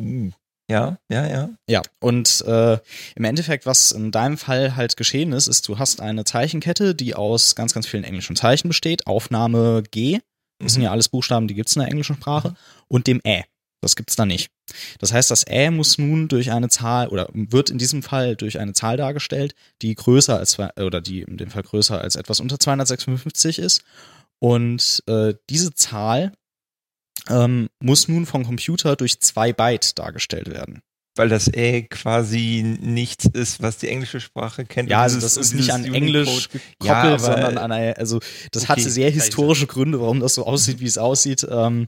Uh. 0.00 0.30
Ja, 0.70 0.98
ja, 1.10 1.26
ja. 1.26 1.50
Ja, 1.68 1.82
und 2.00 2.40
äh, 2.46 2.78
im 3.16 3.24
Endeffekt, 3.24 3.66
was 3.66 3.92
in 3.92 4.10
deinem 4.10 4.38
Fall 4.38 4.76
halt 4.76 4.96
geschehen 4.96 5.32
ist, 5.32 5.46
ist, 5.46 5.68
du 5.68 5.78
hast 5.78 6.00
eine 6.00 6.24
Zeichenkette, 6.24 6.94
die 6.94 7.14
aus 7.14 7.54
ganz, 7.54 7.74
ganz 7.74 7.86
vielen 7.86 8.04
englischen 8.04 8.34
Zeichen 8.34 8.68
besteht. 8.68 9.06
Aufnahme 9.06 9.82
G, 9.90 10.20
das 10.58 10.64
mhm. 10.64 10.68
sind 10.68 10.82
ja 10.82 10.90
alles 10.90 11.10
Buchstaben, 11.10 11.48
die 11.48 11.54
gibt 11.54 11.68
es 11.68 11.76
in 11.76 11.80
der 11.80 11.90
englischen 11.90 12.16
Sprache, 12.16 12.50
mhm. 12.50 12.56
und 12.88 13.06
dem 13.06 13.20
Ä. 13.26 13.44
Das 13.84 13.96
gibt's 13.96 14.16
da 14.16 14.24
nicht. 14.24 14.50
Das 14.98 15.12
heißt, 15.12 15.30
das 15.30 15.46
Ä 15.46 15.70
muss 15.70 15.98
nun 15.98 16.28
durch 16.28 16.50
eine 16.50 16.68
Zahl 16.70 17.08
oder 17.08 17.28
wird 17.32 17.68
in 17.68 17.78
diesem 17.78 18.02
Fall 18.02 18.34
durch 18.34 18.58
eine 18.58 18.72
Zahl 18.72 18.96
dargestellt, 18.96 19.54
die 19.82 19.94
größer 19.94 20.38
als 20.38 20.58
oder 20.58 21.00
die 21.00 21.20
in 21.20 21.36
dem 21.36 21.50
Fall 21.50 21.62
größer 21.62 22.00
als 22.00 22.16
etwas 22.16 22.40
unter 22.40 22.58
256 22.58 23.58
ist. 23.58 23.82
Und 24.38 25.02
äh, 25.06 25.34
diese 25.50 25.74
Zahl 25.74 26.32
ähm, 27.28 27.68
muss 27.80 28.08
nun 28.08 28.26
vom 28.26 28.44
Computer 28.44 28.96
durch 28.96 29.20
zwei 29.20 29.52
Byte 29.52 29.98
dargestellt 29.98 30.50
werden. 30.50 30.80
Weil 31.16 31.28
das 31.28 31.48
Ä 31.48 31.82
quasi 31.82 32.62
nichts 32.80 33.26
ist, 33.26 33.62
was 33.62 33.78
die 33.78 33.88
englische 33.88 34.20
Sprache 34.20 34.64
kennt. 34.64 34.90
Ja, 34.90 35.02
also 35.02 35.20
das 35.20 35.36
ist 35.36 35.54
nicht 35.54 35.70
an 35.70 35.84
Englisch 35.84 36.48
gekoppelt, 36.48 36.80
ja, 36.82 37.18
sondern 37.18 37.58
an 37.58 37.70
eine, 37.70 37.96
also 37.98 38.18
das 38.50 38.64
okay, 38.64 38.72
hatte 38.72 38.90
sehr 38.90 39.10
historische 39.10 39.66
Gründe, 39.66 40.00
warum 40.00 40.20
das 40.20 40.34
so 40.34 40.44
aussieht, 40.44 40.80
wie 40.80 40.86
es 40.86 40.98
aussieht. 40.98 41.46
Ähm, 41.48 41.86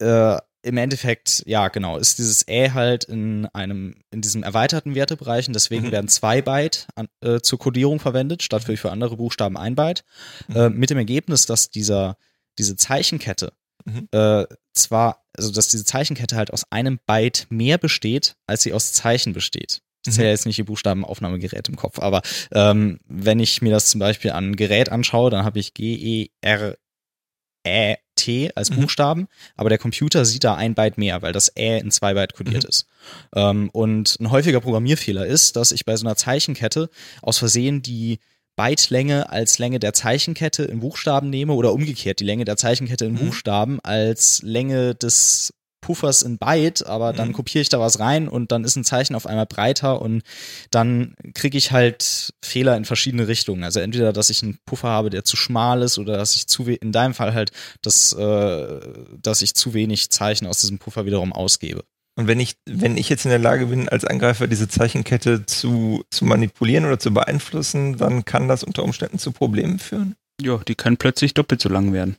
äh, 0.00 0.36
im 0.64 0.76
Endeffekt, 0.78 1.42
ja, 1.46 1.68
genau, 1.68 1.98
ist 1.98 2.18
dieses 2.18 2.48
Ä 2.48 2.70
halt 2.70 3.04
in 3.04 3.46
einem, 3.52 3.96
in 4.10 4.22
diesem 4.22 4.42
erweiterten 4.42 4.94
Wertebereich 4.94 5.46
und 5.46 5.54
deswegen 5.54 5.86
mhm. 5.86 5.92
werden 5.92 6.08
zwei 6.08 6.42
Byte 6.42 6.88
an, 6.94 7.08
äh, 7.20 7.40
zur 7.40 7.58
Codierung 7.58 8.00
verwendet, 8.00 8.42
statt 8.42 8.64
für, 8.64 8.76
für 8.76 8.90
andere 8.90 9.16
Buchstaben 9.16 9.56
ein 9.56 9.74
Byte. 9.74 10.04
Mhm. 10.48 10.56
Äh, 10.56 10.70
mit 10.70 10.90
dem 10.90 10.98
Ergebnis, 10.98 11.46
dass 11.46 11.70
dieser, 11.70 12.16
diese 12.58 12.76
Zeichenkette 12.76 13.52
mhm. 13.84 14.08
äh, 14.12 14.46
zwar, 14.72 15.24
also 15.36 15.52
dass 15.52 15.68
diese 15.68 15.84
Zeichenkette 15.84 16.36
halt 16.36 16.52
aus 16.52 16.64
einem 16.70 16.98
Byte 17.06 17.46
mehr 17.50 17.78
besteht, 17.78 18.36
als 18.46 18.62
sie 18.62 18.72
aus 18.72 18.92
Zeichen 18.92 19.32
besteht. 19.32 19.82
Ich 20.06 20.12
zähle 20.12 20.28
mhm. 20.28 20.32
jetzt 20.32 20.46
nicht 20.46 20.58
die 20.58 20.64
Buchstabenaufnahmegerät 20.64 21.68
im 21.68 21.76
Kopf, 21.76 21.98
aber 21.98 22.22
ähm, 22.52 22.98
wenn 23.06 23.40
ich 23.40 23.62
mir 23.62 23.70
das 23.70 23.88
zum 23.88 24.00
Beispiel 24.00 24.32
an 24.32 24.56
Gerät 24.56 24.90
anschaue, 24.90 25.30
dann 25.30 25.44
habe 25.44 25.58
ich 25.58 25.72
G, 25.72 25.94
E, 25.94 26.30
R, 26.42 26.76
Ä, 27.66 27.96
T 28.24 28.50
als 28.54 28.70
mhm. 28.70 28.76
Buchstaben, 28.76 29.28
aber 29.56 29.68
der 29.68 29.78
Computer 29.78 30.24
sieht 30.24 30.44
da 30.44 30.54
ein 30.54 30.74
Byte 30.74 30.98
mehr, 30.98 31.22
weil 31.22 31.32
das 31.32 31.54
Ä 31.56 31.78
in 31.78 31.90
zwei 31.90 32.14
Byte 32.14 32.34
kodiert 32.34 32.64
mhm. 32.64 32.68
ist. 32.68 32.86
Ähm, 33.34 33.70
und 33.72 34.16
ein 34.20 34.30
häufiger 34.30 34.60
Programmierfehler 34.60 35.26
ist, 35.26 35.56
dass 35.56 35.72
ich 35.72 35.84
bei 35.84 35.96
so 35.96 36.06
einer 36.06 36.16
Zeichenkette 36.16 36.88
aus 37.22 37.38
Versehen 37.38 37.82
die 37.82 38.18
Bytelänge 38.56 39.30
als 39.30 39.58
Länge 39.58 39.80
der 39.80 39.92
Zeichenkette 39.92 40.62
in 40.64 40.80
Buchstaben 40.80 41.28
nehme 41.28 41.54
oder 41.54 41.72
umgekehrt 41.72 42.20
die 42.20 42.24
Länge 42.24 42.44
der 42.44 42.56
Zeichenkette 42.56 43.04
in 43.04 43.14
mhm. 43.14 43.18
Buchstaben 43.18 43.80
als 43.80 44.42
Länge 44.42 44.94
des 44.94 45.52
Puffers 45.84 46.22
in 46.22 46.38
Byte, 46.38 46.86
aber 46.86 47.12
dann 47.12 47.28
Mhm. 47.28 47.32
kopiere 47.34 47.60
ich 47.60 47.68
da 47.68 47.78
was 47.78 48.00
rein 48.00 48.26
und 48.26 48.52
dann 48.52 48.64
ist 48.64 48.74
ein 48.74 48.84
Zeichen 48.84 49.14
auf 49.14 49.26
einmal 49.26 49.44
breiter 49.44 50.00
und 50.00 50.22
dann 50.70 51.14
kriege 51.34 51.58
ich 51.58 51.72
halt 51.72 52.32
Fehler 52.42 52.74
in 52.78 52.86
verschiedene 52.86 53.28
Richtungen. 53.28 53.62
Also 53.64 53.80
entweder, 53.80 54.14
dass 54.14 54.30
ich 54.30 54.42
einen 54.42 54.56
Puffer 54.64 54.88
habe, 54.88 55.10
der 55.10 55.24
zu 55.26 55.36
schmal 55.36 55.82
ist 55.82 55.98
oder 55.98 56.16
dass 56.16 56.36
ich 56.36 56.46
zu 56.46 56.64
in 56.64 56.90
deinem 56.90 57.12
Fall 57.12 57.34
halt, 57.34 57.50
dass, 57.82 58.14
äh, 58.14 58.80
dass 59.20 59.42
ich 59.42 59.52
zu 59.54 59.74
wenig 59.74 60.08
Zeichen 60.08 60.46
aus 60.46 60.58
diesem 60.60 60.78
Puffer 60.78 61.04
wiederum 61.04 61.34
ausgebe. 61.34 61.84
Und 62.16 62.28
wenn 62.28 62.40
ich, 62.40 62.54
wenn 62.64 62.96
ich 62.96 63.10
jetzt 63.10 63.26
in 63.26 63.30
der 63.30 63.38
Lage 63.38 63.66
bin, 63.66 63.90
als 63.90 64.06
Angreifer 64.06 64.46
diese 64.46 64.68
Zeichenkette 64.68 65.44
zu, 65.44 66.02
zu 66.10 66.24
manipulieren 66.24 66.86
oder 66.86 66.98
zu 66.98 67.12
beeinflussen, 67.12 67.98
dann 67.98 68.24
kann 68.24 68.48
das 68.48 68.64
unter 68.64 68.84
Umständen 68.84 69.18
zu 69.18 69.32
Problemen 69.32 69.78
führen. 69.78 70.14
Ja, 70.40 70.56
die 70.66 70.76
können 70.76 70.96
plötzlich 70.96 71.34
doppelt 71.34 71.60
so 71.60 71.68
lang 71.68 71.92
werden. 71.92 72.16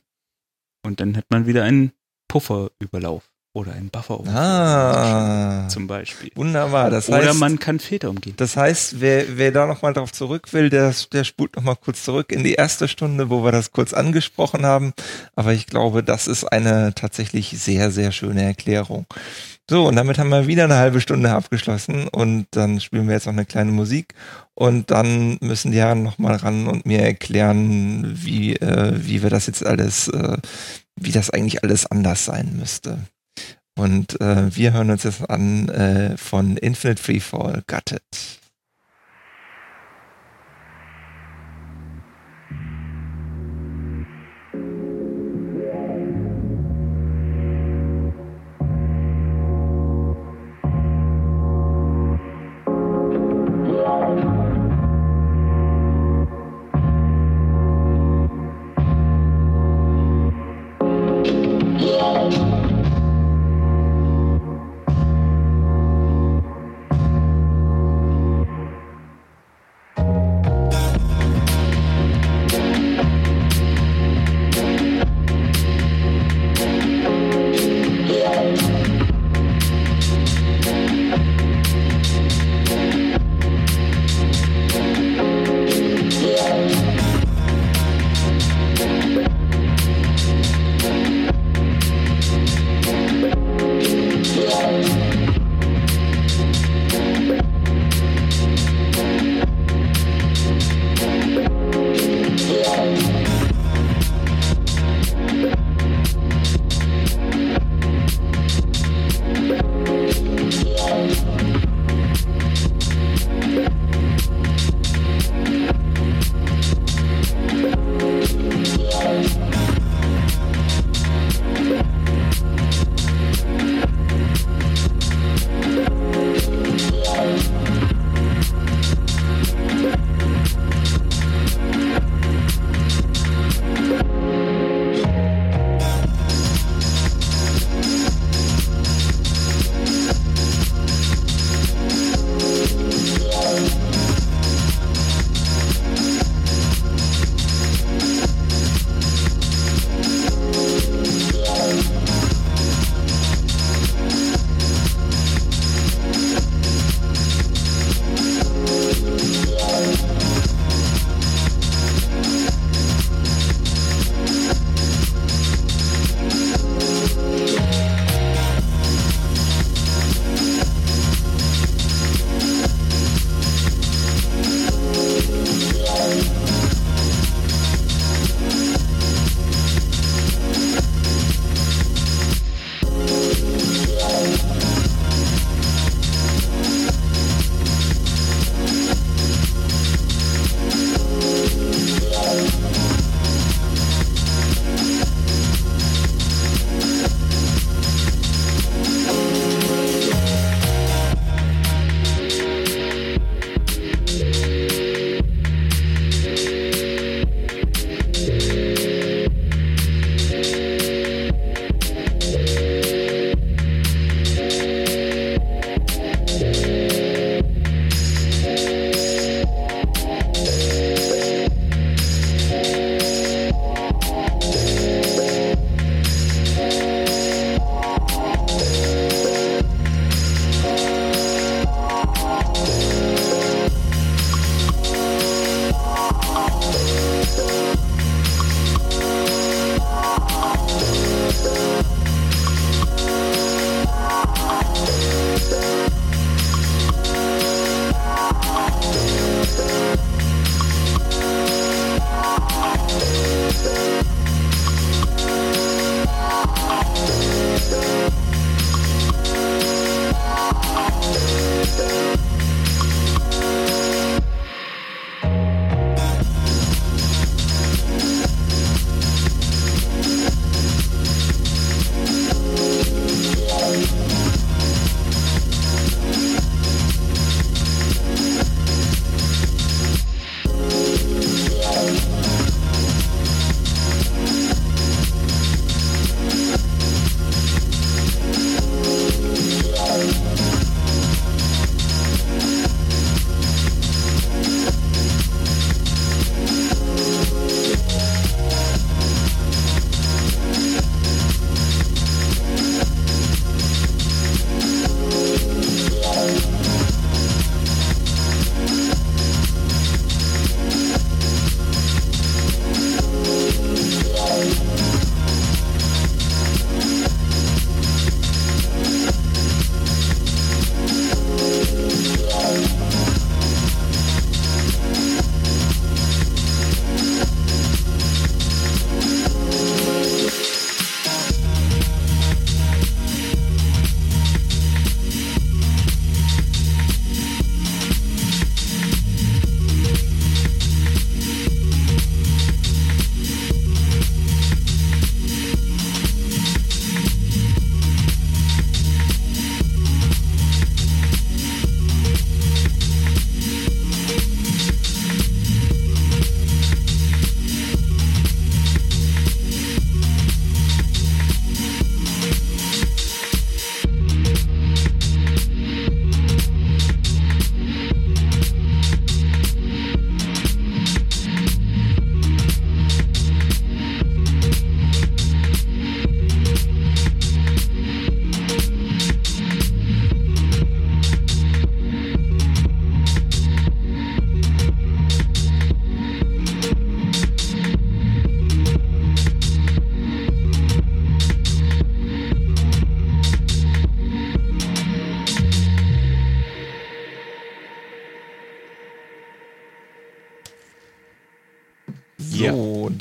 Und 0.84 1.00
dann 1.00 1.16
hätte 1.16 1.26
man 1.30 1.46
wieder 1.46 1.64
einen 1.64 1.90
Pufferüberlauf 2.28 3.24
oder 3.56 3.72
einen 3.72 3.88
Bufferüberlauf. 3.88 4.38
Ah, 4.38 5.66
Zum 5.68 5.86
Beispiel. 5.86 6.30
wunderbar. 6.34 6.90
Das 6.90 7.08
oder 7.08 7.24
heißt, 7.24 7.40
man 7.40 7.58
kann 7.58 7.80
Väter 7.80 8.10
umgehen. 8.10 8.34
das 8.36 8.54
heißt, 8.54 9.00
wer, 9.00 9.38
wer 9.38 9.50
da 9.50 9.66
nochmal 9.66 9.94
drauf 9.94 10.12
zurück 10.12 10.52
will, 10.52 10.68
der, 10.68 10.92
der 11.12 11.24
spult 11.24 11.56
nochmal 11.56 11.76
kurz 11.76 12.04
zurück 12.04 12.32
in 12.32 12.44
die 12.44 12.52
erste 12.52 12.86
Stunde, 12.86 13.30
wo 13.30 13.42
wir 13.44 13.52
das 13.52 13.72
kurz 13.72 13.94
angesprochen 13.94 14.66
haben. 14.66 14.92
Aber 15.36 15.54
ich 15.54 15.66
glaube, 15.66 16.02
das 16.02 16.26
ist 16.26 16.44
eine 16.44 16.92
tatsächlich 16.94 17.48
sehr, 17.58 17.90
sehr 17.90 18.12
schöne 18.12 18.42
Erklärung. 18.44 19.06
So, 19.70 19.88
und 19.88 19.96
damit 19.96 20.18
haben 20.18 20.28
wir 20.28 20.46
wieder 20.46 20.64
eine 20.64 20.76
halbe 20.76 21.00
Stunde 21.00 21.32
abgeschlossen 21.32 22.08
und 22.08 22.46
dann 22.50 22.78
spielen 22.78 23.08
wir 23.08 23.14
jetzt 23.14 23.26
noch 23.26 23.32
eine 23.32 23.46
kleine 23.46 23.72
Musik 23.72 24.12
und 24.54 24.90
dann 24.90 25.38
müssen 25.40 25.72
die 25.72 25.78
Herren 25.78 26.02
nochmal 26.02 26.36
ran 26.36 26.68
und 26.68 26.84
mir 26.84 27.00
erklären, 27.00 28.04
wie, 28.22 28.54
äh, 28.56 28.92
wie 28.94 29.22
wir 29.22 29.30
das 29.30 29.46
jetzt 29.46 29.64
alles, 29.64 30.08
äh, 30.08 30.36
wie 30.94 31.10
das 31.10 31.30
eigentlich 31.30 31.64
alles 31.64 31.86
anders 31.86 32.26
sein 32.26 32.54
müsste. 32.58 32.98
Und 33.76 34.20
äh, 34.20 34.54
wir 34.56 34.72
hören 34.72 34.90
uns 34.90 35.02
jetzt 35.02 35.28
an 35.28 35.68
äh, 35.68 36.16
von 36.16 36.56
Infinite 36.56 37.02
Freefall 37.02 37.62
Gutted. 37.66 38.02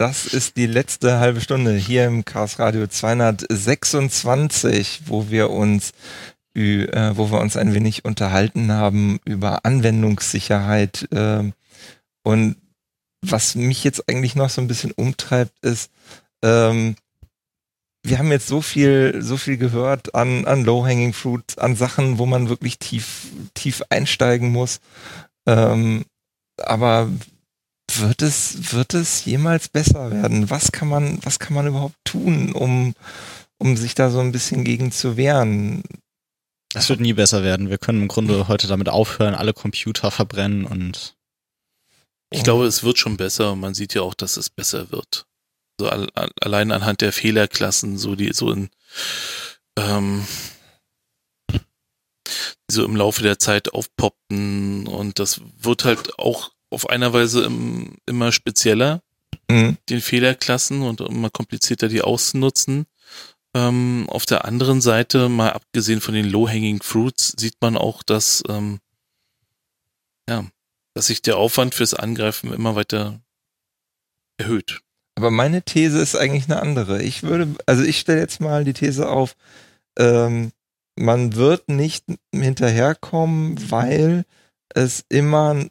Das 0.06 0.28
ist 0.28 0.56
die 0.56 0.68
letzte 0.68 1.18
halbe 1.18 1.42
Stunde 1.42 1.74
hier 1.74 2.06
im 2.06 2.26
Chaos 2.26 2.60
Radio 2.60 2.86
226, 2.86 5.02
wo 5.08 5.32
wir 5.32 5.50
uns 5.50 5.94
äh, 6.54 7.18
wo 7.18 7.32
wir 7.32 7.40
uns 7.40 7.58
ein 7.58 7.74
wenig 7.74 8.06
unterhalten 8.06 8.72
haben 8.72 9.20
über 9.26 9.66
Anwendungssicherheit. 9.66 11.12
Äh, 11.12 11.52
und 12.22 12.56
was 13.24 13.56
mich 13.56 13.84
jetzt 13.84 14.08
eigentlich 14.08 14.36
noch 14.36 14.52
so 14.52 14.62
ein 14.62 14.68
bisschen 14.68 14.92
umtreibt, 14.92 15.58
ist, 15.64 15.90
ähm, 16.44 16.98
wir 18.04 18.20
haben 18.20 18.32
jetzt 18.32 18.46
so 18.46 18.62
viel, 18.62 19.24
so 19.24 19.38
viel 19.38 19.58
gehört 19.58 20.14
an, 20.14 20.46
an 20.46 20.66
Low-Hanging 20.66 21.14
Fruit, 21.14 21.58
an 21.58 21.76
Sachen, 21.76 22.20
wo 22.20 22.28
man 22.28 22.48
wirklich 22.48 22.78
tief, 22.78 23.26
tief 23.56 23.82
einsteigen 23.90 24.52
muss. 24.52 24.82
Ähm, 25.48 26.06
aber 26.58 27.10
wird 28.00 28.22
es, 28.22 28.74
wird 28.74 28.94
es 28.94 29.26
jemals 29.26 29.70
besser 29.70 30.12
werden? 30.12 30.50
Was 30.50 30.72
kann 30.72 30.88
man, 30.88 31.20
was 31.24 31.40
kann 31.40 31.54
man 31.54 31.68
überhaupt 31.68 31.98
tun, 32.04 32.54
um, 32.54 32.94
um 33.58 33.78
sich 33.78 33.96
da 33.96 34.10
so 34.10 34.20
ein 34.20 34.32
bisschen 34.32 34.64
gegen 34.64 34.92
zu 34.92 35.18
wehren? 35.18 35.84
Das 36.74 36.90
wird 36.90 37.00
nie 37.00 37.14
besser 37.14 37.44
werden. 37.44 37.70
Wir 37.70 37.78
können 37.78 38.04
im 38.04 38.08
Grunde 38.08 38.48
heute 38.48 38.68
damit 38.68 38.90
aufhören, 38.90 39.36
alle 39.36 39.54
Computer 39.54 40.12
verbrennen 40.12 40.66
und. 40.66 41.16
Ich 42.32 42.44
glaube, 42.44 42.66
es 42.66 42.84
wird 42.84 42.98
schon 42.98 43.18
besser. 43.18 43.56
Man 43.56 43.74
sieht 43.76 43.94
ja 43.94 44.02
auch, 44.02 44.14
dass 44.14 44.36
es 44.36 44.50
besser 44.50 44.92
wird. 44.92 45.26
So 45.80 45.88
al 45.90 46.10
allein 46.42 46.72
anhand 46.72 47.02
der 47.02 47.14
Fehlerklassen, 47.14 47.98
so 47.98 48.16
die 48.16 48.34
so 48.34 48.52
in 48.52 48.70
ähm, 49.78 50.26
so 52.70 52.84
im 52.84 52.96
Laufe 52.96 53.22
der 53.22 53.40
Zeit 53.40 53.74
aufpoppten 53.74 54.88
und 54.88 55.20
das 55.20 55.42
wird 55.58 55.86
halt 55.86 56.18
auch 56.20 56.52
auf 56.70 56.90
einer 56.90 57.14
Weise 57.14 57.44
im, 57.44 57.96
immer 58.06 58.32
spezieller, 58.32 59.02
mhm. 59.50 59.78
den 59.90 60.02
Fehlerklassen 60.02 60.82
und 60.82 61.02
immer 61.02 61.30
komplizierter 61.30 61.88
die 61.88 62.02
auszunutzen. 62.02 62.86
Ähm, 63.54 64.06
auf 64.10 64.26
der 64.26 64.46
anderen 64.46 64.82
Seite, 64.82 65.30
mal 65.30 65.52
abgesehen 65.54 66.02
von 66.02 66.14
den 66.14 66.30
Low-Hanging 66.30 66.82
Fruits, 66.82 67.36
sieht 67.38 67.56
man 67.62 67.78
auch, 67.78 68.04
dass, 68.04 68.44
ähm, 68.50 68.80
ja, 70.28 70.46
dass 70.94 71.08
sich 71.08 71.22
der 71.22 71.38
Aufwand 71.38 71.76
fürs 71.76 71.94
Angreifen 71.94 72.52
immer 72.52 72.76
weiter 72.76 73.22
erhöht. 74.38 74.82
Aber 75.16 75.32
meine 75.32 75.62
These 75.62 76.02
ist 76.02 76.16
eigentlich 76.16 76.46
eine 76.46 76.62
andere. 76.62 77.02
Ich 77.02 77.24
würde, 77.24 77.56
also 77.66 77.84
ich 77.84 78.00
stelle 78.00 78.20
jetzt 78.20 78.42
mal 78.42 78.66
die 78.66 78.74
These 78.74 79.08
auf, 79.08 79.36
ähm, 79.98 80.52
man 80.98 81.36
wird 81.36 81.70
nicht 81.70 82.06
hinterherkommen, 82.34 83.72
weil 83.72 84.26
es 84.70 85.06
immer 85.08 85.66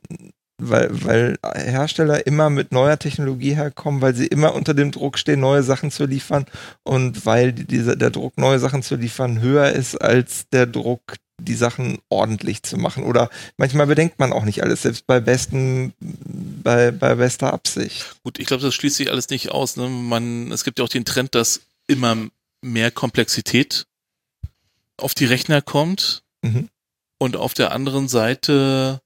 weil, 0.58 0.88
weil 1.04 1.38
Hersteller 1.54 2.26
immer 2.26 2.50
mit 2.50 2.72
neuer 2.72 2.98
Technologie 2.98 3.54
herkommen, 3.54 4.00
weil 4.00 4.14
sie 4.14 4.26
immer 4.26 4.54
unter 4.54 4.74
dem 4.74 4.92
Druck 4.92 5.18
stehen, 5.18 5.40
neue 5.40 5.62
Sachen 5.62 5.90
zu 5.90 6.06
liefern 6.06 6.46
und 6.84 7.26
weil 7.26 7.52
dieser, 7.52 7.96
der 7.96 8.10
Druck, 8.10 8.38
neue 8.38 8.58
Sachen 8.58 8.82
zu 8.82 8.96
liefern, 8.96 9.40
höher 9.40 9.70
ist 9.70 9.96
als 9.96 10.48
der 10.50 10.66
Druck, 10.66 11.00
die 11.38 11.54
Sachen 11.54 11.98
ordentlich 12.08 12.62
zu 12.62 12.76
machen. 12.76 13.04
Oder 13.04 13.28
manchmal 13.56 13.86
bedenkt 13.86 14.18
man 14.18 14.32
auch 14.32 14.44
nicht 14.44 14.62
alles, 14.62 14.82
selbst 14.82 15.06
bei 15.06 15.20
besten, 15.20 15.92
bei, 16.00 16.92
bei 16.92 17.16
bester 17.16 17.52
Absicht. 17.52 18.16
Gut, 18.22 18.38
ich 18.38 18.46
glaube, 18.46 18.62
das 18.62 18.74
schließt 18.74 18.96
sich 18.96 19.10
alles 19.10 19.28
nicht 19.30 19.50
aus. 19.50 19.76
Ne? 19.76 19.88
Man, 19.88 20.52
es 20.52 20.62
gibt 20.62 20.78
ja 20.78 20.84
auch 20.84 20.88
den 20.90 21.04
Trend, 21.04 21.34
dass 21.34 21.62
immer 21.88 22.16
mehr 22.62 22.90
Komplexität 22.92 23.86
auf 24.96 25.14
die 25.14 25.26
Rechner 25.26 25.60
kommt. 25.60 26.22
Mhm. 26.42 26.68
Und 27.18 27.36
auf 27.36 27.54
der 27.54 27.72
anderen 27.72 28.08
Seite 28.08 29.00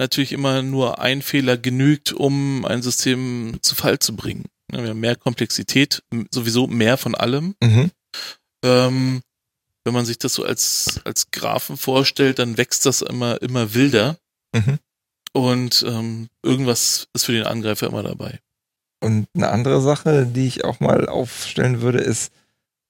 natürlich 0.00 0.32
immer 0.32 0.62
nur 0.62 0.98
ein 0.98 1.22
Fehler 1.22 1.56
genügt, 1.56 2.12
um 2.12 2.64
ein 2.64 2.82
System 2.82 3.58
zu 3.60 3.74
Fall 3.74 3.98
zu 3.98 4.16
bringen. 4.16 4.46
Wir 4.68 4.88
haben 4.88 5.00
mehr 5.00 5.14
Komplexität, 5.14 6.02
sowieso 6.30 6.66
mehr 6.66 6.96
von 6.96 7.14
allem. 7.14 7.54
Mhm. 7.62 7.90
Ähm, 8.64 9.22
wenn 9.84 9.94
man 9.94 10.06
sich 10.06 10.18
das 10.18 10.34
so 10.34 10.44
als, 10.44 11.00
als 11.04 11.30
Graphen 11.30 11.76
vorstellt, 11.76 12.38
dann 12.38 12.56
wächst 12.56 12.86
das 12.86 13.02
immer, 13.02 13.40
immer 13.42 13.74
wilder. 13.74 14.16
Mhm. 14.54 14.78
Und 15.32 15.84
ähm, 15.86 16.28
irgendwas 16.42 17.08
ist 17.12 17.26
für 17.26 17.32
den 17.32 17.44
Angreifer 17.44 17.86
immer 17.86 18.02
dabei. 18.02 18.40
Und 19.00 19.28
eine 19.34 19.50
andere 19.50 19.80
Sache, 19.80 20.26
die 20.26 20.46
ich 20.46 20.64
auch 20.64 20.80
mal 20.80 21.08
aufstellen 21.08 21.82
würde, 21.82 22.00
ist, 22.00 22.32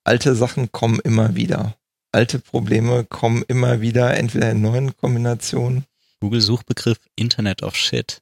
alte 0.03 0.33
Sachen 0.35 0.71
kommen 0.71 0.99
immer 0.99 1.35
wieder. 1.35 1.75
Alte 2.13 2.39
Probleme 2.39 3.03
kommen 3.03 3.43
immer 3.47 3.81
wieder, 3.81 4.15
entweder 4.15 4.51
in 4.51 4.61
neuen 4.61 4.95
Kombinationen 4.97 5.85
Google-Suchbegriff 6.21 6.97
Internet 7.15 7.63
of 7.63 7.75
Shit. 7.75 8.21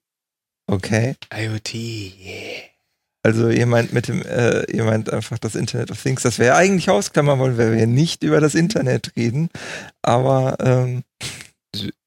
Okay. 0.67 1.15
IoT, 1.33 1.73
yeah. 1.73 2.63
Also 3.21 3.49
ihr 3.49 3.65
meint 3.65 3.91
mit 3.91 4.07
dem, 4.07 4.21
äh, 4.23 4.63
ihr 4.71 4.85
meint 4.85 5.11
einfach 5.11 5.37
das 5.39 5.55
Internet 5.55 5.91
of 5.91 6.01
Things, 6.01 6.23
das 6.23 6.39
wir 6.39 6.55
eigentlich 6.55 6.89
ausklammern 6.89 7.37
wollen, 7.39 7.57
weil 7.57 7.75
wir 7.75 7.85
nicht 7.85 8.23
über 8.23 8.39
das 8.39 8.55
Internet 8.55 9.15
reden. 9.17 9.49
Aber 10.01 10.55
ähm, 10.61 11.03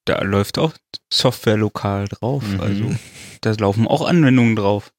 da 0.07 0.23
läuft 0.23 0.59
auch 0.59 0.73
Software 1.13 1.59
lokal 1.59 2.09
drauf. 2.09 2.43
Mhm. 2.43 2.61
Also 2.61 2.97
da 3.43 3.53
laufen 3.53 3.87
auch 3.87 4.03
Anwendungen 4.03 4.57
drauf. 4.57 4.93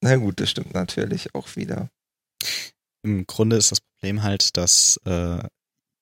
Na 0.00 0.16
gut, 0.16 0.40
das 0.40 0.50
stimmt 0.50 0.74
natürlich 0.74 1.34
auch 1.34 1.56
wieder. 1.56 1.88
Im 3.02 3.26
Grunde 3.26 3.56
ist 3.56 3.72
das 3.72 3.80
Problem 3.80 4.22
halt, 4.22 4.56
dass 4.56 4.98
äh, 5.04 5.42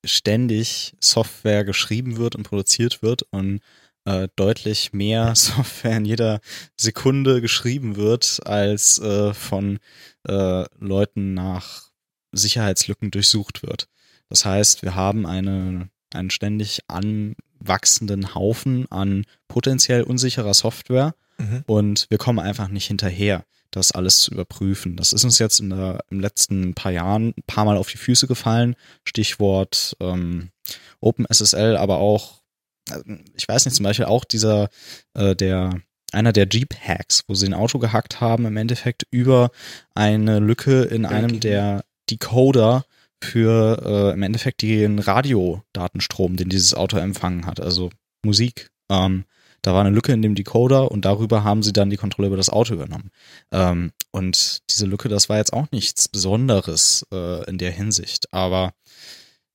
ständig 0.05 0.95
Software 1.01 1.65
geschrieben 1.65 2.17
wird 2.17 2.37
und 2.37 2.43
produziert 2.43 3.03
wird 3.03 3.23
und 3.31 3.61
äh, 4.05 4.29
deutlich 4.37 4.93
mehr 4.93 5.33
Software 5.35 5.97
in 5.97 6.05
jeder 6.05 6.41
Sekunde 6.77 7.41
geschrieben 7.41 7.97
wird, 7.97 8.41
als 8.45 8.99
äh, 8.99 9.35
von 9.35 9.79
äh, 10.27 10.65
Leuten 10.79 11.35
nach 11.35 11.91
Sicherheitslücken 12.33 13.11
durchsucht 13.11 13.63
wird. 13.63 13.89
Das 14.29 14.45
heißt, 14.45 14.83
wir 14.83 14.95
haben 14.95 15.27
eine, 15.27 15.91
einen 16.13 16.31
ständig 16.31 16.81
anwachsenden 16.89 18.35
Haufen 18.35 18.91
an 18.91 19.25
potenziell 19.49 20.03
unsicherer 20.03 20.55
Software 20.55 21.15
mhm. 21.39 21.65
und 21.67 22.07
wir 22.09 22.19
kommen 22.19 22.39
einfach 22.39 22.69
nicht 22.69 22.87
hinterher, 22.87 23.45
das 23.71 23.93
alles 23.93 24.21
zu 24.21 24.33
überprüfen. 24.33 24.97
Das 24.97 25.13
ist 25.13 25.25
uns 25.25 25.39
jetzt 25.39 25.61
in 25.61 25.71
der, 25.71 26.05
im 26.11 26.21
letzten 26.21 26.75
paar 26.75 26.93
Jahren 26.93 27.35
ein 27.37 27.43
paar 27.47 27.67
Mal 27.67 27.77
auf 27.77 27.91
die 27.91 27.99
Füße 27.99 28.27
gefallen. 28.27 28.75
Stichwort 29.05 29.97
ähm, 30.01 30.51
OpenSSL, 31.01 31.77
aber 31.77 31.99
auch 31.99 32.42
ich 33.35 33.49
weiß 33.49 33.65
nicht, 33.65 33.75
zum 33.75 33.85
Beispiel 33.85 34.07
auch 34.07 34.25
dieser, 34.25 34.69
äh, 35.15 35.35
der, 35.35 35.81
einer 36.13 36.33
der 36.33 36.49
Jeep-Hacks, 36.49 37.25
wo 37.27 37.35
sie 37.35 37.47
ein 37.47 37.55
Auto 37.55 37.79
gehackt 37.79 38.21
haben, 38.21 38.47
im 38.47 38.57
Endeffekt 38.57 39.07
über 39.11 39.51
eine 39.95 40.41
Lücke 40.41 40.83
in 40.83 41.07
einem 41.07 41.41
der 41.41 41.85
Decoder 42.11 42.85
für 43.23 43.83
äh, 43.85 44.13
im 44.15 44.23
Endeffekt 44.23 44.63
den 44.63 44.99
Radiodatenstrom, 44.99 46.37
den 46.37 46.49
dieses 46.49 46.75
Auto 46.75 46.99
empfangen 46.99 47.47
hat, 47.47 47.61
also 47.61 47.91
Musik. 48.25 48.71
Ähm, 48.91 49.25
da 49.63 49.75
war 49.75 49.81
eine 49.81 49.95
Lücke 49.95 50.13
in 50.13 50.23
dem 50.23 50.35
Decoder 50.35 50.91
und 50.91 51.05
darüber 51.05 51.45
haben 51.45 51.63
sie 51.63 51.73
dann 51.73 51.89
die 51.89 51.97
Kontrolle 51.97 52.27
über 52.27 52.37
das 52.37 52.51
Auto 52.51 52.75
übernommen. 52.75 53.11
Ähm, 53.53 53.93
und 54.11 54.63
diese 54.71 54.87
Lücke, 54.87 55.09
das 55.09 55.29
war 55.29 55.37
jetzt 55.37 55.53
auch 55.53 55.71
nichts 55.71 56.09
Besonderes 56.09 57.07
äh, 57.13 57.49
in 57.49 57.59
der 57.59 57.71
Hinsicht. 57.71 58.33
Aber 58.33 58.75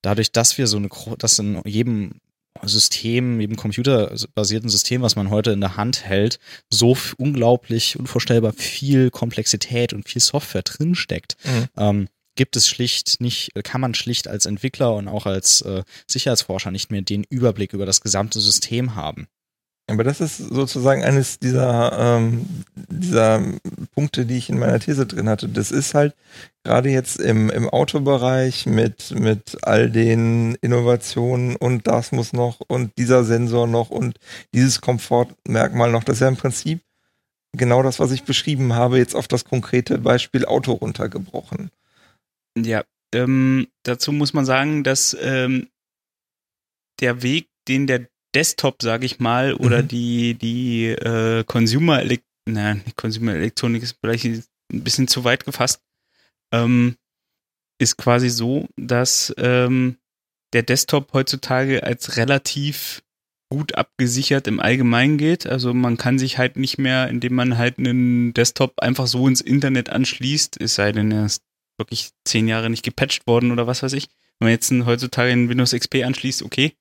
dadurch, 0.02 0.32
dass 0.32 0.58
wir 0.58 0.68
so 0.68 0.78
eine, 0.78 0.88
dass 1.18 1.40
in 1.40 1.62
jedem 1.66 2.22
System, 2.64 3.40
eben 3.40 3.56
computerbasierten 3.56 4.70
System, 4.70 5.02
was 5.02 5.16
man 5.16 5.30
heute 5.30 5.52
in 5.52 5.62
der 5.62 5.78
Hand 5.78 6.04
hält, 6.04 6.40
so 6.70 6.98
unglaublich 7.18 7.98
unvorstellbar 7.98 8.54
viel 8.54 9.10
Komplexität 9.12 9.94
und 9.94 10.08
viel 10.08 10.22
Software 10.22 10.64
drinsteckt. 10.64 11.38
Mhm. 11.44 11.66
Ähm, 11.78 12.08
gibt 12.36 12.56
es 12.56 12.68
schlicht 12.70 13.20
nicht, 13.20 13.52
kann 13.64 13.82
man 13.82 13.94
schlicht 13.94 14.28
als 14.28 14.46
Entwickler 14.46 14.94
und 14.96 15.08
auch 15.08 15.26
als 15.26 15.62
äh, 15.62 15.84
Sicherheitsforscher 16.06 16.72
nicht 16.72 16.92
mehr 16.92 17.02
den 17.02 17.26
Überblick 17.30 17.74
über 17.74 17.86
das 17.86 18.00
gesamte 18.02 18.40
System 18.40 18.96
haben. 18.96 19.28
Aber 19.89 20.03
das 20.03 20.19
ist 20.19 20.38
sozusagen 20.38 21.03
eines 21.03 21.39
dieser, 21.39 22.18
ähm, 22.18 22.45
dieser 22.76 23.41
Punkte, 23.95 24.26
die 24.26 24.38
ich 24.38 24.49
in 24.49 24.59
meiner 24.59 24.80
These 24.80 25.05
drin 25.05 25.30
hatte. 25.30 25.47
Das 25.47 25.72
ist 25.72 25.93
halt 25.93 26.14
gerade 26.65 26.89
jetzt 26.89 27.22
im, 27.22 27.49
im 27.49 27.69
Autobereich 27.69 28.65
mit, 28.65 29.11
mit 29.18 29.57
all 29.61 29.89
den 29.89 30.55
Innovationen 30.55 31.55
und 31.55 31.88
das 31.88 32.11
muss 32.11 32.34
noch 32.34 32.59
und 32.68 32.97
dieser 32.97 33.23
Sensor 33.23 33.65
noch 33.65 33.89
und 33.89 34.19
dieses 34.53 34.81
Komfortmerkmal 34.81 35.89
noch. 35.89 36.03
Das 36.03 36.18
ist 36.18 36.22
ja 36.22 36.27
im 36.27 36.35
Prinzip 36.35 36.81
genau 37.53 37.81
das, 37.81 38.01
was 38.01 38.11
ich 38.11 38.23
beschrieben 38.23 38.73
habe, 38.73 38.97
jetzt 38.97 39.15
auf 39.15 39.30
das 39.30 39.45
konkrete 39.45 39.99
Beispiel 39.99 40.45
Auto 40.45 40.73
runtergebrochen. 40.73 41.72
Ja, 42.57 42.84
ähm, 43.14 43.68
dazu 43.84 44.11
muss 44.11 44.34
man 44.34 44.43
sagen, 44.43 44.84
dass 44.84 45.15
ähm, 45.22 45.69
der 46.99 47.22
Weg, 47.22 47.47
den 47.69 47.88
der 47.88 48.07
Desktop, 48.38 48.84
sage 48.84 49.07
ich 49.07 49.19
mal, 49.19 49.55
oder 49.55 49.81
mhm. 49.81 49.88
die, 49.88 50.34
die 50.35 50.85
äh, 50.89 51.43
Consumer, 51.43 52.01
Elekt 52.01 52.23
na, 52.47 52.77
Consumer 52.95 53.34
Elektronik 53.34 53.81
ist 53.81 53.97
vielleicht 53.99 54.26
ein 54.26 54.43
bisschen 54.69 55.07
zu 55.07 55.23
weit 55.23 55.43
gefasst, 55.43 55.81
ähm, 56.53 56.97
ist 57.81 57.97
quasi 57.97 58.30
so, 58.30 58.68
dass 58.77 59.34
ähm, 59.39 59.97
der 60.53 60.61
Desktop 60.61 61.14
heutzutage 61.14 61.81
als 61.84 62.18
relativ 62.18 63.01
gut 63.49 63.73
abgesichert 63.76 64.47
im 64.47 64.59
Allgemeinen 64.59 65.18
geht. 65.18 65.47
Also 65.47 65.73
man 65.73 65.97
kann 65.97 66.19
sich 66.19 66.38
halt 66.38 66.57
nicht 66.57 66.77
mehr, 66.77 67.07
indem 67.07 67.34
man 67.34 67.57
halt 67.57 67.80
einen 67.80 68.34
Desktop 68.34 68.80
einfach 68.80 69.07
so 69.07 69.27
ins 69.27 69.41
Internet 69.41 69.89
anschließt, 69.89 70.61
es 70.61 70.76
sei 70.76 70.91
denn, 70.91 71.11
er 71.11 71.26
ist 71.26 71.41
wirklich 71.80 72.11
zehn 72.23 72.47
Jahre 72.47 72.69
nicht 72.69 72.84
gepatcht 72.84 73.26
worden 73.26 73.51
oder 73.51 73.65
was 73.65 73.81
weiß 73.81 73.93
ich. 73.93 74.09
Wenn 74.38 74.47
man 74.47 74.51
jetzt 74.51 74.72
einen, 74.72 74.85
heutzutage 74.85 75.31
in 75.31 75.49
Windows 75.49 75.72
XP 75.72 76.03
anschließt, 76.03 76.43
okay. 76.43 76.73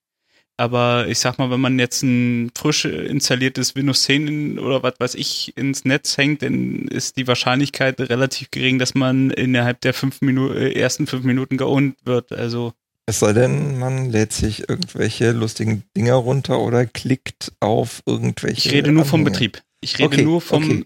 Aber 0.57 1.07
ich 1.07 1.19
sag 1.19 1.37
mal, 1.37 1.51
wenn 1.51 1.59
man 1.59 1.77
jetzt 1.77 2.01
ein 2.01 2.49
frisch 2.57 2.85
installiertes 2.85 3.75
Windows 3.75 4.03
10 4.03 4.57
oder 4.57 4.81
was 4.81 4.95
weiß 4.99 5.15
ich 5.15 5.55
ins 5.55 5.85
Netz 5.85 6.17
hängt, 6.17 6.41
dann 6.41 6.87
ist 6.87 7.17
die 7.17 7.27
Wahrscheinlichkeit 7.27 7.99
relativ 8.01 8.49
gering, 8.49 8.79
dass 8.79 8.95
man 8.95 9.29
innerhalb 9.29 9.81
der 9.81 9.93
fünf 9.93 10.21
Minu 10.21 10.51
äh, 10.51 10.73
ersten 10.73 11.05
fünf 11.05 11.23
Minuten 11.23 11.57
geowned 11.57 11.95
wird. 12.05 12.31
Also 12.31 12.73
Es 13.05 13.19
sei 13.19 13.33
denn, 13.33 13.77
man 13.77 14.09
lädt 14.09 14.33
sich 14.33 14.67
irgendwelche 14.67 15.31
lustigen 15.31 15.83
Dinger 15.95 16.15
runter 16.15 16.59
oder 16.59 16.87
klickt 16.87 17.51
auf 17.59 18.01
irgendwelche. 18.07 18.67
ich 18.67 18.73
rede 18.73 18.91
nur 18.91 19.05
vom 19.05 19.21
Anhänge. 19.21 19.31
Betrieb. 19.31 19.61
Ich 19.81 19.99
rede 19.99 20.07
Okay, 20.07 20.23
nur 20.23 20.41
vom 20.41 20.63
okay. 20.63 20.83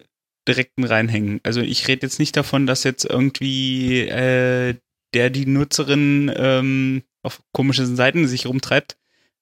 direkten 0.50 0.84
Reinhängen. 0.84 1.40
Also 1.44 1.62
ich 1.62 1.88
rede 1.88 2.06
jetzt 2.06 2.20
nicht 2.20 2.36
davon, 2.36 2.68
dass 2.68 2.84
jetzt 2.84 3.06
irgendwie 3.06 4.02
äh, 4.02 4.76
der 5.14 5.30
die 5.30 5.46
Nutzerin 5.46 6.30
ähm, 6.36 7.04
auf 7.24 7.42
komischen 7.54 7.96
Seiten 7.96 8.28
sich 8.28 8.48
rumtreibt. 8.48 8.98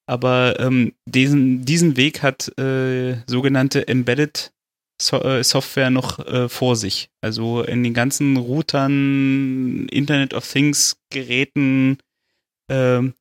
Aber 0.10 0.60
ähm, 0.60 0.94
diesen, 1.06 1.66
diesen 1.66 1.96
Weg 1.96 2.24
hat 2.24 2.58
äh, 2.58 3.18
sogenannte 3.28 3.88
Embedded 3.88 4.52
so 5.00 5.22
äh, 5.22 5.44
Software 5.44 5.92
noch 5.92 6.18
äh, 6.26 6.50
vor 6.50 6.76
sich. 6.76 7.12
Also 7.22 7.62
in 7.62 7.84
den 7.84 7.94
ganzen 7.94 8.36
Routern, 8.36 9.88
Internet 9.90 10.34
of 10.34 10.52
Things 10.52 10.98
Geräten, 11.12 12.00
ähm, 12.72 13.14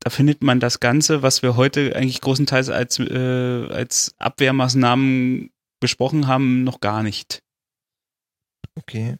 da 0.00 0.10
findet 0.10 0.42
man 0.42 0.60
das 0.60 0.80
Ganze, 0.80 1.22
was 1.22 1.40
wir 1.40 1.56
heute 1.56 1.96
eigentlich 1.96 2.20
großenteils 2.20 2.68
als, 2.68 2.98
äh, 2.98 3.66
als 3.70 4.14
Abwehrmaßnahmen 4.18 5.50
besprochen 5.80 6.26
haben, 6.26 6.62
noch 6.64 6.80
gar 6.80 7.02
nicht. 7.02 7.42
Okay. 8.76 9.16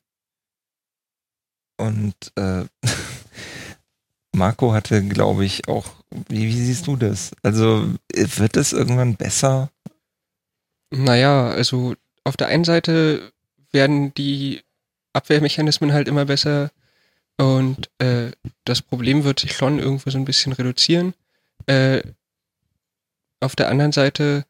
Und 1.79 2.15
äh, 2.37 2.67
Marco 4.37 4.75
hatte, 4.75 5.03
glaube 5.09 5.47
ich, 5.47 5.69
auch. 5.69 6.04
Wie, 6.29 6.47
wie 6.47 6.65
siehst 6.65 6.87
du 6.87 6.97
das? 6.97 7.33
Also 7.43 7.89
wird 8.13 8.57
es 8.57 8.73
irgendwann 8.73 9.17
besser? 9.17 9.71
Naja, 10.91 11.51
also 11.51 11.95
auf 12.23 12.37
der 12.37 12.49
einen 12.49 12.65
Seite 12.65 13.33
werden 13.73 14.15
die 14.15 14.63
Abwehrmechanismen 15.13 15.93
halt 15.93 16.09
immer 16.09 16.25
besser 16.25 16.71
und 17.37 17.91
äh, 17.99 18.31
das 18.65 18.81
Problem 18.81 19.25
wird 19.25 19.41
sich 19.41 19.57
schon 19.57 19.79
irgendwo 19.79 20.11
so 20.11 20.19
ein 20.19 20.25
bisschen 20.25 20.53
reduzieren. 20.53 21.15
Äh, 21.67 22.03
auf 23.41 23.57
der 23.57 23.69
anderen 23.69 23.93
Seite 23.93 24.45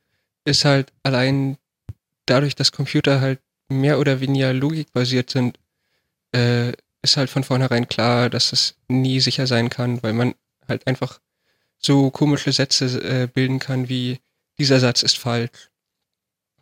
ist 0.44 0.64
halt 0.64 0.92
allein 1.02 1.56
dadurch, 2.26 2.54
dass 2.54 2.72
Computer 2.72 3.20
halt 3.20 3.40
mehr 3.68 3.98
oder 3.98 4.20
weniger 4.20 4.52
logikbasiert 4.52 5.30
sind, 5.30 5.58
äh, 6.32 6.72
ist 7.02 7.16
halt 7.16 7.30
von 7.30 7.44
vornherein 7.44 7.88
klar, 7.88 8.30
dass 8.30 8.52
es 8.52 8.76
nie 8.88 9.20
sicher 9.20 9.46
sein 9.46 9.70
kann, 9.70 10.02
weil 10.02 10.12
man 10.12 10.34
halt 10.68 10.86
einfach 10.86 11.20
so 11.84 12.10
komische 12.10 12.52
Sätze 12.52 12.86
äh, 13.02 13.26
bilden 13.26 13.58
kann 13.58 13.88
wie 13.88 14.18
dieser 14.58 14.80
Satz 14.80 15.02
ist 15.02 15.18
falsch 15.18 15.70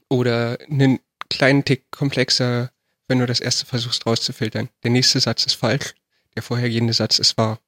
oder 0.08 0.58
einen 0.70 0.98
kleinen 1.30 1.64
Tick 1.64 1.90
komplexer, 1.90 2.70
wenn 3.08 3.18
du 3.18 3.26
das 3.26 3.40
erste 3.40 3.66
versuchst 3.66 4.06
rauszufiltern. 4.06 4.68
Der 4.82 4.90
nächste 4.90 5.20
Satz 5.20 5.44
ist 5.46 5.54
falsch, 5.54 5.94
der 6.34 6.42
vorhergehende 6.42 6.92
Satz 6.92 7.18
ist 7.18 7.36
wahr. 7.38 7.58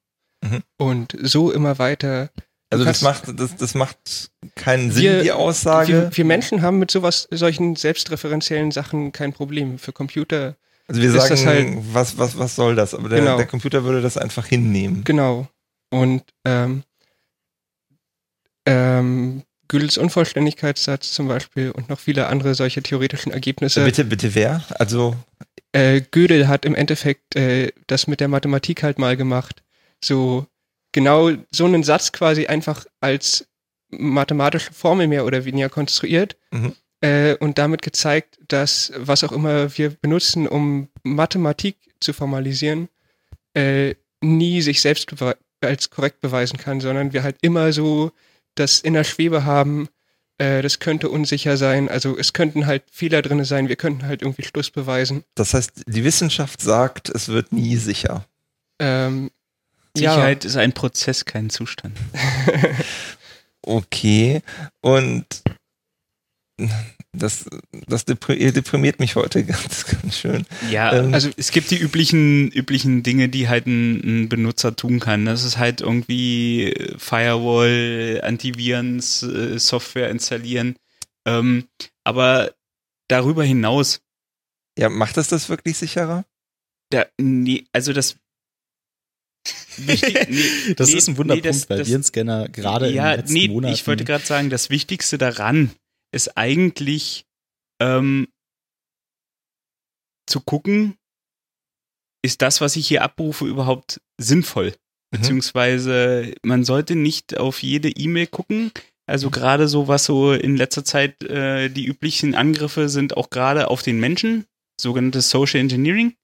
Mhm. 0.43 0.63
Und 0.77 1.15
so 1.21 1.51
immer 1.51 1.79
weiter. 1.79 2.29
Also 2.69 2.83
das 2.83 3.01
macht, 3.01 3.23
das, 3.39 3.55
das 3.55 3.73
macht 3.75 4.31
keinen 4.55 4.91
Sinn, 4.91 5.03
Wir- 5.03 5.23
die 5.23 5.31
Aussage. 5.31 5.87
Wir, 5.93 6.17
wir 6.17 6.25
Menschen 6.25 6.61
haben 6.61 6.79
mit 6.79 6.91
sowas, 6.91 7.27
solchen 7.31 7.75
selbstreferenziellen 7.75 8.71
Sachen 8.71 9.11
kein 9.11 9.33
Problem. 9.33 9.77
Für 9.79 9.93
Computer, 9.93 10.55
also 10.87 11.01
wir 11.01 11.11
sagen, 11.11 11.29
das 11.29 11.45
halt- 11.45 11.77
was, 11.93 12.17
was, 12.17 12.37
was 12.37 12.55
soll 12.55 12.75
das? 12.75 12.93
Aber 12.93 13.07
der, 13.09 13.19
Genau. 13.19 13.37
der 13.37 13.45
Computer 13.47 13.83
würde 13.83 14.01
das 14.01 14.17
einfach 14.17 14.45
hinnehmen. 14.45 15.03
genau. 15.03 15.47
Und 15.91 16.23
ähm, 16.43 16.83
ähm, 18.65 19.43
Gödels 19.67 19.97
Unvollständigkeitssatz 19.97 21.13
zum 21.13 21.27
Beispiel 21.27 21.71
und 21.71 21.89
noch 21.89 21.99
viele 21.99 22.27
andere 22.27 22.53
solche 22.55 22.83
theoretischen 22.83 23.31
Ergebnisse. 23.31 23.83
Bitte, 23.83 24.05
bitte 24.05 24.35
wer? 24.35 24.63
Also, 24.77 25.15
äh, 25.71 26.01
Gödel 26.11 26.47
hat 26.47 26.65
im 26.65 26.75
Endeffekt 26.75 27.35
äh, 27.35 27.71
das 27.87 28.07
mit 28.07 28.19
der 28.19 28.27
Mathematik 28.27 28.83
halt 28.83 28.99
mal 28.99 29.17
gemacht. 29.17 29.63
So 30.03 30.45
genau 30.91 31.31
so 31.51 31.65
einen 31.65 31.83
Satz 31.83 32.11
quasi 32.11 32.45
einfach 32.45 32.85
als 33.01 33.47
mathematische 33.89 34.71
Formel 34.73 35.07
mehr 35.07 35.25
oder 35.25 35.45
weniger 35.45 35.69
konstruiert 35.69 36.37
Mhm. 36.51 36.73
äh, 37.01 37.35
und 37.35 37.57
damit 37.57 37.81
gezeigt, 37.81 38.39
dass 38.47 38.93
was 38.95 39.23
auch 39.23 39.31
immer 39.31 39.75
wir 39.77 39.89
benutzen, 39.89 40.47
um 40.47 40.89
Mathematik 41.03 41.75
zu 41.99 42.13
formalisieren, 42.13 42.87
äh, 43.53 43.95
nie 44.21 44.61
sich 44.61 44.81
selbst 44.81 45.13
als 45.61 45.89
korrekt 45.89 46.21
beweisen 46.21 46.57
kann, 46.57 46.81
sondern 46.81 47.13
wir 47.13 47.23
halt 47.23 47.37
immer 47.41 47.73
so 47.73 48.11
das 48.55 48.79
in 48.79 48.93
der 48.93 49.03
Schwebe 49.03 49.45
haben, 49.45 49.87
äh, 50.37 50.61
das 50.61 50.79
könnte 50.79 51.09
unsicher 51.09 51.57
sein, 51.57 51.89
also 51.89 52.17
es 52.17 52.33
könnten 52.33 52.65
halt 52.65 52.83
Fehler 52.91 53.21
drin 53.21 53.43
sein, 53.45 53.69
wir 53.69 53.75
könnten 53.75 54.05
halt 54.05 54.21
irgendwie 54.21 54.43
Schluss 54.43 54.71
beweisen. 54.71 55.23
das 55.35 55.53
heißt, 55.53 55.83
die 55.87 56.03
Wissenschaft 56.03 56.61
sagt, 56.61 57.09
es 57.09 57.29
wird 57.29 57.53
nie 57.53 57.77
sicher. 57.77 58.25
Ähm, 58.79 59.31
Sicherheit 59.95 60.43
ist 60.43 60.57
ein 60.57 60.73
Prozess, 60.73 61.23
kein 61.23 61.49
Zustand. 61.49 61.97
Okay. 63.65 64.41
Und 64.81 65.25
das, 67.15 67.45
das 67.87 68.05
depri- 68.07 68.51
deprimiert 68.51 68.99
mich 68.99 69.15
heute 69.15 69.43
ganz, 69.45 69.85
ganz 69.85 70.17
schön. 70.17 70.45
Ja, 70.69 70.93
Ähm, 70.93 71.13
also 71.13 71.29
es 71.37 71.51
gibt 71.51 71.71
die 71.71 71.77
üblichen, 71.77 72.49
üblichen 72.51 73.03
Dinge, 73.03 73.29
die 73.29 73.47
halt 73.49 73.65
ein, 73.67 74.23
ein 74.23 74.29
Benutzer 74.29 74.75
tun 74.75 74.99
kann. 74.99 75.25
Das 75.25 75.43
ist 75.43 75.57
halt 75.57 75.81
irgendwie 75.81 76.71
äh, 76.71 76.97
Firewall, 76.97 78.21
Antivirens, 78.23 79.23
äh, 79.23 79.57
Software 79.59 80.09
installieren. 80.09 80.75
Ähm, 81.27 81.67
aber 82.03 82.53
darüber 83.07 83.43
hinaus, 83.43 84.01
Ja, 84.77 84.89
macht 84.89 85.17
das 85.17 85.27
das 85.27 85.49
wirklich 85.49 85.77
sicherer? 85.77 86.25
da, 86.91 87.05
nee, 87.19 87.65
also 87.73 87.93
das 87.93 88.15
Wichtig- 89.77 90.27
nee, 90.29 90.73
Das 90.75 90.89
nee, 90.89 90.97
ist 90.97 91.07
ein 91.09 91.17
Wunderpunkt 91.17 91.45
nee, 91.45 91.51
das- 91.51 91.65
bei 91.65 91.77
das- 91.77 91.87
Virenscanner, 91.87 92.49
gerade 92.49 92.89
ja, 92.91 93.11
in 93.11 93.11
den 93.11 93.19
letzten 93.21 93.33
nee, 93.33 93.47
Monaten. 93.49 93.73
ich 93.73 93.85
wollte 93.87 94.05
gerade 94.05 94.25
sagen, 94.25 94.49
das 94.49 94.69
Wichtigste 94.69 95.17
daran 95.17 95.71
ist 96.15 96.37
eigentlich 96.37 97.25
ähm, 97.81 98.27
zu 100.27 100.39
gucken, 100.41 100.97
ist 102.23 102.41
das, 102.41 102.61
was 102.61 102.75
ich 102.75 102.87
hier 102.87 103.03
abrufe, 103.03 103.45
überhaupt 103.45 104.01
sinnvoll? 104.17 104.71
Mhm. 104.71 104.75
Beziehungsweise 105.11 106.33
man 106.41 106.63
sollte 106.63 106.95
nicht 106.95 107.37
auf 107.37 107.61
jede 107.61 107.89
E-Mail 107.89 108.27
gucken. 108.27 108.71
Also 109.07 109.29
gerade 109.29 109.67
so, 109.67 109.87
was 109.87 110.05
so 110.05 110.33
in 110.33 110.57
letzter 110.57 110.83
Zeit 110.83 111.21
äh, 111.23 111.69
die 111.69 111.85
üblichen 111.85 112.33
Angriffe 112.33 112.89
sind, 112.89 113.15
auch 113.15 113.29
gerade 113.29 113.67
auf 113.69 113.83
den 113.83 113.99
Menschen, 113.99 114.45
sogenanntes 114.81 115.29
Social 115.29 115.59
Engineering. 115.59 116.15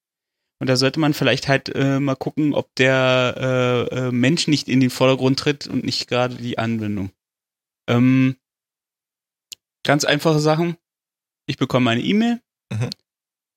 Und 0.59 0.67
da 0.67 0.75
sollte 0.75 0.99
man 0.99 1.13
vielleicht 1.13 1.47
halt 1.47 1.69
äh, 1.75 1.99
mal 1.99 2.15
gucken, 2.15 2.53
ob 2.53 2.73
der 2.75 3.89
äh, 3.91 3.95
äh, 3.95 4.11
Mensch 4.11 4.47
nicht 4.47 4.67
in 4.67 4.79
den 4.79 4.89
Vordergrund 4.89 5.39
tritt 5.39 5.67
und 5.67 5.83
nicht 5.83 6.07
gerade 6.07 6.35
die 6.35 6.57
Anwendung. 6.57 7.11
Ähm, 7.87 8.37
ganz 9.83 10.03
einfache 10.03 10.39
Sachen. 10.39 10.77
Ich 11.45 11.57
bekomme 11.57 11.91
eine 11.91 12.01
E-Mail. 12.01 12.41
Mhm. 12.71 12.89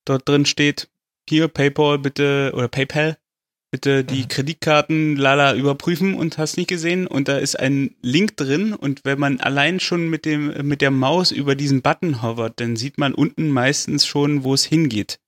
Dort 0.04 0.28
drin 0.28 0.46
steht, 0.46 0.88
hier 1.28 1.48
PayPal 1.48 1.98
bitte 1.98 2.52
oder 2.54 2.68
PayPal 2.68 3.18
bitte 3.70 4.04
die 4.04 4.22
Mhm. 4.22 4.28
Kreditkarten 4.28 5.16
lala 5.16 5.54
überprüfen 5.54 6.14
und 6.14 6.38
hast 6.38 6.56
nicht 6.56 6.68
gesehen 6.68 7.08
und 7.08 7.26
da 7.26 7.38
ist 7.38 7.58
ein 7.58 7.96
Link 8.02 8.36
drin 8.36 8.72
und 8.72 9.04
wenn 9.04 9.18
man 9.18 9.40
allein 9.40 9.80
schon 9.80 10.08
mit 10.08 10.24
dem 10.24 10.66
mit 10.66 10.80
der 10.80 10.92
Maus 10.92 11.32
über 11.32 11.56
diesen 11.56 11.82
Button 11.82 12.22
hovert, 12.22 12.60
dann 12.60 12.76
sieht 12.76 12.98
man 12.98 13.14
unten 13.14 13.50
meistens 13.50 14.06
schon, 14.06 14.44
wo 14.44 14.54
es 14.54 14.64
hingeht. 14.64 15.18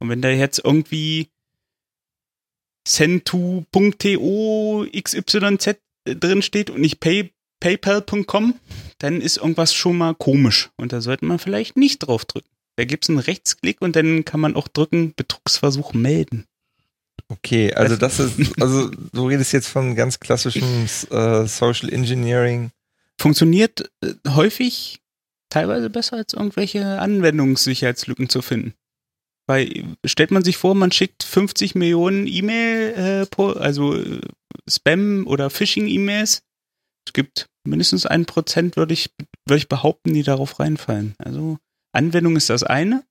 Und 0.00 0.10
wenn 0.10 0.20
da 0.20 0.28
jetzt 0.28 0.60
irgendwie 0.62 1.30
send2.to 2.86 4.86
xyz 5.02 5.76
drin 6.04 6.42
steht 6.42 6.70
und 6.70 6.80
nicht 6.80 7.00
pay, 7.00 7.32
paypal.com, 7.60 8.54
dann 8.98 9.20
ist 9.20 9.36
irgendwas 9.36 9.74
schon 9.74 9.98
mal 9.98 10.14
komisch 10.14 10.70
und 10.76 10.92
da 10.92 11.00
sollte 11.00 11.24
man 11.24 11.38
vielleicht 11.38 11.76
nicht 11.76 11.98
drauf 12.00 12.24
drücken. 12.24 12.48
Da 12.76 12.84
gibt's 12.84 13.08
einen 13.08 13.18
Rechtsklick 13.18 13.80
und 13.80 13.96
dann 13.96 14.24
kann 14.24 14.40
man 14.40 14.56
auch 14.56 14.68
drücken, 14.68 15.14
Betrugsversuch 15.14 15.92
melden. 15.94 16.46
Okay, 17.28 17.72
also 17.72 17.96
das 17.96 18.18
ist, 18.18 18.38
also 18.60 18.90
du 18.90 19.28
redest 19.28 19.52
jetzt 19.52 19.68
von 19.68 19.94
ganz 19.94 20.20
klassischem 20.20 20.86
äh, 21.10 21.46
Social 21.46 21.92
Engineering. 21.92 22.70
Funktioniert 23.18 23.90
äh, 24.02 24.14
häufig 24.28 25.00
teilweise 25.50 25.88
besser 25.88 26.16
als 26.16 26.34
irgendwelche 26.34 26.98
Anwendungssicherheitslücken 26.98 28.28
zu 28.28 28.42
finden. 28.42 28.74
Weil 29.46 29.96
stellt 30.04 30.30
man 30.30 30.42
sich 30.42 30.56
vor, 30.56 30.74
man 30.74 30.90
schickt 30.90 31.22
50 31.22 31.74
Millionen 31.74 32.26
E-Mail, 32.26 33.26
äh, 33.38 33.42
also 33.58 33.94
äh, 33.94 34.20
Spam 34.68 35.26
oder 35.26 35.50
Phishing-E-Mails 35.50 36.42
Es 37.06 37.12
gibt 37.12 37.46
mindestens 37.64 38.06
ein 38.06 38.26
Prozent, 38.26 38.76
würde 38.76 38.94
ich, 38.94 39.10
würde 39.46 39.58
ich 39.58 39.68
behaupten, 39.68 40.14
die 40.14 40.22
darauf 40.22 40.58
reinfallen. 40.60 41.14
Also 41.18 41.58
Anwendung 41.92 42.36
ist 42.36 42.50
das 42.50 42.62
eine. 42.62 43.04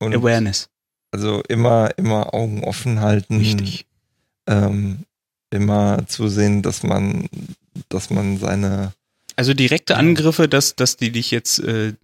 Und 0.00 0.14
Awareness. 0.14 0.68
Also 1.10 1.42
immer, 1.48 1.96
immer 1.96 2.34
Augen 2.34 2.62
offen 2.64 3.00
halten. 3.00 3.38
Richtig. 3.38 3.86
Ähm, 4.46 5.04
immer 5.50 6.06
zusehen, 6.06 6.62
dass 6.62 6.82
man, 6.82 7.28
dass 7.88 8.10
man 8.10 8.38
seine 8.38 8.92
Also 9.36 9.54
direkte 9.54 9.96
Angriffe, 9.96 10.48
dass, 10.48 10.76
dass 10.76 10.96
die 10.96 11.10
dich 11.10 11.30
jetzt 11.30 11.58
äh, 11.60 11.94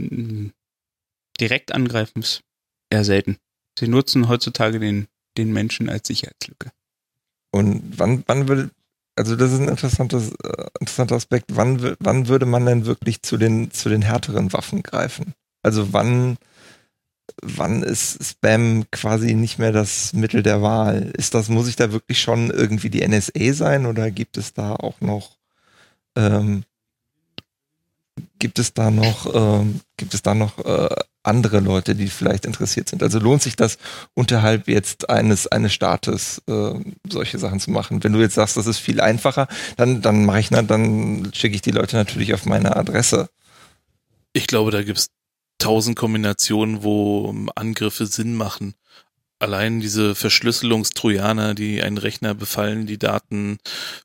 direkt 1.41 1.73
angreifen, 1.73 2.23
ist 2.23 2.43
eher 2.91 3.05
selten. 3.05 3.39
Sie 3.79 3.89
nutzen 3.89 4.29
heutzutage 4.29 4.79
den, 4.79 5.09
den 5.37 5.53
Menschen 5.53 5.89
als 5.89 6.09
Sicherheitslücke. 6.09 6.73
Und 7.51 7.99
wann, 7.99 8.25
wann 8.27 8.49
würde, 8.49 8.71
also 9.17 9.37
das 9.37 9.53
ist 9.53 9.61
ein 9.61 9.69
interessantes, 9.69 10.33
äh, 10.43 10.67
interessanter 10.81 11.17
Aspekt, 11.17 11.47
wann, 11.55 11.97
wann 12.01 12.29
würde 12.29 12.47
man 12.47 12.67
denn 12.67 12.87
wirklich 12.87 13.23
zu 13.23 13.37
den, 13.37 13.71
zu 13.71 13.89
den 13.89 14.03
härteren 14.03 14.53
Waffen 14.53 14.83
greifen? 14.83 15.35
Also 15.63 15.93
wann, 15.93 16.37
wann 17.41 17.83
ist 17.83 18.25
Spam 18.25 18.85
quasi 18.91 19.35
nicht 19.35 19.59
mehr 19.59 19.73
das 19.73 20.13
Mittel 20.13 20.43
der 20.43 20.63
Wahl? 20.63 21.13
Ist 21.17 21.35
das, 21.35 21.49
muss 21.49 21.69
ich 21.69 21.77
da 21.77 21.93
wirklich 21.93 22.21
schon 22.21 22.51
irgendwie 22.51 22.91
die 22.91 23.07
NSA 23.07 23.53
sein 23.53 23.87
oder 23.87 24.11
gibt 24.11 24.37
es 24.37 24.53
da 24.53 24.75
auch 24.75 25.01
noch, 25.01 25.37
ähm, 26.17 26.65
gibt 28.39 28.59
es 28.59 28.75
da 28.75 28.91
noch, 28.91 29.33
ähm, 29.33 29.81
gibt 29.97 30.15
es 30.15 30.23
da 30.23 30.35
noch 30.35 30.59
äh, 30.65 30.95
andere 31.25 31.61
Leute, 31.61 31.95
die 31.95 32.09
vielleicht 32.09 32.47
interessiert 32.47 32.89
sind? 32.89 33.03
Also 33.03 33.19
lohnt 33.19 33.43
sich 33.43 33.57
das 33.57 33.79
unterhalb 34.15 34.69
jetzt 34.69 35.11
eines 35.11 35.47
eines 35.47 35.73
Staates 35.73 36.43
äh, 36.47 36.75
solche 37.09 37.39
Sachen 37.39 37.61
zu 37.61 37.71
machen? 37.71 38.03
Wenn 38.05 38.13
du 38.13 38.21
jetzt 38.21 38.35
sagst, 38.35 38.57
das 38.57 38.67
ist 38.67 38.79
viel 38.79 39.01
einfacher, 39.01 39.49
dann 39.77 40.03
dann 40.03 40.25
mache 40.25 40.41
ich 40.41 40.51
na, 40.51 40.63
dann 40.63 41.31
schicke 41.35 41.55
ich 41.55 41.63
die 41.63 41.71
Leute 41.71 41.97
natürlich 41.97 42.35
auf 42.35 42.47
meine 42.47 42.77
Adresse. 42.77 43.29
Ich 44.33 44.47
glaube, 44.47 44.71
da 44.71 44.83
gibt's 44.83 45.09
tausend 45.59 45.97
Kombinationen, 45.97 46.83
wo 46.83 47.31
ähm, 47.31 47.51
Angriffe 47.55 48.07
Sinn 48.07 48.35
machen. 48.35 48.75
Allein 49.39 49.81
diese 49.81 50.15
Verschlüsselungstrojaner, 50.15 51.55
die 51.55 51.83
einen 51.83 51.99
Rechner 51.99 52.35
befallen, 52.35 52.87
die 52.87 52.99
Daten 52.99 53.59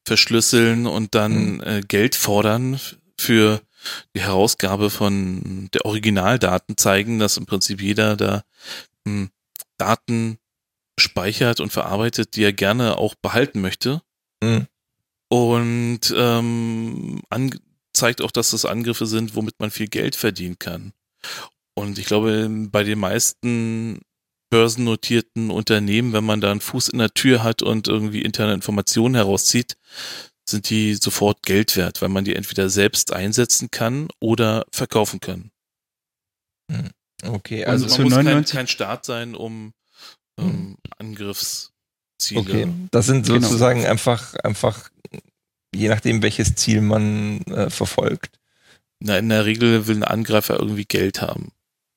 verschlüsseln 0.05 0.85
und 0.85 1.15
dann 1.15 1.59
äh, 1.61 1.81
Geld 1.87 2.15
fordern 2.15 2.79
für 3.17 3.61
die 4.15 4.21
Herausgabe 4.21 4.89
von 4.89 5.69
der 5.73 5.85
Originaldaten 5.85 6.77
zeigen, 6.77 7.19
dass 7.19 7.37
im 7.37 7.45
Prinzip 7.45 7.81
jeder 7.81 8.15
da 8.15 8.43
hm, 9.07 9.29
Daten 9.77 10.37
speichert 10.99 11.59
und 11.59 11.71
verarbeitet, 11.71 12.35
die 12.35 12.43
er 12.43 12.53
gerne 12.53 12.97
auch 12.97 13.15
behalten 13.15 13.61
möchte. 13.61 14.01
Hm. 14.43 14.67
Und 15.29 16.13
ähm, 16.15 17.21
zeigt 17.93 18.21
auch, 18.21 18.31
dass 18.31 18.51
das 18.51 18.65
Angriffe 18.65 19.05
sind, 19.05 19.35
womit 19.35 19.59
man 19.59 19.71
viel 19.71 19.87
Geld 19.87 20.15
verdienen 20.15 20.57
kann. 20.59 20.93
Und 21.75 21.99
ich 21.99 22.05
glaube, 22.05 22.49
bei 22.71 22.83
den 22.83 22.99
meisten 22.99 23.99
börsennotierten 24.49 25.51
Unternehmen, 25.51 26.13
wenn 26.13 26.23
man 26.23 26.41
da 26.41 26.51
einen 26.51 26.61
Fuß 26.61 26.89
in 26.89 26.99
der 26.99 27.13
Tür 27.13 27.43
hat 27.43 27.61
und 27.61 27.87
irgendwie 27.87 28.21
interne 28.21 28.53
Informationen 28.53 29.15
herauszieht, 29.15 29.77
sind 30.49 30.69
die 30.69 30.95
sofort 30.95 31.43
Geld 31.43 31.75
wert, 31.75 32.01
weil 32.01 32.09
man 32.09 32.25
die 32.25 32.35
entweder 32.35 32.69
selbst 32.69 33.13
einsetzen 33.13 33.69
kann 33.71 34.07
oder 34.19 34.65
verkaufen 34.71 35.19
kann. 35.19 35.51
Okay, 37.23 37.65
Also, 37.65 37.85
also 37.85 37.97
man 37.97 38.03
muss 38.03 38.13
kein, 38.15 38.25
99 38.25 38.55
kein 38.55 38.67
Staat 38.67 39.05
sein, 39.05 39.35
um 39.35 39.73
ähm, 40.39 40.77
Angriffsziele. 40.97 41.71
okay, 42.39 42.67
das 42.91 43.07
sind 43.07 43.25
Genau. 43.25 43.41
sozusagen 43.41 43.85
einfach 43.85 44.35
einfach 44.35 44.89
je 45.75 45.87
nachdem 45.89 46.21
welches 46.23 46.55
Ziel 46.55 46.81
man 46.81 47.41
äh, 47.43 47.69
verfolgt. 47.69 48.39
Na, 48.99 49.17
in 49.17 49.29
der 49.29 49.45
Regel 49.45 49.87
will 49.87 49.97
ein 49.97 50.03
Angreifer 50.03 50.59
irgendwie 50.59 50.85
Geld 50.85 51.21
haben. 51.21 51.51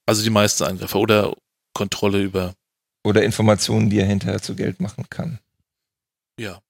Also 0.07 0.23
die 0.23 0.31
meisten 0.31 0.65
Angreifer 0.65 0.99
oder 1.01 1.35
Kontrolle 1.75 2.23
über, 2.23 2.55
Oder 3.05 3.23
Informationen, 3.25 3.89
die 3.91 3.99
er 3.99 4.07
hinterher 4.07 4.43
zu 4.43 4.55
Geld 4.55 4.81
machen 4.81 5.07
kann. 5.11 5.39
ja. 6.39 6.61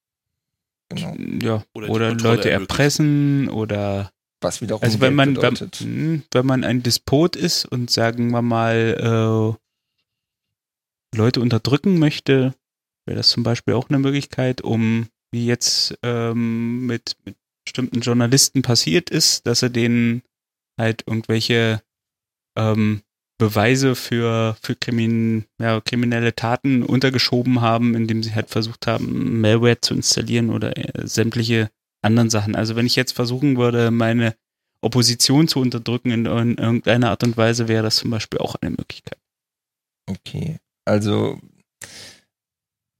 Genau. 0.94 1.16
Ja, 1.42 1.64
Oder 1.74 1.88
oder, 1.88 2.14
Leute 2.14 2.50
erpressen 2.50 3.48
oder 3.48 4.10
Was 4.40 4.60
wiederum 4.60 4.82
also 4.82 5.00
wenn 5.00 5.14
man 5.14 5.28
wenn, 5.28 5.54
bedeutet. 5.54 5.80
mh, 5.80 6.22
wenn 6.32 6.46
man 6.46 6.64
ein 6.64 6.82
Despot 6.82 7.36
ist 7.36 7.64
und 7.64 7.90
sagen 7.90 8.30
wir 8.30 8.42
mal 8.42 9.56
äh, 11.12 11.16
Leute 11.16 11.40
unterdrücken 11.40 11.98
möchte, 11.98 12.54
wäre 13.06 13.16
das 13.16 13.30
zum 13.30 13.42
Beispiel 13.42 13.74
auch 13.74 13.88
eine 13.88 13.98
Möglichkeit, 13.98 14.62
um 14.62 15.08
wie 15.30 15.46
jetzt 15.46 15.98
ähm, 16.02 16.86
mit, 16.86 17.16
mit 17.24 17.36
bestimmten 17.64 18.00
Journalisten 18.00 18.62
passiert 18.62 19.10
ist, 19.10 19.46
dass 19.46 19.62
er 19.62 19.70
denen 19.70 20.22
halt 20.78 21.04
irgendwelche 21.06 21.82
ähm, 22.56 23.02
Beweise 23.42 23.96
für, 23.96 24.56
für 24.62 24.76
krimin, 24.76 25.46
ja, 25.58 25.80
kriminelle 25.80 26.32
Taten 26.32 26.84
untergeschoben 26.84 27.60
haben, 27.60 27.96
indem 27.96 28.22
sie 28.22 28.36
halt 28.36 28.50
versucht 28.50 28.86
haben, 28.86 29.40
Malware 29.40 29.80
zu 29.80 29.94
installieren 29.94 30.50
oder 30.50 30.76
äh, 30.76 31.08
sämtliche 31.08 31.68
anderen 32.02 32.30
Sachen. 32.30 32.54
Also 32.54 32.76
wenn 32.76 32.86
ich 32.86 32.94
jetzt 32.94 33.10
versuchen 33.10 33.56
würde, 33.56 33.90
meine 33.90 34.36
Opposition 34.80 35.48
zu 35.48 35.58
unterdrücken 35.58 36.12
in, 36.12 36.26
in 36.26 36.56
irgendeiner 36.56 37.10
Art 37.10 37.24
und 37.24 37.36
Weise, 37.36 37.66
wäre 37.66 37.82
das 37.82 37.96
zum 37.96 38.12
Beispiel 38.12 38.38
auch 38.38 38.54
eine 38.60 38.70
Möglichkeit. 38.70 39.18
Okay, 40.08 40.58
also 40.84 41.40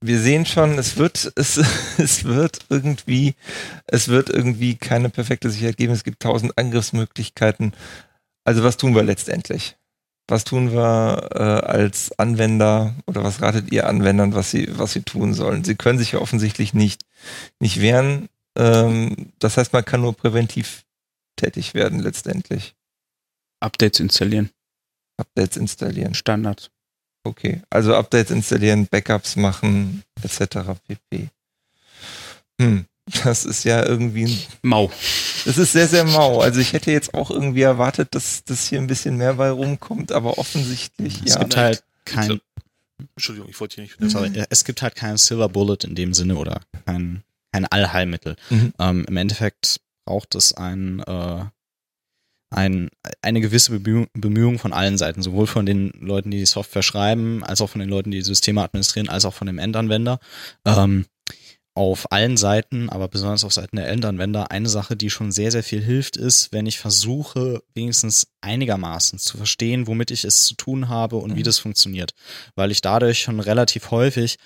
wir 0.01 0.19
sehen 0.19 0.44
schon, 0.44 0.77
es 0.77 0.97
wird, 0.97 1.32
es, 1.36 1.60
es 1.98 2.24
wird 2.24 2.66
irgendwie, 2.69 3.36
es 3.86 4.09
wird 4.09 4.28
irgendwie 4.28 4.74
keine 4.74 5.09
perfekte 5.09 5.51
Sicherheit 5.51 5.77
geben. 5.77 5.93
Es 5.93 6.02
gibt 6.02 6.20
tausend 6.20 6.59
Angriffsmöglichkeiten. 6.59 7.74
Also 8.44 8.64
was 8.64 8.77
tun 8.77 8.97
wir 8.97 9.05
letztendlich? 9.05 9.77
Was 10.32 10.44
tun 10.44 10.72
wir 10.72 11.28
äh, 11.34 11.42
als 11.42 12.18
Anwender 12.18 12.94
oder 13.04 13.22
was 13.22 13.42
ratet 13.42 13.70
ihr 13.70 13.86
Anwendern, 13.86 14.32
was 14.32 14.50
sie, 14.50 14.66
was 14.78 14.94
sie 14.94 15.02
tun 15.02 15.34
sollen? 15.34 15.62
Sie 15.62 15.74
können 15.74 15.98
sich 15.98 16.12
ja 16.12 16.20
offensichtlich 16.20 16.72
nicht, 16.72 17.04
nicht 17.60 17.82
wehren. 17.82 18.30
Ähm, 18.56 19.34
das 19.40 19.59
heißt, 19.59 19.74
man 19.74 19.84
kann 19.84 20.00
nur 20.00 20.16
präventiv 20.16 20.86
tätig 21.36 21.74
werden 21.74 21.98
letztendlich. 21.98 22.74
Updates 23.60 24.00
installieren, 24.00 24.48
Updates 25.18 25.59
installieren. 25.59 26.14
Standards. 26.14 26.70
Okay, 27.24 27.60
also 27.68 27.94
Updates 27.94 28.30
installieren, 28.30 28.86
Backups 28.86 29.36
machen, 29.36 30.02
etc. 30.22 30.80
pp. 30.88 31.28
Hm, 32.59 32.86
das 33.24 33.45
ist 33.45 33.65
ja 33.65 33.85
irgendwie, 33.85 34.24
ein- 34.27 34.39
Mau. 34.62 34.91
das 35.45 35.59
ist 35.59 35.73
sehr, 35.73 35.89
sehr 35.89 36.05
mau. 36.05 36.41
Also 36.41 36.61
ich 36.61 36.73
hätte 36.73 36.93
jetzt 36.93 37.15
auch 37.15 37.31
irgendwie 37.31 37.62
erwartet, 37.62 38.15
dass, 38.15 38.45
dass 38.45 38.66
hier 38.69 38.79
ein 38.79 38.87
bisschen 38.87 39.16
mehr 39.16 39.35
bei 39.35 39.51
rumkommt, 39.51 40.12
aber 40.12 40.39
offensichtlich, 40.39 41.20
Es 41.24 41.35
ja. 41.35 41.41
gibt 41.41 41.57
nein, 41.57 41.65
halt 41.65 41.85
kein, 42.05 42.41
Entschuldigung, 43.16 43.49
ich 43.51 43.59
wollte 43.61 43.83
hier 43.83 43.85
nicht. 44.01 44.11
sorry, 44.12 44.29
äh, 44.39 44.47
es 44.51 44.65
gibt 44.65 44.83
halt 44.83 44.95
kein 44.95 45.16
Silver 45.16 45.49
Bullet 45.49 45.79
in 45.85 45.95
dem 45.95 46.15
Sinne 46.15 46.37
oder 46.37 46.61
kein, 46.87 47.23
kein 47.53 47.66
Allheilmittel. 47.66 48.37
Mhm. 48.51 48.73
Ähm, 48.79 49.05
Im 49.09 49.16
Endeffekt 49.16 49.81
braucht 50.05 50.35
es 50.37 50.53
ein, 50.55 51.01
äh, 51.01 51.45
ein, 52.51 52.91
eine 53.23 53.41
gewisse 53.41 53.73
Bemühung, 53.79 54.09
Bemühung 54.12 54.59
von 54.59 54.73
allen 54.73 54.99
Seiten, 54.99 55.23
sowohl 55.23 55.47
von 55.47 55.65
den 55.66 55.91
Leuten, 56.01 56.31
die 56.31 56.39
die 56.39 56.47
Software 56.47 56.83
schreiben, 56.83 57.43
als 57.45 57.61
auch 57.62 57.70
von 57.70 57.81
den 57.81 57.89
Leuten, 57.89 58.11
die 58.11 58.19
die 58.19 58.24
Systeme 58.24 58.62
administrieren, 58.62 59.09
als 59.09 59.24
auch 59.24 59.33
von 59.35 59.47
dem 59.47 59.59
Endanwender. 59.59 60.20
Ähm, 60.66 61.07
auf 61.74 62.12
allen 62.12 62.36
Seiten, 62.36 62.90
aber 62.90 63.09
besonders 63.09 63.44
auf 63.44 63.53
Seiten 63.53 63.77
der 63.77 63.89
Endanwender, 63.89 64.51
eine 64.51 64.69
Sache, 64.69 64.94
die 64.94 65.09
schon 65.09 65.32
sehr, 65.32 65.51
sehr 65.51 65.62
viel 65.62 65.81
hilft, 65.81 66.16
ist, 66.19 66.53
wenn 66.53 66.66
ich 66.66 66.78
versuche, 66.78 67.62
wenigstens 67.74 68.27
einigermaßen 68.43 69.19
zu 69.19 69.39
verstehen, 69.39 69.86
womit 69.86 70.11
ich 70.11 70.24
es 70.24 70.44
zu 70.44 70.55
tun 70.55 70.89
habe 70.90 71.16
und 71.16 71.35
wie 71.35 71.40
Mhm. 71.40 71.44
das 71.44 71.59
funktioniert. 71.59 72.12
Weil 72.57 72.70
ich 72.70 72.82
dadurch 72.82 73.23
schon 73.23 73.40
relativ 73.40 73.90
häufig 73.90 74.36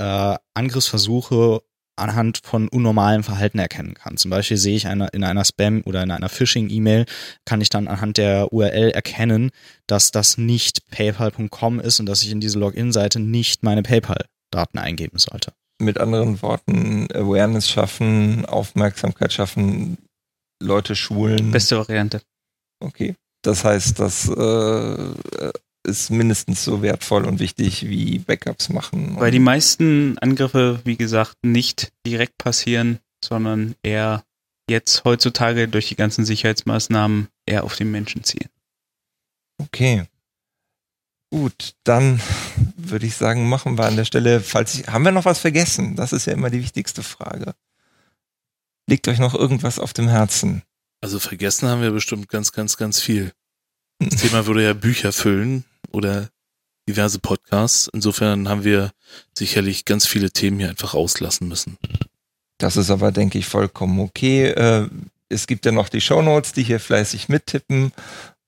äh, 0.00 0.36
Angriffsversuche 0.54 1.60
anhand 1.96 2.40
von 2.42 2.68
unnormalem 2.68 3.22
Verhalten 3.22 3.58
erkennen 3.58 3.94
kann. 3.94 4.16
Zum 4.16 4.30
Beispiel 4.30 4.56
sehe 4.56 4.74
ich 4.74 4.86
eine, 4.86 5.08
in 5.08 5.22
einer 5.22 5.44
Spam- 5.44 5.84
oder 5.84 6.02
in 6.02 6.10
einer 6.10 6.30
Phishing-E-Mail, 6.30 7.04
kann 7.44 7.60
ich 7.60 7.68
dann 7.68 7.86
anhand 7.86 8.16
der 8.16 8.52
URL 8.52 8.90
erkennen, 8.90 9.50
dass 9.86 10.10
das 10.10 10.38
nicht 10.38 10.90
paypal.com 10.90 11.78
ist 11.80 12.00
und 12.00 12.06
dass 12.06 12.22
ich 12.22 12.30
in 12.32 12.40
diese 12.40 12.58
Login-Seite 12.58 13.20
nicht 13.20 13.62
meine 13.62 13.82
PayPal-Daten 13.82 14.78
eingeben 14.78 15.18
sollte. 15.18 15.52
Mit 15.82 15.98
anderen 15.98 16.40
Worten, 16.42 17.08
Awareness 17.12 17.68
schaffen, 17.68 18.44
Aufmerksamkeit 18.46 19.32
schaffen, 19.32 19.98
Leute 20.62 20.94
schulen. 20.94 21.50
Beste 21.50 21.76
Variante. 21.76 22.22
Okay. 22.80 23.16
Das 23.42 23.64
heißt, 23.64 23.98
das 23.98 24.28
äh, 24.28 25.52
ist 25.84 26.10
mindestens 26.10 26.64
so 26.64 26.82
wertvoll 26.82 27.26
und 27.26 27.40
wichtig 27.40 27.88
wie 27.88 28.20
Backups 28.20 28.68
machen. 28.68 29.16
Weil 29.18 29.32
die 29.32 29.40
meisten 29.40 30.16
Angriffe, 30.18 30.80
wie 30.84 30.96
gesagt, 30.96 31.36
nicht 31.42 31.92
direkt 32.06 32.38
passieren, 32.38 33.00
sondern 33.24 33.74
eher 33.82 34.24
jetzt 34.70 35.04
heutzutage 35.04 35.66
durch 35.68 35.88
die 35.88 35.96
ganzen 35.96 36.24
Sicherheitsmaßnahmen 36.24 37.28
eher 37.46 37.64
auf 37.64 37.74
den 37.74 37.90
Menschen 37.90 38.22
zielen. 38.22 38.48
Okay. 39.58 40.04
Gut, 41.32 41.76
dann 41.84 42.20
würde 42.76 43.06
ich 43.06 43.16
sagen, 43.16 43.48
machen 43.48 43.78
wir 43.78 43.86
an 43.86 43.96
der 43.96 44.04
Stelle, 44.04 44.42
falls 44.42 44.74
ich, 44.74 44.88
haben 44.88 45.02
wir 45.02 45.12
noch 45.12 45.24
was 45.24 45.38
vergessen? 45.38 45.96
Das 45.96 46.12
ist 46.12 46.26
ja 46.26 46.34
immer 46.34 46.50
die 46.50 46.60
wichtigste 46.62 47.02
Frage. 47.02 47.54
Liegt 48.86 49.08
euch 49.08 49.18
noch 49.18 49.34
irgendwas 49.34 49.78
auf 49.78 49.94
dem 49.94 50.08
Herzen? 50.08 50.62
Also 51.00 51.18
vergessen 51.18 51.70
haben 51.70 51.80
wir 51.80 51.90
bestimmt 51.90 52.28
ganz, 52.28 52.52
ganz, 52.52 52.76
ganz 52.76 53.00
viel. 53.00 53.32
Das 53.98 54.20
Thema 54.20 54.44
würde 54.44 54.62
ja 54.62 54.74
Bücher 54.74 55.10
füllen 55.10 55.64
oder 55.90 56.28
diverse 56.86 57.18
Podcasts. 57.18 57.88
Insofern 57.94 58.50
haben 58.50 58.64
wir 58.64 58.92
sicherlich 59.32 59.86
ganz 59.86 60.06
viele 60.06 60.32
Themen 60.32 60.58
hier 60.58 60.68
einfach 60.68 60.92
auslassen 60.92 61.48
müssen. 61.48 61.78
Das 62.58 62.76
ist 62.76 62.90
aber, 62.90 63.10
denke 63.10 63.38
ich, 63.38 63.46
vollkommen 63.46 64.00
okay. 64.00 64.48
Äh, 64.48 64.90
es 65.30 65.46
gibt 65.46 65.64
ja 65.64 65.72
noch 65.72 65.88
die 65.88 66.02
Shownotes, 66.02 66.52
die 66.52 66.62
hier 66.62 66.78
fleißig 66.78 67.30
mittippen 67.30 67.92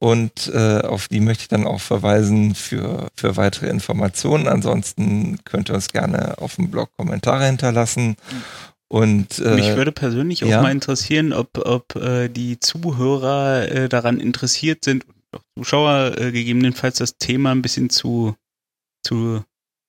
und 0.04 0.52
äh, 0.52 0.80
auf 0.82 1.08
die 1.08 1.20
möchte 1.20 1.44
ich 1.44 1.48
dann 1.48 1.66
auch 1.66 1.80
verweisen 1.80 2.54
für, 2.54 3.08
für 3.14 3.38
weitere 3.38 3.70
Informationen. 3.70 4.48
Ansonsten 4.48 5.38
könnt 5.44 5.70
ihr 5.70 5.74
uns 5.74 5.88
gerne 5.88 6.36
auf 6.36 6.56
dem 6.56 6.70
Blog 6.70 6.90
Kommentare 6.98 7.46
hinterlassen. 7.46 8.16
Und, 8.88 9.38
äh, 9.38 9.54
Mich 9.54 9.74
würde 9.76 9.92
persönlich 9.92 10.44
auch 10.44 10.48
ja? 10.48 10.60
mal 10.60 10.72
interessieren, 10.72 11.32
ob, 11.32 11.56
ob 11.56 11.96
äh, 11.96 12.28
die 12.28 12.60
Zuhörer 12.60 13.66
äh, 13.70 13.88
daran 13.88 14.20
interessiert 14.20 14.84
sind, 14.84 15.06
auch 15.32 15.40
Zuschauer 15.56 16.18
äh, 16.18 16.32
gegebenenfalls 16.32 16.98
das 16.98 17.16
Thema 17.16 17.52
ein 17.52 17.62
bisschen 17.62 17.88
zu, 17.88 18.36
zu 19.02 19.42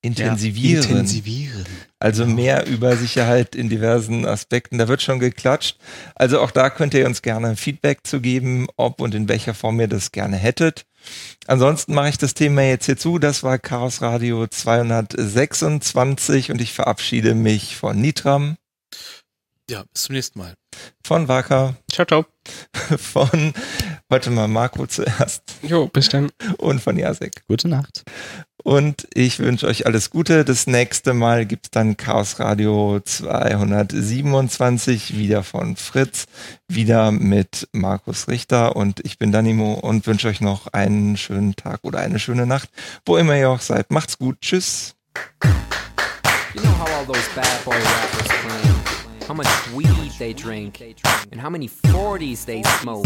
intensivieren. 0.05 0.83
Ja, 0.83 0.89
intensivieren. 0.89 1.65
Also 1.99 2.25
mehr 2.25 2.67
über 2.67 2.95
Sicherheit 2.97 3.55
in 3.55 3.69
diversen 3.69 4.25
Aspekten. 4.25 4.77
Da 4.77 4.87
wird 4.87 5.01
schon 5.01 5.19
geklatscht. 5.19 5.77
Also 6.15 6.39
auch 6.41 6.51
da 6.51 6.69
könnt 6.69 6.93
ihr 6.93 7.05
uns 7.05 7.21
gerne 7.21 7.55
Feedback 7.55 7.99
zu 8.05 8.21
geben, 8.21 8.67
ob 8.77 9.01
und 9.01 9.15
in 9.15 9.27
welcher 9.27 9.53
Form 9.53 9.79
ihr 9.79 9.87
das 9.87 10.11
gerne 10.11 10.37
hättet. 10.37 10.85
Ansonsten 11.47 11.93
mache 11.93 12.09
ich 12.09 12.17
das 12.17 12.33
Thema 12.33 12.63
jetzt 12.63 12.85
hier 12.85 12.97
zu. 12.97 13.19
Das 13.19 13.43
war 13.43 13.57
Chaos 13.59 14.01
Radio 14.01 14.47
226 14.47 16.51
und 16.51 16.61
ich 16.61 16.73
verabschiede 16.73 17.35
mich 17.35 17.75
von 17.75 17.99
Nitram, 18.01 18.57
Ja, 19.69 19.83
bis 19.93 20.03
zum 20.03 20.15
nächsten 20.15 20.39
Mal. 20.39 20.53
von 21.05 21.27
Waka, 21.27 21.75
Ciao, 21.91 22.05
ciao. 22.05 22.25
von 22.97 23.53
heute 24.11 24.29
mal 24.31 24.47
Marco 24.47 24.85
zuerst 24.87 25.43
Jo, 25.63 25.87
bis 25.87 26.09
dann. 26.09 26.31
und 26.57 26.81
von 26.81 26.97
Jasek. 26.97 27.43
Gute 27.47 27.67
Nacht. 27.67 28.03
Und 28.65 29.07
ich 29.13 29.37
wünsche 29.37 29.67
euch 29.67 29.85
alles 29.85 30.09
Gute. 30.09 30.43
Das 30.43 30.65
nächste 30.65 31.13
Mal 31.13 31.45
gibt's 31.45 31.69
dann 31.69 31.97
Chaos 31.97 32.39
Radio 32.39 32.99
227 32.99 35.19
wieder 35.19 35.43
von 35.43 35.75
Fritz, 35.75 36.25
wieder 36.67 37.11
mit 37.11 37.69
Markus 37.73 38.27
Richter 38.27 38.75
und 38.75 39.05
ich 39.05 39.19
bin 39.19 39.31
Danimo 39.31 39.73
und 39.73 40.07
wünsche 40.07 40.29
euch 40.29 40.41
noch 40.41 40.65
einen 40.73 41.15
schönen 41.15 41.55
Tag 41.55 41.81
oder 41.83 41.99
eine 41.99 42.17
schöne 42.17 42.47
Nacht, 42.47 42.69
wo 43.05 43.17
immer 43.17 43.37
ihr 43.37 43.51
auch 43.51 43.61
seid. 43.61 43.91
Macht's 43.91 44.17
gut. 44.17 44.41
Tschüss. 44.41 44.95
You 46.55 46.61
know 46.61 46.71
how 46.79 46.89
all 46.97 47.05
those 47.05 47.29
bad 47.35 47.63
boy 47.63 47.75
rappers 47.75 48.27
claim 48.27 48.73
how 49.27 49.35
much 49.35 49.45
weed 49.75 50.11
they 50.17 50.33
drink, 50.33 50.81
and 51.31 51.39
how 51.39 51.51
many 51.51 51.67
40s 51.67 52.45
they 52.45 52.63
smoke, 52.81 53.05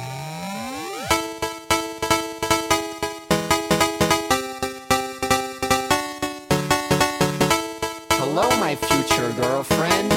My 8.71 8.75
future 8.87 9.33
girlfriend. 9.33 10.11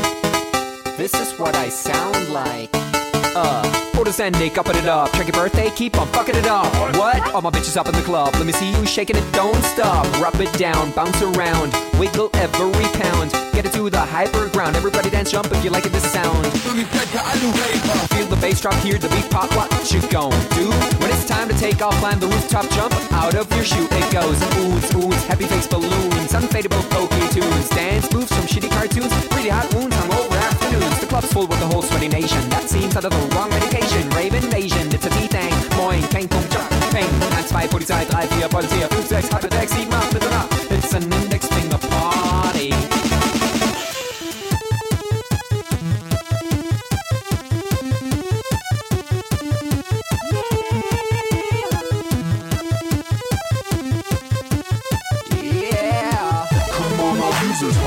This 0.97 1.13
is 1.15 1.37
what 1.41 1.57
I 1.57 1.69
sound 1.69 2.29
like. 2.29 2.71
Uh, 3.35 3.93
orders 3.99 4.21
ending, 4.21 4.57
upping 4.57 4.77
it 4.77 4.87
up. 4.87 5.11
Check 5.15 5.27
your 5.27 5.35
birthday, 5.35 5.71
keep 5.71 5.99
on 5.99 6.07
fucking 6.09 6.37
it 6.37 6.47
up. 6.47 6.73
What? 6.97 7.35
All 7.35 7.43
my 7.43 7.51
bitches 7.51 7.77
up 7.77 7.89
in 7.89 7.95
the 7.95 8.03
club. 8.03 8.33
Let 8.35 8.47
me 8.47 8.53
see 8.53 8.71
you 8.71 8.87
shaking 8.87 9.17
it, 9.17 9.33
don't 9.33 9.61
stop. 9.65 10.07
Rub 10.21 10.41
it 10.41 10.53
down, 10.57 10.93
bounce 10.93 11.21
around, 11.21 11.75
wiggle 11.99 12.31
every 12.35 12.87
pound. 13.01 13.33
Get 13.55 13.67
it 13.67 13.73
to 13.75 13.89
the 13.89 14.01
hyper 14.01 14.49
ground. 14.49 14.75
Everybody 14.75 15.11
dance, 15.11 15.31
jump 15.31 15.53
if 15.53 15.63
you 15.63 15.71
like 15.71 15.87
it, 15.87 15.93
this 15.93 16.11
sound. 16.11 16.45
Feel 18.11 18.27
the 18.27 18.39
bass 18.41 18.61
drop, 18.61 18.75
hear 18.83 18.99
the 18.99 19.09
beat 19.09 19.31
pop. 19.31 19.49
What 19.55 19.71
you 19.93 20.01
gon' 20.11 20.35
do? 20.59 20.67
When 20.99 21.11
it's 21.15 21.25
time 21.25 21.49
to 21.49 21.55
take 21.55 21.81
off, 21.81 21.95
climb 22.03 22.19
the 22.19 22.27
rooftop, 22.27 22.69
jump 22.71 22.93
out 23.13 23.37
of 23.37 23.47
your 23.55 23.65
shoe. 23.65 23.87
It 23.93 24.13
goes 24.13 24.41
oohs, 24.59 24.91
oohs, 24.99 25.23
happy 25.27 25.47
face 25.47 25.69
balloons, 25.69 26.33
unfadable 26.35 26.83
pokey 26.91 27.29
tunes, 27.31 27.69
dance 27.69 28.13
moves 28.13 28.33
from 28.35 28.45
shitty 28.51 28.71
cartoons, 28.71 29.13
pretty 29.29 29.51
hot 29.51 29.73
wounds, 29.73 29.95
hungover 29.97 30.37
afternoons. 30.51 30.99
The 30.99 31.07
club's 31.07 31.33
full 31.33 31.47
with 31.47 31.61
the 31.61 31.67
whole 31.67 31.83
sweaty 31.83 32.09
nation. 32.09 32.43
That 32.51 32.69
seems 32.69 32.97
out 32.97 33.05
of 33.05 33.13
the 33.13 33.37
wrong 33.37 33.51
medication. 33.51 34.11
Rave 34.11 34.35
invasion, 34.35 34.89
it's 34.93 35.07
a 35.07 35.11
D-Thing. 35.11 35.55
Moin, 35.79 36.03
kein 36.11 36.27
Punkt, 36.27 36.51
Job, 36.51 36.69
Peng. 36.91 37.07
1, 37.07 37.31
2, 37.47 37.69
Polizei, 37.71 38.03
3, 38.03 38.27
4, 38.27 38.49
Polizei, 38.49 38.83
5, 38.91 39.07
6, 39.07 39.31
8, 39.31 39.71
6, 39.71 39.71
7, 39.71 39.93
8, 39.95 40.11
bitte 40.13 40.31
nach. 40.31 40.51
It's 40.75 40.93
an 40.93 41.13
index 41.13 41.47
finger 41.47 41.79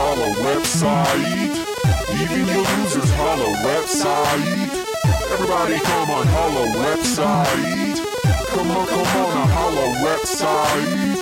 holla 0.07 0.31
website. 0.47 1.55
Even 2.21 2.47
your 2.47 2.63
losers 2.63 3.11
holla 3.19 3.49
website. 3.67 4.71
Everybody 5.33 5.77
come 5.79 6.09
on 6.11 6.27
holla 6.27 6.65
website. 6.85 7.99
Come 8.53 8.71
on, 8.71 8.87
come 8.87 9.11
on, 9.21 9.37
a 9.37 9.45
holla 9.55 9.87
website. 10.07 11.17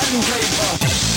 Come 0.00 1.13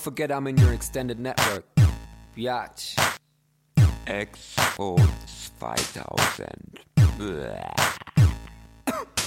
Don't 0.00 0.14
forget 0.14 0.32
I'm 0.32 0.46
in 0.46 0.56
your 0.56 0.72
extended 0.72 1.20
network. 1.20 1.66
Biatch. 2.34 2.96
X 4.06 4.56
O 4.78 4.96
five 5.58 5.78
thousand. 5.78 6.78